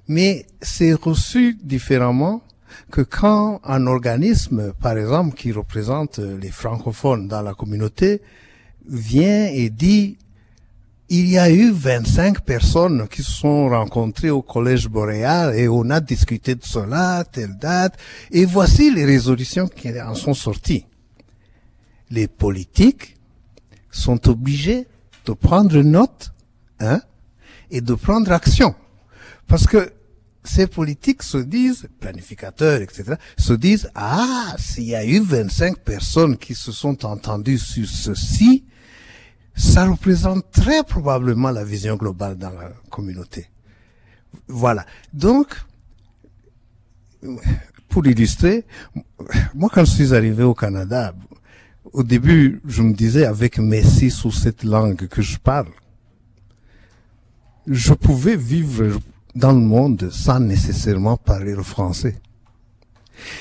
Mais 0.08 0.46
c'est 0.60 0.94
reçu 0.94 1.58
différemment 1.62 2.42
que 2.90 3.02
quand 3.02 3.60
un 3.64 3.86
organisme, 3.86 4.72
par 4.80 4.96
exemple, 4.96 5.34
qui 5.34 5.52
représente 5.52 6.18
les 6.18 6.50
francophones 6.50 7.28
dans 7.28 7.42
la 7.42 7.54
communauté, 7.54 8.20
vient 8.86 9.46
et 9.46 9.70
dit 9.70 10.16
il 11.10 11.28
y 11.28 11.38
a 11.38 11.50
eu 11.50 11.70
25 11.70 12.40
personnes 12.42 13.08
qui 13.08 13.22
se 13.22 13.32
sont 13.32 13.68
rencontrées 13.68 14.30
au 14.30 14.42
Collège 14.42 14.88
Boréal 14.88 15.54
et 15.56 15.68
on 15.68 15.88
a 15.90 16.00
discuté 16.00 16.54
de 16.54 16.64
cela, 16.64 17.24
telle 17.24 17.56
date, 17.56 17.98
et 18.30 18.44
voici 18.44 18.92
les 18.92 19.06
résolutions 19.06 19.68
qui 19.68 19.88
en 20.00 20.14
sont 20.14 20.34
sorties. 20.34 20.84
Les 22.10 22.28
politiques 22.28 23.16
sont 23.90 24.28
obligés 24.28 24.86
de 25.24 25.32
prendre 25.32 25.80
note, 25.80 26.32
hein, 26.80 27.00
et 27.70 27.80
de 27.80 27.94
prendre 27.94 28.32
action. 28.32 28.74
Parce 29.46 29.66
que 29.66 29.92
ces 30.44 30.66
politiques 30.66 31.22
se 31.22 31.38
disent, 31.38 31.88
planificateurs, 32.00 32.80
etc., 32.80 33.14
se 33.36 33.52
disent, 33.54 33.90
ah, 33.94 34.54
s'il 34.58 34.84
y 34.84 34.94
a 34.94 35.04
eu 35.04 35.20
25 35.20 35.78
personnes 35.78 36.36
qui 36.36 36.54
se 36.54 36.72
sont 36.72 37.04
entendues 37.04 37.58
sur 37.58 37.88
ceci, 37.88 38.64
ça 39.58 39.86
représente 39.86 40.50
très 40.52 40.84
probablement 40.84 41.50
la 41.50 41.64
vision 41.64 41.96
globale 41.96 42.38
dans 42.38 42.50
la 42.50 42.72
communauté. 42.90 43.48
Voilà. 44.46 44.86
Donc, 45.12 45.48
pour 47.88 48.06
illustrer, 48.06 48.64
moi 49.54 49.68
quand 49.72 49.84
je 49.84 49.90
suis 49.90 50.14
arrivé 50.14 50.44
au 50.44 50.54
Canada, 50.54 51.12
au 51.92 52.02
début, 52.04 52.60
je 52.66 52.82
me 52.82 52.92
disais, 52.92 53.24
avec 53.24 53.58
mes 53.58 53.82
six 53.82 54.24
ou 54.24 54.30
sept 54.30 54.62
langues 54.62 55.08
que 55.08 55.22
je 55.22 55.38
parle, 55.38 55.72
je 57.66 57.94
pouvais 57.94 58.36
vivre 58.36 59.00
dans 59.34 59.52
le 59.52 59.58
monde 59.60 60.10
sans 60.10 60.38
nécessairement 60.38 61.16
parler 61.16 61.54
le 61.54 61.62
français. 61.62 62.20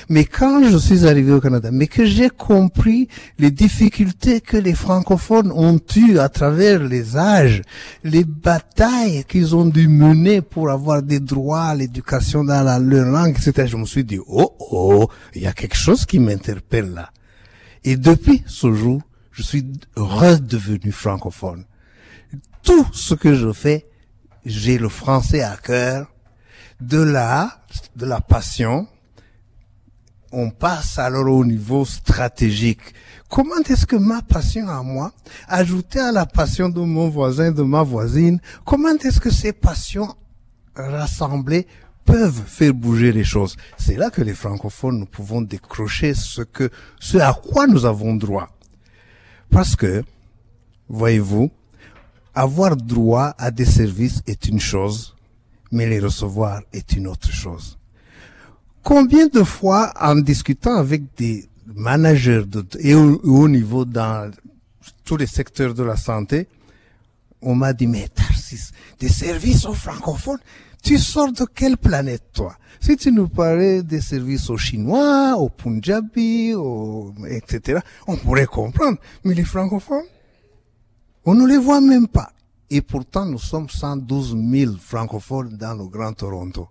Mais 0.09 0.25
quand 0.25 0.63
je 0.63 0.77
suis 0.77 1.05
arrivé 1.07 1.31
au 1.31 1.41
Canada, 1.41 1.69
mais 1.71 1.87
que 1.87 2.05
j'ai 2.05 2.29
compris 2.29 3.07
les 3.39 3.51
difficultés 3.51 4.41
que 4.41 4.57
les 4.57 4.73
francophones 4.73 5.51
ont 5.51 5.79
eues 5.95 6.19
à 6.19 6.29
travers 6.29 6.83
les 6.83 7.17
âges, 7.17 7.61
les 8.03 8.23
batailles 8.23 9.23
qu'ils 9.27 9.55
ont 9.55 9.65
dû 9.65 9.87
mener 9.87 10.41
pour 10.41 10.69
avoir 10.69 11.01
des 11.01 11.19
droits, 11.19 11.73
l'éducation 11.75 12.43
dans 12.43 12.63
leur 12.63 13.05
langue, 13.05 13.37
etc., 13.37 13.67
je 13.67 13.77
me 13.77 13.85
suis 13.85 14.03
dit, 14.03 14.19
oh, 14.27 14.55
oh, 14.59 15.09
il 15.35 15.43
y 15.43 15.47
a 15.47 15.53
quelque 15.53 15.77
chose 15.77 16.05
qui 16.05 16.19
m'interpelle 16.19 16.93
là. 16.93 17.11
Et 17.83 17.95
depuis 17.95 18.43
ce 18.47 18.73
jour, 18.73 19.01
je 19.31 19.43
suis 19.43 19.65
redevenu 19.95 20.91
francophone. 20.91 21.65
Tout 22.63 22.87
ce 22.91 23.13
que 23.13 23.35
je 23.35 23.53
fais, 23.53 23.85
j'ai 24.45 24.77
le 24.77 24.89
français 24.89 25.41
à 25.41 25.55
cœur. 25.55 26.07
De 26.81 26.99
là, 26.99 27.61
de 27.95 28.05
la 28.05 28.19
passion, 28.21 28.87
on 30.31 30.49
passe 30.49 30.99
alors 30.99 31.27
au 31.27 31.45
niveau 31.45 31.85
stratégique. 31.85 32.81
Comment 33.29 33.61
est-ce 33.69 33.85
que 33.85 33.95
ma 33.95 34.21
passion 34.21 34.67
à 34.69 34.81
moi, 34.83 35.11
ajoutée 35.47 35.99
à 35.99 36.11
la 36.11 36.25
passion 36.25 36.69
de 36.69 36.79
mon 36.79 37.09
voisin, 37.09 37.51
de 37.51 37.63
ma 37.63 37.83
voisine, 37.83 38.39
comment 38.65 38.95
est-ce 38.95 39.19
que 39.19 39.29
ces 39.29 39.53
passions 39.53 40.15
rassemblées 40.75 41.67
peuvent 42.05 42.43
faire 42.45 42.73
bouger 42.73 43.11
les 43.11 43.25
choses? 43.25 43.57
C'est 43.77 43.95
là 43.95 44.09
que 44.09 44.21
les 44.21 44.33
francophones, 44.33 44.99
nous 44.99 45.05
pouvons 45.05 45.41
décrocher 45.41 46.13
ce 46.13 46.41
que, 46.41 46.69
ce 46.99 47.17
à 47.17 47.33
quoi 47.33 47.67
nous 47.67 47.85
avons 47.85 48.15
droit. 48.15 48.47
Parce 49.49 49.75
que, 49.75 50.03
voyez-vous, 50.87 51.51
avoir 52.33 52.77
droit 52.77 53.33
à 53.37 53.51
des 53.51 53.65
services 53.65 54.21
est 54.27 54.47
une 54.47 54.59
chose, 54.59 55.15
mais 55.71 55.85
les 55.87 55.99
recevoir 55.99 56.61
est 56.71 56.93
une 56.93 57.07
autre 57.07 57.31
chose. 57.31 57.77
Combien 58.87 59.27
de 59.27 59.43
fois, 59.43 59.91
en 59.99 60.15
discutant 60.15 60.77
avec 60.77 61.13
des 61.17 61.45
managers 61.75 62.45
de, 62.45 62.65
et 62.79 62.95
au, 62.95 63.19
au 63.21 63.49
niveau 63.49 63.83
dans 63.83 64.31
tous 65.03 65.17
les 65.17 65.27
secteurs 65.27 65.73
de 65.73 65.83
la 65.83 65.97
santé, 65.97 66.47
on 67.41 67.53
m'a 67.53 67.73
dit, 67.73 67.85
mais 67.85 68.07
Tarsis, 68.07 68.71
des 68.97 69.09
services 69.09 69.65
aux 69.65 69.73
francophones, 69.73 70.39
tu 70.81 70.97
sors 70.97 71.33
de 71.33 71.43
quelle 71.53 71.75
planète, 71.75 72.31
toi? 72.31 72.55
Si 72.79 72.95
tu 72.95 73.11
nous 73.11 73.27
parlais 73.27 73.83
des 73.83 73.99
services 73.99 74.49
aux 74.49 74.57
Chinois, 74.57 75.35
aux 75.35 75.49
Punjabi, 75.49 76.53
etc., 77.27 77.81
on 78.07 78.15
pourrait 78.15 78.45
comprendre. 78.45 78.99
Mais 79.25 79.33
les 79.33 79.43
francophones, 79.43 80.07
on 81.25 81.35
ne 81.35 81.45
les 81.45 81.57
voit 81.57 81.81
même 81.81 82.07
pas. 82.07 82.31
Et 82.69 82.79
pourtant, 82.79 83.25
nous 83.25 83.37
sommes 83.37 83.67
112 83.67 84.37
000 84.49 84.75
francophones 84.79 85.57
dans 85.57 85.73
le 85.73 85.87
Grand 85.89 86.13
Toronto. 86.13 86.69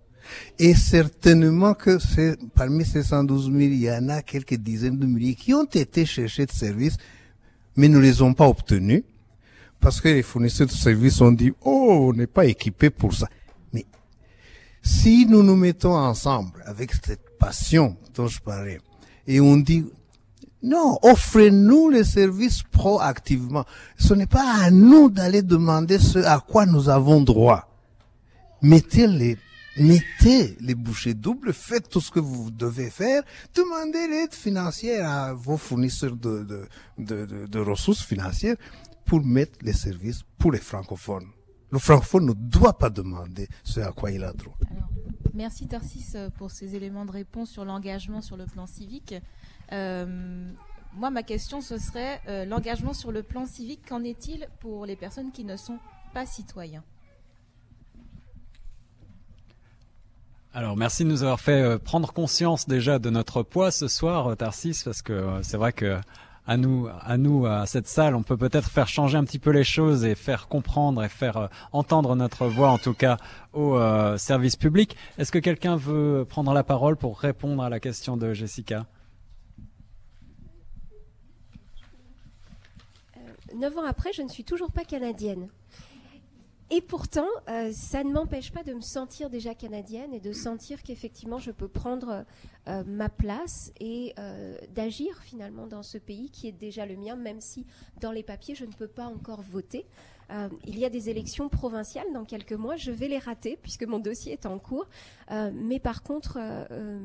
Et 0.59 0.73
certainement 0.73 1.73
que 1.73 1.97
parmi 2.55 2.85
ces 2.85 3.03
112 3.03 3.45
000, 3.45 3.57
il 3.57 3.81
y 3.81 3.91
en 3.91 4.09
a 4.09 4.21
quelques 4.21 4.55
dizaines 4.55 4.97
de 4.97 5.05
milliers 5.05 5.35
qui 5.35 5.53
ont 5.53 5.65
été 5.65 6.05
cherchés 6.05 6.45
de 6.45 6.51
services, 6.51 6.97
mais 7.75 7.87
ne 7.87 7.99
les 7.99 8.21
ont 8.21 8.33
pas 8.33 8.47
obtenus. 8.47 9.03
Parce 9.79 10.01
que 10.01 10.09
les 10.09 10.23
fournisseurs 10.23 10.67
de 10.67 10.71
services 10.71 11.21
ont 11.21 11.31
dit, 11.31 11.53
oh, 11.63 12.09
on 12.09 12.13
n'est 12.13 12.27
pas 12.27 12.45
équipé 12.45 12.89
pour 12.89 13.13
ça. 13.13 13.27
Mais 13.73 13.85
si 14.81 15.25
nous 15.27 15.43
nous 15.43 15.55
mettons 15.55 15.95
ensemble 15.95 16.63
avec 16.65 16.93
cette 16.93 17.37
passion 17.37 17.95
dont 18.15 18.27
je 18.27 18.39
parlais, 18.39 18.79
et 19.27 19.39
on 19.39 19.57
dit, 19.57 19.85
non, 20.63 20.97
offrez-nous 21.03 21.89
les 21.89 22.03
services 22.03 22.63
proactivement. 22.63 23.65
Ce 23.97 24.13
n'est 24.13 24.25
pas 24.25 24.63
à 24.63 24.71
nous 24.71 25.09
d'aller 25.09 25.43
demander 25.43 25.99
ce 25.99 26.19
à 26.19 26.39
quoi 26.39 26.65
nous 26.65 26.89
avons 26.89 27.21
droit. 27.21 27.69
Mettez 28.61 29.05
les 29.05 29.37
mettez 29.79 30.57
les 30.59 30.75
bouchées 30.75 31.13
doubles, 31.13 31.53
faites 31.53 31.89
tout 31.89 32.01
ce 32.01 32.11
que 32.11 32.19
vous 32.19 32.51
devez 32.51 32.89
faire, 32.89 33.23
demandez 33.55 34.07
l'aide 34.07 34.33
financière 34.33 35.09
à 35.09 35.33
vos 35.33 35.57
fournisseurs 35.57 36.15
de, 36.15 37.59
ressources 37.59 38.03
financières 38.03 38.55
pour 39.05 39.23
mettre 39.23 39.59
les 39.61 39.73
services 39.73 40.21
pour 40.37 40.51
les 40.51 40.59
francophones. 40.59 41.27
Le 41.69 41.79
francophone 41.79 42.27
ne 42.27 42.33
doit 42.33 42.77
pas 42.77 42.89
demander 42.89 43.47
ce 43.63 43.81
à 43.81 43.91
quoi 43.91 44.11
il 44.11 44.23
a 44.23 44.31
droit. 44.31 44.57
Merci 45.33 45.67
Tarsis 45.67 46.15
pour 46.37 46.51
ces 46.51 46.75
éléments 46.75 47.05
de 47.05 47.11
réponse 47.11 47.49
sur 47.49 47.65
l'engagement 47.65 48.21
sur 48.21 48.37
le 48.37 48.45
plan 48.45 48.65
civique. 48.65 49.13
Euh, 49.73 50.49
moi, 50.97 51.09
ma 51.11 51.21
question, 51.21 51.61
ce 51.61 51.77
serait 51.77 52.21
euh, 52.27 52.45
l'engagement 52.45 52.93
sur 52.93 53.11
le 53.11 53.21
plan 53.21 53.45
civique, 53.45 53.81
qu'en 53.87 54.03
est-il 54.03 54.47
pour 54.59 54.85
les 54.85 54.95
personnes 54.95 55.31
qui 55.31 55.43
ne 55.43 55.55
sont 55.55 55.77
pas 56.13 56.25
citoyens? 56.25 56.83
Alors 60.57 60.75
merci 60.75 61.03
de 61.03 61.09
nous 61.09 61.21
avoir 61.21 61.39
fait 61.39 61.61
euh, 61.61 61.77
prendre 61.77 62.11
conscience 62.11 62.67
déjà 62.67 62.97
de 62.97 63.11
notre 63.11 63.43
poids 63.43 63.69
ce 63.69 63.87
soir, 63.87 64.35
Tarsis, 64.35 64.81
parce 64.83 65.03
que 65.03 65.13
euh, 65.13 65.43
c'est 65.43 65.55
vrai 65.55 65.71
que 65.71 65.99
à 66.47 66.57
nous, 66.57 66.89
à 66.99 67.17
nous, 67.17 67.45
à 67.45 67.67
cette 67.67 67.87
salle, 67.87 68.15
on 68.15 68.23
peut 68.23 68.37
peut-être 68.37 68.71
faire 68.71 68.87
changer 68.87 69.19
un 69.19 69.23
petit 69.23 69.37
peu 69.37 69.51
les 69.51 69.63
choses 69.63 70.03
et 70.03 70.15
faire 70.15 70.47
comprendre 70.47 71.03
et 71.03 71.09
faire 71.09 71.37
euh, 71.37 71.47
entendre 71.73 72.15
notre 72.15 72.47
voix, 72.47 72.71
en 72.71 72.79
tout 72.79 72.95
cas, 72.95 73.17
au 73.53 73.75
euh, 73.75 74.17
service 74.17 74.55
public. 74.55 74.95
Est-ce 75.19 75.31
que 75.31 75.37
quelqu'un 75.37 75.75
veut 75.75 76.25
prendre 76.27 76.51
la 76.53 76.63
parole 76.63 76.97
pour 76.97 77.19
répondre 77.19 77.61
à 77.61 77.69
la 77.69 77.79
question 77.79 78.17
de 78.17 78.33
Jessica? 78.33 78.87
Euh, 83.15 83.19
Neuf 83.57 83.77
ans 83.77 83.85
après, 83.85 84.11
je 84.11 84.23
ne 84.23 84.29
suis 84.29 84.43
toujours 84.43 84.71
pas 84.71 84.85
canadienne. 84.85 85.49
Et 86.69 86.81
pourtant, 86.81 87.27
euh, 87.47 87.71
ça 87.71 88.03
ne 88.03 88.11
m'empêche 88.11 88.51
pas 88.51 88.63
de 88.63 88.73
me 88.73 88.81
sentir 88.81 89.29
déjà 89.29 89.55
canadienne 89.55 90.13
et 90.13 90.19
de 90.19 90.33
sentir 90.33 90.83
qu'effectivement 90.83 91.39
je 91.39 91.51
peux 91.51 91.69
prendre 91.69 92.25
euh, 92.67 92.83
ma 92.85 93.07
place 93.07 93.71
et 93.79 94.13
euh, 94.19 94.57
d'agir 94.75 95.17
finalement 95.21 95.65
dans 95.65 95.81
ce 95.81 95.97
pays 95.97 96.29
qui 96.29 96.49
est 96.49 96.51
déjà 96.51 96.85
le 96.85 96.97
mien, 96.97 97.15
même 97.15 97.39
si 97.39 97.65
dans 98.01 98.11
les 98.11 98.23
papiers 98.23 98.53
je 98.53 98.65
ne 98.65 98.73
peux 98.73 98.87
pas 98.87 99.05
encore 99.05 99.41
voter. 99.41 99.85
Euh, 100.31 100.49
il 100.65 100.77
y 100.77 100.85
a 100.85 100.89
des 100.89 101.09
élections 101.09 101.49
provinciales 101.49 102.11
dans 102.13 102.25
quelques 102.25 102.53
mois. 102.53 102.75
Je 102.75 102.91
vais 102.91 103.07
les 103.07 103.17
rater 103.17 103.57
puisque 103.61 103.83
mon 103.83 103.99
dossier 103.99 104.33
est 104.33 104.45
en 104.45 104.59
cours. 104.59 104.87
Euh, 105.31 105.51
mais 105.53 105.79
par 105.79 106.03
contre, 106.03 106.37
euh, 106.39 106.99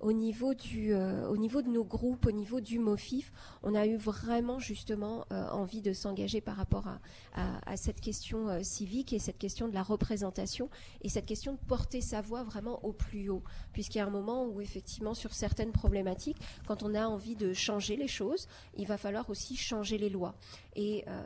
au, 0.00 0.12
niveau 0.12 0.54
du, 0.54 0.94
au 0.94 1.36
niveau 1.36 1.62
de 1.62 1.68
nos 1.68 1.84
groupes, 1.84 2.26
au 2.26 2.32
niveau 2.32 2.60
du 2.60 2.78
MOFIF, 2.78 3.32
on 3.62 3.74
a 3.74 3.86
eu 3.86 3.96
vraiment 3.96 4.58
justement 4.58 5.24
envie 5.30 5.82
de 5.82 5.92
s'engager 5.92 6.40
par 6.40 6.56
rapport 6.56 6.86
à, 6.86 7.00
à, 7.34 7.72
à 7.72 7.76
cette 7.76 8.00
question 8.00 8.62
civique 8.62 9.12
et 9.12 9.18
cette 9.18 9.38
question 9.38 9.68
de 9.68 9.74
la 9.74 9.82
représentation 9.82 10.68
et 11.02 11.08
cette 11.08 11.26
question 11.26 11.52
de 11.52 11.58
porter 11.58 12.00
sa 12.00 12.20
voix 12.20 12.42
vraiment 12.42 12.84
au 12.84 12.92
plus 12.92 13.28
haut. 13.28 13.42
Puisqu'il 13.72 13.98
y 13.98 14.00
a 14.00 14.06
un 14.06 14.10
moment 14.10 14.46
où 14.46 14.60
effectivement 14.60 15.14
sur 15.14 15.32
certaines 15.34 15.72
problématiques, 15.72 16.38
quand 16.66 16.82
on 16.82 16.94
a 16.94 17.06
envie 17.06 17.36
de 17.36 17.52
changer 17.52 17.96
les 17.96 18.08
choses, 18.08 18.48
il 18.76 18.86
va 18.86 18.96
falloir 18.96 19.28
aussi 19.30 19.56
changer 19.56 19.98
les 19.98 20.10
lois. 20.10 20.34
Et 20.76 21.04
euh, 21.08 21.22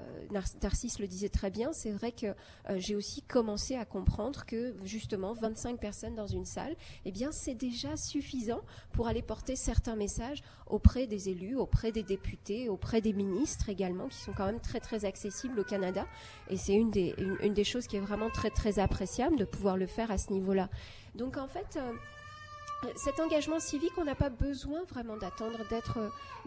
Narcisse 0.63 0.99
le 0.99 1.07
disait 1.07 1.29
très 1.29 1.51
bien, 1.51 1.73
c'est 1.73 1.91
vrai 1.91 2.13
que 2.13 2.27
euh, 2.27 2.77
j'ai 2.77 2.97
aussi 2.97 3.23
commencé 3.23 3.77
à 3.77 3.85
comprendre 3.85 4.45
que 4.47 4.75
justement 4.85 5.33
25 5.35 5.79
personnes 5.79 6.15
dans 6.15 6.27
une 6.27 6.47
salle, 6.47 6.75
eh 7.05 7.13
bien 7.13 7.31
c'est 7.31 7.55
déjà 7.55 7.97
suffisant 7.97 8.61
pour 8.93 9.07
aller 9.07 9.23
porter 9.23 9.57
certains 9.57 9.97
messages 9.97 10.43
auprès 10.67 11.07
des 11.07 11.29
élus, 11.29 11.57
auprès 11.57 11.93
des 11.93 12.03
députés, 12.03 12.69
auprès 12.69 13.01
des 13.01 13.13
ministres 13.13 13.69
également, 13.69 14.09
qui 14.09 14.19
sont 14.19 14.33
quand 14.33 14.47
même 14.47 14.61
très 14.61 14.81
très 14.81 15.05
accessibles 15.05 15.61
au 15.61 15.65
Canada. 15.65 16.07
Et 16.49 16.57
c'est 16.57 16.75
une 16.75 16.91
des, 16.91 17.15
une, 17.43 17.55
des 17.55 17.65
choses 17.65 17.87
qui 17.87 17.97
est 17.97 18.01
vraiment 18.01 18.31
très 18.31 18.51
très 18.51 18.79
appréciable 18.79 19.37
de 19.37 19.45
pouvoir 19.45 19.77
le 19.77 19.87
faire 19.87 20.11
à 20.11 20.19
ce 20.19 20.33
niveau-là. 20.33 20.69
Donc 21.15 21.37
en 21.37 21.49
fait... 21.49 21.77
Euh, 21.77 21.93
cet 22.97 23.21
engagement 23.21 23.61
civique, 23.61 23.93
on 23.97 24.05
n'a 24.05 24.15
pas 24.15 24.31
besoin 24.31 24.85
vraiment 24.85 25.17
d'attendre 25.17 25.59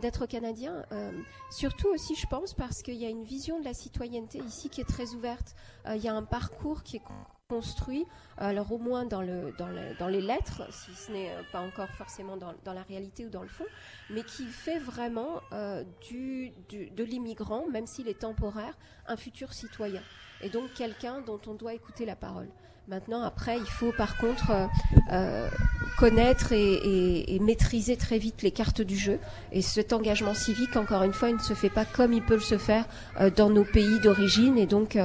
d'être 0.02 0.26
canadien. 0.26 0.86
Euh, 0.92 1.12
surtout 1.50 1.88
aussi, 1.90 2.16
je 2.16 2.28
pense, 2.28 2.54
parce 2.54 2.82
qu'il 2.82 2.96
y 2.96 3.06
a 3.06 3.10
une 3.10 3.24
vision 3.24 3.60
de 3.60 3.66
la 3.66 3.74
citoyenneté 3.74 4.40
ici 4.40 4.70
qui 4.70 4.82
est 4.82 4.88
très 4.88 5.14
ouverte. 5.14 5.56
Euh, 5.86 5.96
il 5.96 6.04
y 6.04 6.08
a 6.08 6.14
un 6.14 6.24
parcours 6.24 6.84
qui 6.84 6.98
est 6.98 7.04
construit, 7.50 8.06
alors 8.38 8.74
au 8.74 8.78
moins 8.78 9.06
dans, 9.06 9.22
le, 9.22 9.54
dans, 9.58 9.68
le, 9.68 9.98
dans 10.00 10.08
les 10.08 10.22
lettres, 10.22 10.64
si 10.70 10.94
ce 10.94 11.12
n'est 11.12 11.32
pas 11.54 11.62
encore 11.62 11.90
forcément 11.92 12.36
dans, 12.36 12.54
la 12.66 12.84
réalité 12.84 13.26
ou 13.26 13.30
dans 13.30 13.42
le 13.42 13.48
fond, 13.48 13.66
mais 14.10 14.24
qui 14.24 14.46
fait 14.46 14.80
vraiment 14.80 15.42
euh, 15.54 15.84
de 16.12 17.04
l'immigrant, 17.04 17.66
même 17.70 17.88
s'il 17.88 18.10
est 18.10 18.20
temporaire, 18.20 18.78
un 19.08 19.16
futur 19.16 19.54
citoyen. 19.54 20.02
Et 20.42 20.50
donc 20.50 20.74
quelqu'un 20.74 21.22
dont 21.22 21.40
on 21.48 21.54
doit 21.54 21.74
écouter 21.74 22.06
la 22.06 22.18
parole. 22.18 22.50
Maintenant, 22.90 23.22
après, 23.22 23.58
il 23.58 23.70
faut 23.70 23.92
par 23.92 24.16
contre 24.16 24.50
euh, 24.52 24.66
euh, 25.12 25.50
connaître 25.98 26.54
et, 26.54 27.38
maîtriser 27.42 27.98
très 27.98 28.18
vite 28.18 28.44
les 28.44 28.52
cartes 28.52 28.82
du 28.82 28.96
jeu. 28.96 29.20
Et 29.52 29.62
cet 29.62 29.92
engagement 29.92 30.34
civique, 30.34 30.78
encore 30.78 31.04
une 31.04 31.12
fois, 31.12 31.30
il 31.30 31.36
ne 31.36 31.42
se 31.42 31.54
fait 31.54 31.70
pas 31.70 31.84
comme 31.84 32.14
il 32.14 32.22
peut 32.22 32.40
se 32.40 32.58
faire 32.58 32.86
euh, 33.20 33.30
dans 33.30 33.50
nos 33.50 33.66
pays 33.66 34.00
d'origine. 34.00 34.58
Et 34.58 34.68
donc, 34.68 34.98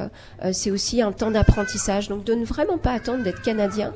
c'est 0.53 0.71
aussi 0.71 1.03
un 1.03 1.11
temps 1.11 1.33
d'apprentissage. 1.33 2.09
Donc, 2.09 2.23
de 2.23 2.35
ne 2.35 2.45
vraiment 2.45 2.79
pas 2.79 2.93
attendre 2.93 3.25
d'être 3.25 3.43
canadien 3.43 3.93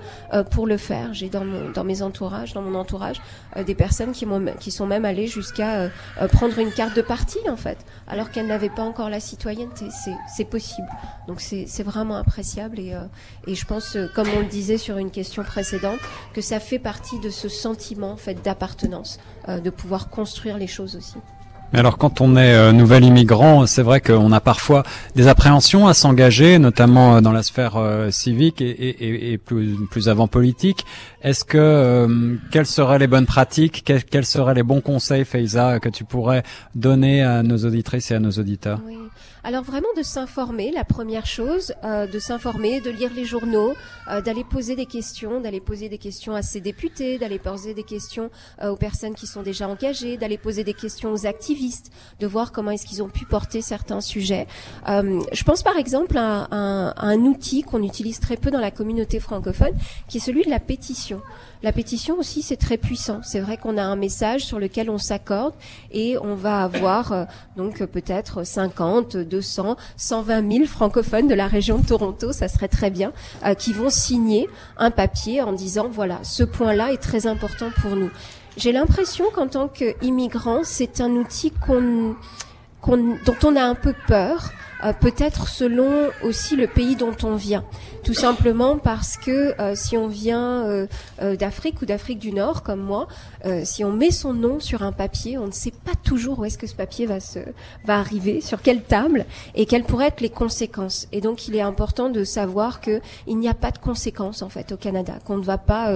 pour 0.50 0.66
le 0.66 0.78
faire. 0.78 1.14
J'ai 1.14 1.28
dans, 1.28 1.44
dans 1.72 1.84
mes 1.84 2.02
entourages, 2.02 2.54
dans 2.54 2.62
mon 2.62 2.76
entourage, 2.76 3.20
des 3.64 3.74
personnes 3.76 4.10
qui, 4.12 4.26
qui 4.58 4.72
sont 4.72 4.86
même 4.86 5.04
allées 5.04 5.28
jusqu'à 5.28 5.90
prendre 6.32 6.58
une 6.58 6.72
carte 6.72 6.96
de 6.96 7.02
parti, 7.02 7.38
en 7.48 7.56
fait, 7.56 7.78
alors 8.08 8.30
qu'elles 8.32 8.48
n'avaient 8.48 8.68
pas 8.68 8.82
encore 8.82 9.10
la 9.10 9.20
citoyenneté. 9.20 9.86
C'est 10.34 10.44
possible. 10.44 10.88
Donc, 11.28 11.40
c'est 11.40 11.82
vraiment 11.84 12.16
appréciable. 12.16 12.80
Et, 12.80 12.92
et 13.46 13.54
je 13.54 13.64
pense 13.64 13.75
euh, 13.94 14.06
comme 14.14 14.28
on 14.36 14.40
le 14.40 14.46
disait 14.46 14.78
sur 14.78 14.98
une 14.98 15.10
question 15.10 15.42
précédente, 15.42 16.00
que 16.32 16.40
ça 16.40 16.60
fait 16.60 16.78
partie 16.78 17.18
de 17.20 17.30
ce 17.30 17.48
sentiment 17.48 18.16
fait 18.16 18.42
d'appartenance, 18.42 19.18
euh, 19.48 19.60
de 19.60 19.70
pouvoir 19.70 20.08
construire 20.08 20.58
les 20.58 20.66
choses 20.66 20.96
aussi. 20.96 21.16
Mais 21.72 21.80
alors 21.80 21.98
quand 21.98 22.20
on 22.20 22.36
est 22.36 22.54
euh, 22.54 22.70
nouvel 22.72 23.04
immigrant, 23.04 23.66
c'est 23.66 23.82
vrai 23.82 24.00
qu'on 24.00 24.30
a 24.30 24.40
parfois 24.40 24.84
des 25.16 25.26
appréhensions 25.26 25.88
à 25.88 25.94
s'engager, 25.94 26.58
notamment 26.60 27.20
dans 27.20 27.32
la 27.32 27.42
sphère 27.42 27.76
civique 28.10 28.60
et, 28.60 29.38
plus, 29.38 30.08
avant 30.08 30.28
politique. 30.28 30.86
Est-ce 31.22 31.44
que 31.44 32.38
quelles 32.52 32.66
seraient 32.66 33.00
les 33.00 33.08
bonnes 33.08 33.26
pratiques, 33.26 33.82
quels, 33.84 34.26
seraient 34.26 34.54
les 34.54 34.62
bons 34.62 34.80
conseils, 34.80 35.24
Faiza, 35.24 35.80
que 35.80 35.88
tu 35.88 36.04
pourrais 36.04 36.44
donner 36.76 37.22
à 37.22 37.42
nos 37.42 37.58
auditrices 37.64 38.12
et 38.12 38.14
à 38.14 38.20
nos 38.20 38.30
auditeurs? 38.30 38.80
Alors 39.46 39.62
vraiment 39.62 39.86
de 39.96 40.02
s'informer, 40.02 40.72
la 40.72 40.82
première 40.82 41.24
chose, 41.24 41.72
euh, 41.84 42.08
de 42.08 42.18
s'informer, 42.18 42.80
de 42.80 42.90
lire 42.90 43.12
les 43.14 43.24
journaux, 43.24 43.74
euh, 44.10 44.20
d'aller 44.20 44.42
poser 44.42 44.74
des 44.74 44.86
questions, 44.86 45.40
d'aller 45.40 45.60
poser 45.60 45.88
des 45.88 45.98
questions 45.98 46.34
à 46.34 46.42
ses 46.42 46.60
députés, 46.60 47.16
d'aller 47.16 47.38
poser 47.38 47.72
des 47.72 47.84
questions 47.84 48.28
euh, 48.60 48.70
aux 48.70 48.76
personnes 48.76 49.14
qui 49.14 49.28
sont 49.28 49.42
déjà 49.42 49.68
engagées, 49.68 50.16
d'aller 50.16 50.36
poser 50.36 50.64
des 50.64 50.74
questions 50.74 51.12
aux 51.12 51.26
activistes, 51.26 51.92
de 52.18 52.26
voir 52.26 52.50
comment 52.50 52.72
est-ce 52.72 52.86
qu'ils 52.86 53.04
ont 53.04 53.08
pu 53.08 53.24
porter 53.24 53.62
certains 53.62 54.00
sujets. 54.00 54.48
je 54.88 55.44
pense 55.44 55.62
par 55.62 55.76
exemple 55.76 56.18
à, 56.18 56.48
à 56.50 57.06
un 57.06 57.20
outil 57.20 57.62
qu'on 57.62 57.84
utilise 57.84 58.18
très 58.18 58.36
peu 58.36 58.50
dans 58.50 58.58
la 58.58 58.72
communauté 58.72 59.20
francophone, 59.20 59.76
qui 60.08 60.16
est 60.16 60.20
celui 60.20 60.44
de 60.44 60.50
la 60.50 60.58
pétition. 60.58 61.22
La 61.62 61.72
pétition 61.72 62.18
aussi, 62.18 62.42
c'est 62.42 62.56
très 62.56 62.76
puissant. 62.76 63.20
C'est 63.22 63.40
vrai 63.40 63.56
qu'on 63.56 63.78
a 63.78 63.82
un 63.82 63.96
message 63.96 64.44
sur 64.44 64.58
lequel 64.58 64.90
on 64.90 64.98
s'accorde 64.98 65.54
et 65.90 66.16
on 66.18 66.34
va 66.34 66.62
avoir 66.62 67.12
euh, 67.12 67.24
donc 67.56 67.82
peut-être 67.84 68.44
50, 68.44 69.16
200, 69.16 69.76
120 69.96 70.52
000 70.52 70.66
francophones 70.66 71.28
de 71.28 71.34
la 71.34 71.46
région 71.46 71.78
de 71.78 71.86
Toronto, 71.86 72.32
ça 72.32 72.48
serait 72.48 72.68
très 72.68 72.90
bien, 72.90 73.12
euh, 73.44 73.54
qui 73.54 73.72
vont 73.72 73.90
signer 73.90 74.48
un 74.76 74.90
papier 74.90 75.42
en 75.42 75.52
disant 75.52 75.88
voilà, 75.90 76.20
ce 76.22 76.44
point-là 76.44 76.92
est 76.92 77.02
très 77.02 77.26
important 77.26 77.70
pour 77.80 77.96
nous. 77.96 78.10
J'ai 78.56 78.72
l'impression 78.72 79.26
qu'en 79.34 79.48
tant 79.48 79.68
qu'immigrant, 79.68 80.60
c'est 80.64 81.00
un 81.00 81.10
outil 81.10 81.50
qu'on, 81.50 82.16
dont 82.86 83.36
on 83.44 83.56
a 83.56 83.62
un 83.62 83.74
peu 83.74 83.94
peur. 84.06 84.50
Euh, 84.84 84.92
peut-être 84.92 85.48
selon 85.48 86.10
aussi 86.22 86.54
le 86.54 86.66
pays 86.66 86.96
dont 86.96 87.16
on 87.22 87.34
vient. 87.34 87.64
Tout 88.06 88.14
simplement 88.14 88.78
parce 88.78 89.16
que 89.16 89.60
euh, 89.60 89.74
si 89.74 89.96
on 89.96 90.06
vient 90.06 90.64
euh, 90.64 90.86
d'Afrique 91.34 91.82
ou 91.82 91.86
d'Afrique 91.86 92.20
du 92.20 92.30
Nord 92.30 92.62
comme 92.62 92.80
moi, 92.80 93.08
si 93.64 93.84
on 93.84 93.92
met 93.92 94.10
son 94.10 94.32
nom 94.32 94.58
sur 94.58 94.82
un 94.82 94.90
papier, 94.90 95.38
on 95.38 95.46
ne 95.46 95.52
sait 95.52 95.72
pas 95.72 95.92
toujours 96.02 96.40
où 96.40 96.44
est-ce 96.44 96.58
que 96.58 96.66
ce 96.66 96.74
papier 96.74 97.06
va 97.06 97.20
se 97.20 97.38
va 97.84 97.98
arriver, 97.98 98.40
sur 98.40 98.60
quelle 98.60 98.82
table 98.82 99.24
et 99.54 99.66
quelles 99.66 99.84
pourraient 99.84 100.08
être 100.08 100.20
les 100.20 100.30
conséquences. 100.30 101.06
Et 101.12 101.20
donc 101.20 101.46
il 101.46 101.54
est 101.54 101.60
important 101.60 102.08
de 102.08 102.24
savoir 102.24 102.80
que 102.80 103.00
il 103.28 103.38
n'y 103.38 103.48
a 103.48 103.54
pas 103.54 103.70
de 103.70 103.78
conséquences 103.78 104.42
en 104.42 104.48
fait 104.48 104.72
au 104.72 104.76
Canada, 104.76 105.14
qu'on 105.24 105.36
ne 105.36 105.44
va 105.44 105.58
pas 105.58 105.94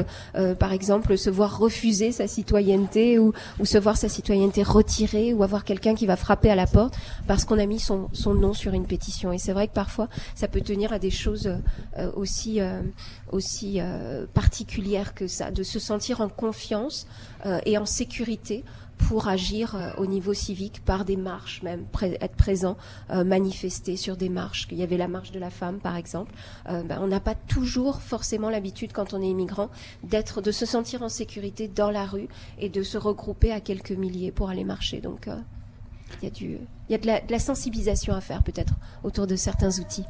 par 0.59 0.73
exemple 0.73 1.19
se 1.19 1.29
voir 1.29 1.59
refuser 1.59 2.13
sa 2.13 2.29
citoyenneté 2.29 3.19
ou, 3.19 3.33
ou 3.59 3.65
se 3.65 3.79
voir 3.79 3.97
sa 3.97 4.09
citoyenneté 4.09 4.63
retirée 4.63 5.33
ou 5.33 5.43
avoir 5.43 5.65
quelqu'un 5.65 5.95
qui 5.95 6.07
va 6.07 6.17
frapper 6.17 6.51
à 6.51 6.57
la 6.57 6.67
porte 6.67 6.95
parce 7.27 7.45
qu'on 7.45 7.59
a 7.59 7.67
mis 7.67 7.81
son, 7.81 8.09
son 8.13 8.35
nom 8.35 8.53
sur 8.53 8.75
une 8.75 8.87
pétition. 8.87 9.33
Et 9.33 9.39
c'est 9.39 9.53
vrai 9.53 9.67
que 9.67 9.75
parfois, 9.75 10.09
ça 10.35 10.47
peut 10.47 10.61
tenir 10.61 10.93
à 10.93 10.99
des 10.99 11.11
choses 11.11 11.53
euh, 12.00 12.00
aussi 12.15 12.61
euh, 12.61 12.83
aussi 13.31 13.81
euh, 13.81 14.27
particulières 14.33 15.15
que 15.15 15.27
ça, 15.27 15.51
de 15.51 15.63
se 15.63 15.79
sentir 15.79 16.21
en 16.21 16.29
confiance 16.29 17.07
et 17.65 17.79
en 17.79 17.87
sécurité 17.87 18.65
pour 18.99 19.29
agir 19.29 19.95
au 19.97 20.05
niveau 20.05 20.35
civique 20.35 20.85
par 20.85 21.07
des 21.07 21.17
marches, 21.17 21.63
même 21.63 21.87
être 22.03 22.37
présent, 22.37 22.77
manifester 23.09 23.97
sur 23.97 24.19
des 24.19 24.29
marches. 24.29 24.69
Il 24.71 24.77
y 24.77 24.83
avait 24.83 24.99
la 24.99 25.09
marche 25.09 25.33
de 25.33 25.39
la 25.39 25.49
femme, 25.49 25.79
par 25.79 25.97
exemple. 25.97 26.35
Ben, 26.67 26.99
on 27.01 27.07
n'a 27.07 27.21
pas 27.21 27.35
toujours 27.35 28.03
forcément 28.03 28.51
l'habitude, 28.51 28.93
quand 28.93 29.15
on 29.15 29.23
est 29.23 29.31
immigrant, 29.31 29.71
d'être, 30.03 30.43
de 30.43 30.53
se 30.53 30.67
sentir 30.67 31.03
en 31.03 31.09
sécurité 31.09 31.67
dans 31.67 31.91
la 31.91 32.05
rue 32.05 32.29
et 32.59 32.69
de 32.69 32.83
se 32.83 32.99
regrouper 32.99 33.53
à 33.53 33.61
quelques 33.61 33.93
milliers 33.93 34.33
pour 34.33 34.51
aller 34.51 34.65
marcher. 34.65 35.01
Donc, 35.01 35.31
il 36.21 36.25
y 36.25 36.27
a 36.27 36.31
du, 36.31 36.59
il 36.89 36.93
y 36.93 36.95
a 36.95 36.99
de 36.99 37.33
la 37.33 37.39
sensibilisation 37.39 38.15
à 38.15 38.21
faire 38.21 38.43
peut-être 38.43 38.75
autour 39.03 39.27
de 39.27 39.37
certains 39.37 39.79
outils. 39.79 40.05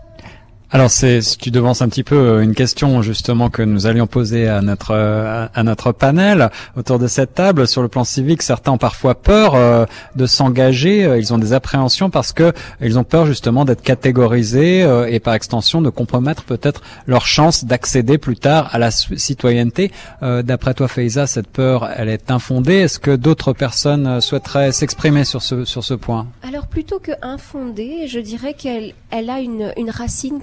Alors 0.73 0.89
c'est 0.89 1.19
tu 1.37 1.51
devances 1.51 1.83
un 1.83 1.89
petit 1.89 2.05
peu 2.05 2.15
euh, 2.15 2.43
une 2.43 2.55
question 2.55 3.03
justement 3.03 3.51
que 3.51 3.61
nous 3.61 3.89
allions 3.89 4.07
poser 4.07 4.47
à 4.47 4.63
notre 4.63 4.93
euh, 4.93 5.49
à 5.53 5.63
notre 5.65 5.91
panel 5.91 6.49
autour 6.77 7.01
de 7.01 7.09
cette 7.09 7.35
table 7.35 7.67
sur 7.67 7.83
le 7.83 7.89
plan 7.89 8.05
civique. 8.05 8.41
Certains 8.41 8.71
ont 8.71 8.79
parfois 8.79 9.17
peur 9.17 9.57
euh, 9.57 9.85
de 10.15 10.27
s'engager, 10.27 11.19
ils 11.19 11.35
ont 11.35 11.39
des 11.39 11.55
appréhensions 11.55 12.09
parce 12.09 12.33
que 12.33 12.53
ils 12.81 13.01
ont 13.01 13.05
peur 13.05 13.27
justement 13.27 13.65
d'être 13.65 13.83
catégorisés 13.83 14.87
et 15.09 15.19
par 15.19 15.35
extension 15.35 15.83
de 15.83 15.91
compromettre 15.91 16.45
peut-être 16.45 16.83
leur 17.07 17.27
chance 17.27 17.65
d'accéder 17.65 18.17
plus 18.17 18.37
tard 18.37 18.69
à 18.73 18.79
la 18.79 18.91
citoyenneté. 18.91 19.91
D'après 20.23 20.75
toi, 20.75 20.89
Faiza, 20.89 21.27
cette 21.27 21.49
peur, 21.49 21.89
elle 21.97 22.09
est 22.09 22.31
infondée. 22.31 22.75
Est-ce 22.75 22.99
que 22.99 23.17
d'autres 23.17 23.53
personnes 23.53 24.21
souhaiteraient 24.21 24.73
s'exprimer 24.73 25.25
sur 25.25 25.43
ce 25.43 25.65
sur 25.65 25.83
ce 25.85 25.95
point? 25.95 26.27
Alors 26.47 26.67
plutôt 26.67 26.99
que 26.99 27.13
infondée, 27.23 28.07
je 28.07 28.21
dirais 28.21 28.55
qu'elle 28.55 28.93
elle 29.11 29.31
a 29.31 29.41
une 29.41 29.73
une 29.77 29.91
racine 29.91 30.41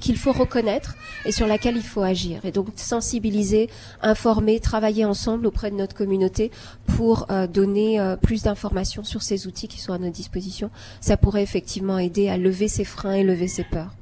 qu'il 0.00 0.16
faut 0.16 0.32
reconnaître 0.32 0.96
et 1.24 1.32
sur 1.32 1.46
laquelle 1.46 1.76
il 1.76 1.82
faut 1.82 2.02
agir. 2.02 2.44
Et 2.44 2.52
donc 2.52 2.68
sensibiliser, 2.76 3.70
informer, 4.02 4.60
travailler 4.60 5.04
ensemble 5.04 5.46
auprès 5.46 5.70
de 5.70 5.76
notre 5.76 5.94
communauté 5.94 6.50
pour 6.86 7.26
euh, 7.30 7.46
donner 7.46 8.00
euh, 8.00 8.16
plus 8.16 8.42
d'informations 8.42 9.04
sur 9.04 9.22
ces 9.22 9.46
outils 9.46 9.68
qui 9.68 9.80
sont 9.80 9.92
à 9.92 9.98
notre 9.98 10.14
disposition. 10.14 10.70
Ça 11.00 11.16
pourrait 11.16 11.42
effectivement 11.42 11.98
aider 11.98 12.28
à 12.28 12.36
lever 12.36 12.68
ses 12.68 12.84
freins 12.84 13.14
et 13.14 13.24
lever 13.24 13.48
ses 13.48 13.64
peurs. 13.64 13.94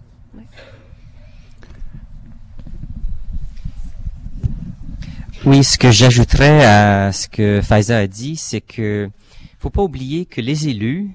Oui, 5.44 5.64
ce 5.64 5.76
que 5.76 5.90
j'ajouterais 5.90 6.64
à 6.64 7.10
ce 7.10 7.26
que 7.26 7.60
Faiza 7.62 7.98
a 7.98 8.06
dit, 8.06 8.36
c'est 8.36 8.60
que 8.60 9.10
faut 9.58 9.70
pas 9.70 9.82
oublier 9.82 10.24
que 10.24 10.40
les 10.40 10.68
élus, 10.68 11.10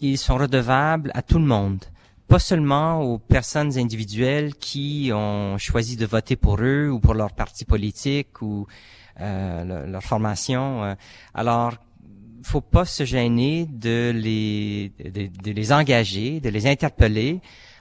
ils 0.00 0.18
sont 0.18 0.36
redevables 0.36 1.10
à 1.14 1.22
tout 1.22 1.38
le 1.38 1.44
monde 1.44 1.84
pas 2.30 2.38
seulement 2.38 3.02
aux 3.02 3.18
personnes 3.18 3.76
individuelles 3.76 4.54
qui 4.54 5.10
ont 5.12 5.58
choisi 5.58 5.96
de 5.96 6.06
voter 6.06 6.36
pour 6.36 6.58
eux 6.60 6.88
ou 6.88 7.00
pour 7.00 7.14
leur 7.14 7.32
parti 7.32 7.64
politique 7.64 8.40
ou 8.40 8.68
euh, 9.20 9.86
leur, 9.88 10.02
formation. 10.04 10.84
Euh. 10.84 10.94
Alors, 11.34 11.74
faut 12.44 12.60
pas 12.60 12.84
se 12.84 13.04
gêner 13.04 13.66
de 13.66 14.12
les 14.14 14.92
de, 15.44 15.50
les 15.50 15.72
engager, 15.72 16.38
de 16.38 16.50
les 16.50 16.68
interpeller 16.68 17.40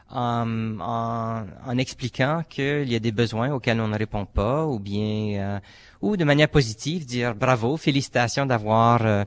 en, 0.09 0.79
en, 0.79 1.45
en 1.67 1.77
expliquant 1.77 2.41
qu'il 2.49 2.91
y 2.91 2.95
a 2.95 2.99
des 2.99 3.11
besoins 3.11 3.51
auxquels 3.53 3.79
on 3.79 3.87
ne 3.87 3.99
répond 3.99 4.25
pas, 4.25 4.65
ou 4.65 4.79
bien 4.79 5.39
euh, 5.39 5.59
ou 6.01 6.17
de 6.17 6.23
manière 6.23 6.49
positive 6.49 7.05
dire 7.05 7.35
bravo, 7.35 7.77
félicitations 7.77 8.47
d'avoir 8.47 9.05
euh, 9.05 9.25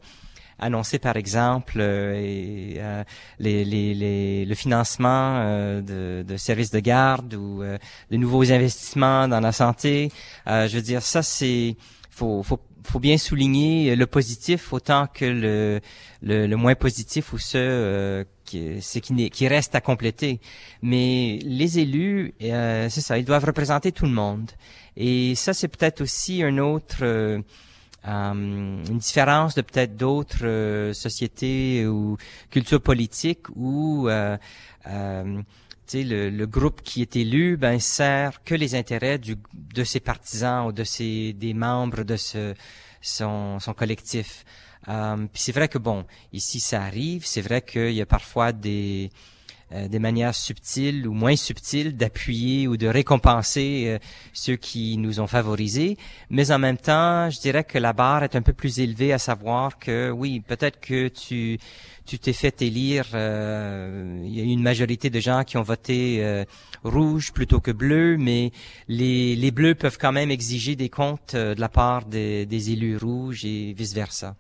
annoncer 0.59 0.99
par 0.99 1.17
exemple 1.17 1.79
euh, 1.81 2.75
euh, 2.77 3.05
les, 3.39 3.65
les, 3.65 3.95
les, 3.95 4.45
le 4.45 4.55
financement 4.55 5.37
euh, 5.37 5.81
de, 5.81 6.25
de, 6.27 6.37
services 6.37 6.71
de 6.71 6.81
garde 6.81 7.35
ou 7.35 7.63
de 7.63 8.17
nouveaux 8.17 8.51
investissements 8.53 9.29
dans 9.29 9.41
la 9.41 9.53
santé. 9.53 10.11
je 10.47 10.75
veux 10.75 10.83
dire, 10.83 11.03
ça 11.03 11.23
c'est 11.23 11.77
faut, 12.11 12.43
faut 12.43 12.61
faut 12.85 12.99
bien 12.99 13.17
souligner 13.17 13.95
le 13.95 14.07
positif 14.09 14.73
autant 14.73 15.07
que 15.07 15.25
le, 15.25 15.81
le, 16.21 16.49
le 16.49 16.57
moins 16.57 16.75
positif 16.75 17.33
ou 17.33 17.39
ce 17.39 18.25
qui, 18.45 18.81
qui, 18.81 19.31
qui 19.31 19.49
reste 19.49 19.77
à 19.77 19.81
compléter. 19.81 20.41
Mais 20.83 21.39
les 21.45 21.79
élus, 21.79 22.35
c'est 22.41 23.01
ça, 23.01 23.19
ils 23.19 23.25
doivent 23.25 23.45
représenter 23.45 23.93
tout 23.93 24.07
le 24.07 24.11
monde. 24.11 24.51
Et 24.97 25.35
ça, 25.35 25.55
c'est 25.55 25.69
peut-être 25.69 26.01
aussi 26.03 26.43
un 26.43 26.59
autre 26.59 26.99
euh, 27.03 27.41
une 28.05 28.99
différence 28.99 29.55
de 29.55 29.63
peut-être 29.63 29.97
d'autres 29.97 30.45
euh, 30.45 30.93
sociétés 30.93 31.87
ou 31.87 32.17
cultures 32.51 32.81
politiques 32.81 33.47
où 33.55 34.09
euh, 34.09 34.37
euh 34.87 35.43
le, 35.95 36.31
le, 36.31 36.47
groupe 36.47 36.81
qui 36.81 37.03
est 37.03 37.17
élu 37.17 37.59
ben 37.59 37.79
sert 37.79 38.43
que 38.45 38.55
les 38.55 38.75
intérêts 38.75 39.19
du, 39.19 39.37
de 39.53 39.85
ses 39.85 40.01
partisans 40.01 40.67
ou 40.67 40.73
de 40.73 40.85
ses 40.85 41.35
des 41.35 41.53
membres 41.53 42.03
de 42.03 42.17
ce 42.17 42.55
son, 43.03 43.59
son 43.61 43.75
collectif. 43.75 44.45
Euh, 44.89 45.17
puis 45.33 45.43
c'est 45.43 45.53
vrai 45.53 45.69
que 45.69 45.79
bon, 45.79 46.07
ici 46.33 46.61
ça 46.61 46.83
arrive, 46.83 47.27
c'est 47.27 47.43
vrai 47.43 47.61
qu'il 47.63 47.93
y 47.93 48.01
a 48.01 48.07
parfois 48.07 48.53
des 48.53 49.11
euh, 49.75 49.89
des 49.89 49.99
manières 49.99 50.35
subtiles 50.35 51.07
ou 51.07 51.13
moins 51.13 51.37
subtiles 51.37 51.97
d'appuyer 51.97 52.69
ou 52.69 52.77
de 52.77 52.87
récompenser 52.87 53.85
euh, 53.87 53.99
ceux 54.33 54.57
qui 54.57 54.99
nous 54.99 55.21
ont 55.21 55.27
favorisés. 55.27 55.97
Mais 56.31 56.51
en 56.51 56.59
même 56.59 56.77
temps, 56.77 57.31
je 57.31 57.41
dirais 57.41 57.65
que 57.65 57.79
la 57.79 57.93
barre 57.93 58.23
est 58.25 58.37
un 58.37 58.43
peu 58.43 58.53
plus 58.53 58.81
élevée 58.81 59.13
à 59.13 59.19
savoir 59.19 59.79
que 59.79 60.11
oui, 60.11 60.41
peut-être 60.41 60.81
que 60.81 61.09
tu 61.09 61.59
tu 62.05 62.19
t'es 62.19 62.33
fait 62.33 62.61
élire. 62.63 63.07
Euh, 63.15 64.21
il 64.25 64.37
y 64.37 64.41
a 64.41 64.45
une 64.45 64.63
majorité 64.63 65.09
de 65.09 65.21
gens 65.21 65.45
qui 65.45 65.57
ont 65.57 65.63
voté 65.63 66.45
rouge 66.83 67.33
plutôt 67.33 67.61
que 67.61 67.71
bleu, 67.71 68.17
mais 68.19 68.51
les, 68.89 69.37
les 69.37 69.51
bleus 69.53 69.77
peuvent 69.77 69.99
quand 69.99 70.13
même 70.13 70.31
exiger 70.31 70.75
des 70.75 70.89
comptes 70.89 71.37
de 71.37 71.61
la 71.61 71.69
part 71.69 72.05
des, 72.07 72.45
des 72.45 72.73
élus 72.73 72.97
rouges 72.97 73.45
et 73.45 73.73
vice 73.73 73.95
versa. 73.95 74.35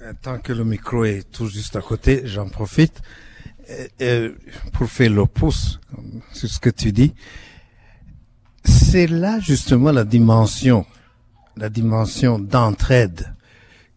Euh, 0.00 0.12
tant 0.22 0.38
que 0.38 0.52
le 0.52 0.64
micro 0.64 1.04
est 1.04 1.30
tout 1.30 1.48
juste 1.48 1.74
à 1.76 1.80
côté, 1.80 2.22
j'en 2.24 2.48
profite 2.48 3.02
pour 4.72 4.88
faire 4.88 5.10
le 5.10 5.26
pouce 5.26 5.78
sur 6.32 6.48
ce 6.48 6.58
que 6.58 6.70
tu 6.70 6.90
dis. 6.92 7.12
C'est 8.64 9.06
là 9.06 9.40
justement 9.40 9.92
la 9.92 10.04
dimension, 10.04 10.86
la 11.56 11.68
dimension 11.68 12.38
d'entraide 12.38 13.34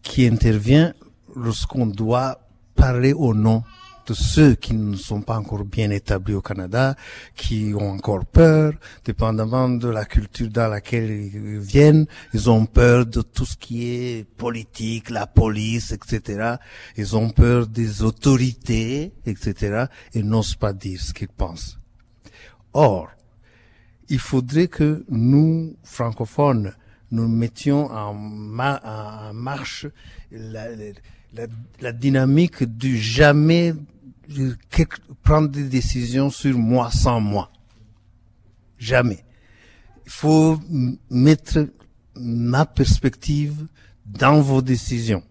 qui 0.02 0.26
intervient 0.26 0.92
lorsqu'on 1.34 1.86
doit 1.86 2.40
parler 2.74 3.12
au 3.12 3.32
nom 3.32 3.62
de 4.06 4.14
ceux 4.14 4.54
qui 4.54 4.74
ne 4.74 4.96
sont 4.96 5.22
pas 5.22 5.36
encore 5.36 5.64
bien 5.64 5.90
établis 5.90 6.34
au 6.34 6.42
Canada, 6.42 6.96
qui 7.34 7.72
ont 7.74 7.90
encore 7.90 8.24
peur, 8.24 8.74
dépendamment 9.04 9.68
de 9.68 9.88
la 9.88 10.04
culture 10.04 10.48
dans 10.48 10.68
laquelle 10.68 11.10
ils 11.10 11.58
viennent, 11.58 12.06
ils 12.34 12.50
ont 12.50 12.66
peur 12.66 13.06
de 13.06 13.22
tout 13.22 13.44
ce 13.44 13.56
qui 13.56 13.88
est 13.88 14.26
politique, 14.36 15.10
la 15.10 15.26
police, 15.26 15.92
etc. 15.92 16.56
Ils 16.96 17.16
ont 17.16 17.30
peur 17.30 17.66
des 17.66 18.02
autorités, 18.02 19.12
etc. 19.26 19.86
et 20.14 20.22
n'osent 20.22 20.56
pas 20.56 20.72
dire 20.72 21.00
ce 21.00 21.12
qu'ils 21.12 21.28
pensent. 21.28 21.78
Or, 22.74 23.08
il 24.08 24.18
faudrait 24.18 24.68
que 24.68 25.04
nous, 25.08 25.76
francophones, 25.82 26.74
nous 27.10 27.28
mettions 27.28 27.90
en, 27.90 28.14
marche 29.32 29.86
la, 30.30 31.92
dynamique 31.92 32.64
du 32.64 32.98
jamais 32.98 33.74
prendre 35.22 35.48
des 35.48 35.64
décisions 35.64 36.30
sur 36.30 36.56
moi 36.58 36.90
sans 36.90 37.20
moi. 37.20 37.50
Jamais. 38.78 39.24
Il 40.04 40.10
faut 40.10 40.58
mettre 41.10 41.66
ma 42.16 42.66
perspective 42.66 43.66
dans 44.04 44.40
vos 44.40 44.62
décisions. 44.62 45.22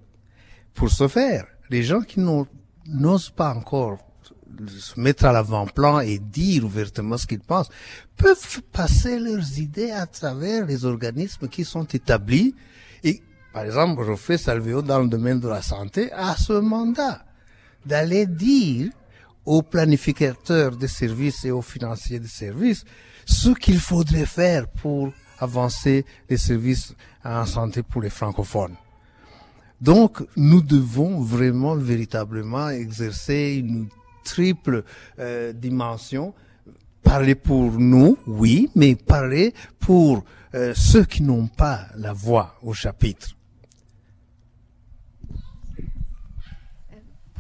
Pour 0.73 0.89
ce 0.89 1.07
faire, 1.07 1.45
les 1.69 1.83
gens 1.83 2.01
qui 2.01 2.19
n'osent 2.19 3.29
pas 3.29 3.53
encore 3.53 3.99
se 4.67 4.99
mettre 4.99 5.25
à 5.25 5.31
l'avant-plan 5.31 5.99
et 5.99 6.19
dire 6.19 6.65
ouvertement 6.65 7.17
ce 7.17 7.27
qu'ils 7.27 7.39
pensent, 7.39 7.69
peuvent 8.17 8.61
passer 8.71 9.19
leurs 9.19 9.59
idées 9.59 9.91
à 9.91 10.05
travers 10.05 10.65
les 10.65 10.85
organismes 10.85 11.47
qui 11.47 11.63
sont 11.63 11.85
établis. 11.85 12.55
Et, 13.03 13.21
par 13.53 13.63
exemple, 13.63 14.03
je 14.05 14.15
fais 14.15 14.37
Salvéo 14.37 14.81
dans 14.81 14.99
le 14.99 15.07
domaine 15.07 15.39
de 15.39 15.47
la 15.47 15.61
santé 15.61 16.11
à 16.11 16.35
ce 16.35 16.53
mandat 16.53 17.23
d'aller 17.85 18.25
dire 18.25 18.89
aux 19.45 19.61
planificateurs 19.63 20.75
des 20.75 20.87
services 20.87 21.45
et 21.45 21.51
aux 21.51 21.61
financiers 21.61 22.19
des 22.19 22.27
services 22.27 22.83
ce 23.25 23.49
qu'il 23.49 23.79
faudrait 23.79 24.25
faire 24.25 24.67
pour 24.67 25.11
avancer 25.39 26.05
les 26.29 26.37
services 26.37 26.93
en 27.23 27.45
santé 27.45 27.81
pour 27.81 28.01
les 28.01 28.09
francophones. 28.09 28.75
Donc, 29.79 30.23
nous 30.37 30.61
devons 30.61 31.21
vraiment, 31.21 31.75
véritablement 31.75 32.69
exercer 32.69 33.55
une 33.57 33.87
triple 34.23 34.83
euh, 35.17 35.53
dimension. 35.53 36.35
Parler 37.01 37.33
pour 37.33 37.71
nous, 37.71 38.17
oui, 38.27 38.69
mais 38.75 38.95
parler 38.95 39.55
pour 39.79 40.23
euh, 40.53 40.73
ceux 40.75 41.03
qui 41.03 41.23
n'ont 41.23 41.47
pas 41.47 41.87
la 41.95 42.13
voix 42.13 42.57
au 42.61 42.73
chapitre. 42.73 43.29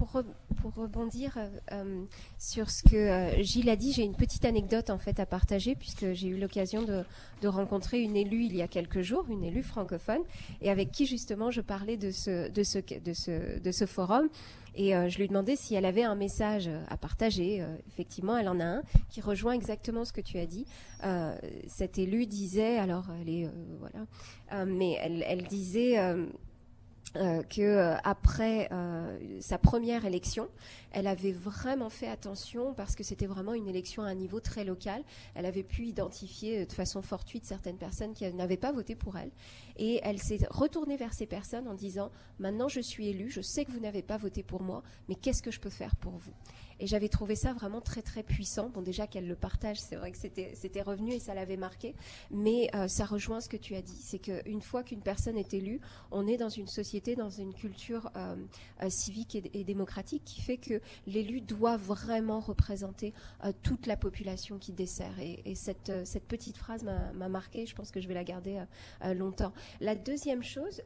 Pour 0.01 0.73
rebondir 0.75 1.37
euh, 1.37 1.47
euh, 1.73 2.03
sur 2.39 2.71
ce 2.71 2.81
que 2.81 2.95
euh, 2.95 3.43
Gilles 3.43 3.69
a 3.69 3.75
dit, 3.75 3.93
j'ai 3.93 4.03
une 4.03 4.15
petite 4.15 4.45
anecdote 4.45 4.89
en 4.89 4.97
fait 4.97 5.19
à 5.19 5.27
partager 5.27 5.75
puisque 5.75 6.13
j'ai 6.13 6.27
eu 6.27 6.39
l'occasion 6.39 6.81
de, 6.81 7.03
rencontrer 7.47 8.01
une 8.01 8.15
élue 8.15 8.45
il 8.45 8.55
y 8.55 8.63
a 8.63 8.67
quelques 8.67 9.01
jours, 9.01 9.25
une 9.29 9.43
élue 9.43 9.61
francophone, 9.61 10.21
et 10.61 10.71
avec 10.71 10.91
qui 10.91 11.05
justement 11.05 11.51
je 11.51 11.61
parlais 11.61 11.97
de 11.97 12.09
ce, 12.11 13.85
forum. 13.85 14.29
Et 14.73 14.91
je 14.91 15.17
lui 15.17 15.27
demandais 15.27 15.55
si 15.55 15.75
elle 15.75 15.85
avait 15.85 16.03
un 16.03 16.15
message 16.15 16.69
à 16.89 16.97
partager. 16.97 17.65
effectivement, 17.89 18.37
elle 18.37 18.47
en 18.47 18.59
a 18.59 18.65
un 18.65 18.81
qui 19.09 19.19
rejoint 19.19 19.53
exactement 19.53 20.05
ce 20.05 20.13
que 20.13 20.21
tu 20.21 20.37
as 20.37 20.45
dit. 20.45 20.65
cette 21.67 21.97
élue 21.97 22.25
disait, 22.25 22.77
alors 22.77 23.05
elle 23.21 23.29
est 23.29 23.49
voilà, 23.79 24.65
mais 24.65 24.97
elle 25.01 25.43
disait 25.43 25.97
euh, 27.17 27.43
que 27.43 27.61
euh, 27.61 27.97
après 28.05 28.69
euh, 28.71 29.17
sa 29.41 29.57
première 29.57 30.05
élection, 30.05 30.47
elle 30.93 31.07
avait 31.07 31.33
vraiment 31.33 31.89
fait 31.89 32.07
attention 32.07 32.73
parce 32.73 32.95
que 32.95 33.03
c'était 33.03 33.25
vraiment 33.25 33.53
une 33.53 33.67
élection 33.67 34.03
à 34.03 34.07
un 34.07 34.15
niveau 34.15 34.39
très 34.39 34.63
local. 34.63 35.03
Elle 35.35 35.45
avait 35.45 35.63
pu 35.63 35.87
identifier 35.87 36.65
de 36.65 36.71
façon 36.71 37.01
fortuite 37.01 37.43
certaines 37.45 37.75
personnes 37.75 38.13
qui 38.13 38.31
n'avaient 38.33 38.55
pas 38.55 38.71
voté 38.71 38.95
pour 38.95 39.17
elle. 39.17 39.31
Et 39.75 39.99
elle 40.03 40.19
s'est 40.19 40.39
retournée 40.49 40.95
vers 40.95 41.13
ces 41.13 41.25
personnes 41.25 41.67
en 41.67 41.73
disant, 41.73 42.11
maintenant 42.39 42.69
je 42.69 42.79
suis 42.79 43.09
élue, 43.09 43.29
je 43.29 43.41
sais 43.41 43.65
que 43.65 43.71
vous 43.71 43.81
n'avez 43.81 44.03
pas 44.03 44.17
voté 44.17 44.41
pour 44.41 44.61
moi, 44.61 44.81
mais 45.09 45.15
qu'est-ce 45.15 45.43
que 45.43 45.51
je 45.51 45.59
peux 45.59 45.69
faire 45.69 45.97
pour 45.97 46.13
vous? 46.13 46.33
Et 46.81 46.87
j'avais 46.87 47.09
trouvé 47.09 47.35
ça 47.35 47.53
vraiment 47.53 47.79
très 47.79 48.01
très 48.01 48.23
puissant. 48.23 48.69
Bon 48.69 48.81
déjà 48.81 49.05
qu'elle 49.05 49.27
le 49.27 49.35
partage, 49.35 49.79
c'est 49.79 49.95
vrai 49.95 50.11
que 50.11 50.17
c'était 50.17 50.81
revenu 50.81 51.13
et 51.13 51.19
ça 51.19 51.35
l'avait 51.35 51.55
marqué, 51.55 51.95
mais 52.31 52.69
euh, 52.73 52.87
ça 52.87 53.05
rejoint 53.05 53.39
ce 53.39 53.47
que 53.47 53.57
tu 53.57 53.75
as 53.75 53.83
dit, 53.83 54.01
c'est 54.01 54.17
qu'une 54.17 54.61
fois 54.61 54.83
qu'une 54.83 55.01
personne 55.01 55.37
est 55.37 55.53
élue, 55.53 55.79
on 56.09 56.27
est 56.27 56.37
dans 56.37 56.49
une 56.49 56.67
société, 56.67 57.15
dans 57.15 57.29
une 57.29 57.53
culture 57.53 58.09
euh, 58.15 58.35
euh, 58.81 58.89
civique 58.89 59.35
et, 59.35 59.63
démocratique 59.63 60.23
qui 60.25 60.41
fait 60.41 60.57
que 60.57 60.81
l'élu 61.05 61.39
doit 61.39 61.77
vraiment 61.77 62.39
représenter 62.39 63.13
toute 63.61 63.85
la 63.85 63.95
population 63.95 64.57
qui 64.57 64.73
dessert. 64.73 65.13
Et, 65.19 65.53
cette 65.53 66.27
petite 66.27 66.57
phrase 66.57 66.83
m'a 66.83 67.29
marqué. 67.29 67.67
Je 67.67 67.75
pense 67.75 67.91
que 67.91 68.01
je 68.01 68.07
vais 68.07 68.15
la 68.15 68.23
garder 68.23 68.59
longtemps. 69.13 69.53
La 69.79 69.93
deuxième 69.93 70.41
chose, 70.41 70.81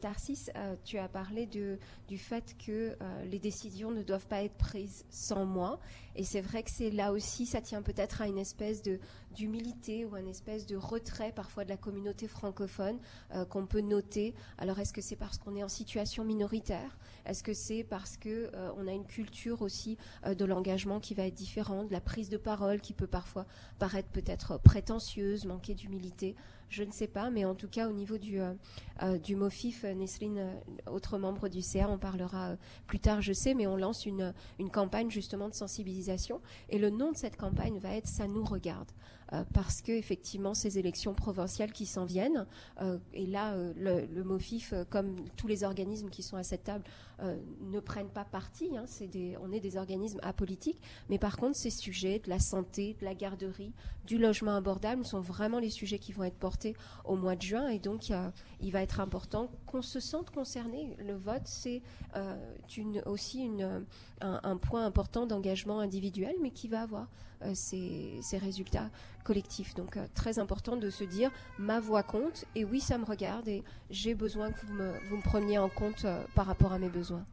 Tarsis, 0.00 0.50
tu 0.84 0.98
as 0.98 1.08
parlé 1.08 1.46
du 1.46 2.18
fait 2.18 2.54
que 2.64 2.96
les 3.28 3.40
décisions 3.40 3.90
ne 3.90 4.04
doivent 4.04 4.28
pas 4.28 4.44
être 4.44 4.54
prises 4.54 5.04
sans 5.24 5.44
moi. 5.44 5.80
Et 6.16 6.24
c'est 6.24 6.40
vrai 6.40 6.62
que 6.62 6.70
c'est 6.70 6.90
là 6.90 7.12
aussi, 7.12 7.46
ça 7.46 7.60
tient 7.60 7.82
peut-être 7.82 8.22
à 8.22 8.28
une 8.28 8.38
espèce 8.38 8.82
de 8.82 9.00
d'humilité 9.34 10.04
ou 10.04 10.16
une 10.16 10.28
espèce 10.28 10.66
de 10.66 10.76
retrait 10.76 11.32
parfois 11.32 11.64
de 11.64 11.68
la 11.68 11.76
communauté 11.76 12.28
francophone 12.28 12.98
euh, 13.34 13.44
qu'on 13.44 13.66
peut 13.66 13.80
noter. 13.80 14.34
Alors 14.58 14.78
est-ce 14.78 14.92
que 14.92 15.00
c'est 15.00 15.16
parce 15.16 15.38
qu'on 15.38 15.56
est 15.56 15.62
en 15.62 15.68
situation 15.68 16.24
minoritaire? 16.24 16.96
Est-ce 17.26 17.42
que 17.42 17.54
c'est 17.54 17.84
parce 17.84 18.16
que 18.16 18.50
euh, 18.54 18.70
on 18.76 18.86
a 18.86 18.92
une 18.92 19.06
culture 19.06 19.62
aussi 19.62 19.98
euh, 20.26 20.34
de 20.34 20.44
l'engagement 20.44 21.00
qui 21.00 21.14
va 21.14 21.26
être 21.26 21.34
différente, 21.34 21.88
de 21.88 21.92
la 21.92 22.00
prise 22.00 22.28
de 22.28 22.36
parole 22.36 22.80
qui 22.80 22.92
peut 22.92 23.06
parfois 23.06 23.46
paraître 23.78 24.08
peut-être 24.08 24.58
prétentieuse, 24.58 25.44
manquer 25.44 25.74
d'humilité? 25.74 26.36
Je 26.74 26.82
ne 26.82 26.90
sais 26.90 27.06
pas, 27.06 27.30
mais 27.30 27.44
en 27.44 27.54
tout 27.54 27.68
cas 27.68 27.88
au 27.88 27.92
niveau 27.92 28.18
du, 28.18 28.40
euh, 28.40 28.52
euh, 29.02 29.16
du 29.16 29.36
MOFIF, 29.36 29.84
euh, 29.84 29.94
Nesrine, 29.94 30.54
autre 30.90 31.18
membre 31.18 31.48
du 31.48 31.62
CA, 31.62 31.88
on 31.88 31.98
parlera 31.98 32.56
plus 32.88 32.98
tard, 32.98 33.22
je 33.22 33.32
sais, 33.32 33.54
mais 33.54 33.68
on 33.68 33.76
lance 33.76 34.06
une, 34.06 34.34
une 34.58 34.70
campagne 34.70 35.08
justement 35.08 35.48
de 35.48 35.54
sensibilisation. 35.54 36.40
Et 36.70 36.78
le 36.78 36.90
nom 36.90 37.12
de 37.12 37.16
cette 37.16 37.36
campagne 37.36 37.78
va 37.78 37.94
être 37.94 38.08
Ça 38.08 38.26
nous 38.26 38.44
regarde. 38.44 38.90
Parce 39.52 39.82
que 39.82 39.92
effectivement 39.92 40.54
ces 40.54 40.78
élections 40.78 41.14
provinciales 41.14 41.72
qui 41.72 41.86
s'en 41.86 42.04
viennent, 42.04 42.46
et 43.12 43.26
là 43.26 43.56
le, 43.76 44.24
MOFIF, 44.24 44.74
comme 44.90 45.16
tous 45.36 45.46
les 45.46 45.64
organismes 45.64 46.10
qui 46.10 46.22
sont 46.22 46.36
à 46.36 46.42
cette 46.42 46.64
table, 46.64 46.84
ne 47.20 47.80
prennent 47.80 48.08
pas 48.08 48.24
parti. 48.24 48.76
Hein, 48.76 48.84
on 49.40 49.52
est 49.52 49.60
des 49.60 49.76
organismes 49.76 50.20
apolitiques, 50.22 50.80
mais 51.08 51.18
par 51.18 51.36
contre 51.36 51.56
ces 51.56 51.70
sujets 51.70 52.18
de 52.18 52.28
la 52.28 52.38
santé, 52.38 52.96
de 53.00 53.04
la 53.04 53.14
garderie, 53.14 53.72
du 54.06 54.18
logement 54.18 54.54
abordable 54.54 55.04
sont 55.04 55.20
vraiment 55.20 55.58
les 55.58 55.70
sujets 55.70 55.98
qui 55.98 56.12
vont 56.12 56.24
être 56.24 56.38
portés 56.38 56.74
au 57.04 57.16
mois 57.16 57.36
de 57.36 57.42
juin 57.42 57.68
et 57.68 57.78
donc 57.78 58.12
il 58.60 58.72
va 58.72 58.82
être 58.82 59.00
important 59.00 59.50
qu'on 59.66 59.82
se 59.82 60.00
sente 60.00 60.30
concerné. 60.30 60.96
Le 60.98 61.14
vote, 61.14 61.42
c'est 61.44 61.82
euh, 62.16 62.36
aussi 63.06 63.48
un, 64.20 64.56
point 64.56 64.84
important 64.84 65.26
d'engagement 65.26 65.80
individuel, 65.80 66.34
mais 66.42 66.50
qui 66.50 66.68
va 66.68 66.82
avoir 66.82 67.08
euh, 67.42 67.52
ces, 67.54 68.20
résultats 68.38 68.90
collectifs. 69.24 69.74
Donc 69.74 69.96
euh, 69.96 70.06
très 70.14 70.38
important 70.38 70.76
de 70.76 70.90
se 70.90 71.04
dire 71.04 71.30
ma 71.58 71.80
voix 71.80 72.02
compte 72.02 72.44
et 72.54 72.64
oui, 72.64 72.80
ça 72.80 72.98
me 72.98 73.04
regarde 73.04 73.48
et 73.48 73.64
j'ai 73.90 74.14
besoin 74.14 74.50
que 74.50 74.64
vous 74.66 74.74
me, 74.74 74.92
vous 75.08 75.16
me 75.16 75.22
preniez 75.22 75.58
en 75.58 75.68
compte 75.68 76.06
par 76.34 76.46
rapport 76.46 76.72
à 76.72 76.78
mes 76.78 76.88
besoins. 76.88 77.03
well. 77.10 77.26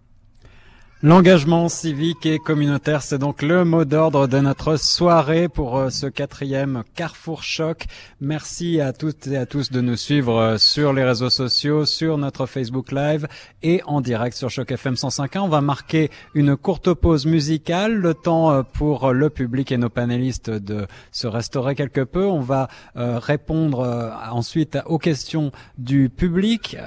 L'engagement 1.03 1.68
civique 1.68 2.28
et 2.28 2.38
communautaire, 2.38 3.02
c'est 3.02 3.18
donc 3.18 3.41
le 3.41 3.65
mot 3.65 3.86
d'ordre 3.86 4.28
de 4.28 4.38
notre 4.38 4.78
soirée 4.78 5.49
pour 5.49 5.76
euh, 5.76 5.90
ce 5.90 6.06
quatrième 6.06 6.84
Carrefour 6.94 7.41
Choc. 7.41 7.86
Merci 8.19 8.80
à 8.80 8.94
toutes 8.94 9.26
et 9.26 9.36
à 9.36 9.48
tous 9.48 9.72
de 9.72 9.82
nous 9.82 9.95
suivre 9.95 10.38
euh, 10.38 10.57
sur 10.60 10.94
les 10.94 11.03
réseaux 11.03 11.32
sociaux, 11.32 11.86
sur 11.86 12.19
notre 12.19 12.45
Facebook 12.45 12.91
Live 12.91 13.28
et 13.64 13.82
en 13.88 13.99
direct 13.99 14.38
sur 14.38 14.52
Choc 14.52 14.72
FM 14.72 14.94
105.1. 14.94 15.40
On 15.40 15.48
va 15.48 15.61
marquer 15.61 16.11
une 16.36 16.56
courte 16.56 16.94
pause 16.94 17.26
musicale, 17.26 17.95
le 17.95 18.14
temps 18.14 18.52
euh, 18.52 18.61
pour 18.61 19.11
le 19.11 19.32
public 19.32 19.72
et 19.72 19.78
nos 19.78 19.90
panélistes 19.90 20.52
de 20.52 20.86
se 21.11 21.26
restaurer 21.26 21.73
quelque 21.73 22.02
peu. 22.02 22.26
On 22.26 22.41
va 22.41 22.68
répondre 22.95 23.80
ensuite 24.30 24.78
aux 24.86 24.99
questions 24.99 25.52
du 25.80 26.10
public. 26.10 26.78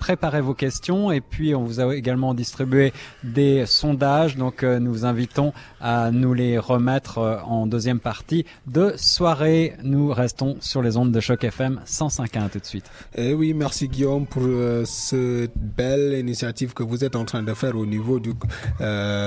préparez 0.00 0.40
vos 0.40 0.54
questions 0.54 1.10
et 1.10 1.20
puis 1.22 1.54
on 1.54 1.64
vous 1.64 1.80
a 1.80 1.94
également 1.94 2.34
distribué 2.34 2.92
des 3.24 3.45
sondages. 3.66 4.36
Donc 4.36 4.62
euh, 4.62 4.78
nous 4.78 4.92
vous 4.92 5.04
invitons 5.04 5.52
à 5.80 6.10
nous 6.10 6.34
les 6.34 6.58
remettre 6.58 7.18
euh, 7.18 7.38
en 7.40 7.66
deuxième 7.66 8.00
partie 8.00 8.44
de 8.66 8.94
soirée. 8.96 9.74
Nous 9.82 10.12
restons 10.12 10.56
sur 10.60 10.82
les 10.82 10.96
ondes 10.96 11.12
de 11.12 11.20
choc 11.20 11.44
FM 11.44 11.80
105.1 11.86 12.50
tout 12.50 12.58
de 12.58 12.64
suite. 12.64 12.86
Et 13.14 13.30
eh 13.30 13.34
oui, 13.34 13.54
merci 13.54 13.88
Guillaume 13.88 14.26
pour 14.26 14.42
euh, 14.44 14.84
cette 14.84 15.56
belle 15.56 16.14
initiative 16.18 16.74
que 16.74 16.82
vous 16.82 17.04
êtes 17.04 17.16
en 17.16 17.24
train 17.24 17.42
de 17.42 17.54
faire 17.54 17.76
au 17.76 17.86
niveau 17.86 18.20
du 18.20 18.32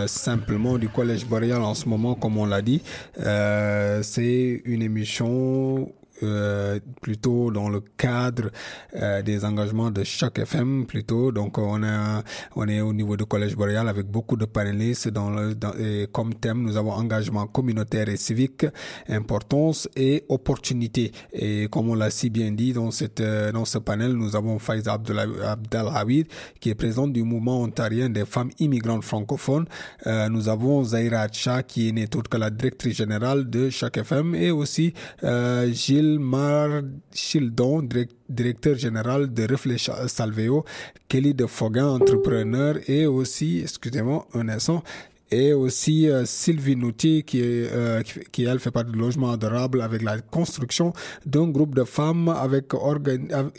simplement 0.08 0.78
du 0.78 0.90
collège 0.90 1.26
boréal 1.26 1.62
en 1.62 1.74
ce 1.74 1.88
moment, 1.88 2.16
comme 2.16 2.38
on 2.38 2.46
l'a 2.46 2.62
dit. 2.62 2.82
C'est 3.16 4.62
une 4.66 4.82
émission 4.82 5.90
euh, 6.24 6.80
plutôt 7.02 7.52
dans 7.52 7.70
le 7.70 7.82
cadre 7.98 8.50
euh, 8.96 9.22
des 9.22 9.46
engagements 9.46 9.92
de 9.92 10.04
chaque 10.04 10.40
FM 10.40 10.86
plutôt. 10.86 11.32
Donc 11.32 11.58
on 11.58 11.84
a 11.84 12.24
on 12.56 12.68
est 12.68 12.82
au 12.82 12.94
niveau 12.94 13.16
du 13.18 13.26
collège 13.26 13.56
boréal 13.56 13.88
avec 13.88 14.08
beaucoup 14.08 14.36
de 14.36 14.46
panélistes 14.46 15.10
comme 16.12 16.34
thème 16.36 16.64
nous 16.64 16.78
avons 16.78 16.92
engagement 16.92 17.48
communautaire 17.48 18.10
et 18.10 18.18
civique, 18.18 18.66
importance 19.08 19.88
et 19.96 20.24
opportunité. 20.30 21.12
Et 21.34 21.68
comme 21.72 21.90
on 21.90 21.96
l'a 21.96 22.10
si 22.10 22.30
bien 22.30 22.52
dit 22.52 22.74
dans 22.74 22.92
cette 22.92 23.22
euh, 23.22 23.52
dans 23.52 23.66
ce 23.66 23.78
panel, 23.78 24.14
nous 24.14 24.36
avons 24.36 24.60
Faiza 24.60 24.94
Abdelhawid 24.94 26.28
qui 26.60 26.70
est 26.70 26.76
présidente 26.76 27.14
du 27.14 27.24
mouvement 27.24 27.62
ontarien 27.62 28.10
des 28.10 28.26
femmes 28.26 28.50
immigrantes 28.60 29.04
francophones. 29.04 29.66
Euh, 30.08 30.30
nous 30.30 30.50
avons 30.50 30.84
Zaira 30.84 31.28
Cha 31.32 31.64
qui 31.64 31.90
est 31.90 31.92
n'est 31.92 32.16
autre 32.16 32.30
que 32.30 32.38
la 32.38 32.50
directrice 32.50 32.98
générale 32.98 33.50
de 33.50 33.70
chaque 33.70 33.98
FM 33.98 34.36
et 34.36 34.52
aussi 34.52 34.94
Gilles 35.72 36.09
Mar 36.18 36.82
Childon, 37.14 37.88
directeur 38.28 38.76
général 38.76 39.34
de 39.34 39.48
Reflex 39.48 39.92
Salveo, 40.08 40.66
Kelly 41.08 41.34
de 41.34 41.46
Foguin, 41.46 41.88
entrepreneur, 41.88 42.78
et 42.88 43.06
aussi, 43.06 43.60
excusez-moi 43.60 44.26
un 44.34 44.48
et 45.32 45.54
aussi 45.54 46.10
euh, 46.10 46.26
Sylvie 46.26 46.76
Nouti 46.76 47.24
qui, 47.24 47.42
euh, 47.44 48.02
qui, 48.32 48.44
elle 48.46 48.60
fait 48.60 48.72
partie 48.72 48.92
du 48.92 48.98
logement 48.98 49.32
adorable 49.32 49.82
avec 49.82 50.02
la 50.02 50.20
construction 50.20 50.94
d'un 51.26 51.48
groupe 51.48 51.76
de 51.76 51.84
femmes 51.84 52.30
avec, 52.30 52.72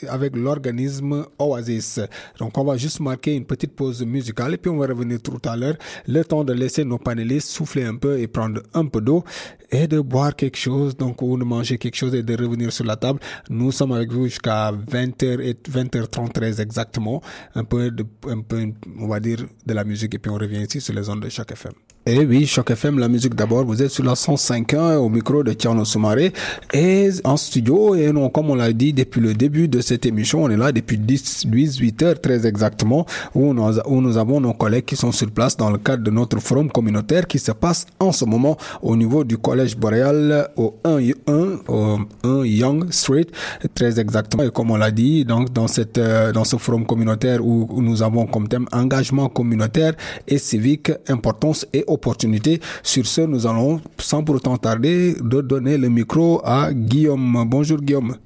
avec 0.08 0.36
l'organisme 0.36 1.26
Oasis. 1.38 2.00
Donc 2.38 2.56
on 2.58 2.64
va 2.64 2.76
juste 2.76 3.00
marquer 3.00 3.34
une 3.34 3.44
petite 3.44 3.74
pause 3.74 4.02
musicale 4.04 4.54
et 4.54 4.56
puis 4.56 4.70
on 4.70 4.78
va 4.78 4.86
revenir 4.86 5.20
tout 5.22 5.40
à 5.44 5.56
l'heure. 5.56 5.76
Le 6.06 6.24
temps 6.24 6.44
de 6.44 6.52
laisser 6.52 6.84
nos 6.84 6.98
panélistes 6.98 7.48
souffler 7.48 7.84
un 7.84 7.96
peu 7.96 8.18
et 8.18 8.26
prendre 8.26 8.62
un 8.74 8.86
peu 8.86 9.00
d'eau 9.00 9.24
et 9.70 9.86
de 9.86 10.00
boire 10.00 10.34
quelque 10.34 10.56
chose, 10.56 10.96
donc 10.96 11.22
ou 11.22 11.38
de 11.38 11.44
manger 11.44 11.78
quelque 11.78 11.94
chose 11.94 12.14
et 12.14 12.22
de 12.22 12.36
revenir 12.36 12.72
sur 12.72 12.84
la 12.84 12.96
table. 12.96 13.20
Nous 13.48 13.70
sommes 13.70 13.92
avec 13.92 14.12
vous 14.12 14.24
jusqu'à 14.24 14.72
20h 14.72 15.40
et 15.40 15.52
20h33 15.54 16.60
exactement. 16.60 17.22
Un 17.54 17.64
peu 17.64 17.90
de, 17.90 18.04
un 18.26 18.40
peu, 18.40 18.66
on 18.98 19.06
va 19.06 19.20
dire, 19.20 19.38
de 19.66 19.74
la 19.74 19.84
musique 19.84 20.14
et 20.14 20.18
puis 20.18 20.30
on 20.30 20.36
revient 20.36 20.62
ici 20.62 20.80
sur 20.80 20.94
les 20.94 21.08
ondes 21.08 21.22
de 21.22 21.28
chaque 21.28 21.52
FM. 21.60 21.74
Eh 22.06 22.24
oui, 22.24 22.46
Choc 22.46 22.70
FM, 22.70 22.98
la 22.98 23.08
musique 23.08 23.34
d'abord. 23.34 23.66
Vous 23.66 23.82
êtes 23.82 23.90
sur 23.90 24.02
la 24.02 24.14
105.1 24.14 24.96
au 24.96 25.10
micro 25.10 25.42
de 25.44 25.52
Tiano 25.52 25.84
Soumaré 25.84 26.32
et 26.72 27.10
en 27.24 27.36
studio. 27.36 27.94
Et 27.94 28.10
non, 28.10 28.30
comme 28.30 28.48
on 28.48 28.54
l'a 28.54 28.72
dit 28.72 28.94
depuis 28.94 29.20
le 29.20 29.34
début 29.34 29.68
de 29.68 29.82
cette 29.82 30.06
émission, 30.06 30.44
on 30.44 30.48
est 30.48 30.56
là 30.56 30.72
depuis 30.72 30.96
10, 30.96 31.44
8 31.52 32.02
heures 32.02 32.18
très 32.18 32.46
exactement 32.46 33.04
où 33.34 33.52
nous, 33.52 34.16
avons 34.16 34.40
nos 34.40 34.54
collègues 34.54 34.86
qui 34.86 34.96
sont 34.96 35.12
sur 35.12 35.30
place 35.30 35.58
dans 35.58 35.70
le 35.70 35.76
cadre 35.76 36.02
de 36.02 36.10
notre 36.10 36.38
forum 36.40 36.70
communautaire 36.70 37.26
qui 37.26 37.38
se 37.38 37.52
passe 37.52 37.84
en 37.98 38.12
ce 38.12 38.24
moment 38.24 38.56
au 38.80 38.96
niveau 38.96 39.22
du 39.22 39.36
collège 39.36 39.76
boréal 39.76 40.48
au 40.56 40.76
1, 40.84 41.00
1, 41.26 41.58
au 41.68 41.98
1 42.24 42.44
Young 42.46 42.90
Street, 42.92 43.26
très 43.74 44.00
exactement. 44.00 44.44
Et 44.44 44.50
comme 44.50 44.70
on 44.70 44.76
l'a 44.78 44.90
dit, 44.90 45.26
donc 45.26 45.52
dans 45.52 45.68
cette, 45.68 45.98
euh, 45.98 46.32
dans 46.32 46.44
ce 46.44 46.56
forum 46.56 46.86
communautaire 46.86 47.44
où 47.44 47.68
nous 47.82 48.02
avons 48.02 48.24
comme 48.24 48.48
thème 48.48 48.64
engagement 48.72 49.28
communautaire 49.28 49.92
et 50.26 50.38
civique, 50.38 50.90
importance 51.06 51.66
et 51.74 51.84
opportunité. 51.90 52.60
Sur 52.82 53.06
ce, 53.06 53.22
nous 53.22 53.46
allons, 53.46 53.80
sans 53.98 54.22
pour 54.22 54.36
autant 54.36 54.56
tarder, 54.56 55.14
de 55.20 55.40
donner 55.40 55.76
le 55.76 55.88
micro 55.88 56.40
à 56.44 56.72
Guillaume. 56.72 57.44
Bonjour 57.46 57.78
Guillaume. 57.80 58.16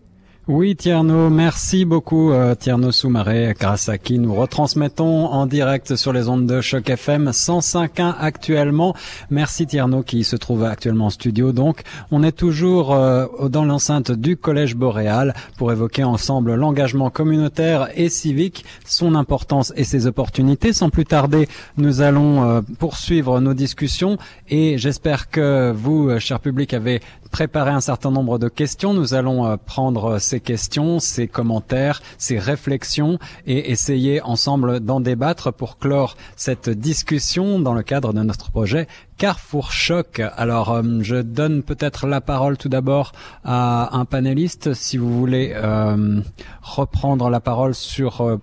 Oui, 0.47 0.77
Tierno, 0.77 1.31
merci 1.31 1.87
beaucoup, 1.87 2.31
euh, 2.31 2.55
Tierno 2.55 2.93
Soumaré, 2.93 3.55
grâce 3.59 3.89
à 3.89 3.97
qui 3.97 4.19
nous 4.19 4.35
retransmettons 4.35 5.25
en 5.29 5.47
direct 5.47 5.97
sur 5.97 6.13
les 6.13 6.29
ondes 6.29 6.47
de 6.47 6.61
Choc 6.61 6.91
FM 6.91 7.31
105.1 7.31 8.15
actuellement. 8.21 8.95
Merci 9.31 9.67
Tierno 9.67 10.03
qui 10.03 10.23
se 10.23 10.37
trouve 10.37 10.65
actuellement 10.65 11.07
en 11.07 11.11
studio. 11.11 11.53
Donc, 11.53 11.81
on 12.11 12.23
est 12.23 12.37
toujours 12.37 12.93
euh, 12.93 13.25
dans 13.49 13.65
l'enceinte 13.65 14.13
du 14.13 14.37
Collège 14.37 14.77
Boréal 14.77 15.33
pour 15.57 15.73
évoquer 15.73 16.05
ensemble 16.05 16.57
l'engagement 16.57 17.09
communautaire 17.09 17.89
et 17.95 18.11
civique, 18.11 18.67
son 18.85 19.15
importance 19.15 19.73
et 19.77 19.85
ses 19.85 20.07
opportunités. 20.07 20.75
Sans 20.75 20.91
plus 20.91 21.07
tarder, 21.07 21.49
nous 21.79 22.03
allons 22.03 22.45
euh, 22.45 22.61
poursuivre 22.79 23.41
nos 23.41 23.55
discussions 23.55 24.19
et 24.51 24.77
j'espère 24.77 25.31
que 25.31 25.73
vous, 25.75 26.19
cher 26.19 26.39
public, 26.39 26.75
avez 26.75 27.01
préparé 27.31 27.71
un 27.71 27.81
certain 27.81 28.11
nombre 28.11 28.39
de 28.39 28.49
questions. 28.49 28.95
Nous 28.95 29.15
allons 29.15 29.59
prendre 29.67 30.21
ces 30.21 30.34
questions, 30.41 31.01
ces 31.01 31.29
commentaires, 31.29 32.03
ces 32.19 32.39
réflexions 32.39 33.19
et 33.47 33.71
essayer 33.71 34.21
ensemble 34.23 34.81
d'en 34.81 35.01
débattre 35.01 35.53
pour 35.53 35.79
clore 35.79 36.17
cette 36.37 36.69
discussion 36.71 37.59
dans 37.59 37.75
le 37.75 37.83
cadre 37.83 38.13
de 38.13 38.23
notre 38.23 38.51
projet 38.51 38.87
Carrefour 39.17 39.73
Choc. 39.73 40.21
Alors, 40.37 40.73
euh, 40.73 40.83
je 41.01 41.17
donne 41.17 41.63
peut-être 41.63 42.07
la 42.07 42.21
parole 42.21 42.57
tout 42.57 42.69
d'abord 42.69 43.13
à 43.45 43.97
un 43.97 44.05
panéliste, 44.05 44.75
si 44.75 44.97
vous 44.97 45.17
voulez 45.19 45.53
euh, 45.55 46.21
reprendre 46.63 47.31
la 47.31 47.41
parole 47.41 47.75
sur 47.75 48.41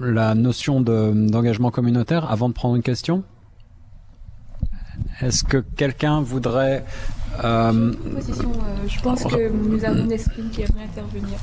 la 0.00 0.34
notion 0.34 0.80
d'engagement 0.80 1.70
communautaire 1.70 2.30
avant 2.30 2.48
de 2.48 2.54
prendre 2.54 2.76
une 2.76 2.82
question. 2.82 3.24
Est-ce 5.20 5.44
que 5.44 5.58
quelqu'un 5.58 6.20
voudrait 6.20 6.84
euh, 7.42 7.92
euh, 7.92 7.92
je 8.86 9.00
pense 9.00 9.24
que 9.24 9.50
nous 9.50 9.84
avons 9.84 10.04
Nesrine 10.04 10.50
qui 10.50 10.62
aimerait 10.62 10.84
intervenir. 10.84 11.38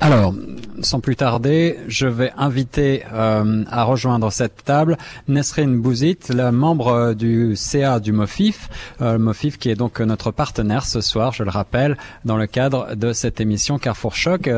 Alors, 0.00 0.34
sans 0.82 1.00
plus 1.00 1.16
tarder, 1.16 1.78
je 1.88 2.06
vais 2.06 2.32
inviter 2.36 3.02
euh, 3.12 3.64
à 3.70 3.84
rejoindre 3.84 4.30
cette 4.30 4.64
table 4.64 4.96
Nesrine 5.28 5.80
Bouzit, 5.80 6.18
la 6.28 6.52
membre 6.52 7.14
du 7.14 7.56
CA 7.56 7.98
du 7.98 8.12
MOFIF, 8.12 8.68
euh, 9.00 9.18
MOFIF 9.18 9.58
qui 9.58 9.70
est 9.70 9.74
donc 9.74 10.00
notre 10.00 10.30
partenaire 10.30 10.86
ce 10.86 11.00
soir, 11.00 11.32
je 11.32 11.42
le 11.42 11.50
rappelle, 11.50 11.96
dans 12.24 12.36
le 12.36 12.46
cadre 12.46 12.94
de 12.94 13.12
cette 13.12 13.40
émission 13.40 13.78
Carrefour 13.78 14.14
Choc. 14.14 14.48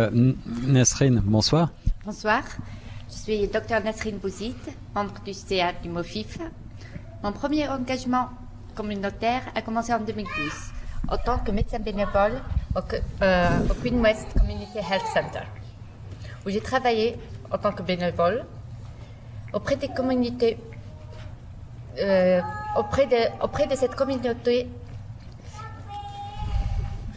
Nesrine, 0.66 1.22
bonsoir. 1.24 1.70
Bonsoir. 2.04 2.42
Je 3.08 3.14
suis 3.14 3.48
Dr 3.48 3.82
Nesrine 3.84 4.18
Bouzit, 4.18 4.56
membre 4.94 5.14
du 5.24 5.32
CA 5.32 5.72
du 5.82 5.88
MOFIF. 5.88 6.38
Mon 7.24 7.32
premier 7.32 7.66
engagement 7.68 8.28
communautaire 8.74 9.44
a 9.54 9.62
commencé 9.62 9.94
en 9.94 10.00
2012 10.00 10.28
en 11.08 11.16
tant 11.16 11.38
que 11.38 11.52
médecin 11.52 11.78
bénévole 11.78 12.34
au, 12.76 12.80
euh, 13.22 13.48
Queen 13.82 13.98
West 14.02 14.26
Community 14.38 14.76
Health 14.76 15.06
Center, 15.14 15.46
où 16.44 16.50
j'ai 16.50 16.60
travaillé 16.60 17.16
en 17.50 17.56
tant 17.56 17.72
que 17.72 17.82
bénévole 17.82 18.44
auprès 19.54 19.76
des 19.76 19.88
communautés, 19.88 20.58
euh, 21.98 22.42
auprès 22.76 23.06
de 23.06 23.74
cette 23.74 23.94
communauté. 23.94 24.68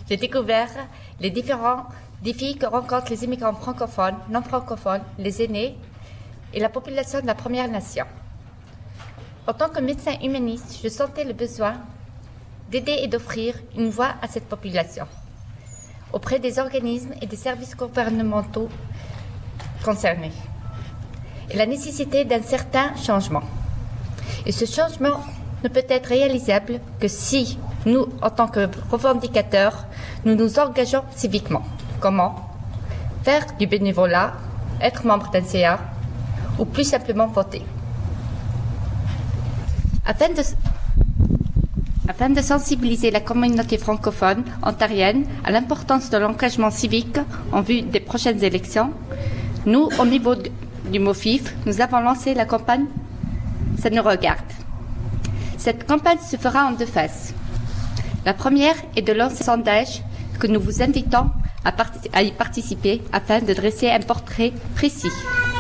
J'ai 0.08 0.16
découvert 0.16 0.70
les 1.20 1.32
différents 1.32 1.84
défis 2.22 2.58
que 2.58 2.66
rencontrent 2.66 3.10
les 3.10 3.26
immigrants 3.26 3.56
francophones, 3.56 4.16
non 4.30 4.42
francophones, 4.42 5.04
les 5.20 5.44
aînés 5.44 5.78
et 6.54 6.62
la 6.62 6.70
population 6.70 7.20
de 7.20 7.28
la 7.28 7.36
Première 7.36 7.70
Nation. 7.70 8.06
En 9.50 9.54
tant 9.54 9.70
que 9.70 9.80
médecin 9.80 10.12
humaniste, 10.22 10.78
je 10.84 10.90
sentais 10.90 11.24
le 11.24 11.32
besoin 11.32 11.76
d'aider 12.70 12.98
et 13.02 13.08
d'offrir 13.08 13.56
une 13.78 13.90
voix 13.90 14.16
à 14.22 14.28
cette 14.28 14.50
population 14.50 15.06
auprès 16.12 16.40
des 16.40 16.60
organismes 16.60 17.14
et 17.22 17.28
des 17.28 17.38
services 17.38 17.76
gouvernementaux 17.76 18.68
concernés 19.86 20.34
et 21.50 21.56
la 21.56 21.66
nécessité 21.66 22.26
d'un 22.26 22.42
certain 22.42 22.94
changement. 22.98 23.44
Et 24.46 24.52
ce 24.52 24.66
changement 24.66 25.24
ne 25.64 25.70
peut 25.70 25.86
être 25.88 26.08
réalisable 26.08 26.82
que 27.00 27.08
si 27.08 27.58
nous, 27.86 28.06
en 28.22 28.30
tant 28.30 28.50
que 28.50 28.68
revendicateurs, 28.92 29.86
nous 30.26 30.36
nous 30.36 30.60
engageons 30.60 31.04
civiquement. 31.16 31.64
Comment 32.02 32.36
Faire 33.24 33.46
du 33.58 33.66
bénévolat, 33.66 34.34
être 34.82 35.06
membre 35.06 35.32
d'un 35.32 35.44
CA 35.46 35.80
ou 36.60 36.66
plus 36.66 36.84
simplement 36.84 37.28
voter? 37.28 37.64
Afin 40.08 40.30
de, 42.30 42.42
sensibiliser 42.42 43.12
la 43.12 43.20
communauté 43.20 43.78
francophone 43.78 44.44
ontarienne 44.64 45.26
à 45.44 45.52
l'importance 45.52 46.10
de 46.10 46.18
l'engagement 46.18 46.72
civique 46.72 47.20
en 47.52 47.62
vue 47.62 47.82
des 47.82 48.00
prochaines 48.00 48.42
élections, 48.42 48.94
nous, 49.66 49.90
au 50.00 50.06
niveau 50.06 50.36
du 50.90 51.00
MOFIF, 51.00 51.54
nous 51.66 51.82
avons 51.82 52.00
lancé 52.00 52.34
la 52.34 52.46
campagne 52.46 52.86
Ça 53.80 53.90
nous 53.90 54.02
regarde. 54.02 54.50
Cette 55.58 55.86
campagne 55.86 56.20
se 56.20 56.38
fera 56.38 56.66
en 56.68 56.72
deux 56.72 56.86
phases. 56.86 57.34
La 58.26 58.34
première 58.34 58.76
est 58.96 59.02
de 59.02 59.12
lancer 59.12 59.42
un 59.42 59.46
sondage 59.46 60.02
que 60.40 60.48
nous 60.48 60.62
vous 60.62 60.82
invitons 60.82 61.30
à, 61.66 62.24
y 62.24 62.32
participer 62.32 63.02
afin 63.12 63.40
de 63.40 63.54
dresser 63.54 63.90
un 63.90 64.00
portrait 64.00 64.54
précis 64.74 65.12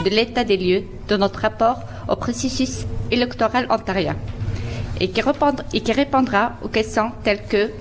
de 0.06 0.10
l'état 0.10 0.45
des 0.45 0.56
lieux 0.56 0.84
de 1.10 1.18
notre 1.18 1.41
rapport 1.41 1.80
au 2.07 2.15
processus 2.15 2.86
électoral 3.11 3.68
ontarien 3.69 4.15
et 4.99 5.10
qui, 5.10 5.22
et 5.74 5.82
qui 5.82 5.91
répondra 5.91 6.53
aux 6.61 6.68
questions 6.68 7.11
telles 7.24 7.45
que 7.48 7.72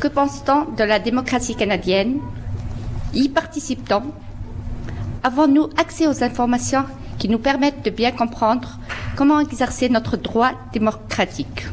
que 0.00 0.06
pense-t-on 0.06 0.76
de 0.76 0.84
la 0.84 1.00
démocratie 1.00 1.56
canadienne? 1.56 2.20
Y 3.12 3.28
participe-t-on? 3.30 4.02
Avons-nous 5.24 5.70
accès 5.76 6.06
aux 6.06 6.22
informations 6.22 6.84
qui 7.18 7.28
nous 7.28 7.40
permettent 7.40 7.84
de 7.84 7.90
bien 7.90 8.12
comprendre 8.12 8.78
comment 9.16 9.40
exercer 9.40 9.88
notre 9.88 10.16
droit 10.16 10.52
démocratique? 10.72 11.66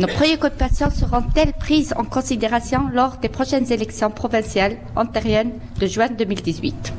Nos 0.00 0.06
préoccupations 0.06 0.88
seront-elles 0.90 1.52
prises 1.52 1.92
en 1.96 2.04
considération 2.04 2.88
lors 2.90 3.18
des 3.18 3.28
prochaines 3.28 3.70
élections 3.70 4.10
provinciales 4.10 4.78
ontariennes 4.96 5.52
de 5.78 5.86
juin 5.86 6.08
2018 6.08 6.92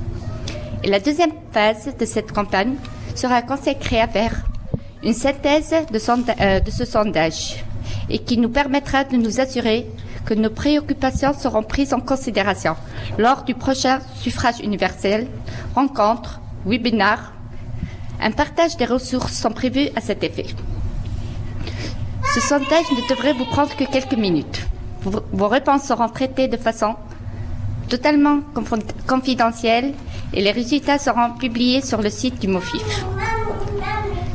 Et 0.84 0.90
la 0.90 1.00
deuxième 1.00 1.34
phase 1.52 1.96
de 1.98 2.06
cette 2.06 2.32
campagne 2.32 2.76
sera 3.16 3.42
consacrée 3.42 4.02
à 4.02 4.08
faire 4.08 4.44
une 5.08 5.14
synthèse 5.14 5.74
de, 5.90 6.00
euh, 6.42 6.60
de 6.60 6.70
ce 6.70 6.84
sondage 6.84 7.64
et 8.10 8.20
qui 8.20 8.38
nous 8.38 8.50
permettra 8.50 9.06
de 9.06 9.16
nous 9.16 9.40
assurer 9.40 9.88
que 10.26 10.34
nos 10.34 10.50
préoccupations 10.50 11.34
seront 11.34 11.64
prises 11.64 11.94
en 11.94 12.02
considération 12.02 12.76
lors 13.18 13.44
du 13.44 13.56
prochain 13.56 14.00
suffrage 14.16 14.60
universel, 14.62 15.28
rencontre, 15.74 16.42
webinaire. 16.66 17.32
Un 18.22 18.32
partage 18.32 18.76
des 18.76 18.84
ressources 18.84 19.32
sont 19.32 19.52
prévus 19.52 19.88
à 19.96 20.02
cet 20.02 20.26
effet. 20.26 20.48
Ce 22.36 22.42
sondage 22.42 22.92
ne 22.92 23.10
devrait 23.10 23.32
vous 23.32 23.46
prendre 23.46 23.74
que 23.78 23.86
quelques 23.86 24.18
minutes. 24.18 24.68
Vos, 25.04 25.48
réponses 25.48 25.84
seront 25.84 26.10
traitées 26.10 26.50
de 26.50 26.58
façon 26.58 26.96
totalement 27.88 28.42
confidentielle 29.08 29.94
et 30.34 30.42
les 30.42 30.52
résultats 30.52 31.00
seront 31.00 31.32
publiés 31.40 31.82
sur 31.82 32.02
le 32.02 32.10
site 32.10 32.42
du 32.42 32.50
MOFIF. 32.50 33.06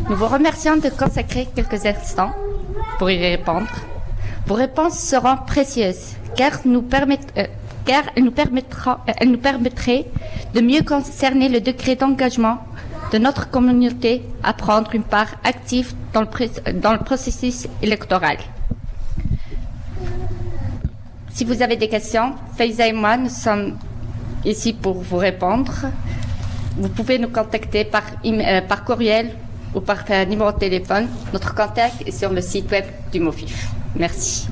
Nous 0.09 0.17
vous 0.17 0.27
remercions 0.27 0.77
de 0.77 0.89
consacrer 0.89 1.47
quelques 1.55 1.87
instants 1.87 2.33
pour 2.99 3.11
y 3.11 3.19
répondre. 3.19 3.71
Vos 4.47 4.55
réponses 4.55 4.99
seront 4.99 5.37
précieuses 5.47 6.15
car, 6.37 6.53
euh, 6.55 6.59
elles, 6.65 6.71
nous 6.71 6.85
euh, 7.37 7.47
elles 8.17 9.31
nous 9.31 9.39
permettraient 9.39 10.07
de 10.55 10.61
mieux 10.61 10.83
concerner 10.83 11.49
le 11.49 11.61
degré 11.61 11.95
d'engagement 11.95 12.59
de 13.13 13.19
notre 13.19 13.49
communauté 13.51 14.23
à 14.43 14.53
prendre 14.53 14.95
une 14.95 15.05
part 15.05 15.35
active 15.45 15.95
dans 16.13 16.23
le, 16.23 17.05
processus 17.05 17.69
électoral. 17.81 18.39
Si 21.31 21.45
vous 21.45 21.63
avez 21.63 21.77
des 21.77 21.89
questions, 21.89 22.35
Faiza 22.57 22.89
et 22.89 22.93
moi, 22.93 23.17
nous 23.17 23.29
sommes 23.29 23.79
ici 24.45 24.73
pour 24.73 24.95
vous 24.95 25.19
répondre. 25.19 25.73
Vous 26.77 26.89
pouvez 26.89 27.19
nous 27.19 27.29
contacter 27.29 27.85
par, 27.85 28.03
euh, 28.25 28.61
par 28.63 28.85
courriel 28.85 29.33
ou 29.75 29.81
par 29.81 30.05
numéro 30.29 30.53
de 30.53 30.59
téléphone. 30.59 31.09
Notre 31.33 31.55
contact 31.55 32.07
est 32.07 32.11
sur 32.11 32.31
le 32.33 32.41
site 32.41 32.71
web 32.71 32.85
du 33.13 33.21
MOFIF. 33.21 33.67
Merci. 33.97 34.49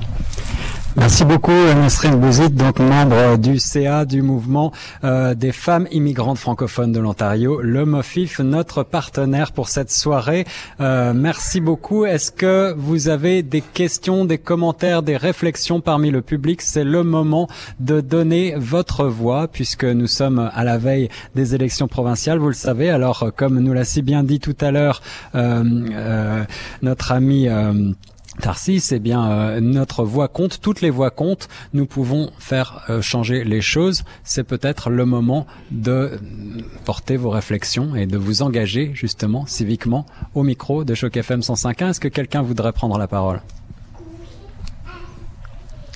Merci 0.97 1.23
beaucoup, 1.23 1.51
Nasrine 1.51 2.19
Bouzid, 2.19 2.53
donc 2.53 2.79
membre 2.79 3.37
du 3.37 3.59
CA 3.59 4.03
du 4.03 4.21
mouvement 4.21 4.73
euh, 5.05 5.33
des 5.33 5.53
femmes 5.53 5.87
immigrantes 5.91 6.37
francophones 6.37 6.91
de 6.91 6.99
l'Ontario, 6.99 7.61
le 7.61 7.85
MOFIF, 7.85 8.39
notre 8.41 8.83
partenaire 8.83 9.53
pour 9.53 9.69
cette 9.69 9.89
soirée. 9.89 10.45
Euh, 10.81 11.13
merci 11.15 11.61
beaucoup. 11.61 12.05
Est-ce 12.05 12.33
que 12.33 12.73
vous 12.77 13.07
avez 13.07 13.41
des 13.41 13.61
questions, 13.61 14.25
des 14.25 14.37
commentaires, 14.37 15.01
des 15.01 15.15
réflexions 15.15 15.79
parmi 15.79 16.11
le 16.11 16.21
public? 16.21 16.61
C'est 16.61 16.83
le 16.83 17.03
moment 17.03 17.47
de 17.79 18.01
donner 18.01 18.55
votre 18.57 19.05
voix 19.05 19.47
puisque 19.47 19.85
nous 19.85 20.07
sommes 20.07 20.51
à 20.53 20.65
la 20.65 20.77
veille 20.77 21.07
des 21.35 21.55
élections 21.55 21.87
provinciales, 21.87 22.37
vous 22.37 22.47
le 22.47 22.53
savez. 22.53 22.89
Alors, 22.89 23.31
comme 23.37 23.59
nous 23.59 23.73
l'a 23.73 23.85
si 23.85 24.01
bien 24.01 24.23
dit 24.23 24.41
tout 24.41 24.57
à 24.59 24.71
l'heure 24.71 25.01
euh, 25.35 26.43
notre 26.81 27.13
ami 27.13 27.47
Tarsis, 28.41 28.91
eh 28.91 28.99
bien, 28.99 29.29
euh, 29.29 29.59
notre 29.61 30.03
voix 30.03 30.27
compte, 30.27 30.59
toutes 30.61 30.81
les 30.81 30.89
voix 30.89 31.11
comptent. 31.11 31.47
Nous 31.73 31.85
pouvons 31.85 32.31
faire 32.39 32.83
euh, 32.89 32.99
changer 32.99 33.43
les 33.43 33.61
choses. 33.61 34.03
C'est 34.23 34.43
peut-être 34.43 34.89
le 34.89 35.05
moment 35.05 35.45
de 35.69 36.19
porter 36.83 37.17
vos 37.17 37.29
réflexions 37.29 37.95
et 37.95 38.07
de 38.07 38.17
vous 38.17 38.41
engager 38.41 38.91
justement 38.95 39.45
civiquement 39.45 40.07
au 40.33 40.41
micro 40.41 40.83
de 40.83 40.95
Choc 40.95 41.15
FM 41.17 41.41
105.1. 41.41 41.89
Est-ce 41.91 41.99
que 41.99 42.07
quelqu'un 42.07 42.41
voudrait 42.41 42.73
prendre 42.73 42.97
la 42.97 43.07
parole? 43.07 43.41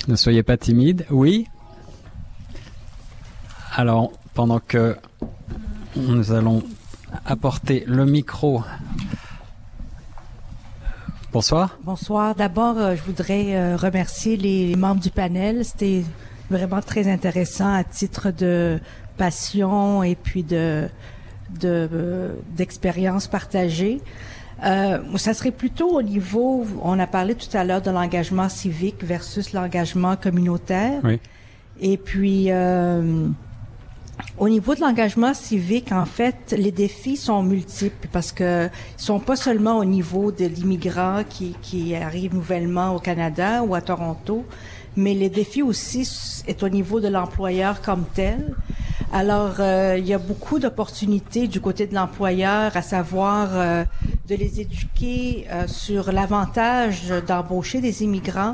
Ne 0.07 0.15
soyez 0.15 0.43
pas 0.43 0.55
timide. 0.55 1.07
Oui? 1.09 1.47
Alors, 3.73 4.11
pendant 4.35 4.59
que 4.59 4.95
nous 5.95 6.31
allons 6.31 6.63
apporter 7.25 7.83
le 7.87 8.05
micro 8.05 8.61
Bonsoir. 11.35 11.77
Bonsoir. 11.83 12.33
D'abord, 12.33 12.77
euh, 12.77 12.95
je 12.95 13.03
voudrais 13.03 13.57
euh, 13.57 13.75
remercier 13.75 14.37
les 14.37 14.73
membres 14.77 15.01
du 15.01 15.09
panel. 15.09 15.65
C'était 15.65 16.05
vraiment 16.49 16.79
très 16.79 17.11
intéressant 17.11 17.73
à 17.73 17.83
titre 17.83 18.31
de 18.31 18.79
passion 19.17 20.01
et 20.01 20.15
puis 20.15 20.43
de 20.43 20.87
d'expérience 22.55 23.27
partagée. 23.27 23.99
Euh, 24.63 24.99
ça 25.17 25.33
serait 25.33 25.51
plutôt 25.51 25.97
au 25.97 26.01
niveau, 26.01 26.65
on 26.81 26.97
a 26.99 27.05
parlé 27.05 27.35
tout 27.35 27.49
à 27.57 27.65
l'heure 27.65 27.81
de 27.81 27.91
l'engagement 27.91 28.47
civique 28.47 29.03
versus 29.03 29.51
l'engagement 29.51 30.15
communautaire. 30.15 31.01
Oui. 31.03 31.19
Et 31.81 31.97
puis, 31.97 32.45
euh, 32.49 33.27
au 34.37 34.49
niveau 34.49 34.75
de 34.75 34.81
l'engagement 34.81 35.33
civique, 35.33 35.91
en 35.91 36.05
fait, 36.05 36.53
les 36.57 36.71
défis 36.71 37.15
sont 37.15 37.41
multiples 37.41 38.07
parce 38.11 38.31
que 38.31 38.67
ils 38.67 39.01
sont 39.01 39.19
pas 39.19 39.35
seulement 39.35 39.77
au 39.77 39.85
niveau 39.85 40.31
de 40.31 40.45
l'immigrant 40.45 41.23
qui, 41.29 41.95
arrive 41.95 42.33
nouvellement 42.33 42.95
au 42.95 42.99
Canada 42.99 43.63
ou 43.63 43.75
à 43.75 43.81
Toronto, 43.81 44.45
mais 44.97 45.13
les 45.13 45.29
défis 45.29 45.61
aussi 45.61 46.43
est 46.47 46.63
au 46.63 46.69
niveau 46.69 46.99
de 46.99 47.07
l'employeur 47.07 47.81
comme 47.81 48.05
tel. 48.13 48.55
Alors, 49.13 49.55
euh, 49.59 49.95
il 49.97 50.05
y 50.05 50.13
a 50.13 50.17
beaucoup 50.17 50.59
d'opportunités 50.59 51.47
du 51.47 51.61
côté 51.61 51.87
de 51.87 51.95
l'employeur, 51.95 52.75
à 52.75 52.81
savoir 52.81 53.49
euh, 53.53 53.83
de 54.27 54.35
les 54.35 54.59
éduquer 54.59 55.47
euh, 55.49 55.67
sur 55.67 56.11
l'avantage 56.11 57.13
d'embaucher 57.25 57.79
des 57.79 58.03
immigrants, 58.03 58.53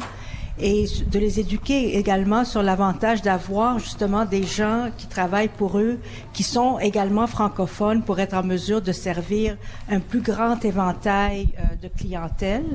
et 0.61 0.85
de 1.11 1.19
les 1.19 1.39
éduquer 1.39 1.97
également 1.97 2.45
sur 2.45 2.61
l'avantage 2.61 3.21
d'avoir 3.21 3.79
justement 3.79 4.25
des 4.25 4.43
gens 4.43 4.89
qui 4.97 5.07
travaillent 5.07 5.49
pour 5.49 5.79
eux, 5.79 5.99
qui 6.33 6.43
sont 6.43 6.77
également 6.79 7.27
francophones 7.27 8.03
pour 8.03 8.19
être 8.19 8.35
en 8.35 8.43
mesure 8.43 8.81
de 8.81 8.91
servir 8.91 9.57
un 9.89 9.99
plus 9.99 10.21
grand 10.21 10.63
éventail 10.63 11.49
euh, 11.57 11.75
de 11.81 11.87
clientèle. 11.87 12.65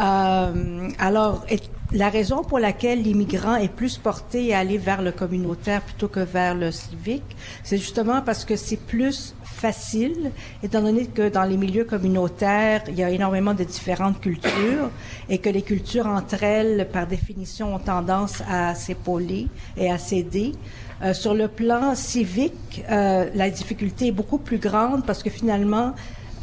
Euh, 0.00 0.88
alors, 0.98 1.44
la 1.92 2.08
raison 2.08 2.42
pour 2.42 2.58
laquelle 2.58 3.02
l'immigrant 3.02 3.56
est 3.56 3.68
plus 3.68 3.98
porté 3.98 4.54
à 4.54 4.60
aller 4.60 4.78
vers 4.78 5.02
le 5.02 5.12
communautaire 5.12 5.82
plutôt 5.82 6.08
que 6.08 6.20
vers 6.20 6.54
le 6.54 6.70
civique, 6.70 7.36
c'est 7.62 7.76
justement 7.76 8.22
parce 8.22 8.44
que 8.44 8.56
c'est 8.56 8.78
plus 8.78 9.34
facile, 9.42 10.32
étant 10.62 10.80
donné 10.80 11.06
que 11.06 11.28
dans 11.28 11.44
les 11.44 11.56
milieux 11.56 11.84
communautaires, 11.84 12.82
il 12.88 12.94
y 12.94 13.04
a 13.04 13.10
énormément 13.10 13.52
de 13.54 13.64
différentes 13.64 14.20
cultures 14.20 14.90
et 15.28 15.38
que 15.38 15.50
les 15.50 15.62
cultures 15.62 16.06
entre 16.06 16.42
elles, 16.42 16.88
par 16.90 17.06
définition, 17.06 17.74
ont 17.74 17.78
tendance 17.78 18.42
à 18.48 18.74
s'épauler 18.74 19.48
et 19.76 19.90
à 19.90 19.98
s'aider. 19.98 20.52
Euh, 21.02 21.12
sur 21.12 21.34
le 21.34 21.48
plan 21.48 21.94
civique, 21.94 22.82
euh, 22.90 23.28
la 23.34 23.50
difficulté 23.50 24.08
est 24.08 24.12
beaucoup 24.12 24.38
plus 24.38 24.58
grande 24.58 25.04
parce 25.04 25.22
que 25.22 25.30
finalement, 25.30 25.94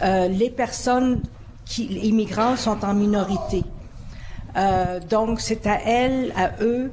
euh, 0.04 0.28
les 0.28 0.50
personnes 0.50 1.22
qui, 1.70 1.86
immigrantes 1.86 2.58
sont 2.58 2.84
en 2.84 2.94
minorité. 2.94 3.64
Euh, 4.58 5.00
donc, 5.00 5.40
c'est 5.40 5.68
à 5.68 5.80
elles, 5.86 6.34
à 6.36 6.52
eux, 6.62 6.92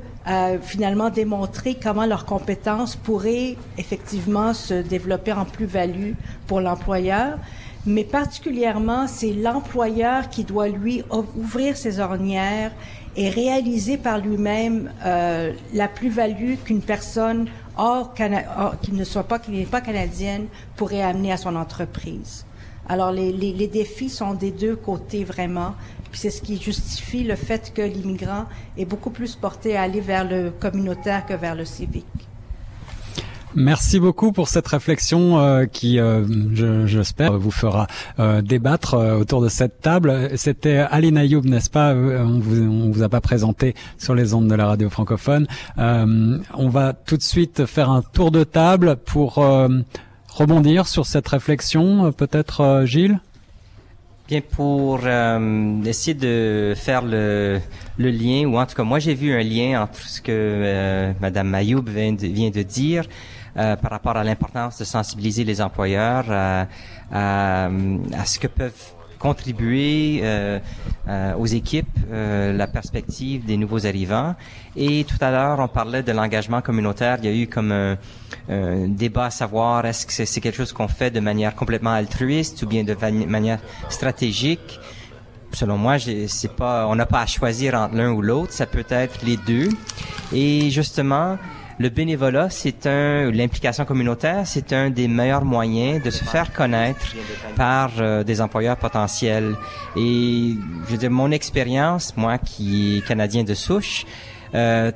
finalement 0.61 1.09
démontrer 1.09 1.77
comment 1.81 2.05
leurs 2.05 2.27
compétences 2.27 2.97
pourraient 2.97 3.57
effectivement 3.79 4.53
se 4.55 4.75
développer 4.75 5.33
en 5.33 5.45
plus-value 5.45 6.13
pour 6.49 6.61
l'employeur. 6.61 7.39
Mais 7.87 8.03
particulièrement, 8.03 9.07
c'est 9.07 9.33
l'employeur 9.33 10.29
qui 10.29 10.43
doit 10.43 10.69
lui 10.69 11.05
ouvrir 11.37 11.77
ses 11.77 12.01
ornières 12.01 12.73
et 13.17 13.31
réaliser 13.31 13.97
par 13.97 14.19
lui-même 14.19 14.91
euh, 15.05 15.53
la 15.73 15.87
plus-value 15.87 16.57
qu'une 16.65 16.83
personne 16.83 17.47
hors, 17.79 18.13
qui 18.83 18.93
ne 18.93 19.05
soit 19.05 19.39
qui 19.39 19.53
n'est 19.53 19.65
pas 19.65 19.81
canadienne 19.81 20.47
pourrait 20.75 21.03
amener 21.03 21.33
à 21.33 21.37
son 21.37 21.55
entreprise. 21.55 22.45
Alors 22.89 23.13
les, 23.13 23.33
les, 23.33 23.53
les, 23.53 23.69
défis 23.69 24.09
sont 24.09 24.35
des 24.35 24.53
deux 24.53 24.77
côtés 24.77 25.25
vraiment. 25.25 25.75
Puis 26.11 26.21
c'est 26.21 26.31
ce 26.31 26.41
qui 26.41 26.61
justifie 26.61 27.25
le 27.25 27.37
fait 27.37 27.73
que 27.75 27.83
l'immigrant 27.83 28.47
est 28.79 28.85
beaucoup 28.85 29.11
plus 29.11 29.35
porté 29.35 29.77
à 29.77 29.83
aller 29.83 30.01
vers 30.01 30.29
le 30.29 30.51
communautaire 30.51 31.27
que 31.27 31.35
vers 31.35 31.55
le 31.55 31.65
civique. 31.65 32.07
Merci 33.59 33.99
beaucoup 34.01 34.33
pour 34.33 34.49
cette 34.49 34.69
réflexion 34.69 35.39
euh, 35.39 35.65
qui, 35.65 35.99
euh, 35.99 36.87
j'espère, 36.87 37.39
vous 37.39 37.51
fera 37.51 37.87
euh, 38.19 38.43
débattre 38.43 38.93
euh, 38.93 39.17
autour 39.17 39.41
de 39.41 39.49
cette 39.49 39.81
table. 39.81 40.31
C'était 40.37 40.77
Aline 40.77 41.17
Ayoub, 41.17 41.41
n'est-ce 41.41 41.71
pas? 41.71 41.95
On 41.95 42.39
vous, 42.39 42.63
on 42.63 42.91
vous 42.91 43.03
a 43.03 43.09
pas 43.09 43.23
présenté 43.23 43.75
sur 43.97 44.15
les 44.15 44.35
ondes 44.35 44.49
de 44.49 44.55
la 44.55 44.67
radio 44.67 44.91
francophone. 44.91 45.47
on 45.79 46.69
va 46.69 46.93
tout 46.93 47.17
de 47.17 47.23
suite 47.23 47.65
faire 47.65 47.91
un 47.91 48.03
tour 48.03 48.31
de 48.31 48.45
table 48.45 48.97
pour 48.97 49.43
rebondir 50.37 50.87
sur 50.87 51.07
cette 51.07 51.29
réflexion. 51.29 52.13
Peut-être 52.13 52.85
Gilles? 52.85 53.19
Bien, 54.29 54.41
pour 54.41 55.01
euh, 55.05 55.83
essayer 55.85 56.15
de 56.15 56.75
faire 56.77 57.03
le, 57.03 57.61
le, 57.97 58.11
lien, 58.11 58.45
ou 58.45 58.59
en 58.59 58.67
tout 58.67 58.75
cas, 58.75 58.83
moi 58.83 58.99
j'ai 58.99 59.15
vu 59.15 59.33
un 59.33 59.43
lien 59.43 59.81
entre 59.81 60.01
ce 60.01 60.21
que 60.21 60.33
euh, 60.33 61.13
Madame 61.21 61.49
Mayoub 61.49 61.89
vient 61.89 62.13
de, 62.13 62.27
vient 62.27 62.51
de 62.51 62.63
dire 62.63 63.05
euh, 63.57 63.77
par 63.77 63.93
rapport 63.93 64.17
à 64.17 64.25
l'importance 64.25 64.79
de 64.79 64.85
sensibiliser 64.85 65.45
les 65.45 65.61
employeurs 65.61 66.27
à 66.29 67.49
ce 68.25 68.41
que 68.41 68.49
peuvent 68.49 68.96
contribuer 69.19 70.21
euh, 70.23 70.59
euh, 71.09 71.35
aux 71.35 71.47
équipes 71.47 71.87
euh, 72.11 72.53
la 72.53 72.67
perspective 72.67 73.45
des 73.45 73.57
nouveaux 73.57 73.87
arrivants. 73.87 74.35
Et 74.77 75.05
tout 75.05 75.17
à 75.21 75.31
l'heure, 75.31 75.59
on 75.61 75.69
parlait 75.69 76.03
de 76.03 76.13
l'engagement 76.13 76.61
communautaire. 76.61 77.19
Il 77.23 77.25
y 77.25 77.33
a 77.33 77.37
eu 77.37 77.47
comme 77.47 77.73
un, 77.73 77.97
débat 78.89 79.27
à 79.27 79.31
savoir 79.31 79.85
est-ce 79.87 80.07
que 80.07 80.25
c'est 80.25 80.41
quelque 80.41 80.57
chose 80.57 80.73
qu'on 80.73 80.89
fait 80.89 81.11
de 81.11 81.21
manière 81.21 81.55
complètement 81.55 81.93
altruiste 81.93 82.63
ou 82.63 82.67
bien 82.67 82.85
de 82.85 82.95
manière 83.27 83.59
stratégique? 83.89 84.79
Selon 85.53 85.79
moi, 85.79 85.97
c'est 85.99 86.53
pas, 86.53 86.87
on 86.87 86.97
n'a 86.97 87.07
pas 87.07 87.23
à 87.23 87.27
choisir 87.27 87.75
entre 87.75 87.95
l'un 87.95 88.13
ou 88.13 88.21
l'autre. 88.21 88.53
Ça 88.53 88.67
peut 88.67 88.85
être 88.89 89.25
les 89.25 89.37
deux. 89.37 89.69
Et 90.33 90.71
justement, 90.71 91.39
le 91.79 91.89
bénévolat, 91.91 92.49
c'est 92.51 92.87
un, 92.87 93.31
l'implication 93.31 93.85
communautaire, 93.85 94.47
c'est 94.47 94.73
un 94.73 94.91
des 94.91 95.09
meilleurs 95.09 95.45
moyens 95.45 96.03
de 96.03 96.11
se 96.11 96.25
faire 96.25 96.53
connaître 96.53 97.15
par 97.55 97.93
euh, 97.99 98.25
des 98.25 98.41
employeurs 98.41 98.77
potentiels. 98.77 99.55
Et 99.97 100.55
je 100.87 100.91
veux 100.91 100.99
dire, 100.99 101.11
mon 101.11 101.31
expérience, 101.31 102.17
moi 102.17 102.39
qui 102.39 102.99
est 102.99 103.07
canadien 103.07 103.45
de 103.45 103.55
souche, 103.55 104.07
euh, 104.55 104.91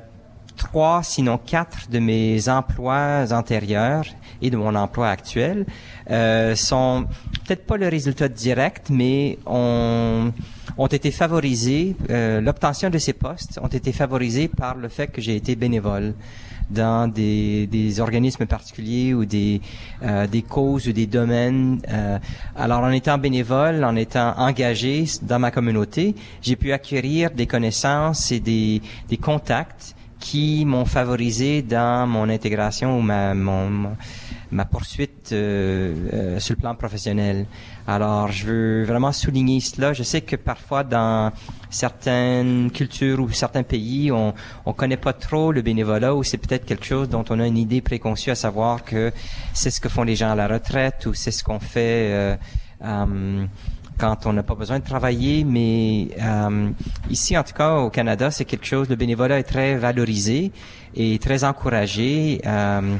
trois, 0.57 1.01
sinon 1.03 1.37
quatre 1.37 1.89
de 1.89 1.99
mes 1.99 2.49
emplois 2.49 3.25
antérieurs 3.31 4.05
et 4.41 4.49
de 4.49 4.57
mon 4.57 4.75
emploi 4.75 5.09
actuel 5.09 5.65
euh, 6.09 6.55
sont 6.55 7.05
peut-être 7.45 7.65
pas 7.65 7.77
le 7.77 7.87
résultat 7.87 8.27
direct, 8.27 8.89
mais 8.89 9.37
ont, 9.45 10.31
ont 10.77 10.87
été 10.87 11.11
favorisés, 11.11 11.95
euh, 12.09 12.41
l'obtention 12.41 12.89
de 12.89 12.97
ces 12.97 13.13
postes 13.13 13.59
ont 13.61 13.67
été 13.67 13.91
favorisés 13.91 14.47
par 14.47 14.75
le 14.75 14.87
fait 14.87 15.07
que 15.07 15.21
j'ai 15.21 15.35
été 15.35 15.55
bénévole 15.55 16.13
dans 16.71 17.07
des, 17.07 17.67
des 17.67 17.99
organismes 17.99 18.45
particuliers 18.45 19.13
ou 19.13 19.25
des, 19.25 19.61
euh, 20.03 20.27
des 20.27 20.41
causes 20.41 20.87
ou 20.87 20.93
des 20.93 21.07
domaines. 21.07 21.81
Euh, 21.89 22.17
alors, 22.55 22.81
en 22.81 22.91
étant 22.91 23.17
bénévole, 23.17 23.83
en 23.83 23.95
étant 23.95 24.33
engagé 24.37 25.05
dans 25.21 25.39
ma 25.39 25.51
communauté, 25.51 26.15
j'ai 26.41 26.55
pu 26.55 26.71
acquérir 26.71 27.31
des 27.31 27.47
connaissances 27.47 28.31
et 28.31 28.39
des, 28.39 28.81
des 29.09 29.17
contacts 29.17 29.95
qui 30.19 30.63
m'ont 30.65 30.85
favorisé 30.85 31.61
dans 31.61 32.07
mon 32.07 32.29
intégration 32.29 32.97
ou 32.97 33.01
ma, 33.01 33.33
mon, 33.33 33.95
ma 34.51 34.65
poursuite 34.65 35.31
euh, 35.31 35.93
euh, 36.13 36.39
sur 36.39 36.55
le 36.55 36.61
plan 36.61 36.75
professionnel. 36.75 37.45
Alors, 37.87 38.31
je 38.31 38.45
veux 38.45 38.83
vraiment 38.83 39.11
souligner 39.11 39.59
cela. 39.59 39.93
Je 39.93 40.03
sais 40.03 40.21
que 40.21 40.35
parfois, 40.35 40.83
dans 40.83 41.31
certaines 41.69 42.69
cultures 42.71 43.19
ou 43.19 43.29
certains 43.31 43.63
pays, 43.63 44.11
on 44.11 44.33
on 44.65 44.73
connaît 44.73 44.97
pas 44.97 45.13
trop 45.13 45.51
le 45.51 45.61
bénévolat 45.61 46.15
ou 46.15 46.23
c'est 46.23 46.37
peut-être 46.37 46.65
quelque 46.65 46.85
chose 46.85 47.09
dont 47.09 47.25
on 47.29 47.39
a 47.39 47.47
une 47.47 47.57
idée 47.57 47.81
préconçue 47.81 48.31
à 48.31 48.35
savoir 48.35 48.83
que 48.83 49.11
c'est 49.53 49.71
ce 49.71 49.79
que 49.79 49.89
font 49.89 50.03
les 50.03 50.15
gens 50.15 50.31
à 50.31 50.35
la 50.35 50.47
retraite 50.47 51.05
ou 51.05 51.13
c'est 51.13 51.31
ce 51.31 51.43
qu'on 51.43 51.59
fait 51.59 52.37
euh 52.83 53.47
quand 54.01 54.25
on 54.25 54.33
n'a 54.33 54.41
pas 54.41 54.55
besoin 54.55 54.79
de 54.79 54.83
travailler, 54.83 55.43
mais 55.43 56.07
euh, 56.19 56.71
ici, 57.11 57.37
en 57.37 57.43
tout 57.43 57.53
cas, 57.53 57.75
au 57.75 57.91
Canada, 57.91 58.31
c'est 58.31 58.45
quelque 58.45 58.65
chose, 58.65 58.89
le 58.89 58.95
bénévolat 58.95 59.37
est 59.37 59.43
très 59.43 59.75
valorisé 59.75 60.51
et 60.95 61.19
très 61.19 61.43
encouragé. 61.43 62.41
Euh, 62.43 62.95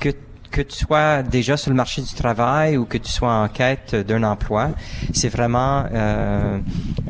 que 0.00 0.08
que 0.56 0.62
tu 0.62 0.84
sois 0.86 1.22
déjà 1.22 1.58
sur 1.58 1.70
le 1.70 1.76
marché 1.76 2.00
du 2.00 2.14
travail 2.14 2.78
ou 2.78 2.86
que 2.86 2.96
tu 2.96 3.12
sois 3.12 3.34
en 3.44 3.46
quête 3.46 3.94
d'un 3.94 4.22
emploi, 4.22 4.70
c'est 5.12 5.28
vraiment 5.28 5.84
euh, 5.92 6.58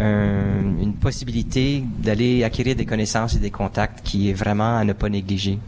un, 0.00 0.82
une 0.82 0.94
possibilité 0.94 1.84
d'aller 2.00 2.42
acquérir 2.42 2.74
des 2.74 2.86
connaissances 2.86 3.36
et 3.36 3.38
des 3.38 3.52
contacts 3.52 4.00
qui 4.02 4.30
est 4.30 4.32
vraiment 4.32 4.76
à 4.76 4.82
ne 4.82 4.92
pas 4.92 5.08
négliger. 5.08 5.60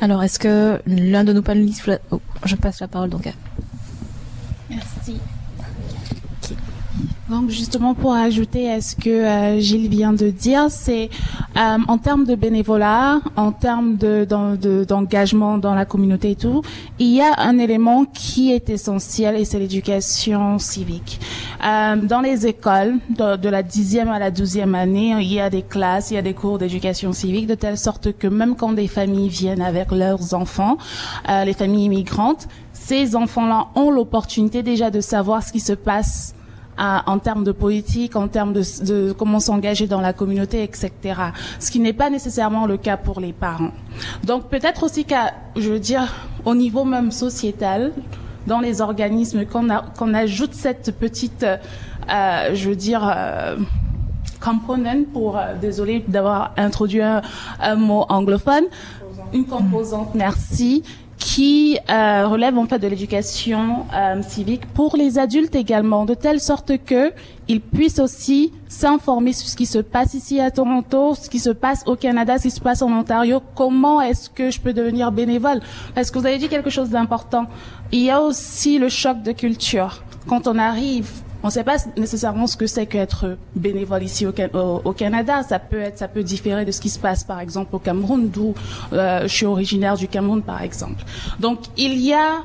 Alors, 0.00 0.22
est-ce 0.22 0.38
que 0.38 0.80
l'un 0.86 1.24
de 1.24 1.32
nos 1.32 1.42
panélistes... 1.42 1.90
Oh, 2.12 2.20
je 2.44 2.54
passe 2.54 2.78
la 2.80 2.86
parole 2.86 3.10
donc 3.10 3.26
à... 3.26 3.32
Merci. 4.70 5.18
Donc 7.28 7.50
justement 7.50 7.94
pour 7.94 8.14
ajouter 8.14 8.70
à 8.70 8.80
ce 8.80 8.94
que 8.94 9.10
euh, 9.10 9.58
Gilles 9.58 9.88
vient 9.88 10.12
de 10.12 10.30
dire, 10.30 10.66
c'est 10.70 11.10
euh, 11.56 11.78
en 11.88 11.98
termes 11.98 12.24
de 12.24 12.36
bénévolat, 12.36 13.20
en 13.34 13.50
termes 13.50 13.96
d'engagement 13.96 15.56
de, 15.56 15.62
dans 15.62 15.74
la 15.74 15.84
communauté 15.84 16.30
et 16.30 16.36
tout, 16.36 16.62
il 17.00 17.08
y 17.08 17.20
a 17.20 17.32
un 17.38 17.58
élément 17.58 18.04
qui 18.04 18.52
est 18.52 18.70
essentiel 18.70 19.34
et 19.34 19.44
c'est 19.44 19.58
l'éducation 19.58 20.60
civique. 20.60 21.18
Euh, 21.64 21.96
dans 21.96 22.20
les 22.20 22.46
écoles, 22.46 22.94
de, 23.10 23.36
de, 23.36 23.48
la 23.48 23.64
dixième 23.64 24.08
à 24.08 24.20
la 24.20 24.30
douzième 24.30 24.76
année, 24.76 25.16
il 25.20 25.32
y 25.32 25.40
a 25.40 25.50
des 25.50 25.62
classes, 25.62 26.12
il 26.12 26.14
y 26.14 26.18
a 26.18 26.22
des 26.22 26.34
cours 26.34 26.58
d'éducation 26.58 27.12
civique 27.12 27.48
de 27.48 27.56
telle 27.56 27.76
sorte 27.76 28.16
que 28.16 28.28
même 28.28 28.54
quand 28.54 28.72
des 28.72 28.86
familles 28.86 29.30
viennent 29.30 29.62
avec 29.62 29.90
leurs 29.90 30.32
enfants, 30.34 30.78
euh, 31.28 31.44
les 31.44 31.54
familles 31.54 31.86
immigrantes, 31.86 32.46
ces 32.72 33.16
enfants-là 33.16 33.66
ont 33.74 33.90
l'opportunité 33.90 34.62
déjà 34.62 34.90
de 34.92 35.00
savoir 35.00 35.42
ce 35.42 35.50
qui 35.50 35.60
se 35.60 35.72
passe 35.72 36.36
en 36.78 37.18
termes 37.18 37.44
de 37.44 37.52
politique, 37.52 38.16
en 38.16 38.28
termes 38.28 38.52
de, 38.52 38.62
de 38.84 39.12
comment 39.12 39.40
s'engager 39.40 39.86
dans 39.86 40.00
la 40.00 40.12
communauté, 40.12 40.62
etc. 40.62 40.90
Ce 41.58 41.70
qui 41.70 41.80
n'est 41.80 41.92
pas 41.92 42.10
nécessairement 42.10 42.66
le 42.66 42.76
cas 42.76 42.96
pour 42.96 43.20
les 43.20 43.32
parents. 43.32 43.72
Donc 44.24 44.48
peut-être 44.48 44.82
aussi 44.82 45.04
qu'à, 45.04 45.34
je 45.56 45.70
veux 45.70 45.80
dire, 45.80 46.12
au 46.44 46.54
niveau 46.54 46.84
même 46.84 47.10
sociétal, 47.10 47.92
dans 48.46 48.60
les 48.60 48.80
organismes, 48.80 49.44
qu'on 49.44 50.14
ajoute 50.14 50.54
cette 50.54 50.96
petite, 50.98 51.44
euh, 51.44 52.54
je 52.54 52.68
veux 52.68 52.76
dire, 52.76 53.02
euh, 53.04 53.56
component 54.40 55.04
pour, 55.12 55.36
euh, 55.36 55.54
désolé 55.60 56.04
d'avoir 56.06 56.52
introduit 56.56 57.02
un, 57.02 57.22
un, 57.60 57.74
mot 57.74 58.06
anglophone, 58.08 58.64
une 59.32 59.46
composante, 59.46 60.14
merci, 60.14 60.84
qui 61.18 61.78
euh, 61.88 62.26
relève 62.28 62.58
en 62.58 62.66
fait 62.66 62.78
de 62.78 62.88
l'éducation 62.88 63.86
euh, 63.94 64.22
civique 64.22 64.66
pour 64.66 64.96
les 64.96 65.18
adultes 65.18 65.54
également, 65.54 66.04
de 66.04 66.14
telle 66.14 66.40
sorte 66.40 66.72
que 66.84 67.12
ils 67.48 67.60
puissent 67.60 68.00
aussi 68.00 68.52
s'informer 68.68 69.32
sur 69.32 69.48
ce 69.48 69.56
qui 69.56 69.66
se 69.66 69.78
passe 69.78 70.14
ici 70.14 70.40
à 70.40 70.50
Toronto, 70.50 71.14
ce 71.14 71.30
qui 71.30 71.38
se 71.38 71.50
passe 71.50 71.84
au 71.86 71.96
Canada, 71.96 72.38
ce 72.38 72.44
qui 72.44 72.50
se 72.50 72.60
passe 72.60 72.82
en 72.82 72.90
Ontario. 72.92 73.40
Comment 73.54 74.00
est-ce 74.00 74.28
que 74.30 74.50
je 74.50 74.60
peux 74.60 74.72
devenir 74.72 75.12
bénévole? 75.12 75.60
Parce 75.94 76.10
que 76.10 76.18
vous 76.18 76.26
avez 76.26 76.38
dit 76.38 76.48
quelque 76.48 76.70
chose 76.70 76.90
d'important. 76.90 77.46
Il 77.92 78.00
y 78.00 78.10
a 78.10 78.20
aussi 78.20 78.78
le 78.78 78.88
choc 78.88 79.22
de 79.22 79.32
culture. 79.32 80.02
Quand 80.26 80.48
on 80.48 80.58
arrive 80.58 81.08
on 81.42 81.48
ne 81.48 81.52
sait 81.52 81.64
pas 81.64 81.76
nécessairement 81.96 82.46
ce 82.46 82.56
que 82.56 82.66
c'est 82.66 82.86
qu'être 82.86 83.36
bénévole 83.54 84.02
ici 84.02 84.26
au, 84.26 84.92
Canada. 84.92 85.42
Ça 85.42 85.58
peut 85.58 85.80
être, 85.80 85.98
ça 85.98 86.08
peut 86.08 86.22
différer 86.22 86.64
de 86.64 86.72
ce 86.72 86.80
qui 86.80 86.90
se 86.90 86.98
passe, 86.98 87.24
par 87.24 87.40
exemple, 87.40 87.74
au 87.76 87.78
Cameroun, 87.78 88.28
d'où 88.28 88.54
euh, 88.92 89.22
je 89.22 89.28
suis 89.28 89.46
originaire 89.46 89.96
du 89.96 90.08
Cameroun, 90.08 90.42
par 90.42 90.62
exemple. 90.62 91.04
Donc, 91.40 91.60
il 91.76 91.98
y 91.98 92.12
a 92.12 92.42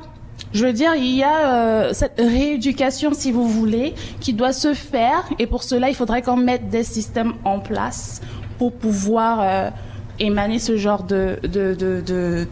je 0.52 0.66
veux 0.66 0.72
dire, 0.72 0.94
il 0.94 1.16
y 1.16 1.22
a 1.22 1.54
euh, 1.54 1.90
cette 1.92 2.18
rééducation, 2.18 3.14
si 3.14 3.32
vous 3.32 3.48
voulez, 3.48 3.94
qui 4.20 4.34
doit 4.34 4.52
se 4.52 4.74
faire, 4.74 5.24
et 5.38 5.46
pour 5.46 5.62
cela, 5.62 5.88
il 5.88 5.94
faudrait 5.94 6.20
qu'on 6.20 6.36
mette 6.36 6.68
des 6.68 6.84
systèmes 6.84 7.34
en 7.44 7.58
place 7.58 8.20
pour 8.58 8.72
pouvoir 8.72 9.40
euh, 9.40 9.70
émaner 10.18 10.58
ce 10.58 10.76
genre 10.76 11.04
de, 11.04 11.38
de, 11.42 11.74
de, 11.74 12.46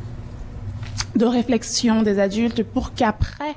de 1.17 1.27
réflexion 1.27 2.03
des 2.03 2.19
adultes, 2.19 2.63
pour 2.63 2.95
qu'après, 2.95 3.57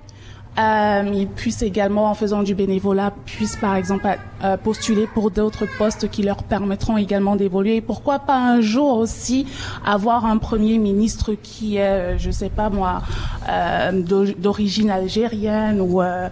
euh, 0.59 1.11
ils 1.13 1.27
puissent 1.27 1.63
également, 1.63 2.09
en 2.09 2.13
faisant 2.13 2.43
du 2.43 2.53
bénévolat, 2.53 3.11
puissent 3.25 3.55
par 3.55 3.75
exemple 3.75 4.07
euh, 4.43 4.55
postuler 4.57 5.07
pour 5.07 5.31
d'autres 5.31 5.65
postes 5.77 6.09
qui 6.09 6.21
leur 6.21 6.43
permettront 6.43 6.97
également 6.97 7.35
d'évoluer. 7.35 7.81
Pourquoi 7.81 8.19
pas 8.19 8.37
un 8.37 8.61
jour 8.61 8.97
aussi 8.97 9.47
avoir 9.85 10.25
un 10.25 10.37
premier 10.37 10.77
ministre 10.77 11.33
qui 11.33 11.77
est, 11.77 11.81
euh, 11.81 12.17
je 12.17 12.29
sais 12.29 12.49
pas 12.49 12.69
moi, 12.69 13.01
euh, 13.49 13.91
d'origine 14.37 14.91
algérienne 14.91 15.81
ou 15.81 16.01
euh, 16.01 16.29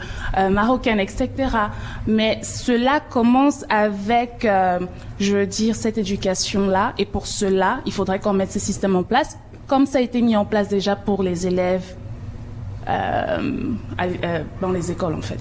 marocaine, 0.49 0.99
etc. 0.99 1.29
Mais 2.05 2.39
cela 2.43 2.99
commence 2.99 3.65
avec, 3.69 4.47
je 5.19 5.35
veux 5.35 5.47
dire, 5.47 5.75
cette 5.75 5.97
éducation-là. 5.97 6.93
Et 6.97 7.05
pour 7.05 7.27
cela, 7.27 7.79
il 7.85 7.91
faudrait 7.91 8.19
qu'on 8.19 8.33
mette 8.33 8.51
ce 8.51 8.59
système 8.59 8.95
en 8.95 9.03
place, 9.03 9.37
comme 9.67 9.85
ça 9.85 9.97
a 9.97 10.01
été 10.01 10.21
mis 10.21 10.35
en 10.35 10.45
place 10.45 10.67
déjà 10.67 10.95
pour 10.95 11.23
les 11.23 11.47
élèves 11.47 11.95
dans 12.85 14.71
les 14.71 14.91
écoles 14.91 15.13
en 15.13 15.21
fait. 15.21 15.39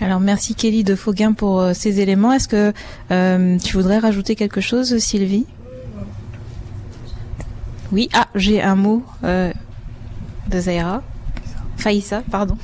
Alors 0.00 0.20
merci 0.20 0.54
Kelly 0.54 0.84
de 0.84 0.94
Fauguin 0.94 1.32
pour 1.32 1.60
euh, 1.60 1.72
ces 1.74 2.00
éléments. 2.00 2.32
Est-ce 2.32 2.48
que 2.48 2.72
euh, 3.10 3.58
tu 3.58 3.76
voudrais 3.76 3.98
rajouter 3.98 4.34
quelque 4.34 4.60
chose, 4.60 4.96
Sylvie? 4.98 5.46
Oui, 7.92 8.08
ah, 8.12 8.28
j'ai 8.34 8.62
un 8.62 8.76
mot 8.76 9.02
euh, 9.24 9.52
de 10.50 10.60
Zaira. 10.60 11.02
Faïssa, 11.76 12.22
pardon. 12.30 12.56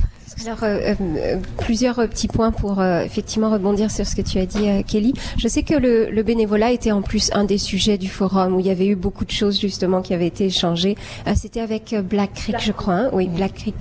Alors, 0.46 0.62
euh, 0.62 0.94
euh, 1.00 1.36
plusieurs 1.58 1.96
petits 1.96 2.28
points 2.28 2.50
pour 2.50 2.80
euh, 2.80 3.02
effectivement 3.02 3.50
rebondir 3.50 3.90
sur 3.90 4.06
ce 4.06 4.16
que 4.16 4.22
tu 4.22 4.38
as 4.38 4.46
dit, 4.46 4.68
euh, 4.68 4.82
Kelly. 4.82 5.12
Je 5.36 5.48
sais 5.48 5.62
que 5.62 5.74
le, 5.74 6.08
le, 6.08 6.22
bénévolat 6.22 6.70
était 6.72 6.92
en 6.92 7.02
plus 7.02 7.30
un 7.34 7.44
des 7.44 7.58
sujets 7.58 7.98
du 7.98 8.08
forum 8.08 8.54
où 8.54 8.60
il 8.60 8.66
y 8.66 8.70
avait 8.70 8.86
eu 8.86 8.94
beaucoup 8.94 9.26
de 9.26 9.30
choses 9.30 9.60
justement 9.60 10.00
qui 10.00 10.14
avaient 10.14 10.28
été 10.28 10.46
échangées. 10.46 10.96
Euh, 11.26 11.32
C'était 11.36 11.60
avec 11.60 11.94
Black 12.08 12.32
Creek, 12.34 12.56
je 12.60 12.72
crois. 12.72 12.94
Hein 12.94 13.10
oui, 13.12 13.28
Black 13.28 13.54
Creek 13.54 13.74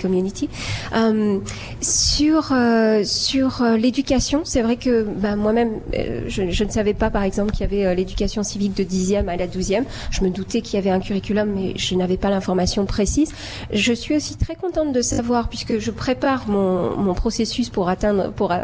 Community. 0.00 0.50
sur 1.80 2.54
sur 3.04 3.64
l'éducation, 3.78 4.42
c'est 4.44 4.62
vrai 4.62 4.76
que 4.76 5.04
bah, 5.04 5.36
moi-même, 5.36 5.80
je, 6.26 6.50
je, 6.50 6.64
ne 6.64 6.70
savais 6.70 6.94
pas, 6.94 7.10
par 7.10 7.22
exemple, 7.22 7.52
qu'il 7.52 7.60
y 7.62 7.64
avait 7.64 7.94
l'éducation 7.94 8.42
civique 8.42 8.74
de 8.76 8.84
10e 8.84 9.28
à 9.28 9.36
la 9.36 9.46
12e. 9.46 9.84
Je 10.10 10.22
me 10.22 10.30
doutais 10.30 10.60
qu'il 10.60 10.74
y 10.74 10.78
avait 10.78 10.90
un 10.90 11.00
curriculum, 11.00 11.50
mais 11.54 11.72
je 11.76 11.94
n'avais 11.94 12.16
pas 12.16 12.28
l'information 12.28 12.84
précise. 12.84 13.32
Je 13.72 13.92
suis 13.92 14.14
aussi 14.14 14.36
très 14.36 14.56
contente 14.56 14.92
de 14.92 15.00
savoir, 15.00 15.48
puisque 15.48 15.78
je 15.78 15.90
prépare 16.02 16.48
mon, 16.48 17.14
processus 17.14 17.68
pour 17.70 17.88
atteindre, 17.88 18.32
pour 18.32 18.50
euh, 18.50 18.58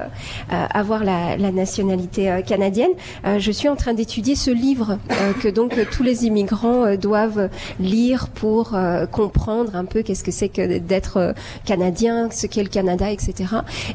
avoir 0.50 1.04
la, 1.04 1.36
nationalité 1.52 2.28
euh, 2.28 2.42
canadienne, 2.42 2.90
euh, 3.24 3.38
je 3.38 3.52
suis 3.52 3.68
en 3.68 3.76
train 3.76 3.94
d'étudier 3.94 4.34
ce 4.34 4.50
livre 4.50 4.98
que 5.40 5.48
donc 5.48 5.78
tous 5.92 6.02
les 6.02 6.24
immigrants 6.24 6.96
doivent 6.96 7.48
lire 7.78 8.28
pour 8.28 8.76
comprendre 9.12 9.76
un 9.76 9.84
peu 9.84 10.02
qu'est-ce 10.02 10.24
que 10.24 10.32
c'est 10.32 10.48
que 10.48 10.78
d'être 10.78 11.34
canadien, 11.64 12.28
ce 12.30 12.46
qu'est 12.46 12.62
le 12.62 12.68
Canada, 12.68 13.10
etc. 13.10 13.34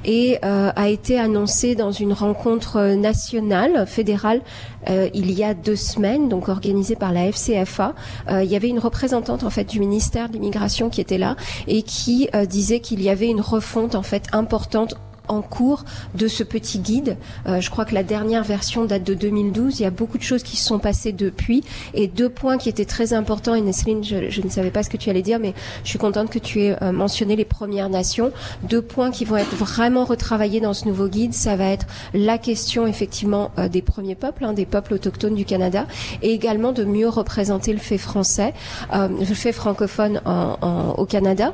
Et 0.05 0.39
a 0.43 0.89
été 0.89 1.19
annoncé 1.19 1.75
dans 1.75 1.91
une 1.91 2.13
rencontre 2.13 2.95
nationale, 2.95 3.85
fédérale, 3.87 4.41
il 4.89 5.31
y 5.31 5.43
a 5.43 5.53
deux 5.53 5.75
semaines, 5.75 6.29
donc 6.29 6.49
organisée 6.49 6.95
par 6.95 7.11
la 7.11 7.31
FCFA. 7.31 7.93
il 8.29 8.51
y 8.51 8.55
avait 8.55 8.69
une 8.69 8.79
représentante 8.79 9.43
en 9.43 9.49
fait 9.49 9.65
du 9.65 9.79
ministère 9.79 10.29
de 10.29 10.33
l'immigration 10.33 10.89
qui 10.89 11.01
était 11.01 11.17
là 11.17 11.35
et 11.67 11.81
qui 11.83 12.29
disait 12.47 12.79
qu'il 12.79 13.01
y 13.01 13.09
avait 13.09 13.22
une 13.27 13.41
refonte 13.41 13.95
en 13.95 14.03
fait 14.03 14.27
importante 14.31 14.95
en 15.27 15.41
cours 15.41 15.83
de 16.15 16.27
ce 16.27 16.43
petit 16.43 16.79
guide. 16.79 17.17
Euh, 17.47 17.61
je 17.61 17.69
crois 17.69 17.85
que 17.85 17.93
la 17.93 18.03
dernière 18.03 18.43
version 18.43 18.85
date 18.85 19.03
de 19.03 19.13
2012. 19.13 19.79
Il 19.79 19.83
y 19.83 19.85
a 19.85 19.91
beaucoup 19.91 20.17
de 20.17 20.23
choses 20.23 20.43
qui 20.43 20.57
se 20.57 20.65
sont 20.65 20.79
passées 20.79 21.11
depuis. 21.11 21.63
Et 21.93 22.07
deux 22.07 22.29
points 22.29 22.57
qui 22.57 22.69
étaient 22.69 22.85
très 22.85 23.13
importants, 23.13 23.55
et 23.55 23.61
Nesseline, 23.61 24.03
je, 24.03 24.41
ne 24.41 24.49
savais 24.49 24.71
pas 24.71 24.83
ce 24.83 24.89
que 24.89 24.97
tu 24.97 25.09
allais 25.09 25.21
dire, 25.21 25.39
mais 25.39 25.53
je 25.83 25.89
suis 25.89 25.99
contente 25.99 26.29
que 26.29 26.39
tu 26.39 26.61
aies 26.61 26.75
euh, 26.81 26.91
mentionné 26.91 27.35
les 27.35 27.45
Premières 27.45 27.89
Nations. 27.89 28.31
Deux 28.63 28.81
points 28.81 29.11
qui 29.11 29.25
vont 29.25 29.37
être 29.37 29.55
vraiment 29.55 30.05
retravaillés 30.05 30.59
dans 30.59 30.73
ce 30.73 30.87
nouveau 30.87 31.07
guide, 31.07 31.33
ça 31.33 31.55
va 31.55 31.65
être 31.65 31.85
la 32.13 32.37
question 32.37 32.85
effectivement 32.87 33.51
euh, 33.57 33.67
des 33.67 33.81
premiers 33.81 34.15
peuples, 34.15 34.43
hein, 34.43 34.53
des 34.53 34.65
peuples 34.65 34.93
autochtones 34.93 35.35
du 35.35 35.45
Canada, 35.45 35.87
et 36.21 36.31
également 36.31 36.71
de 36.71 36.83
mieux 36.83 37.07
représenter 37.07 37.73
le 37.73 37.79
fait 37.79 37.97
français, 37.97 38.53
le 38.91 39.25
fait 39.25 39.51
francophone 39.51 40.21
au 40.97 41.05
Canada 41.05 41.53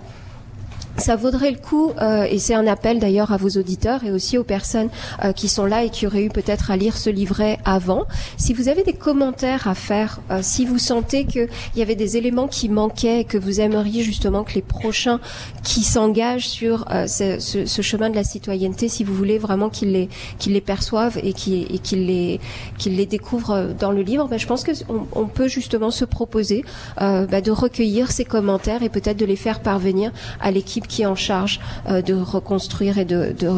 ça 0.99 1.15
vaudrait 1.15 1.51
le 1.51 1.57
coup, 1.57 1.91
euh, 2.01 2.23
et 2.23 2.39
c'est 2.39 2.53
un 2.53 2.67
appel 2.67 2.99
d'ailleurs 2.99 3.31
à 3.31 3.37
vos 3.37 3.49
auditeurs 3.49 4.03
et 4.03 4.11
aussi 4.11 4.37
aux 4.37 4.43
personnes 4.43 4.89
euh, 5.23 5.31
qui 5.31 5.47
sont 5.47 5.65
là 5.65 5.83
et 5.83 5.89
qui 5.89 6.07
auraient 6.07 6.23
eu 6.23 6.29
peut-être 6.29 6.71
à 6.71 6.77
lire 6.77 6.97
ce 6.97 7.09
livret 7.09 7.57
avant. 7.65 8.03
Si 8.37 8.53
vous 8.53 8.67
avez 8.67 8.83
des 8.83 8.93
commentaires 8.93 9.67
à 9.67 9.75
faire, 9.75 10.19
euh, 10.31 10.39
si 10.41 10.65
vous 10.65 10.77
sentez 10.77 11.25
qu'il 11.25 11.49
y 11.75 11.81
avait 11.81 11.95
des 11.95 12.17
éléments 12.17 12.47
qui 12.47 12.69
manquaient 12.69 13.21
et 13.21 13.23
que 13.23 13.37
vous 13.37 13.59
aimeriez 13.59 14.03
justement 14.03 14.43
que 14.43 14.53
les 14.53 14.61
prochains 14.61 15.19
qui 15.63 15.81
s'engagent 15.81 16.47
sur 16.47 16.85
euh, 16.91 17.07
ce, 17.07 17.39
ce, 17.39 17.65
ce, 17.65 17.81
chemin 17.81 18.09
de 18.09 18.15
la 18.15 18.23
citoyenneté, 18.23 18.87
si 18.89 19.03
vous 19.03 19.13
voulez 19.13 19.37
vraiment 19.37 19.69
qu'ils 19.69 19.91
les, 19.91 20.09
qu'ils 20.37 20.53
les 20.53 20.61
perçoivent 20.61 21.19
et 21.23 21.33
qu'ils 21.33 21.79
qu'ils 21.81 22.05
les, 22.05 22.39
qu'ils 22.77 22.95
les 22.95 23.05
découvrent 23.05 23.73
dans 23.79 23.91
le 23.91 24.01
livre, 24.01 24.27
ben, 24.27 24.37
je 24.37 24.47
pense 24.47 24.63
qu'on 24.63 25.07
on 25.13 25.25
peut 25.25 25.47
justement 25.47 25.91
se 25.91 26.05
proposer 26.05 26.63
euh, 27.01 27.25
ben, 27.25 27.41
de 27.41 27.51
recueillir 27.51 28.11
ces 28.11 28.25
commentaires 28.25 28.83
et 28.83 28.89
peut-être 28.89 29.17
de 29.17 29.25
les 29.25 29.35
faire 29.35 29.61
parvenir 29.61 30.11
à 30.39 30.51
l'équipe 30.51 30.87
qui 30.89 31.03
est 31.03 31.05
en 31.05 31.15
charge 31.15 31.61
euh, 31.87 32.01
de 32.01 32.13
reconstruire 32.13 32.97
et 32.97 33.05
de, 33.05 33.33
de, 33.39 33.49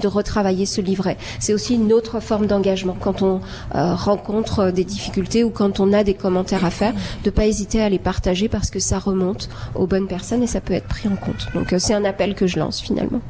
de, 0.00 0.08
retravailler 0.08 0.64
ce 0.64 0.80
livret. 0.80 1.18
C'est 1.40 1.52
aussi 1.52 1.74
une 1.74 1.92
autre 1.92 2.20
forme 2.20 2.46
d'engagement 2.46 2.96
quand 2.98 3.20
on 3.20 3.40
euh, 3.74 3.94
rencontre 3.94 4.70
des 4.70 4.84
difficultés 4.84 5.44
ou 5.44 5.50
quand 5.50 5.80
on 5.80 5.92
a 5.92 6.04
des 6.04 6.14
commentaires 6.14 6.64
à 6.64 6.70
faire, 6.70 6.94
de 7.24 7.30
pas 7.30 7.46
hésiter 7.46 7.82
à 7.82 7.90
les 7.90 7.98
partager 7.98 8.48
parce 8.48 8.70
que 8.70 8.78
ça 8.78 8.98
remonte 8.98 9.50
aux 9.74 9.86
bonnes 9.86 10.08
personnes 10.08 10.42
et 10.42 10.46
ça 10.46 10.62
peut 10.62 10.72
être 10.72 10.88
pris 10.88 11.08
en 11.08 11.16
compte. 11.16 11.48
Donc 11.54 11.72
euh, 11.72 11.78
c'est 11.78 11.94
un 11.94 12.04
appel 12.04 12.34
que 12.34 12.46
je 12.46 12.58
lance 12.58 12.80
finalement. 12.80 13.20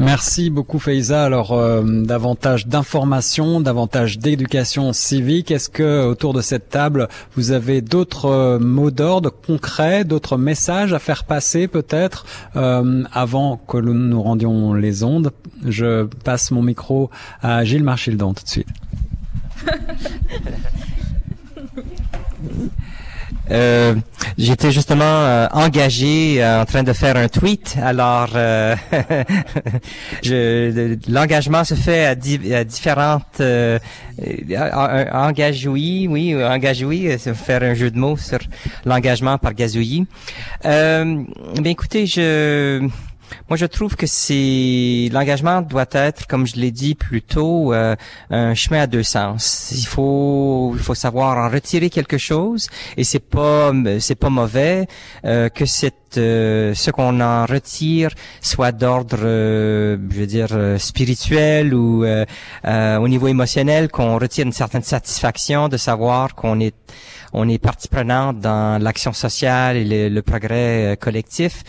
Merci 0.00 0.48
beaucoup 0.48 0.78
Faiza. 0.78 1.24
Alors 1.24 1.52
euh, 1.52 1.82
davantage 1.84 2.66
d'informations, 2.66 3.60
davantage 3.60 4.18
d'éducation 4.18 4.94
civique. 4.94 5.50
Est-ce 5.50 5.68
que 5.68 6.06
autour 6.06 6.32
de 6.32 6.40
cette 6.40 6.70
table, 6.70 7.08
vous 7.36 7.52
avez 7.52 7.82
d'autres 7.82 8.24
euh, 8.24 8.58
mots 8.58 8.90
d'ordre 8.90 9.30
concrets, 9.30 10.04
d'autres 10.04 10.38
messages 10.38 10.94
à 10.94 10.98
faire 10.98 11.24
passer 11.24 11.68
peut-être 11.68 12.24
euh, 12.56 13.04
avant 13.12 13.58
que 13.58 13.76
nous 13.76 13.92
nous 13.92 14.22
rendions 14.22 14.72
les 14.72 15.04
ondes? 15.04 15.32
Je 15.66 16.06
passe 16.24 16.50
mon 16.50 16.62
micro 16.62 17.10
à 17.42 17.62
Gilles 17.64 17.84
Marchildon 17.84 18.32
tout 18.32 18.44
de 18.44 18.48
suite. 18.48 18.68
Euh, 23.50 23.94
j'étais 24.38 24.70
justement 24.70 25.04
euh, 25.04 25.46
engagé 25.52 26.42
euh, 26.42 26.62
en 26.62 26.64
train 26.64 26.82
de 26.82 26.92
faire 26.92 27.16
un 27.16 27.28
tweet. 27.28 27.76
Alors, 27.82 28.30
euh, 28.34 28.76
l'engagement 31.08 31.64
se 31.64 31.74
fait 31.74 32.06
à, 32.06 32.14
di 32.14 32.54
à 32.54 32.64
différentes 32.64 33.42
engagouilles, 35.12 36.08
oui, 36.08 36.44
engagouilles, 36.44 37.16
c'est 37.18 37.34
faire 37.34 37.62
un 37.62 37.74
jeu 37.74 37.90
de 37.90 37.98
mots 37.98 38.16
sur 38.16 38.38
l'engagement 38.84 39.38
par 39.38 39.54
gazouillis. 39.54 40.06
Euh, 40.64 41.22
ben 41.56 41.66
écoutez, 41.66 42.06
je 42.06 42.88
moi, 43.48 43.56
je 43.56 43.66
trouve 43.66 43.96
que 43.96 44.06
c'est 44.06 45.08
l'engagement 45.12 45.62
doit 45.62 45.86
être, 45.92 46.26
comme 46.26 46.46
je 46.46 46.56
l'ai 46.56 46.70
dit 46.70 46.94
plus 46.94 47.22
tôt, 47.22 47.72
euh, 47.72 47.96
un 48.30 48.54
chemin 48.54 48.82
à 48.82 48.86
deux 48.86 49.02
sens. 49.02 49.72
Il 49.76 49.86
faut, 49.86 50.72
il 50.74 50.82
faut 50.82 50.94
savoir 50.94 51.38
en 51.38 51.48
retirer 51.50 51.90
quelque 51.90 52.18
chose, 52.18 52.68
et 52.96 53.04
c'est 53.04 53.18
pas, 53.18 53.72
c'est 53.98 54.14
pas 54.14 54.30
mauvais 54.30 54.86
euh, 55.24 55.48
que 55.48 55.66
cette, 55.66 56.18
euh, 56.18 56.74
ce 56.74 56.90
qu'on 56.90 57.20
en 57.20 57.46
retire 57.46 58.10
soit 58.40 58.72
d'ordre, 58.72 59.18
euh, 59.22 59.96
je 60.10 60.16
veux 60.16 60.26
dire, 60.26 60.48
euh, 60.52 60.78
spirituel 60.78 61.74
ou 61.74 62.04
au 62.04 63.08
niveau 63.08 63.28
émotionnel, 63.28 63.88
qu'on 63.88 64.18
retire 64.18 64.46
une 64.46 64.52
certaine 64.52 64.82
satisfaction 64.82 65.68
de 65.68 65.76
savoir 65.76 66.34
qu'on 66.34 66.60
est 66.60 66.74
on 67.32 67.48
est 67.48 67.58
partie 67.58 67.88
prenante 67.88 68.40
dans 68.40 68.82
l'action 68.82 69.12
sociale 69.12 69.76
et 69.76 69.84
le, 69.84 70.08
le 70.08 70.22
progrès 70.22 70.92
euh, 70.92 70.96
collectif. 70.96 71.62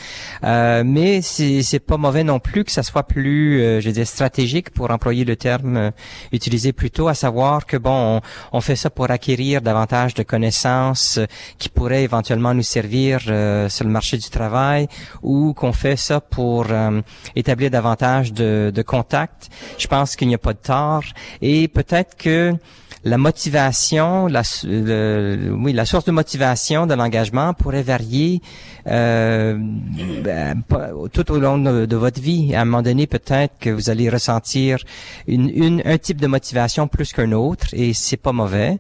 Euh, 0.44 0.84
mais 0.86 1.22
c'est 1.22 1.80
pas 1.80 1.98
mauvais 1.98 2.24
non 2.24 2.40
plus 2.40 2.64
que 2.64 2.72
ça 2.72 2.84
soit 2.84 3.04
plus, 3.04 3.62
euh, 3.62 3.82
je 3.82 3.88
veux 3.88 3.94
dire, 3.94 4.08
stratégique 4.08 4.72
pour 4.72 4.92
employer 4.92 5.26
le 5.26 5.36
terme 5.36 5.78
euh, 5.78 5.92
utilisé 6.32 6.74
plus 6.74 6.92
tôt, 6.92 7.08
à 7.08 7.14
savoir 7.14 7.66
que 7.66 7.78
bon, 7.78 8.18
on, 8.18 8.58
on, 8.58 8.62
fait 8.62 8.76
ça 8.76 8.90
pour 8.90 9.10
acquérir 9.10 9.62
davantage 9.62 10.14
de 10.14 10.24
connaissances 10.24 11.18
euh, 11.18 11.26
qui 11.58 11.70
pourraient 11.70 12.04
éventuellement 12.04 12.54
nous 12.54 12.64
servir 12.64 13.22
sur 13.22 13.86
le 13.86 13.92
marché 13.92 14.18
du 14.18 14.30
travail, 14.30 14.88
ou 15.22 15.54
qu'on 15.54 15.74
fait 15.74 15.96
ça 15.96 16.20
pour 16.22 16.68
établir 17.36 17.70
davantage 17.70 18.34
de, 18.34 18.72
de 18.74 18.82
contacts. 18.82 19.50
Je 19.78 19.88
pense 19.88 20.16
qu'il 20.16 20.28
n'y 20.28 20.36
a 20.36 20.38
pas 20.38 20.54
de 20.54 20.60
tort 20.60 21.04
et 21.42 21.68
peut-être 21.68 22.16
que 22.18 22.54
la 23.04 23.18
motivation, 23.18 24.28
la, 24.28 24.44
le, 24.64 25.52
oui, 25.52 25.74
la 25.74 25.86
source 25.86 26.06
de 26.06 26.12
motivation 26.12 26.86
de 26.86 26.94
l'engagement 26.94 27.54
pourrait 27.54 27.82
varier 27.82 28.42
euh, 28.88 29.58
ben, 30.24 30.62
tout 31.12 31.32
au 31.32 31.40
long 31.40 31.58
de, 31.58 31.96
votre 31.96 32.22
vie. 32.22 32.54
À 32.54 32.62
un 32.62 32.66
moment 32.66 32.84
donné, 32.84 33.08
peut-être 33.08 33.56
que 33.60 33.70
vous 33.72 33.90
allez 33.90 34.10
ressentir 34.10 34.78
une, 35.28 35.50
une, 35.50 35.82
un 35.86 35.98
type 35.98 36.22
de 36.22 36.28
motivation 36.28 36.88
plus 36.88 37.12
qu'un 37.12 37.32
autre, 37.32 37.68
et 37.74 37.94
c'est 37.94 38.18
pas 38.18 38.34
mauvais, 38.34 38.78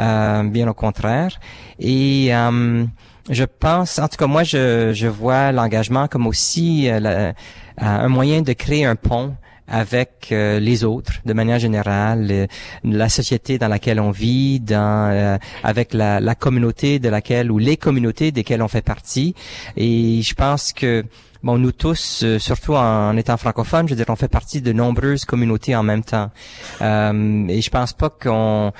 euh, 0.00 0.42
bien 0.44 0.66
au 0.68 0.74
contraire. 0.74 1.38
Et 1.78 2.34
euh, 2.34 2.84
je 3.30 3.44
pense, 3.44 3.98
en 4.00 4.08
tout 4.08 4.16
cas, 4.16 4.26
moi, 4.26 4.42
je, 4.42 4.92
je 4.92 5.06
vois 5.06 5.52
l'engagement 5.52 6.08
comme 6.08 6.26
aussi 6.26 6.90
euh, 6.90 6.98
la, 6.98 7.34
un 7.78 8.08
moyen 8.08 8.42
de 8.42 8.52
créer 8.52 8.84
un 8.84 8.96
pont 8.96 9.34
avec 9.68 10.28
euh, 10.32 10.60
les 10.60 10.84
autres 10.84 11.12
de 11.24 11.32
manière 11.32 11.58
générale, 11.58 12.28
euh, 12.30 12.46
la 12.84 13.08
société 13.08 13.58
dans 13.58 13.68
laquelle 13.68 14.00
on 14.00 14.10
vit, 14.10 14.60
dans 14.60 15.10
euh, 15.10 15.38
avec 15.62 15.94
la, 15.94 16.20
la, 16.20 16.34
communauté 16.34 16.98
de 16.98 17.08
laquelle 17.08 17.50
ou 17.50 17.58
les 17.58 17.76
communautés 17.76 18.32
desquelles 18.32 18.62
on 18.62 18.68
fait 18.68 18.82
partie. 18.82 19.34
Et 19.76 20.20
je 20.22 20.34
pense 20.34 20.72
que 20.72 21.04
bon, 21.42 21.58
nous 21.58 21.72
tous, 21.72 22.22
euh, 22.22 22.38
surtout 22.38 22.74
en, 22.74 23.16
étant 23.16 23.36
francophones, 23.36 23.88
je 23.88 23.94
veux 23.94 23.96
dire, 23.96 24.06
on 24.08 24.16
fait 24.16 24.28
partie 24.28 24.60
de 24.60 24.72
nombreuses 24.72 25.24
communautés 25.24 25.74
en 25.74 25.82
même 25.82 26.04
temps. 26.04 26.30
Euh, 26.80 27.46
et 27.48 27.60
je 27.60 27.70
pense 27.70 27.92
pas 27.92 28.10
qu'on 28.10 28.72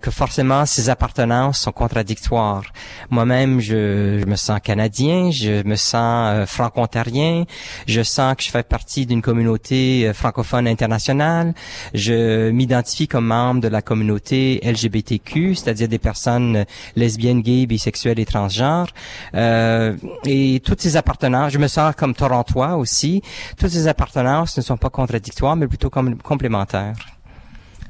que 0.00 0.10
forcément 0.10 0.66
ces 0.66 0.88
appartenances 0.88 1.58
sont 1.60 1.72
contradictoires. 1.72 2.62
Moi-même, 3.10 3.60
je, 3.60 4.20
je, 4.20 4.26
me 4.26 4.36
sens 4.36 4.60
canadien, 4.62 5.30
je 5.30 5.66
me 5.66 5.76
sens 5.76 6.30
euh, 6.32 6.46
franco-ontarien, 6.46 7.44
je 7.86 8.02
sens 8.02 8.36
que 8.36 8.42
je 8.42 8.50
fais 8.50 8.62
partie 8.62 9.06
d'une 9.06 9.22
communauté 9.22 10.06
euh, 10.06 10.12
francophone 10.12 10.68
internationale, 10.68 11.54
je 11.92 12.50
m'identifie 12.50 13.08
comme 13.08 13.26
membre 13.26 13.60
de 13.62 13.68
la 13.68 13.82
communauté 13.82 14.60
LGBTQ, 14.62 15.54
c'est-à-dire 15.54 15.88
des 15.88 15.98
personnes 15.98 16.64
lesbiennes, 16.96 17.42
gays, 17.42 17.66
bisexuelles 17.66 18.20
et 18.20 18.26
transgenres. 18.26 18.88
Euh, 19.34 19.96
et 20.24 20.60
toutes 20.64 20.80
ces 20.80 20.96
appartenances, 20.96 21.52
je 21.52 21.58
me 21.58 21.68
sens 21.68 21.94
comme 21.96 22.14
torontois 22.14 22.76
aussi, 22.76 23.22
toutes 23.58 23.70
ces 23.70 23.88
appartenances 23.88 24.56
ne 24.56 24.62
sont 24.62 24.76
pas 24.76 24.90
contradictoires, 24.90 25.56
mais 25.56 25.66
plutôt 25.66 25.90
comme 25.90 26.16
complémentaires. 26.16 27.13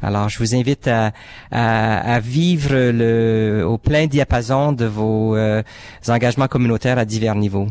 Alors, 0.03 0.29
je 0.29 0.39
vous 0.39 0.55
invite 0.55 0.89
à, 0.89 1.13
à, 1.51 2.21
vivre 2.21 2.75
le, 2.75 3.65
au 3.67 3.79
plein 3.79 4.07
diapason 4.07 4.73
de 4.73 4.85
vos 4.85 5.37
euh, 5.37 5.63
engagements 6.09 6.49
communautaires 6.49 6.99
à 6.99 7.05
divers 7.05 7.35
niveaux. 7.35 7.69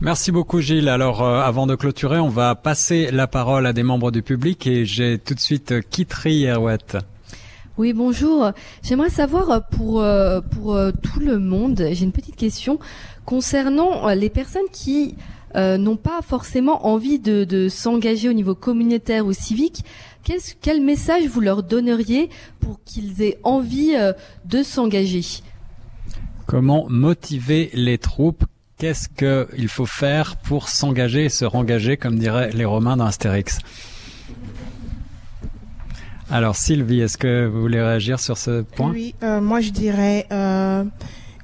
Merci 0.00 0.30
beaucoup 0.30 0.60
Gilles. 0.60 0.88
Alors 0.88 1.22
euh, 1.22 1.40
avant 1.40 1.66
de 1.66 1.74
clôturer, 1.74 2.18
on 2.18 2.28
va 2.28 2.54
passer 2.54 3.10
la 3.10 3.26
parole 3.26 3.66
à 3.66 3.72
des 3.72 3.82
membres 3.82 4.10
du 4.10 4.22
public 4.22 4.66
et 4.66 4.84
j'ai 4.84 5.18
tout 5.18 5.34
de 5.34 5.40
suite 5.40 5.72
euh, 5.72 5.80
Kitri 5.80 6.44
Herouette. 6.44 6.98
Oui, 7.78 7.92
bonjour. 7.92 8.52
J'aimerais 8.82 9.10
savoir 9.10 9.66
pour 9.68 10.02
pour 10.50 10.78
tout 11.02 11.20
le 11.20 11.38
monde, 11.38 11.88
j'ai 11.92 12.04
une 12.04 12.12
petite 12.12 12.36
question 12.36 12.78
concernant 13.26 14.08
les 14.08 14.30
personnes 14.30 14.68
qui 14.72 15.14
euh, 15.54 15.78
n'ont 15.78 15.96
pas 15.96 16.20
forcément 16.22 16.86
envie 16.86 17.18
de, 17.18 17.68
s'engager 17.68 18.28
au 18.28 18.32
niveau 18.32 18.54
communautaire 18.54 19.26
ou 19.26 19.32
civique, 19.32 19.84
quel 20.60 20.82
message 20.82 21.26
vous 21.28 21.40
leur 21.40 21.62
donneriez 21.62 22.30
pour 22.58 22.80
qu'ils 22.84 23.22
aient 23.22 23.38
envie 23.44 23.94
euh, 23.94 24.12
de 24.44 24.62
s'engager? 24.62 25.22
Comment 26.46 26.86
motiver 26.88 27.70
les 27.74 27.98
troupes? 27.98 28.44
Qu'est-ce 28.78 29.08
qu'il 29.08 29.68
faut 29.68 29.86
faire 29.86 30.36
pour 30.36 30.68
s'engager 30.68 31.24
et 31.24 31.28
se 31.28 31.44
rengager, 31.44 31.96
comme 31.96 32.18
diraient 32.18 32.50
les 32.52 32.64
Romains 32.64 32.96
dans 32.96 33.06
Astérix? 33.06 33.58
Alors 36.28 36.56
Sylvie, 36.56 37.00
est-ce 37.00 37.16
que 37.16 37.46
vous 37.46 37.60
voulez 37.60 37.80
réagir 37.80 38.18
sur 38.18 38.36
ce 38.36 38.62
point? 38.62 38.90
Oui, 38.90 39.14
euh, 39.22 39.40
moi 39.40 39.60
je 39.60 39.70
dirais 39.70 40.26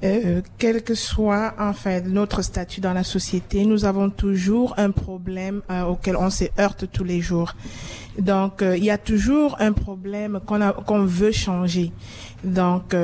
euh, 0.05 0.41
quel 0.59 0.83
que 0.83 0.95
soit 0.95 1.55
en 1.59 1.73
fait 1.73 2.07
notre 2.07 2.43
statut 2.43 2.81
dans 2.81 2.93
la 2.93 3.05
société, 3.05 3.65
nous 3.65 3.85
avons 3.85 4.11
toujours 4.11 4.75
un 4.77 4.91
problème 4.91 5.63
euh, 5.71 5.85
auquel 5.85 6.17
on 6.17 6.29
se 6.29 6.45
heurte 6.59 6.87
tous 6.91 7.05
les 7.05 7.21
jours. 7.21 7.55
Donc 8.19 8.63
euh, 8.63 8.77
il 8.77 8.85
y 8.85 8.91
a 8.91 8.99
toujours 8.99 9.57
un 9.61 9.73
problème 9.73 10.41
qu'on 10.45 10.73
qu'on 10.85 11.05
veut 11.05 11.31
changer. 11.31 11.93
Donc 12.43 12.95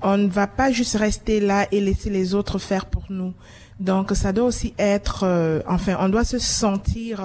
on 0.00 0.16
ne 0.16 0.28
va 0.28 0.46
pas 0.46 0.72
juste 0.72 0.96
rester 0.96 1.40
là 1.40 1.66
et 1.72 1.80
laisser 1.80 2.08
les 2.08 2.34
autres 2.34 2.58
faire 2.58 2.86
pour 2.86 3.04
nous. 3.10 3.34
Donc 3.78 4.12
ça 4.14 4.32
doit 4.32 4.46
aussi 4.46 4.74
être, 4.78 5.62
enfin, 5.68 5.96
on 6.00 6.08
doit 6.08 6.24
se 6.24 6.38
sentir, 6.38 7.22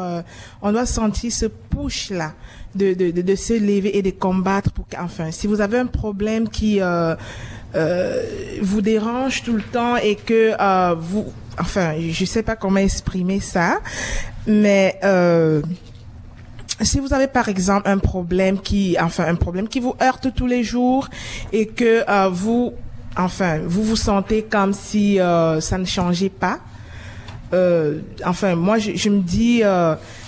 on 0.62 0.72
doit 0.72 0.86
sentir 0.86 1.32
ce 1.32 1.46
push 1.46 2.12
là 2.12 2.34
de, 2.76 2.94
de, 2.94 3.12
de, 3.12 3.22
de, 3.22 3.36
se 3.36 3.54
lever 3.54 3.98
et 3.98 4.02
de 4.02 4.12
combattre 4.12 4.72
pour, 4.72 4.86
enfin, 5.00 5.32
si 5.32 5.48
vous 5.48 5.62
avez 5.62 5.78
un 5.78 5.86
problème 5.86 6.50
qui 6.50 6.82
euh, 6.82 7.16
vous 8.62 8.82
dérange 8.82 9.44
tout 9.44 9.54
le 9.54 9.62
temps 9.62 9.98
et 9.98 10.16
que 10.16 10.54
euh, 10.60 10.96
vous, 10.98 11.32
enfin, 11.60 11.94
je 12.00 12.26
sais 12.26 12.44
pas 12.44 12.56
comment 12.56 12.80
exprimer 12.80 13.40
ça, 13.40 13.80
mais 14.48 15.00
euh, 15.04 15.62
si 16.82 17.00
vous 17.00 17.14
avez 17.14 17.28
par 17.28 17.50
exemple 17.50 17.88
un 17.88 17.98
problème 17.98 18.60
qui, 18.60 18.98
enfin, 19.00 19.26
un 19.26 19.36
problème 19.36 19.68
qui 19.68 19.80
vous 19.80 19.96
heurte 20.02 20.28
tous 20.36 20.48
les 20.48 20.64
jours 20.64 21.10
et 21.52 21.68
que 21.68 22.10
euh, 22.10 22.30
vous, 22.30 22.74
enfin, 23.18 23.60
vous 23.66 23.84
vous 23.84 23.96
sentez 23.96 24.44
comme 24.44 24.74
si 24.74 25.20
euh, 25.20 25.60
ça 25.62 25.78
ne 25.78 25.86
changeait 25.86 26.30
pas. 26.30 26.60
Euh, 27.54 28.00
enfin, 28.26 28.56
moi, 28.56 28.80
je, 28.80 28.96
je 28.96 29.10
me 29.10 29.22
dis, 29.22 29.62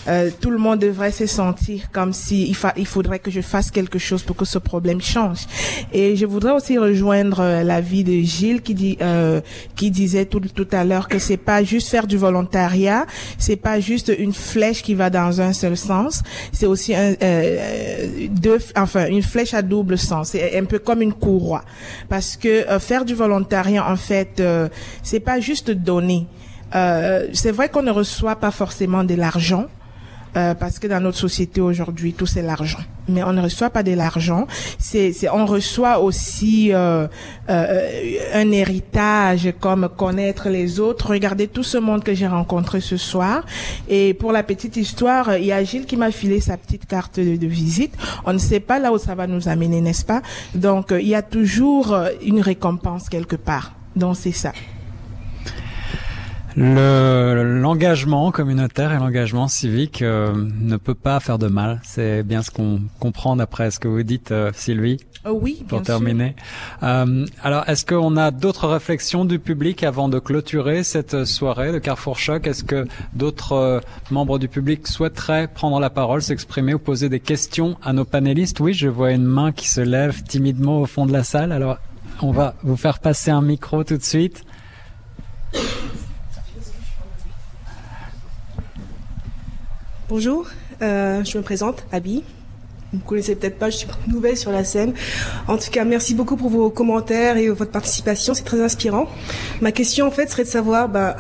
euh, 0.08 0.26
euh, 0.26 0.30
tout 0.40 0.50
le 0.50 0.58
monde 0.58 0.80
devrait 0.80 1.12
se 1.12 1.26
sentir 1.26 1.92
comme 1.92 2.14
si 2.14 2.48
il, 2.48 2.56
fa 2.56 2.74
il 2.78 2.88
faudrait 2.88 3.20
que 3.20 3.32
je 3.32 3.42
fasse 3.42 3.72
quelque 3.72 4.00
chose 4.00 4.24
pour 4.24 4.36
que 4.36 4.46
ce 4.46 4.58
problème 4.58 5.02
change. 5.02 5.46
Et 5.94 6.16
je 6.16 6.26
voudrais 6.26 6.52
aussi 6.52 6.78
rejoindre 6.78 7.40
euh, 7.40 7.64
l'avis 7.64 8.04
de 8.04 8.14
Gilles 8.22 8.62
qui 8.62 8.74
dit 8.74 8.98
euh, 9.02 9.42
qui 9.76 9.92
disait 9.92 10.26
tout, 10.26 10.40
tout 10.40 10.68
à 10.72 10.84
l'heure 10.84 11.08
que 11.08 11.20
c'est 11.20 11.38
pas 11.38 11.64
juste 11.64 11.90
faire 11.90 12.08
du 12.08 12.18
volontariat, 12.18 13.06
c'est 13.38 13.56
pas 13.56 13.80
juste 13.80 14.12
une 14.18 14.34
flèche 14.34 14.82
qui 14.82 14.94
va 14.94 15.10
dans 15.10 15.42
un 15.42 15.54
seul 15.54 15.78
sens, 15.78 16.24
c'est 16.52 16.66
aussi 16.66 16.96
un 16.96 17.14
euh, 17.22 18.28
deux 18.30 18.60
enfin 18.76 19.08
une 19.08 19.24
flèche 19.24 19.54
à 19.54 19.62
double 19.62 19.98
sens, 19.98 20.30
c'est 20.30 20.58
un 20.58 20.66
peu 20.66 20.80
comme 20.80 21.02
une 21.02 21.14
courroie 21.14 21.64
parce 22.10 22.38
que 22.38 22.70
euh, 22.70 22.80
faire 22.80 23.06
du 23.06 23.14
volontariat 23.14 23.90
en 23.90 23.98
fait 23.98 24.42
c'est 25.04 25.20
pas 25.20 25.40
juste 25.40 25.72
donner. 25.72 26.28
c'est 26.72 27.52
vrai 27.52 27.70
qu'on 27.70 27.84
ne 27.84 27.92
reçoit 27.92 28.36
pas 28.36 28.52
forcément 28.52 29.04
de 29.04 29.16
l'argent, 29.16 29.66
euh, 30.36 30.54
parce 30.54 30.80
que 30.80 30.88
dans 30.88 31.00
notre 31.00 31.18
société 31.18 31.62
aujourd'hui, 31.62 32.14
tout 32.14 32.26
c'est 32.26 32.42
l'argent. 32.42 32.80
Mais 33.08 33.24
on 33.24 33.34
ne 33.34 33.42
reçoit 33.42 33.70
pas 33.70 33.84
de 33.84 33.94
l'argent. 33.94 34.48
C'est, 34.80 35.14
on 35.32 35.46
reçoit 35.46 36.00
aussi 36.00 36.74
euh, 36.74 37.08
euh, 37.50 37.90
un 38.34 38.52
héritage 38.52 39.54
comme 39.60 39.88
connaître 39.96 40.50
les 40.50 40.80
autres. 40.80 41.12
Regardez 41.12 41.48
tout 41.48 41.64
ce 41.64 41.78
monde 41.78 42.04
que 42.04 42.14
j'ai 42.14 42.28
rencontré 42.28 42.82
ce 42.82 42.98
soir. 42.98 43.46
Et 43.88 44.14
pour 44.14 44.32
la 44.32 44.44
petite 44.44 44.76
histoire, 44.76 45.38
il 45.38 45.46
y 45.46 45.52
a 45.52 45.64
Gilles 45.64 45.86
qui 45.86 45.98
m'a 45.98 46.12
filé 46.12 46.42
sa 46.42 46.58
petite 46.58 46.86
carte 46.86 47.20
de, 47.20 47.36
de 47.36 47.48
visite. 47.48 47.94
On 48.26 48.34
ne 48.34 48.40
sait 48.40 48.60
pas 48.60 48.80
là 48.80 48.92
où 48.92 48.98
ça 48.98 49.16
va 49.16 49.28
nous 49.28 49.48
amener, 49.48 49.82
n'est-ce 49.82 50.06
pas? 50.06 50.22
Donc, 50.54 50.88
il 50.92 51.08
y 51.08 51.16
a 51.16 51.22
toujours 51.22 51.96
une 52.24 52.42
récompense 52.42 53.08
quelque 53.08 53.36
part. 53.36 53.74
Donc, 53.96 54.18
c'est 54.18 54.32
ça. 54.32 54.52
L'engagement 56.58 58.32
communautaire 58.32 58.94
et 58.94 58.98
l'engagement 58.98 59.50
civique 59.50 60.02
euh, 60.02 60.34
ne 60.62 60.78
peut 60.78 60.94
pas 60.94 61.20
faire 61.20 61.38
de 61.38 61.48
mal. 61.48 61.82
C'est 61.84 62.24
bien 62.24 62.42
ce 62.42 62.50
qu'on 62.50 62.80
comprend 63.00 63.36
d'après 63.36 63.72
ce 63.72 63.80
que 63.80 63.90
vous 63.90 64.04
dites, 64.04 64.32
euh, 64.32 64.52
Sylvie. 64.54 64.98
Euh, 65.26 65.32
oui, 65.32 65.66
pour 65.68 65.82
terminer. 65.82 66.36
alors, 66.82 67.68
est-ce 67.68 67.86
qu'on 67.86 68.16
a 68.16 68.32
d'autres 68.32 68.68
réflexions 68.70 69.26
du 69.26 69.40
public 69.40 69.84
avant 69.84 70.08
de 70.08 70.18
clôturer 70.20 70.84
cette 70.84 71.26
soirée 71.26 71.74
de 71.74 71.80
Carrefour 71.80 72.18
Choc? 72.18 72.48
Est-ce 72.48 72.64
que 72.64 72.88
d'autres 73.14 73.82
membres 74.10 74.40
du 74.40 74.48
public 74.48 74.88
souhaiteraient 74.88 75.50
prendre 75.50 75.80
la 75.80 75.90
parole, 75.90 76.22
s'exprimer 76.22 76.74
ou 76.74 76.80
poser 76.80 77.10
des 77.10 77.20
questions 77.20 77.76
à 77.84 77.92
nos 77.92 78.06
panélistes? 78.06 78.62
Oui, 78.62 78.74
je 78.74 78.88
vois 78.88 79.12
une 79.12 79.26
main 79.26 79.52
qui 79.52 79.68
se 79.68 79.82
lève 79.82 80.24
timidement 80.24 80.80
au 80.80 80.86
fond 80.86 81.06
de 81.06 81.12
la 81.12 81.24
salle. 81.24 81.52
Alors, 81.52 81.80
on 82.22 82.32
va 82.32 82.56
vous 82.64 82.78
faire 82.78 83.00
passer 83.00 83.32
un 83.32 83.42
micro 83.42 83.84
tout 83.84 83.98
de 83.98 84.04
suite. 84.04 84.46
Bonjour, 90.08 90.46
euh, 90.84 91.24
je 91.24 91.36
me 91.36 91.42
présente, 91.42 91.84
Abby. 91.92 92.24
Vous 92.92 93.00
ne 93.00 93.02
me 93.02 93.08
connaissez 93.08 93.36
peut-être 93.36 93.58
pas, 93.58 93.72
je 93.72 93.78
suis 93.78 93.88
nouvelle 94.08 94.38
sur 94.38 94.52
la 94.52 94.64
scène. 94.64 94.94
En 95.48 95.58
tout 95.58 95.72
cas, 95.72 95.84
merci 95.84 96.14
beaucoup 96.14 96.36
pour 96.36 96.50
vos 96.50 96.70
commentaires 96.70 97.38
et 97.38 97.50
votre 97.50 97.72
participation, 97.72 98.36
c'est 98.36 98.44
très 98.44 98.62
inspirant. 98.62 99.08
Ma 99.62 99.72
question, 99.72 100.06
en 100.06 100.12
fait, 100.12 100.30
serait 100.30 100.44
de 100.44 100.48
savoir, 100.48 100.90
bah, 100.90 101.16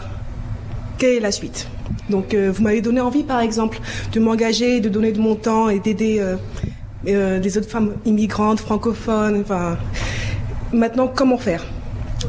quelle 1.00 1.16
est 1.16 1.20
la 1.20 1.32
suite? 1.32 1.68
Donc, 2.12 2.36
euh, 2.36 2.52
vous 2.52 2.62
m'avez 2.62 2.82
donné 2.82 3.02
envie, 3.02 3.24
par 3.24 3.40
exemple, 3.40 3.80
de 4.14 4.20
m'engager, 4.20 4.80
de 4.82 4.90
donner 4.90 5.12
de 5.14 5.20
mon 5.20 5.34
temps 5.34 5.68
et 5.68 5.80
d'aider 5.80 6.24
euh, 7.08 7.40
des 7.40 7.58
autres 7.58 7.70
femmes 7.70 7.96
immigrantes, 8.06 8.60
francophones. 8.60 9.42
Enfin, 9.42 9.80
maintenant, 10.74 11.08
comment 11.08 11.40
faire? 11.40 11.66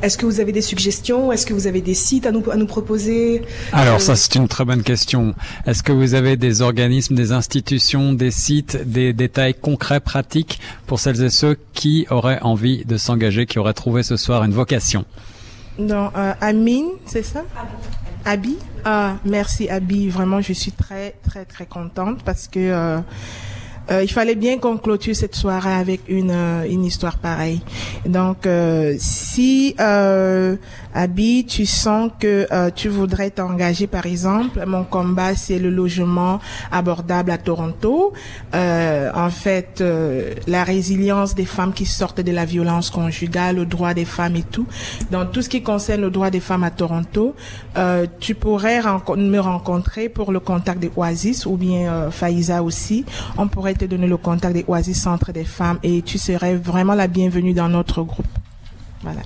Est-ce 0.03 0.19
que 0.19 0.27
vous 0.27 0.41
avez 0.41 0.53
des 0.53 0.61
suggestions? 0.63 1.33
Est-ce 1.33 1.47
que 1.47 1.55
vous 1.55 1.67
avez 1.67 1.81
des 1.81 1.95
sites 1.95 2.27
à 2.27 2.33
nous, 2.33 2.51
à 2.51 2.57
nous 2.57 2.67
proposer? 2.67 3.43
Alors 3.73 4.01
ça 4.01 4.17
c'est 4.17 4.35
une 4.37 4.49
très 4.49 4.65
bonne 4.65 4.83
question. 4.83 5.35
Est-ce 5.67 5.83
que 5.83 5.93
vous 5.93 6.15
avez 6.15 6.37
des 6.37 6.63
organismes, 6.63 7.15
des 7.15 7.33
institutions, 7.33 8.13
des 8.13 8.31
sites, 8.31 8.77
des 8.89 9.13
détails 9.13 9.55
concrets, 9.55 10.01
pratiques 10.01 10.61
pour 10.87 11.01
celles 11.01 11.23
et 11.23 11.31
ceux 11.31 11.57
qui 11.73 12.07
auraient 12.11 12.41
envie 12.43 12.85
de 12.85 12.97
s'engager, 12.97 13.47
qui 13.47 13.59
auraient 13.59 13.75
trouvé 13.75 14.03
ce 14.03 14.17
soir 14.17 14.45
une 14.45 14.53
vocation? 14.53 15.05
Non, 15.79 16.11
euh, 16.17 16.33
Amine, 16.41 16.89
c'est 17.07 17.23
ça? 17.23 17.45
Abi. 18.25 18.57
Ah, 18.85 19.17
merci 19.25 19.69
Abi. 19.69 20.09
Vraiment, 20.09 20.41
je 20.41 20.53
suis 20.53 20.73
très 20.73 21.15
très 21.29 21.45
très 21.45 21.67
contente 21.67 22.23
parce 22.25 22.49
que 22.49 22.59
euh, 22.59 22.99
euh, 23.91 24.03
il 24.03 24.11
fallait 24.11 24.35
bien 24.35 24.59
qu'on 24.59 24.79
clôture 24.79 25.15
cette 25.15 25.37
soirée 25.37 25.73
avec 25.73 26.01
une, 26.09 26.31
euh, 26.31 26.69
une 26.69 26.85
histoire 26.85 27.19
pareille. 27.19 27.61
Donc, 28.05 28.47
euh, 28.47 28.95
si 28.99 29.75
euh, 29.81 30.57
Abby, 30.97 31.45
tu 31.45 31.67
sens 31.67 32.11
que 32.19 32.47
euh, 32.51 32.71
tu 32.75 32.89
voudrais 32.89 33.31
t'engager, 33.31 33.87
par 33.87 34.07
exemple, 34.07 34.65
mon 34.67 34.83
combat, 34.83 35.35
c'est 35.35 35.59
le 35.59 35.69
logement 35.69 36.41
abordable 36.73 37.31
à 37.31 37.37
Toronto. 37.37 38.15
Euh, 38.55 39.11
en 39.15 39.29
fait, 39.29 39.83
euh, 39.83 40.33
la 40.47 40.65
résilience 40.65 41.35
des 41.35 41.45
femmes 41.45 41.75
qui 41.75 41.85
sortent 41.85 42.23
de 42.23 42.33
la 42.33 42.47
violence 42.47 42.89
conjugale, 42.89 43.57
le 43.57 43.67
droit 43.67 43.93
des 43.93 44.07
femmes 44.07 44.37
et 44.37 44.43
tout. 44.43 44.67
Dans 45.11 45.27
tout 45.27 45.43
ce 45.43 45.51
qui 45.51 45.63
concerne 45.63 46.01
le 46.01 46.11
droit 46.11 46.31
des 46.31 46.41
femmes 46.41 46.65
à 46.65 46.71
Toronto, 46.71 47.35
euh, 47.77 48.07
tu 48.19 48.35
pourrais 48.35 48.81
me 49.17 49.39
rencontrer 49.39 50.09
pour 50.09 50.33
le 50.33 50.41
contact 50.41 50.81
des 50.81 50.91
Oasis 50.97 51.45
ou 51.45 51.59
bien 51.59 51.93
euh, 51.93 52.11
Faïza 52.11 52.63
aussi. 52.63 53.05
On 53.37 53.49
pourrait 53.49 53.75
te 53.75 53.85
donner 53.85 54.07
le 54.07 54.17
contact 54.17 54.55
des 54.55 54.65
Oasis 54.67 55.03
Centre 55.03 55.31
des 55.33 55.45
femmes 55.45 55.79
et 55.83 56.01
tu 56.01 56.17
serais 56.17 56.55
vraiment 56.55 56.95
la 56.95 57.07
bienvenue 57.07 57.53
dans 57.53 57.69
notre 57.69 58.03
groupe. 58.03 58.27
Voilà. 59.03 59.21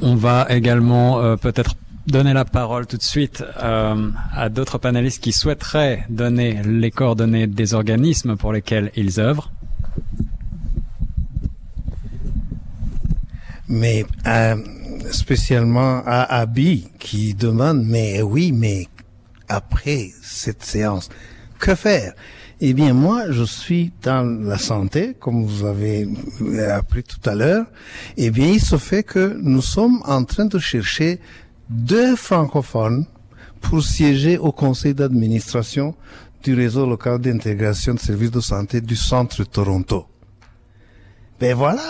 On 0.00 0.14
va 0.14 0.46
également 0.50 1.20
euh, 1.20 1.36
peut-être 1.36 1.74
donner 2.06 2.32
la 2.32 2.44
parole 2.44 2.86
tout 2.86 2.96
de 2.96 3.02
suite 3.02 3.44
euh, 3.62 4.10
à 4.34 4.48
d'autres 4.48 4.78
panélistes 4.78 5.22
qui 5.22 5.32
souhaiteraient 5.32 6.04
donner 6.08 6.60
les 6.64 6.90
coordonnées 6.90 7.46
des 7.46 7.74
organismes 7.74 8.36
pour 8.36 8.52
lesquels 8.52 8.90
ils 8.96 9.20
œuvrent. 9.20 9.50
mais 13.72 14.04
euh, 14.26 14.56
spécialement 15.10 16.02
à 16.04 16.24
Abby 16.40 16.88
qui 16.98 17.34
demande 17.34 17.82
mais 17.84 18.20
oui 18.20 18.52
mais 18.52 18.86
après 19.48 20.10
cette 20.22 20.62
séance 20.62 21.08
que 21.58 21.74
faire? 21.74 22.12
Eh 22.64 22.74
bien 22.74 22.94
moi 22.94 23.24
je 23.28 23.42
suis 23.42 23.90
dans 24.02 24.22
la 24.22 24.56
santé 24.56 25.16
comme 25.18 25.44
vous 25.44 25.66
avez 25.66 26.08
appris 26.70 27.02
tout 27.02 27.28
à 27.28 27.34
l'heure 27.34 27.66
Eh 28.16 28.30
bien 28.30 28.50
il 28.50 28.60
se 28.60 28.76
fait 28.76 29.02
que 29.02 29.36
nous 29.42 29.62
sommes 29.62 30.00
en 30.04 30.22
train 30.22 30.44
de 30.44 30.60
chercher 30.60 31.18
deux 31.68 32.14
francophones 32.14 33.04
pour 33.60 33.82
siéger 33.82 34.38
au 34.38 34.52
conseil 34.52 34.94
d'administration 34.94 35.96
du 36.44 36.54
réseau 36.54 36.86
local 36.86 37.18
d'intégration 37.18 37.94
de 37.94 37.98
services 37.98 38.30
de 38.30 38.40
santé 38.40 38.80
du 38.80 38.94
centre 38.94 39.42
Toronto. 39.42 40.06
Ben 41.40 41.56
voilà, 41.56 41.82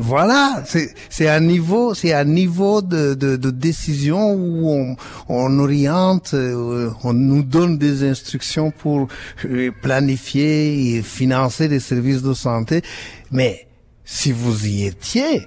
voilà, 0.00 0.62
c'est 0.64 1.28
un 1.28 1.40
niveau, 1.40 1.94
c'est 1.94 2.12
un 2.12 2.24
niveau 2.24 2.82
de, 2.82 3.14
de, 3.14 3.36
de 3.36 3.50
décision 3.50 4.32
où 4.32 4.68
on, 4.70 4.96
on 5.28 5.58
oriente, 5.58 6.32
euh, 6.34 6.90
on 7.04 7.12
nous 7.12 7.42
donne 7.42 7.78
des 7.78 8.08
instructions 8.08 8.70
pour 8.70 9.08
euh, 9.44 9.70
planifier 9.82 10.96
et 10.96 11.02
financer 11.02 11.68
les 11.68 11.80
services 11.80 12.22
de 12.22 12.34
santé. 12.34 12.82
Mais 13.30 13.66
si 14.04 14.32
vous 14.32 14.66
y 14.66 14.86
étiez, 14.86 15.46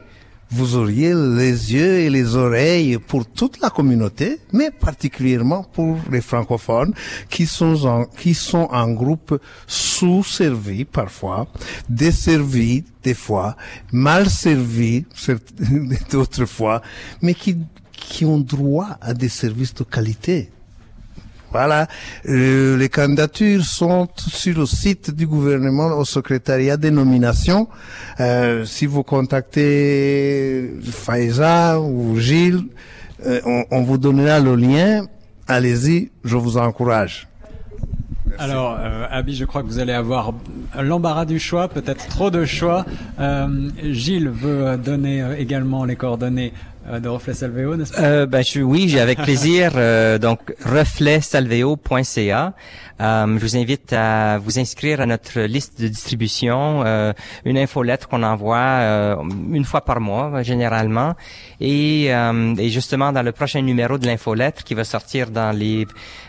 vous 0.54 0.76
auriez 0.76 1.14
les 1.14 1.74
yeux 1.74 2.00
et 2.00 2.10
les 2.10 2.36
oreilles 2.36 2.98
pour 3.00 3.26
toute 3.26 3.60
la 3.60 3.70
communauté, 3.70 4.40
mais 4.52 4.70
particulièrement 4.72 5.64
pour 5.64 5.98
les 6.12 6.22
francophones 6.22 6.94
qui 7.30 7.46
sont 7.48 7.86
en, 7.86 8.06
qui 8.06 8.34
sont 8.34 8.68
en 8.72 8.90
groupe 8.92 9.40
sous-servis 9.68 10.86
parfois, 10.86 11.48
desservis 11.90 12.84
des 13.04 13.14
fois, 13.16 13.56
mal 13.92 14.28
certes- 14.30 15.54
d'autres 16.12 16.46
fois, 16.46 16.82
mais 17.22 17.34
qui, 17.34 17.58
qui 17.92 18.24
ont 18.26 18.40
droit 18.40 18.98
à 19.02 19.14
des 19.14 19.30
services 19.30 19.74
de 19.74 19.84
qualité. 19.84 20.52
Voilà, 21.54 21.88
Euh, 22.28 22.76
les 22.78 22.90
candidatures 22.90 23.64
sont 23.64 24.08
sur 24.18 24.58
le 24.58 24.66
site 24.66 25.12
du 25.12 25.28
gouvernement 25.28 25.90
au 25.98 26.04
secrétariat 26.04 26.78
des 26.78 26.90
nominations. 26.90 27.68
Euh, 28.20 28.66
si 28.66 28.88
vous 28.88 29.04
contactez 29.04 30.74
Faiza 30.84 31.80
ou 31.80 32.18
Gilles, 32.20 32.64
euh, 33.28 33.40
on, 33.46 33.66
on 33.70 33.84
vous 33.84 34.00
donnera 34.00 34.40
le 34.40 34.56
lien. 34.56 35.06
Allez-y, 35.48 36.10
je 36.24 36.38
vous 36.38 36.58
encourage. 36.58 37.28
Alors, 38.40 38.78
euh, 38.80 39.06
Abby, 39.12 39.36
je 39.36 39.46
crois 39.46 39.62
que 39.62 39.68
vous 39.68 39.78
allez 39.78 39.94
avoir 39.94 40.34
l'embarras 40.82 41.26
du 41.26 41.38
choix, 41.40 41.68
peut-être 41.68 42.08
trop 42.08 42.32
de 42.32 42.46
choix. 42.46 42.84
Euh, 43.20 43.70
Gilles 43.92 44.30
veut 44.30 44.76
donner 44.78 45.22
euh, 45.22 45.38
également 45.38 45.86
les 45.86 45.96
coordonnées 45.96 46.52
de 47.02 47.08
Reflet 47.08 47.34
n'est-ce 47.78 47.94
pas? 47.94 48.02
Euh, 48.02 48.26
ben, 48.26 48.44
je, 48.44 48.60
oui, 48.62 49.00
avec 49.00 49.22
plaisir. 49.22 49.72
euh, 49.76 50.18
donc, 50.18 50.54
refletsalveo.ca. 50.66 52.54
Euh, 53.02 53.26
je 53.38 53.42
vous 53.42 53.58
invite 53.58 53.94
à 53.94 54.38
vous 54.38 54.60
inscrire 54.60 55.02
à 55.02 55.06
notre 55.06 55.40
liste 55.42 55.82
de 55.82 55.88
distribution, 55.88 56.84
euh, 56.86 57.14
une 57.46 57.58
infolettre 57.58 58.08
qu'on 58.08 58.22
envoie 58.24 58.58
euh, 58.58 59.16
une 59.52 59.66
fois 59.66 59.82
par 59.82 60.00
mois 60.00 60.44
généralement, 60.44 61.16
et, 61.60 62.14
euh, 62.14 62.54
et 62.58 62.70
justement 62.70 63.12
dans 63.12 63.24
le 63.24 63.32
prochain 63.32 63.62
numéro 63.62 63.98
de 63.98 64.06
l'infolettre 64.06 64.64
qui 64.64 64.74
va 64.74 64.84
sortir 64.84 65.32
dans 65.32 65.52
les 65.58 65.88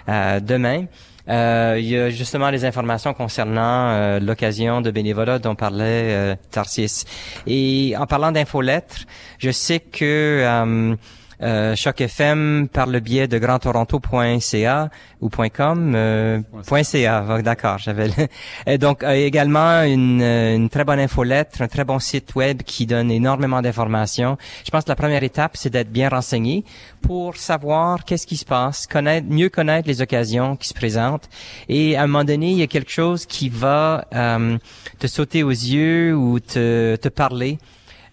euh, 0.09 0.40
demain. 0.40 0.86
Euh, 1.28 1.76
il 1.78 1.86
y 1.86 1.96
a 1.96 2.10
justement 2.10 2.51
les 2.51 2.64
informations 2.64 3.14
concernant 3.14 3.90
euh, 3.90 4.20
l'occasion 4.20 4.80
de 4.80 4.90
bénévolat 4.90 5.38
dont 5.38 5.55
parlait 5.55 6.12
euh, 6.12 6.36
Tarsis. 6.51 7.05
Et 7.46 7.94
en 7.98 8.06
parlant 8.06 8.30
d'infolettres, 8.32 9.06
je 9.38 9.51
sais 9.51 9.80
que 9.80 10.96
euh, 11.43 11.74
Choc 11.77 12.01
FM 12.01 12.69
par 12.73 12.86
le 12.86 13.01
biais 13.01 13.28
de 13.28 13.39
grandtoronto.ca 13.39 14.89
ou 15.20 15.28
.com 15.28 15.93
euh, 15.94 16.40
.ca 16.82 17.43
d'accord 17.43 17.78
j'avais 17.78 18.09
le- 18.09 18.28
Et 18.66 18.78
donc 18.78 19.02
euh, 19.02 19.12
également 19.12 19.82
une, 19.82 20.20
euh, 20.23 20.55
une 20.56 20.69
très 20.69 20.85
bonne 20.85 21.01
infolettre 21.01 21.62
un 21.62 21.69
très 21.69 21.85
bon 21.85 21.98
site 21.98 22.35
web 22.35 22.62
qui 22.62 22.86
donne 22.86 23.11
énormément 23.11 23.62
d'informations. 23.62 24.36
Je 24.65 24.70
pense 24.70 24.85
que 24.85 24.90
la 24.90 24.97
première 24.97 25.23
étape 25.23 25.56
c'est 25.56 25.70
d'être 25.70 25.90
bien 25.90 26.09
renseigné 26.09 26.65
pour 27.01 27.36
savoir 27.36 28.05
qu'est-ce 28.05 28.27
qui 28.27 28.36
se 28.36 28.44
passe 28.44 28.86
connaître 28.86 29.27
mieux 29.28 29.48
connaître 29.48 29.89
les 29.89 30.01
occasions 30.02 30.56
qui 30.56 30.69
se 30.69 30.74
présentent. 30.74 31.28
Et 31.69 31.97
à 31.97 32.02
un 32.02 32.06
moment 32.06 32.24
donné 32.24 32.51
il 32.51 32.59
y 32.59 32.62
a 32.62 32.66
quelque 32.66 32.90
chose 32.90 33.27
qui 33.27 33.48
va 33.48 34.06
euh, 34.15 34.59
te 34.98 35.06
sauter 35.06 35.43
aux 35.43 35.51
yeux 35.51 36.15
ou 36.15 36.40
te, 36.40 36.97
te 36.97 37.09
parler 37.09 37.59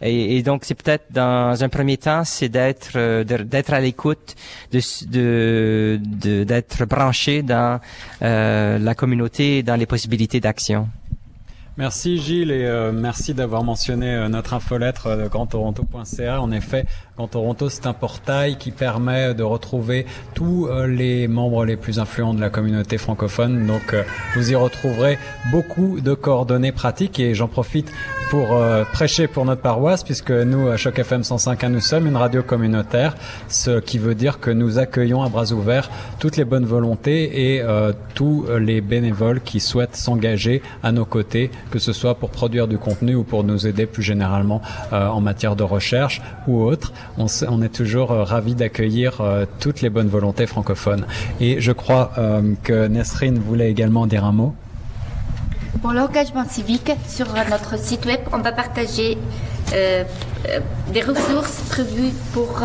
et, 0.01 0.43
donc, 0.43 0.63
c'est 0.65 0.75
peut-être 0.75 1.05
dans 1.11 1.63
un 1.63 1.69
premier 1.69 1.97
temps, 1.97 2.23
c'est 2.23 2.49
d'être 2.49 2.91
euh, 2.95 3.23
de- 3.23 3.43
d'être 3.43 3.73
à 3.73 3.79
l'écoute, 3.79 4.35
de 4.71 4.79
s- 4.79 5.05
de 5.07 5.99
de- 6.01 6.43
d'être 6.43 6.85
branché 6.85 7.41
dans 7.43 7.79
euh, 8.23 8.79
la 8.79 8.95
communauté, 8.95 9.57
et 9.59 9.63
dans 9.63 9.75
les 9.75 9.85
possibilités 9.85 10.39
d'action. 10.39 10.87
Merci 11.77 12.17
Gilles 12.17 12.51
et 12.51 12.65
euh, 12.65 12.91
merci 12.91 13.33
d'avoir 13.33 13.63
mentionné 13.63 14.13
euh, 14.13 14.27
notre 14.27 14.53
infolettre 14.53 15.07
euh, 15.07 15.23
de 15.23 15.27
grandtoronto.ca. 15.29 16.41
En 16.41 16.51
effet, 16.51 16.85
Grand 17.17 17.27
Toronto, 17.27 17.67
c'est 17.67 17.87
un 17.87 17.93
portail 17.93 18.55
qui 18.55 18.71
permet 18.71 19.33
de 19.33 19.43
retrouver 19.43 20.05
tous 20.33 20.67
euh, 20.67 20.87
les 20.87 21.27
membres 21.27 21.65
les 21.65 21.75
plus 21.75 21.99
influents 21.99 22.33
de 22.33 22.39
la 22.39 22.49
communauté 22.49 22.97
francophone. 22.97 23.67
Donc, 23.67 23.93
euh, 23.93 24.03
vous 24.33 24.53
y 24.53 24.55
retrouverez 24.55 25.19
beaucoup 25.51 25.99
de 25.99 26.13
coordonnées 26.13 26.71
pratiques 26.71 27.19
et 27.19 27.33
j'en 27.33 27.49
profite 27.49 27.91
pour 28.29 28.53
euh, 28.53 28.85
prêcher 28.85 29.27
pour 29.27 29.43
notre 29.43 29.61
paroisse 29.61 30.05
puisque 30.05 30.31
nous, 30.31 30.69
à 30.69 30.77
Choc 30.77 30.99
FM 30.99 31.19
105.1, 31.23 31.67
nous 31.67 31.81
sommes 31.81 32.07
une 32.07 32.15
radio 32.15 32.43
communautaire, 32.43 33.17
ce 33.49 33.81
qui 33.81 33.97
veut 33.97 34.15
dire 34.15 34.39
que 34.39 34.49
nous 34.49 34.79
accueillons 34.79 35.21
à 35.21 35.27
bras 35.27 35.51
ouverts 35.51 35.91
toutes 36.17 36.37
les 36.37 36.45
bonnes 36.45 36.65
volontés 36.65 37.55
et 37.55 37.61
tous 38.13 38.45
les 38.59 38.79
bénévoles 38.79 39.41
qui 39.41 39.59
souhaitent 39.59 39.95
s'engager 39.95 40.61
à 40.81 40.91
nos 40.91 41.03
côtés, 41.03 41.51
que 41.71 41.79
ce 41.79 41.91
soit 41.93 42.15
pour 42.15 42.29
produire 42.29 42.67
du 42.67 42.77
contenu 42.77 43.15
ou 43.15 43.23
pour 43.23 43.43
nous 43.43 43.67
aider 43.67 43.85
plus 43.85 44.03
généralement 44.03 44.61
en 44.91 45.19
matière 45.19 45.55
de 45.55 45.63
recherche 45.63 46.21
ou 46.47 46.61
autre. 46.61 46.93
On, 47.17 47.61
est 47.61 47.69
toujours 47.69 48.11
euh, 48.11 48.23
ravis 48.23 48.55
d'accueillir 48.55 49.21
euh, 49.21 49.45
toutes 49.59 49.81
les 49.81 49.89
bonnes 49.89 50.07
volontés 50.07 50.47
francophones. 50.47 51.05
Et 51.39 51.61
je 51.61 51.71
crois 51.71 52.11
euh, 52.17 52.53
que 52.63 52.87
Nesrine 52.87 53.39
voulait 53.39 53.69
également 53.69 54.07
dire 54.07 54.25
un 54.25 54.31
mot. 54.31 54.55
Pour 55.81 55.93
l'engagement 55.93 56.45
civique, 56.47 56.91
sur 57.07 57.27
notre 57.49 57.77
site 57.79 58.05
web, 58.05 58.19
on 58.31 58.37
va 58.37 58.51
partager 58.51 59.17
des 59.71 61.01
ressources 61.01 61.61
prévues 61.69 62.11
pour 62.33 62.61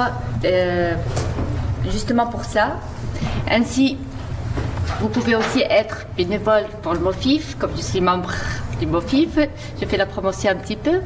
justement 1.91 2.27
pour 2.27 2.45
ça. 2.45 2.79
Ainsi, 3.49 3.97
vous 5.01 5.09
pouvez 5.09 5.35
aussi 5.35 5.61
être 5.61 6.07
bénévole 6.17 6.65
pour 6.83 6.95
le 6.95 7.01
MOFIF, 7.01 7.57
comme 7.59 7.71
je 7.77 7.83
suis 7.83 8.01
membre 8.01 8.33
du 8.81 8.87
MOFIF, 8.87 9.39
je 9.81 9.87
fais 9.87 9.97
la 9.97 10.07
promotion 10.07 10.51
un 10.51 10.57
petit 10.57 10.77
peu. 10.77 11.01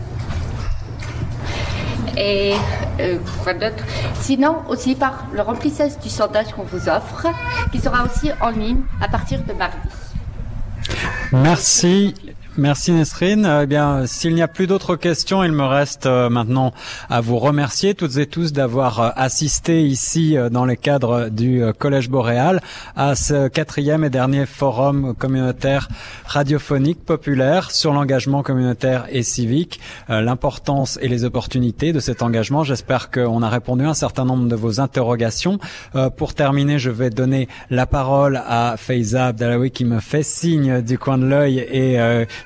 Et 2.17 2.55
euh, 3.01 3.19
quoi 3.43 3.55
d'autre 3.55 3.85
Sinon, 4.21 4.57
aussi 4.69 4.95
par 4.95 5.27
le 5.33 5.43
remplissage 5.43 5.99
du 5.99 6.09
sondage 6.09 6.53
qu'on 6.53 6.65
vous 6.65 6.89
offre, 6.89 7.27
qui 7.73 7.81
sera 7.81 8.05
aussi 8.05 8.31
en 8.41 8.51
ligne 8.51 8.81
à 9.01 9.09
partir 9.09 9.43
de 9.45 9.53
mardi. 9.53 9.77
Merci. 11.33 12.15
Merci 12.61 12.93
Nesrine. 12.93 13.61
Eh 13.63 13.67
bien, 13.67 14.05
s'il 14.05 14.35
n'y 14.35 14.43
a 14.43 14.49
plus 14.49 14.67
d'autres 14.67 14.95
questions, 14.95 15.43
il 15.43 15.51
me 15.51 15.65
reste 15.65 16.05
euh, 16.05 16.29
maintenant 16.29 16.75
à 17.09 17.23
vous 17.23 17.39
remercier 17.39 17.95
toutes 17.95 18.19
et 18.19 18.27
tous 18.27 18.53
d'avoir 18.53 19.01
euh, 19.01 19.09
assisté 19.17 19.83
ici 19.83 20.37
euh, 20.37 20.51
dans 20.51 20.67
le 20.67 20.75
cadre 20.75 21.31
du 21.31 21.63
Collège 21.79 22.11
Boréal 22.11 22.61
à 22.97 23.15
ce 23.15 23.49
quatrième 23.49 24.05
et 24.05 24.11
dernier 24.11 24.45
forum 24.45 25.15
communautaire 25.15 25.89
radiophonique 26.27 27.03
populaire 27.03 27.71
sur 27.71 27.95
l'engagement 27.95 28.43
communautaire 28.43 29.07
et 29.09 29.23
civique, 29.23 29.81
l'importance 30.09 30.99
et 31.01 31.09
les 31.09 31.25
opportunités 31.25 31.95
de 31.95 32.01
cet 32.01 32.23
engagement. 32.23 32.63
J'espère 32.63 33.11
qu'on 33.11 33.43
a 33.43 33.49
répondu 33.49 33.87
à 33.87 33.89
un 33.89 33.95
certain 33.95 34.27
nombre 34.27 34.49
de 34.49 34.55
vos 34.55 34.81
interrogations. 34.81 35.59
Pour 36.17 36.35
terminer, 36.35 36.79
je 36.79 36.91
vais 36.91 37.11
donner 37.11 37.49
la 37.71 37.87
parole 37.87 38.43
à 38.47 38.77
Faiza 38.77 39.29
Abdalawi 39.29 39.71
qui 39.71 39.85
me 39.85 40.01
fait 40.01 40.23
signe 40.23 40.83
du 40.83 40.99
coin 40.99 41.17
de 41.17 41.27
l'œil 41.27 41.59
et 41.59 41.99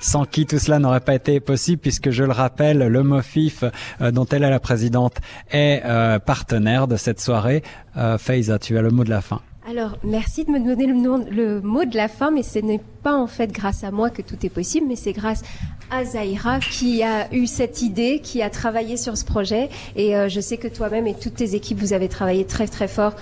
sans 0.04 0.26
qui 0.26 0.44
tout 0.44 0.58
cela 0.58 0.78
n'aurait 0.78 1.00
pas 1.00 1.14
été 1.14 1.40
possible, 1.40 1.80
puisque 1.80 2.10
je 2.10 2.24
le 2.24 2.32
rappelle, 2.32 2.78
le 2.78 3.02
MOFIF, 3.02 3.64
euh, 4.00 4.10
dont 4.10 4.26
elle 4.26 4.44
est 4.44 4.50
la 4.50 4.60
présidente, 4.60 5.16
est 5.50 5.82
euh, 5.84 6.18
partenaire 6.18 6.86
de 6.86 6.96
cette 6.96 7.20
soirée. 7.20 7.62
Euh, 7.96 8.18
Faiza, 8.18 8.58
tu 8.58 8.76
as 8.76 8.82
le 8.82 8.90
mot 8.90 9.02
de 9.02 9.10
la 9.10 9.22
fin. 9.22 9.40
Alors, 9.66 9.96
merci 10.04 10.44
de 10.44 10.50
me 10.50 10.58
donner 10.58 10.86
le, 10.86 11.60
mot 11.62 11.84
de 11.86 11.96
la 11.96 12.08
fin, 12.08 12.30
mais 12.30 12.42
ce 12.42 12.58
n'est 12.58 12.80
pas 13.02 13.16
en 13.16 13.26
fait 13.26 13.50
grâce 13.50 13.82
à 13.82 13.90
moi 13.90 14.10
que 14.10 14.20
tout 14.20 14.36
est 14.44 14.50
possible, 14.50 14.86
mais 14.86 14.96
c'est 14.96 15.12
grâce 15.12 15.42
à 15.90 16.04
Zahira 16.04 16.60
qui 16.60 17.02
a 17.02 17.32
eu 17.32 17.46
cette 17.46 17.80
idée, 17.80 18.20
qui 18.22 18.42
a 18.42 18.50
travaillé 18.50 18.98
sur 18.98 19.16
ce 19.16 19.24
projet. 19.24 19.70
Et 19.96 20.12
je 20.28 20.40
sais 20.40 20.58
que 20.58 20.68
toi-même 20.68 21.06
et 21.06 21.14
toutes 21.14 21.36
tes 21.36 21.54
équipes, 21.54 21.78
vous 21.78 21.94
avez 21.94 22.08
travaillé 22.08 22.44
très 22.44 22.66
très 22.66 22.88
fort 22.88 23.14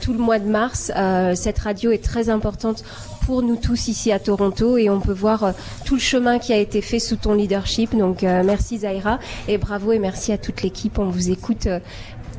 tout 0.00 0.12
le 0.12 0.18
mois 0.18 0.38
de 0.38 0.48
mars. 0.48 0.92
cette 1.34 1.58
radio 1.58 1.90
est 1.90 2.02
très 2.02 2.28
importante 2.28 2.84
pour 3.28 3.42
nous 3.42 3.56
tous 3.56 3.88
ici 3.88 4.10
à 4.10 4.18
Toronto 4.18 4.78
et 4.78 4.88
on 4.88 5.00
peut 5.00 5.12
voir 5.12 5.44
euh, 5.44 5.52
tout 5.84 5.96
le 5.96 6.00
chemin 6.00 6.38
qui 6.38 6.54
a 6.54 6.56
été 6.56 6.80
fait 6.80 6.98
sous 6.98 7.16
ton 7.16 7.34
leadership. 7.34 7.94
Donc 7.94 8.24
euh, 8.24 8.42
merci 8.42 8.78
Zaira 8.78 9.18
et 9.48 9.58
bravo 9.58 9.92
et 9.92 9.98
merci 9.98 10.32
à 10.32 10.38
toute 10.38 10.62
l'équipe. 10.62 10.98
On 10.98 11.10
vous 11.10 11.30
écoute 11.30 11.66
euh, 11.66 11.78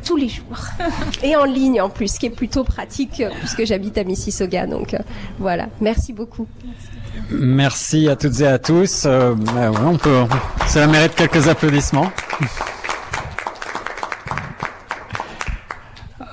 tous 0.03 0.15
les 0.15 0.29
jours 0.29 0.57
et 1.23 1.35
en 1.35 1.45
ligne 1.45 1.81
en 1.81 1.89
plus, 1.89 2.13
ce 2.13 2.19
qui 2.19 2.27
est 2.27 2.31
plutôt 2.31 2.63
pratique 2.63 3.23
puisque 3.39 3.65
j'habite 3.65 3.97
à 3.97 4.03
Mississauga. 4.03 4.67
Donc 4.67 4.95
voilà, 5.39 5.67
merci 5.81 6.13
beaucoup. 6.13 6.47
Merci 7.31 8.07
à 8.07 8.15
toutes 8.15 8.39
et 8.41 8.47
à 8.47 8.59
tous. 8.59 9.05
on 9.05 9.97
peut, 9.97 10.23
cela 10.67 10.87
mérite 10.87 11.15
quelques 11.15 11.47
applaudissements. 11.47 12.11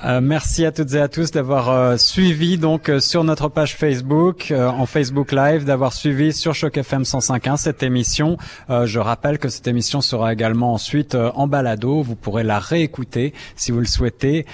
Euh, 0.07 0.21
merci 0.21 0.65
à 0.65 0.71
toutes 0.71 0.93
et 0.93 1.01
à 1.01 1.09
tous 1.09 1.31
d'avoir 1.31 1.69
euh, 1.69 1.97
suivi 1.97 2.57
donc 2.57 2.87
euh, 2.87 3.01
sur 3.01 3.25
notre 3.25 3.49
page 3.49 3.75
Facebook, 3.75 4.53
en 4.55 4.85
Facebook 4.85 5.33
Live, 5.33 5.65
d'avoir 5.65 5.91
suivi 5.91 6.31
sur 6.31 6.55
Choc 6.55 6.77
FM 6.77 7.01
105.1 7.01 7.57
cette 7.57 7.83
émission. 7.83 8.37
je 8.69 8.99
rappelle 8.99 9.39
que 9.39 9.49
cette 9.49 9.67
émission 9.67 10.01
sera 10.01 10.31
également 10.31 10.73
ensuite 10.73 11.15
en 11.15 11.47
balado. 11.47 12.01
Vous 12.01 12.15
pourrez 12.15 12.43
la 12.43 12.59
réécouter 12.59 13.33
si 13.55 13.71
vous 13.71 13.79
le 13.79 13.85
souhaitez 13.85 14.45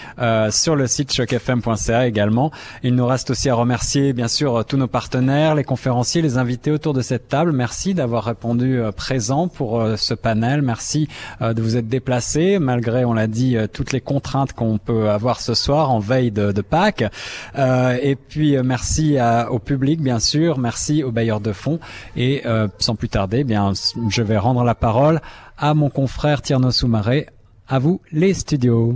sur 0.50 0.76
le 0.76 0.88
site 0.88 1.14
chocfm.ca 1.14 2.08
également. 2.08 2.52
Il 2.84 2.96
nous 2.96 3.06
reste 3.06 3.30
aussi 3.30 3.50
à 3.50 3.56
remercier 3.56 4.14
bien 4.14 4.28
sûr 4.28 4.66
tous 4.66 4.78
nos 4.78 4.88
partenaires, 4.88 5.56
les 5.56 5.64
conférenciers, 5.64 6.22
les 6.22 6.38
invités 6.38 6.72
autour 6.72 6.94
de 6.94 7.02
cette 7.02 7.28
table. 7.28 7.52
Merci 7.52 7.94
d'avoir 7.94 8.24
répondu 8.26 8.80
présent 8.96 9.48
pour 9.48 9.86
ce 9.98 10.14
panel. 10.14 10.62
Merci 10.62 11.08
de 11.42 11.62
vous 11.62 11.78
être 11.78 11.88
déplacés 11.88 12.60
malgré, 12.60 13.06
on 13.06 13.14
l'a 13.14 13.28
dit, 13.28 13.58
toutes 13.72 13.92
les 13.92 14.02
contraintes 14.02 14.54
qu'on 14.54 14.78
peut 14.78 15.10
avoir 15.10 15.40
ce 15.44 15.54
soir 15.54 15.92
en 15.92 16.00
veille 16.00 16.32
de, 16.32 16.62
Pâques. 16.62 17.04
Euh, 17.58 17.98
et 18.02 18.16
puis 18.16 18.56
euh, 18.56 18.64
merci 18.64 19.18
au 19.50 19.60
public 19.60 20.02
bien 20.02 20.20
sûr, 20.20 20.58
merci 20.58 21.04
aux 21.04 21.12
bailleurs 21.12 21.42
de 21.42 21.52
fonds 21.52 21.80
et 22.16 22.42
euh, 22.46 22.68
sans 22.80 22.96
plus 22.96 23.10
tarder, 23.10 23.44
bien 23.44 23.74
je 24.10 24.22
vais 24.22 24.38
rendre 24.38 24.64
la 24.64 24.76
parole 24.76 25.22
à 25.58 25.74
mon 25.74 25.90
confrère 25.90 26.42
Tierno 26.42 26.72
Soumaré. 26.72 27.28
À 27.68 27.80
vous 27.80 28.02
les 28.12 28.34
studios. 28.34 28.96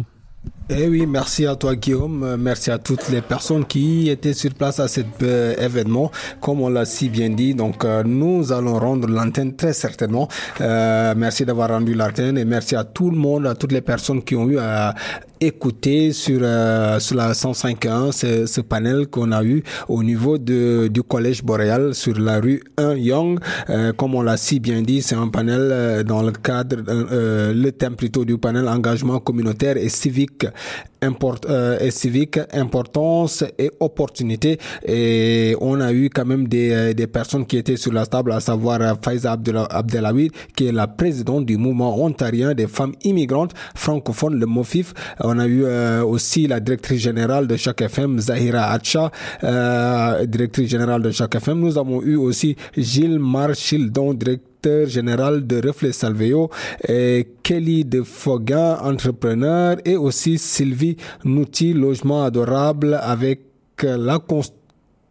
Eh 0.70 0.86
oui, 0.90 1.06
merci 1.08 1.46
à 1.46 1.56
toi 1.56 1.78
Guillaume, 1.78 2.36
merci 2.38 2.72
à 2.72 2.78
toutes 2.78 3.08
les 3.08 3.22
personnes 3.22 3.64
qui 3.64 4.10
étaient 4.10 4.34
sur 4.34 4.54
place 4.54 4.82
à 4.82 4.90
cet 4.90 5.24
euh, 5.24 5.56
événement. 5.56 6.12
Comme 6.42 6.60
on 6.60 6.68
l'a 6.68 6.84
si 6.84 7.08
bien 7.08 7.30
dit, 7.30 7.56
donc 7.56 7.86
euh, 7.86 8.04
nous 8.04 8.52
allons 8.52 8.78
rendre 8.78 9.08
l'antenne 9.08 9.56
très 9.56 9.72
certainement. 9.72 10.28
Euh, 10.60 11.14
merci 11.16 11.46
d'avoir 11.46 11.70
rendu 11.70 11.94
l'antenne 11.94 12.38
et 12.38 12.44
merci 12.44 12.76
à 12.76 12.84
tout 12.84 13.10
le 13.10 13.16
monde, 13.16 13.48
à 13.48 13.56
toutes 13.56 13.72
les 13.72 13.80
personnes 13.80 14.22
qui 14.22 14.36
ont 14.36 14.50
eu 14.50 14.58
à 14.60 14.94
écouter 15.40 16.14
sur 16.14 16.40
sur 17.00 17.16
la 17.16 17.32
105.1 17.34 18.12
ce, 18.12 18.48
ce 18.48 18.60
panel 18.60 19.06
qu'on 19.06 19.32
a 19.32 19.44
eu 19.44 19.62
au 19.88 20.02
niveau 20.02 20.40
de 20.40 20.88
du 20.88 21.04
collège 21.04 21.44
boréal 21.44 21.94
sur 21.94 22.20
la 22.20 22.40
rue 22.40 22.64
1 22.78 22.96
Young. 22.96 23.40
comme 23.98 24.16
on 24.16 24.24
l'a 24.24 24.36
si 24.36 24.60
bien 24.60 24.82
dit, 24.82 25.04
c'est 25.04 25.14
un 25.14 25.28
panel 25.28 26.04
dans 26.06 26.24
le 26.24 26.32
cadre 26.32 26.78
le 26.88 27.70
thème 27.70 27.96
plutôt 27.96 28.26
du 28.26 28.40
panel 28.40 28.68
engagement 28.68 29.20
communautaire 29.20 29.78
et 29.78 29.90
civique 29.90 30.48
import, 31.02 31.40
euh, 31.50 31.80
et 31.80 31.92
civique, 31.92 32.40
importance 32.54 33.44
et 33.58 33.72
opportunité. 33.80 34.60
Et 34.86 35.56
on 35.62 35.80
a 35.80 35.94
eu 35.94 36.10
quand 36.10 36.26
même 36.26 36.48
des, 36.48 36.72
euh, 36.72 36.94
des 36.94 37.08
personnes 37.08 37.46
qui 37.46 37.58
étaient 37.58 37.78
sur 37.78 37.94
la 37.94 38.06
table, 38.06 38.32
à 38.32 38.40
savoir 38.40 38.82
euh, 38.82 38.94
Faiza 39.02 39.34
Abdelawi, 39.34 40.32
qui 40.56 40.68
est 40.68 40.72
la 40.72 40.88
présidente 40.88 41.46
du 41.46 41.58
mouvement 41.58 42.02
ontarien 42.04 42.54
des 42.54 42.68
femmes 42.68 42.94
immigrantes 43.04 43.54
francophones, 43.76 44.40
le 44.40 44.46
MOFIF. 44.46 44.94
On 45.20 45.40
a 45.40 45.48
eu 45.48 45.66
aussi 46.04 46.48
la 46.48 46.60
directrice 46.60 47.02
générale 47.02 47.48
de 47.48 47.56
chaque 47.56 47.82
FM, 47.82 48.20
Zahira 48.20 48.72
Acha, 48.72 49.12
directrice 50.26 50.70
générale 50.70 51.02
de 51.02 51.12
chaque 51.12 51.36
FM. 51.36 51.60
Nous 51.60 51.78
avons 51.78 52.02
eu 52.02 52.16
aussi 52.16 52.56
Gilles 52.76 53.20
Marchildon, 53.20 54.14
directeur 54.62 54.88
général 54.88 55.46
de 55.46 55.66
Reflet 55.66 55.92
Salveo, 55.92 56.50
et 56.88 57.28
Kelly 57.44 57.86
de 57.86 58.04
Foga, 58.04 58.80
entrepreneur, 58.84 59.78
et 59.86 59.96
aussi 59.96 60.38
Sylvie 60.38 60.98
Nouti, 61.24 61.74
logement 61.74 62.24
adorable 62.24 63.00
avec 63.02 63.42
la 63.84 64.20
construction 64.20 64.58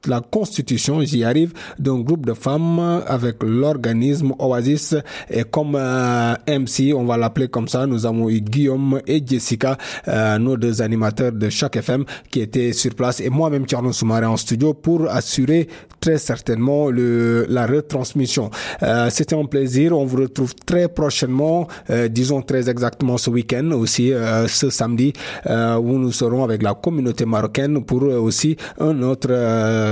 la 0.07 0.20
constitution, 0.20 1.01
j'y 1.03 1.24
arrive, 1.24 1.53
d'un 1.78 2.01
groupe 2.01 2.27
de 2.27 2.35
femmes 2.35 3.03
avec 3.07 3.43
l'organisme 3.43 4.33
Oasis. 4.39 4.95
Et 5.31 5.45
comme 5.45 5.77
euh, 5.77 6.35
MC, 6.49 6.93
on 6.95 7.05
va 7.05 7.16
l'appeler 7.16 7.49
comme 7.49 7.69
ça, 7.69 7.87
nous 7.87 8.07
avons 8.07 8.28
eu 8.28 8.41
Guillaume 8.41 9.01
et 9.07 9.23
Jessica, 9.24 9.77
euh, 10.09 10.39
nos 10.39 10.57
deux 10.57 10.83
animateurs 10.83 11.33
de 11.33 11.49
chaque 11.49 11.77
FM 11.77 12.05
qui 12.31 12.41
étaient 12.41 12.73
sur 12.73 12.95
place. 12.95 13.20
Et 13.20 13.31
moi-même 13.31 13.66
Tierno 13.66 13.93
Soumaré 13.93 14.27
en 14.27 14.37
studio 14.37 14.74
pour 14.74 15.09
assurer 15.11 15.69
très 16.01 16.19
certainement 16.19 16.91
le, 16.91 17.47
la 17.49 17.66
retransmission. 17.66 18.51
Euh, 18.83 19.09
C'était 19.11 19.37
un 19.37 19.45
plaisir, 19.47 19.97
on 19.97 20.05
vous 20.05 20.19
retrouve 20.19 20.55
très 20.55 20.89
prochainement, 20.89 21.66
disons 22.11 22.43
très 22.43 22.69
exactement 22.69 23.19
ce 23.19 23.31
week-end 23.31 23.70
aussi, 23.73 24.12
ce 24.47 24.70
samedi, 24.70 25.12
où 25.47 25.99
nous 25.99 26.12
serons 26.12 26.45
avec 26.45 26.62
la 26.62 26.74
communauté 26.74 27.24
marocaine 27.24 27.85
pour 27.85 28.03
aussi 28.03 28.57
un 28.78 29.03
autre 29.03 29.28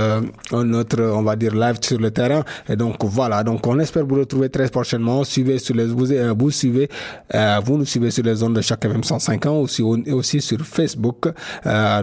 euh, 0.05 0.21
un 0.51 0.73
autre, 0.73 1.01
on 1.01 1.23
va 1.23 1.35
dire, 1.35 1.53
live 1.55 1.77
sur 1.81 1.99
le 1.99 2.11
terrain. 2.11 2.43
Et 2.69 2.75
donc 2.75 3.03
voilà, 3.03 3.43
donc 3.43 3.65
on 3.67 3.79
espère 3.79 4.05
vous 4.05 4.15
retrouver 4.15 4.49
très 4.49 4.69
prochainement. 4.69 5.23
Suivez 5.23 5.59
sur 5.59 5.75
les, 5.75 5.85
vous, 5.85 6.11
euh, 6.11 6.33
vous 6.37 6.51
suivez, 6.51 6.89
euh, 7.33 7.59
vous 7.63 7.77
nous 7.77 7.85
suivez 7.85 8.11
sur 8.11 8.23
les 8.23 8.35
zones 8.35 8.53
de 8.53 8.61
chaque 8.61 8.85
FM 8.85 9.03
105 9.03 9.45
ans, 9.45 9.57
aussi, 9.57 9.81
aussi 9.83 10.41
sur 10.41 10.59
Facebook. 10.61 11.27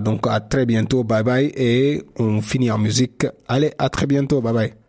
donc 0.00 0.26
à 0.26 0.40
très 0.40 0.66
bientôt, 0.66 1.04
bye 1.04 1.22
bye, 1.22 1.52
et 1.56 2.02
on 2.18 2.40
finit 2.40 2.70
en 2.70 2.78
musique. 2.78 3.26
Allez, 3.48 3.72
à 3.78 3.88
très 3.88 4.06
bientôt, 4.06 4.40
bye 4.40 4.52
bye. 4.52 4.81